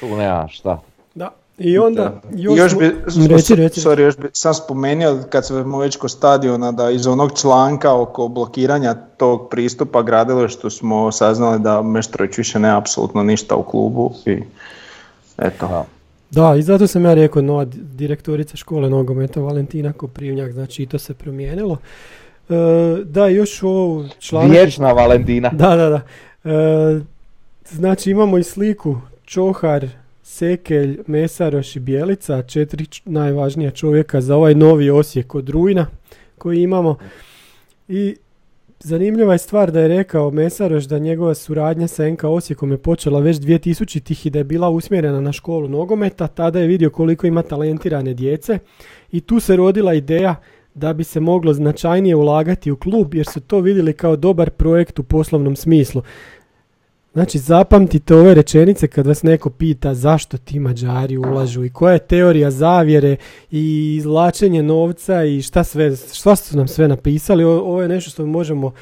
Tu 0.00 0.06
nema 0.08 0.48
šta. 0.48 0.80
Da. 1.14 1.30
I 1.58 1.78
onda 1.78 2.02
Da. 2.02 2.20
još, 2.32 2.58
još 2.58 2.78
bi, 2.78 2.94
reći, 3.28 3.54
reći. 3.54 3.80
sorry, 3.80 4.00
još 4.00 4.16
bi 4.16 4.28
sam 4.32 4.54
spomenuo 4.54 5.18
kad 5.30 5.46
smo 5.46 5.78
već 5.78 5.96
kod 5.96 6.10
stadiona 6.10 6.72
da 6.72 6.90
iz 6.90 7.06
onog 7.06 7.38
članka 7.38 7.94
oko 7.94 8.28
blokiranja 8.28 8.94
tog 9.16 9.48
pristupa 9.50 10.02
gradilištu 10.02 10.70
smo 10.70 11.12
saznali 11.12 11.60
da 11.60 11.82
Meštrović 11.82 12.38
više 12.38 12.58
nema 12.58 12.78
apsolutno 12.78 13.22
ništa 13.22 13.56
u 13.56 13.62
klubu 13.62 14.12
i 14.26 14.38
eto. 15.38 15.66
Da. 15.68 15.84
Da, 16.32 16.56
i 16.56 16.62
zato 16.62 16.86
sam 16.86 17.04
ja 17.04 17.14
rekao 17.14 17.42
nova 17.42 17.64
di- 17.64 17.78
direktorica 17.82 18.56
škole 18.56 18.90
nogometa 18.90 19.40
Valentina 19.40 19.92
Koprivnjak, 19.92 20.52
znači 20.52 20.82
i 20.82 20.86
to 20.86 20.98
se 20.98 21.14
promijenilo. 21.14 21.76
E, 22.48 22.54
da, 23.04 23.26
još 23.26 23.62
ovo 23.62 24.08
članak... 24.18 24.50
Vječna 24.52 24.92
Valentina. 24.92 25.48
Da, 25.48 25.76
da, 25.76 25.88
da. 25.88 26.00
E, 26.52 27.00
znači 27.64 28.10
imamo 28.10 28.38
i 28.38 28.42
sliku 28.42 28.96
Čohar, 29.24 29.86
Sekelj, 30.22 30.98
Mesaroš 31.06 31.76
i 31.76 31.80
Bjelica, 31.80 32.42
četiri 32.42 32.86
č- 32.86 33.02
najvažnija 33.04 33.70
čovjeka 33.70 34.20
za 34.20 34.36
ovaj 34.36 34.54
novi 34.54 34.90
Osijek 34.90 35.34
od 35.34 35.48
Rujna 35.48 35.86
koji 36.38 36.62
imamo. 36.62 36.96
I 37.88 38.16
zanimljiva 38.84 39.32
je 39.32 39.38
stvar 39.38 39.70
da 39.70 39.80
je 39.80 39.88
rekao 39.88 40.30
Mesaroš 40.30 40.84
da 40.84 40.98
njegova 40.98 41.34
suradnja 41.34 41.88
sa 41.88 42.10
NK 42.10 42.24
Osijekom 42.24 42.70
je 42.70 42.78
počela 42.78 43.20
već 43.20 43.36
2000-ih 43.36 44.26
i 44.26 44.30
da 44.30 44.38
je 44.38 44.44
bila 44.44 44.68
usmjerena 44.68 45.20
na 45.20 45.32
školu 45.32 45.68
nogometa. 45.68 46.26
Tada 46.26 46.60
je 46.60 46.66
vidio 46.66 46.90
koliko 46.90 47.26
ima 47.26 47.42
talentirane 47.42 48.14
djece 48.14 48.58
i 49.12 49.20
tu 49.20 49.40
se 49.40 49.56
rodila 49.56 49.94
ideja 49.94 50.34
da 50.74 50.92
bi 50.92 51.04
se 51.04 51.20
moglo 51.20 51.52
značajnije 51.52 52.16
ulagati 52.16 52.70
u 52.70 52.76
klub 52.76 53.14
jer 53.14 53.26
su 53.26 53.40
to 53.40 53.60
vidjeli 53.60 53.92
kao 53.92 54.16
dobar 54.16 54.50
projekt 54.50 54.98
u 54.98 55.02
poslovnom 55.02 55.56
smislu. 55.56 56.02
Znači 57.12 57.38
zapamtite 57.38 58.14
ove 58.14 58.34
rečenice 58.34 58.88
kad 58.88 59.06
vas 59.06 59.22
neko 59.22 59.50
pita 59.50 59.94
zašto 59.94 60.38
ti 60.38 60.60
Mađari 60.60 61.16
ulažu 61.16 61.64
i 61.64 61.70
koja 61.70 61.92
je 61.92 61.98
teorija 61.98 62.50
zavjere 62.50 63.16
i 63.50 63.94
izvlačenje 63.96 64.62
novca 64.62 65.24
i 65.24 65.42
šta 65.42 65.64
sve, 65.64 65.96
šta 65.96 66.36
su 66.36 66.56
nam 66.56 66.68
sve 66.68 66.88
napisali. 66.88 67.44
Ovo 67.44 67.82
je 67.82 67.88
nešto 67.88 68.10
što 68.10 68.26
možemo 68.26 68.72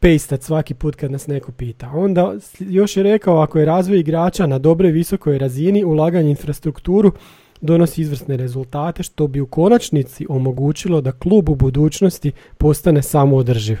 pastat 0.00 0.42
svaki 0.42 0.74
put 0.74 0.96
kad 0.96 1.10
nas 1.10 1.26
neko 1.26 1.52
pita. 1.52 1.90
Onda 1.94 2.34
još 2.58 2.96
je 2.96 3.02
rekao 3.02 3.38
ako 3.40 3.58
je 3.58 3.64
razvoj 3.64 3.98
igrača 3.98 4.46
na 4.46 4.58
dobroj 4.58 4.90
visokoj 4.90 5.38
razini, 5.38 5.84
ulaganje 5.84 6.30
infrastrukturu 6.30 7.12
donosi 7.60 8.02
izvrsne 8.02 8.36
rezultate 8.36 9.02
što 9.02 9.26
bi 9.26 9.40
u 9.40 9.46
konačnici 9.46 10.26
omogućilo 10.28 11.00
da 11.00 11.12
klub 11.12 11.48
u 11.48 11.54
budućnosti 11.54 12.32
postane 12.58 13.02
samoodrživ. 13.02 13.78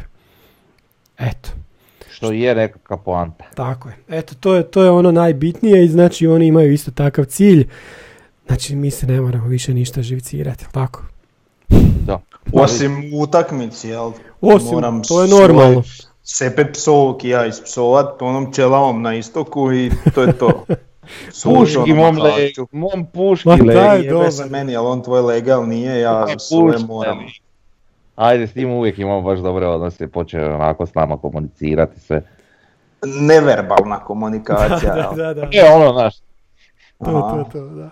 Eto. 1.18 1.50
Što 2.20 2.32
je 2.32 2.54
nekakva 2.54 2.96
poanta. 2.96 3.44
Tako 3.54 3.88
je. 3.88 3.94
Eto, 4.08 4.34
to 4.40 4.54
je, 4.54 4.62
to 4.62 4.82
je 4.82 4.90
ono 4.90 5.12
najbitnije 5.12 5.84
i 5.84 5.88
znači 5.88 6.26
oni 6.26 6.46
imaju 6.46 6.72
isto 6.72 6.90
takav 6.90 7.24
cilj. 7.24 7.68
Znači 8.46 8.76
mi 8.76 8.90
se 8.90 9.06
ne 9.06 9.20
moramo 9.20 9.46
više 9.46 9.74
ništa 9.74 10.02
živcirati, 10.02 10.64
tako? 10.72 11.02
Da. 12.06 12.20
Osim 12.52 13.10
u 13.14 13.20
utakmici, 13.22 13.88
jel? 13.88 14.12
Osim, 14.40 14.68
Moram 14.72 15.02
to 15.02 15.22
je 15.22 15.28
normalno. 15.28 15.82
Sepet 16.22 16.72
psovki 16.72 17.28
ja 17.28 17.46
ispsovat 17.46 18.22
onom 18.22 18.52
čelavom 18.52 19.02
na 19.02 19.14
istoku 19.14 19.72
i 19.72 19.90
to 20.14 20.22
je 20.22 20.32
to. 20.32 20.64
Puški 21.44 21.92
mom, 21.94 22.16
na 22.16 22.22
le, 22.22 22.30
plaću. 22.30 22.66
mom 22.72 23.06
puški 23.14 23.48
Ma 23.48 23.54
le. 23.54 23.74
daj, 23.74 24.00
Jebe 24.00 24.30
se 24.30 24.46
meni, 24.46 24.76
ali 24.76 24.86
on 24.86 25.02
tvoj 25.02 25.20
legal 25.20 25.68
nije, 25.68 26.00
ja 26.00 26.38
svoje 26.38 26.78
moram. 26.78 27.18
Ajde, 28.20 28.46
s 28.46 28.52
tim 28.52 28.70
uvijek 28.70 28.98
imamo 28.98 29.22
baš 29.22 29.38
dobre 29.38 29.66
odnose, 29.66 30.08
počeo 30.08 30.54
onako 30.54 30.86
s 30.86 30.94
nama 30.94 31.16
komunicirati 31.16 32.00
sve. 32.00 32.22
Neverbalna 33.20 33.98
komunikacija, 33.98 34.94
da, 34.94 35.00
jel? 35.00 35.14
da, 35.16 35.34
da. 35.34 35.42
E, 35.52 35.70
ono, 35.74 35.92
znaš, 35.92 36.14
To, 36.98 37.04
to, 37.04 37.48
to, 37.52 37.66
da. 37.66 37.90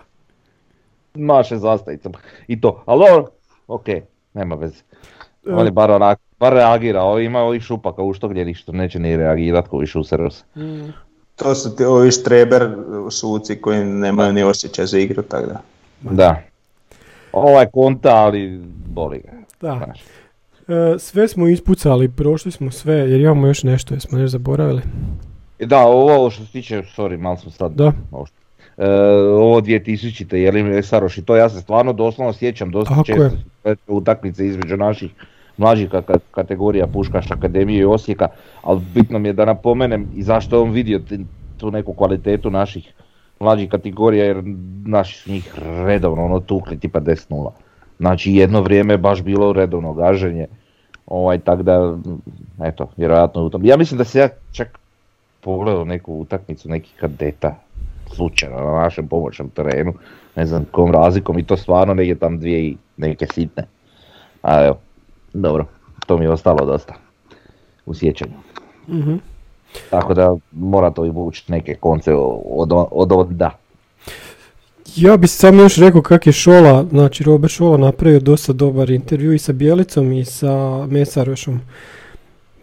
maše 1.15 1.57
zastavicom. 1.57 2.13
I 2.47 2.61
to, 2.61 2.83
ali 2.85 3.05
dobro, 3.07 3.31
okej, 3.67 4.01
nema 4.33 4.55
veze. 4.55 4.81
On 5.47 5.65
je 5.65 5.71
bar 5.71 5.91
onak, 5.91 6.19
bar 6.39 6.53
reagira, 6.53 7.01
ovi 7.01 7.25
ima 7.25 7.39
ovih 7.39 7.61
šupaka 7.61 8.01
uštogljenih 8.01 8.57
što 8.57 8.71
neće 8.71 8.99
ni 8.99 9.17
reagirat 9.17 9.67
koji 9.67 9.87
šuseros. 9.87 10.43
Mm, 10.55 10.89
To 11.35 11.55
su 11.55 11.75
ti 11.75 11.83
ovi 11.85 12.11
štreber 12.11 12.69
suci 13.11 13.61
koji 13.61 13.85
nemaju 13.85 14.33
ni 14.33 14.43
osjećaj 14.43 14.85
za 14.85 14.99
igru, 14.99 15.23
tako 15.23 15.45
da. 15.45 15.59
Da. 16.01 16.41
Ovaj 17.31 17.65
konta, 17.65 18.15
ali 18.15 18.61
boli 18.87 19.19
ga. 19.19 19.31
da. 19.61 19.85
E, 20.69 20.99
sve 20.99 21.27
smo 21.27 21.47
ispucali, 21.47 22.09
prošli 22.09 22.51
smo 22.51 22.71
sve, 22.71 22.95
jer 22.95 23.21
imamo 23.21 23.47
još 23.47 23.63
nešto, 23.63 23.93
jesmo 23.93 24.17
nešto 24.17 24.29
zaboravili. 24.29 24.81
I 25.59 25.65
Da, 25.65 25.79
ovo 25.79 26.29
što 26.29 26.45
se 26.45 26.51
tiče, 26.51 26.83
sorry, 26.87 27.17
malo 27.17 27.37
smo 27.37 27.51
sad... 27.51 27.71
Da. 27.71 27.91
E, 28.77 28.87
ovo 29.29 29.61
2000. 29.61 30.35
je 30.35 30.51
li 30.51 30.63
Mesaroš 30.63 31.17
i 31.17 31.25
to 31.25 31.35
ja 31.35 31.49
se 31.49 31.61
stvarno 31.61 31.93
doslovno 31.93 32.33
sjećam 32.33 32.71
dosta 32.71 32.89
Tako 32.89 33.03
često 33.03 33.23
je. 33.65 33.75
utakmice 33.87 34.47
između 34.47 34.77
naših 34.77 35.11
mlađih 35.57 35.89
ka- 35.89 36.01
ka- 36.03 36.19
kategorija 36.31 36.87
Puškaš 36.87 37.31
Akademije 37.31 37.79
i 37.79 37.85
Osijeka, 37.85 38.27
ali 38.61 38.81
bitno 38.95 39.19
mi 39.19 39.29
je 39.29 39.33
da 39.33 39.45
napomenem 39.45 40.07
i 40.15 40.23
zašto 40.23 40.55
je 40.55 40.61
on 40.61 40.71
vidio 40.71 41.01
tu 41.57 41.71
neku 41.71 41.93
kvalitetu 41.93 42.51
naših 42.51 42.93
mlađih 43.39 43.69
kategorija 43.69 44.25
jer 44.25 44.41
naši 44.85 45.17
su 45.17 45.31
njih 45.31 45.51
redovno 45.85 46.25
ono 46.25 46.39
tukli 46.39 46.79
tipa 46.79 46.99
10-0. 46.99 47.49
Znači 47.99 48.33
jedno 48.33 48.61
vrijeme 48.61 48.93
je 48.93 48.97
baš 48.97 49.21
bilo 49.21 49.53
redovno 49.53 49.93
gaženje. 49.93 50.47
Ovaj, 51.05 51.39
tak 51.39 51.61
da, 51.61 51.97
eto, 52.63 52.89
vjerojatno 52.97 53.43
u 53.43 53.49
tom. 53.49 53.65
Ja 53.65 53.77
mislim 53.77 53.97
da 53.97 54.03
se 54.03 54.19
ja 54.19 54.29
čak 54.51 54.79
pogledao 55.41 55.85
neku 55.85 56.13
utakmicu 56.13 56.69
nekih 56.69 56.93
kadeta 56.99 57.55
slučajno 58.15 58.55
na 58.55 58.71
našem 58.71 59.07
pomoćnom 59.07 59.49
terenu, 59.49 59.93
ne 60.35 60.45
znam 60.45 60.65
kom 60.71 60.91
razlikom 60.91 61.39
i 61.39 61.43
to 61.43 61.57
stvarno 61.57 61.93
negdje 61.93 62.15
tam 62.15 62.39
dvije 62.39 62.63
i 62.63 62.77
neke 62.97 63.27
sitne. 63.33 63.63
A 64.41 64.65
evo, 64.65 64.77
dobro, 65.33 65.65
to 66.07 66.17
mi 66.17 66.25
je 66.25 66.31
ostalo 66.31 66.65
dosta 66.65 66.93
u 67.85 67.93
sjećanju. 67.93 68.33
Mhm. 68.89 69.15
Tako 69.89 70.13
da 70.13 70.35
mora 70.51 70.91
to 70.91 71.05
i 71.05 71.09
vući 71.09 71.51
neke 71.51 71.75
konce 71.75 72.13
od, 72.45 72.69
od 72.91 73.11
onda. 73.11 73.51
Ja 74.95 75.17
bi 75.17 75.27
samo 75.27 75.61
još 75.61 75.75
rekao 75.77 76.01
kak 76.01 76.27
je 76.27 76.33
Šola, 76.33 76.85
znači 76.85 77.23
Robert 77.23 77.53
Šola 77.53 77.77
napravio 77.77 78.19
dosta 78.19 78.53
dobar 78.53 78.89
intervju 78.89 79.33
i 79.33 79.39
sa 79.39 79.53
Bjelicom 79.53 80.11
i 80.11 80.25
sa 80.25 80.51
Mesarošom. 80.85 81.61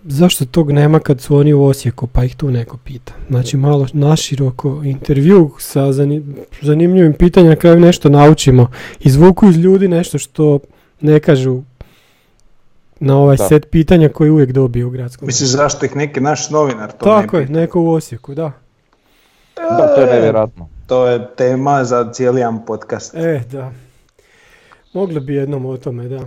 Zašto 0.04 0.44
tog 0.44 0.72
nema 0.72 0.98
kad 0.98 1.20
su 1.20 1.36
oni 1.36 1.54
u 1.54 1.64
Osijeku, 1.64 2.06
pa 2.06 2.24
ih 2.24 2.36
tu 2.36 2.50
neko 2.50 2.76
pita. 2.76 3.12
Znači 3.28 3.56
malo 3.56 3.86
naširoko 3.92 4.80
intervju 4.84 5.50
sa 5.58 5.80
zani- 5.82 6.22
zanimljivim 6.62 7.12
pitanjima, 7.12 7.50
na 7.50 7.56
kraju 7.56 7.80
nešto 7.80 8.08
naučimo. 8.08 8.70
Izvuku 9.00 9.48
iz 9.48 9.56
ljudi 9.56 9.88
nešto 9.88 10.18
što 10.18 10.58
ne 11.00 11.20
kažu 11.20 11.62
na 13.00 13.16
ovaj 13.16 13.36
Da. 13.36 13.48
set 13.48 13.70
pitanja 13.70 14.08
koji 14.08 14.30
uvijek 14.30 14.52
dobije 14.52 14.84
u 14.84 14.90
gradskom. 14.90 15.26
Misliš 15.26 15.48
zašto 15.48 15.86
ih 15.86 15.96
neki 15.96 16.20
naš 16.20 16.50
novinar 16.50 16.90
to 16.90 17.04
Tako 17.04 17.36
ne 17.36 17.42
je, 17.42 17.46
pita? 17.46 17.60
neko 17.60 17.80
u 17.80 17.88
Osijeku, 17.88 18.34
da. 18.34 18.52
Da, 19.56 19.94
to 19.94 20.00
je 20.00 20.12
nevjerojatno. 20.12 20.68
To 20.86 21.06
je 21.06 21.26
tema 21.28 21.84
za 21.84 22.12
cijeli 22.12 22.40
jedan 22.40 22.64
podcast. 22.66 23.14
E, 23.14 23.42
da. 23.52 23.72
Mogli 24.92 25.20
bi 25.20 25.34
jednom 25.34 25.66
o 25.66 25.76
tome, 25.76 26.08
da. 26.08 26.20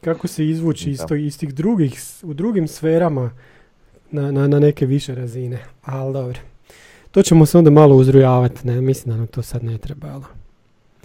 Kako 0.00 0.28
se 0.28 0.48
izvući 0.48 0.90
iz, 0.90 1.00
tog- 1.00 1.18
iz 1.18 1.38
tih 1.38 1.54
drugih, 1.54 1.92
u 2.22 2.34
drugim 2.34 2.68
sferama 2.68 3.30
na, 4.10 4.32
na, 4.32 4.46
na 4.48 4.58
neke 4.58 4.86
više 4.86 5.14
razine. 5.14 5.58
Ali 5.84 6.12
dobro. 6.12 6.38
To 7.10 7.22
ćemo 7.22 7.46
se 7.46 7.58
onda 7.58 7.70
malo 7.70 7.96
uzrujavati, 7.96 8.66
ne, 8.66 8.80
mislim 8.80 9.14
da 9.14 9.18
nam 9.18 9.26
to 9.26 9.42
sad 9.42 9.64
ne 9.64 9.78
treba, 9.78 10.08
ali... 10.08 10.24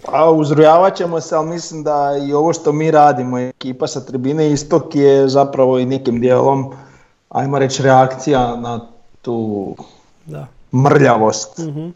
A 0.06 0.30
uzrujavat 0.30 0.96
ćemo 0.96 1.20
se, 1.20 1.34
ali 1.34 1.48
mislim 1.48 1.82
da 1.84 1.94
i 2.28 2.32
ovo 2.32 2.52
što 2.52 2.72
mi 2.72 2.90
radimo, 2.90 3.38
ekipa 3.38 3.86
sa 3.86 4.00
tribine 4.00 4.52
Istok 4.52 4.94
je 4.94 5.28
zapravo 5.28 5.78
i 5.78 5.86
nekim 5.86 6.20
dijelom, 6.20 6.72
ajmo 7.28 7.58
reći, 7.58 7.82
reakcija 7.82 8.56
na 8.56 8.80
tu 9.22 9.76
Da. 10.26 10.46
mrljavost 10.74 11.58
Mhm, 11.58 11.78
um, 11.78 11.92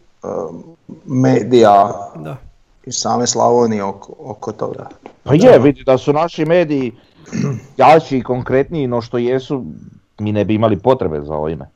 medija 1.05 1.91
da. 2.15 2.37
i 2.85 2.91
same 2.91 3.27
Slavonije 3.27 3.83
oko, 3.83 4.15
oko 4.19 4.51
toga. 4.51 4.89
Pa 5.23 5.33
je, 5.33 5.59
vidi 5.59 5.83
da 5.83 5.97
su 5.97 6.13
naši 6.13 6.45
mediji 6.45 6.91
jači 7.77 8.17
i 8.17 8.23
konkretniji 8.23 8.87
no 8.87 9.01
što 9.01 9.17
jesu, 9.17 9.65
mi 10.19 10.31
ne 10.31 10.45
bi 10.45 10.53
imali 10.53 10.79
potrebe 10.79 11.21
za 11.21 11.33
ovime. 11.33 11.69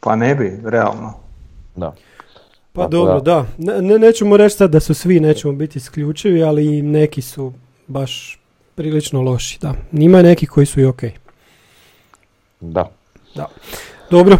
Pa 0.00 0.16
ne 0.16 0.34
bi, 0.34 0.60
realno. 0.64 1.12
Da. 1.76 1.94
Pa 2.72 2.82
Tako 2.82 2.90
dobro, 2.90 3.20
da. 3.20 3.46
Ne, 3.58 3.82
ne- 3.82 3.98
nećemo 3.98 4.36
reći 4.36 4.56
sad 4.56 4.70
da 4.70 4.80
su 4.80 4.94
svi, 4.94 5.20
nećemo 5.20 5.52
biti 5.52 5.78
isključivi, 5.78 6.44
ali 6.44 6.78
i 6.78 6.82
neki 6.82 7.22
su 7.22 7.52
baš 7.86 8.40
prilično 8.74 9.22
loši, 9.22 9.58
da. 9.60 9.74
Ima 9.92 10.22
neki 10.22 10.46
koji 10.46 10.66
su 10.66 10.80
i 10.80 10.84
okej. 10.84 11.12
Da. 12.60 12.90
Dobro, 14.10 14.36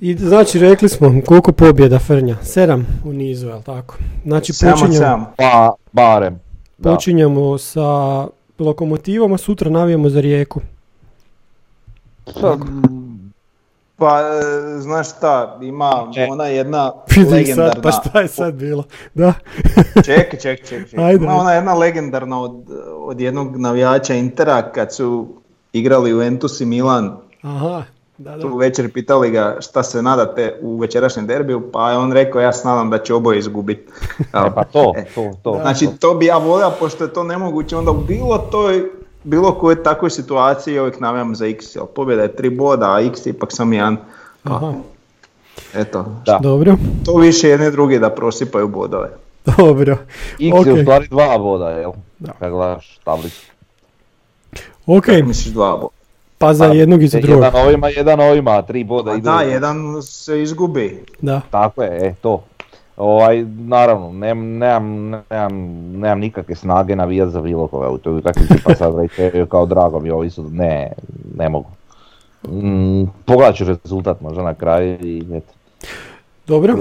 i 0.00 0.16
znači 0.16 0.58
rekli 0.58 0.88
smo 0.88 1.20
koliko 1.26 1.52
pobjeda 1.52 1.98
Frnja? 1.98 2.36
Sedam 2.42 2.86
u 3.04 3.12
nizu, 3.12 3.46
jel 3.46 3.62
tako? 3.62 3.96
Znači 4.24 4.52
počinjemo, 4.52 4.92
sedam. 4.92 5.26
Pa, 5.36 5.72
barem. 5.92 6.40
Da. 6.78 6.90
počinjemo 6.90 7.58
sa 7.58 8.26
lokomotivom, 8.58 9.32
a 9.32 9.38
sutra 9.38 9.70
navijamo 9.70 10.08
za 10.08 10.20
rijeku. 10.20 10.60
Sad, 12.40 12.58
Pa, 13.96 14.20
e, 14.20 14.80
znaš 14.80 15.08
šta, 15.10 15.58
ima 15.62 16.12
E. 16.16 16.26
ona 16.30 16.44
jedna 16.44 16.92
legendarna... 17.30 17.72
sad, 17.72 17.82
pa 17.82 17.90
šta 17.90 18.20
je 18.20 18.28
sad 18.28 18.54
bilo? 18.54 18.84
Da, 19.14 19.32
Čekaj, 20.06 20.38
čekaj, 20.40 20.66
čekaj. 20.66 20.84
čekaj. 20.84 21.04
Ajde, 21.04 21.24
Ima 21.24 21.34
ona 21.34 21.52
jedna 21.52 21.74
legendarna 21.74 22.40
od, 22.40 22.52
od 22.96 23.20
jednog 23.20 23.56
navijača 23.56 24.14
Intera 24.14 24.72
kad 24.72 24.94
su 24.94 25.28
igrali 25.72 26.10
Juventus 26.10 26.60
i 26.60 26.66
Milan. 26.66 27.16
aha, 27.42 27.82
da, 28.20 28.36
da. 28.36 28.40
Tu 28.40 28.56
večer 28.56 28.92
pitali 28.92 29.30
ga 29.30 29.56
šta 29.60 29.82
se 29.82 30.02
nadate 30.02 30.58
u 30.62 30.78
večerašnjem 30.78 31.26
derbiju, 31.26 31.70
pa 31.72 31.90
je 31.90 31.98
on 31.98 32.12
rekao 32.12 32.40
ja 32.40 32.52
se 32.52 32.68
nadam 32.68 32.90
da 32.90 32.98
će 32.98 33.14
oboje 33.14 33.38
izgubiti. 33.38 33.92
e, 34.20 34.50
pa 34.54 34.64
to, 34.64 34.92
to, 35.14 35.30
to. 35.42 35.58
Znači 35.60 35.88
to 36.00 36.14
bi 36.14 36.26
ja 36.26 36.36
volio, 36.38 36.70
pošto 36.78 37.04
je 37.04 37.12
to 37.12 37.24
nemoguće, 37.24 37.76
onda 37.76 37.90
u 37.90 37.98
bilo 37.98 38.38
toj, 38.38 38.84
bilo 39.24 39.52
kojoj 39.52 39.82
takvoj 39.82 40.10
situaciji 40.10 40.80
uvijek 40.80 41.00
navijam 41.00 41.34
za 41.34 41.46
X, 41.46 41.76
jer 41.76 41.84
pobjeda 41.86 42.22
je 42.22 42.36
tri 42.36 42.50
boda, 42.50 42.86
a 42.88 43.00
X 43.00 43.26
je 43.26 43.30
ipak 43.30 43.52
sam 43.52 43.72
jedan. 43.72 43.96
Pa, 44.42 44.54
Aha, 44.54 44.72
eto, 45.74 46.04
Da. 46.26 46.38
dobro, 46.42 46.76
to 47.04 47.16
više 47.16 47.48
jedne 47.48 47.70
drugi 47.70 47.98
da 47.98 48.10
prosipaju 48.10 48.68
bodove. 48.68 49.08
dobro. 49.58 49.96
X 50.32 50.40
je 50.40 50.54
Ok. 50.54 50.66
u 50.68 50.82
stvari 50.82 51.08
dva 51.08 51.38
boda, 51.38 51.68
jel? 51.70 51.92
Da. 52.18 52.32
Kad 52.32 52.50
gledaš 52.52 52.98
tablicu. 53.04 53.42
Ok, 54.86 55.06
Misliš 55.24 55.46
dva 55.46 55.70
boda. 55.72 55.99
Pa 56.40 56.54
za 56.54 56.64
jednog 56.66 57.02
i 57.02 57.08
za 57.08 57.20
drugog. 57.20 57.44
Jedan 57.44 57.66
ovima, 57.66 57.88
jedan 57.88 58.20
ovima, 58.20 58.62
tri 58.62 58.84
boda 58.84 59.10
Pa 59.10 59.16
idu. 59.16 59.24
da, 59.24 59.40
jedan 59.40 59.76
se 60.02 60.42
izgubi. 60.42 61.04
Da, 61.20 61.40
Tako 61.50 61.82
je, 61.82 62.06
e, 62.06 62.14
to. 62.14 62.42
Ovaj, 62.96 63.44
naravno, 63.58 64.12
nemam, 64.12 64.48
nemam, 64.48 64.84
nemam, 65.30 65.54
nemam 65.92 66.18
nikakve 66.18 66.54
snage 66.54 66.96
navijat 66.96 67.28
za 67.28 67.40
bilo 67.40 67.66
koga 67.66 67.88
u 67.88 67.98
toj 67.98 68.12
utakmici, 68.12 68.54
pa 68.64 68.74
sad 68.74 68.98
reći 68.98 69.22
e, 69.22 69.46
kao 69.46 69.66
drago 69.66 70.00
mi 70.00 70.10
ovi 70.10 70.30
su, 70.30 70.44
ne, 70.44 70.92
ne 71.36 71.48
mogu. 71.48 71.68
Mm, 72.48 73.04
pogledat 73.24 73.54
ću 73.54 73.64
rezultat 73.64 74.20
možda 74.20 74.42
na 74.42 74.54
kraju 74.54 74.98
i 75.00 75.24
eto. 75.32 75.52
dobro. 76.46 76.74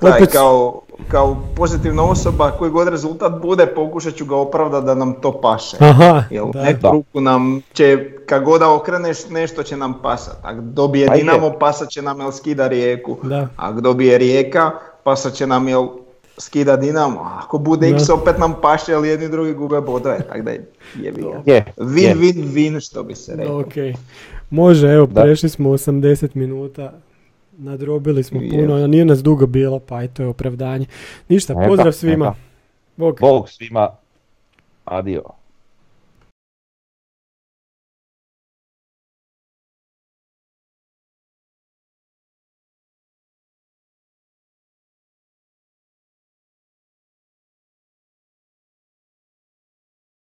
Gledaj, 0.00 0.20
Opet- 0.20 0.32
kao, 0.32 0.80
kao 1.08 1.36
pozitivna 1.56 2.04
osoba 2.04 2.50
koji 2.50 2.70
god 2.70 2.88
rezultat 2.88 3.32
bude, 3.42 3.66
pokušat 3.66 4.14
ću 4.14 4.24
ga 4.24 4.36
opravdati 4.36 4.86
da 4.86 4.94
nam 4.94 5.14
to 5.14 5.40
paše. 5.40 5.76
Aha, 5.80 6.24
Jel, 6.30 6.46
da. 6.52 6.62
neku 6.62 6.80
Da. 6.80 6.90
ruku 6.90 7.20
nam 7.20 7.60
će, 7.72 7.98
kad 8.26 8.44
god 8.44 8.60
da 8.60 8.70
okreneš, 8.70 9.28
nešto 9.30 9.62
će 9.62 9.76
nam 9.76 9.94
pasat. 10.02 10.36
Ako 10.42 10.60
dobije 10.60 11.06
Pa 11.06 11.14
je. 11.14 11.18
Dinamo, 11.18 11.52
pasat 11.52 11.88
će 11.88 12.02
nam 12.02 12.20
jel 12.20 12.30
skida 12.32 12.68
rijeku. 12.68 13.16
Da. 13.22 13.48
Ako 13.56 13.80
dobije 13.80 14.18
Rijeka, 14.18 14.70
pasat 15.04 15.32
će 15.32 15.46
nam 15.46 15.68
jel 15.68 15.86
skida 16.38 16.76
Dinamo. 16.76 17.20
Ako 17.38 17.58
bude 17.58 17.90
Da. 17.90 17.96
X, 17.96 18.08
opet 18.10 18.38
nam 18.38 18.54
paše, 18.62 18.94
ali 18.94 19.08
jedni 19.08 19.28
drugi 19.28 19.54
gube 19.54 19.80
bodove. 19.80 20.18
Tako 20.20 20.42
da 20.42 20.50
je. 20.50 20.70
Je, 20.96 21.12
Win, 21.12 21.42
je. 21.46 21.64
win, 21.76 22.44
win, 22.46 22.80
što 22.80 23.02
bi 23.02 23.14
se 23.14 23.36
reklo. 23.36 23.58
Ok, 23.60 23.72
može, 24.50 24.88
evo, 24.88 25.06
Da. 25.06 25.22
prešli 25.22 25.48
smo 25.48 25.70
80 25.70 26.28
minuta, 26.34 26.92
nadrobili 27.62 28.22
smo 28.22 28.40
puno, 28.50 28.74
a 28.74 28.86
nije 28.86 29.04
nas 29.04 29.22
dugo 29.22 29.46
bilo, 29.46 29.78
pa 29.78 30.04
i 30.04 30.08
to 30.08 30.22
je 30.22 30.28
opravdanje. 30.28 30.86
Ništa, 31.28 31.54
E, 31.62 31.68
pozdrav 31.68 31.92
svima. 31.92 32.24
e, 32.26 32.28
da. 32.28 32.34
Bog. 32.96 33.18
Bog 33.20 33.48
svima, 33.48 33.88
adio. 34.84 35.22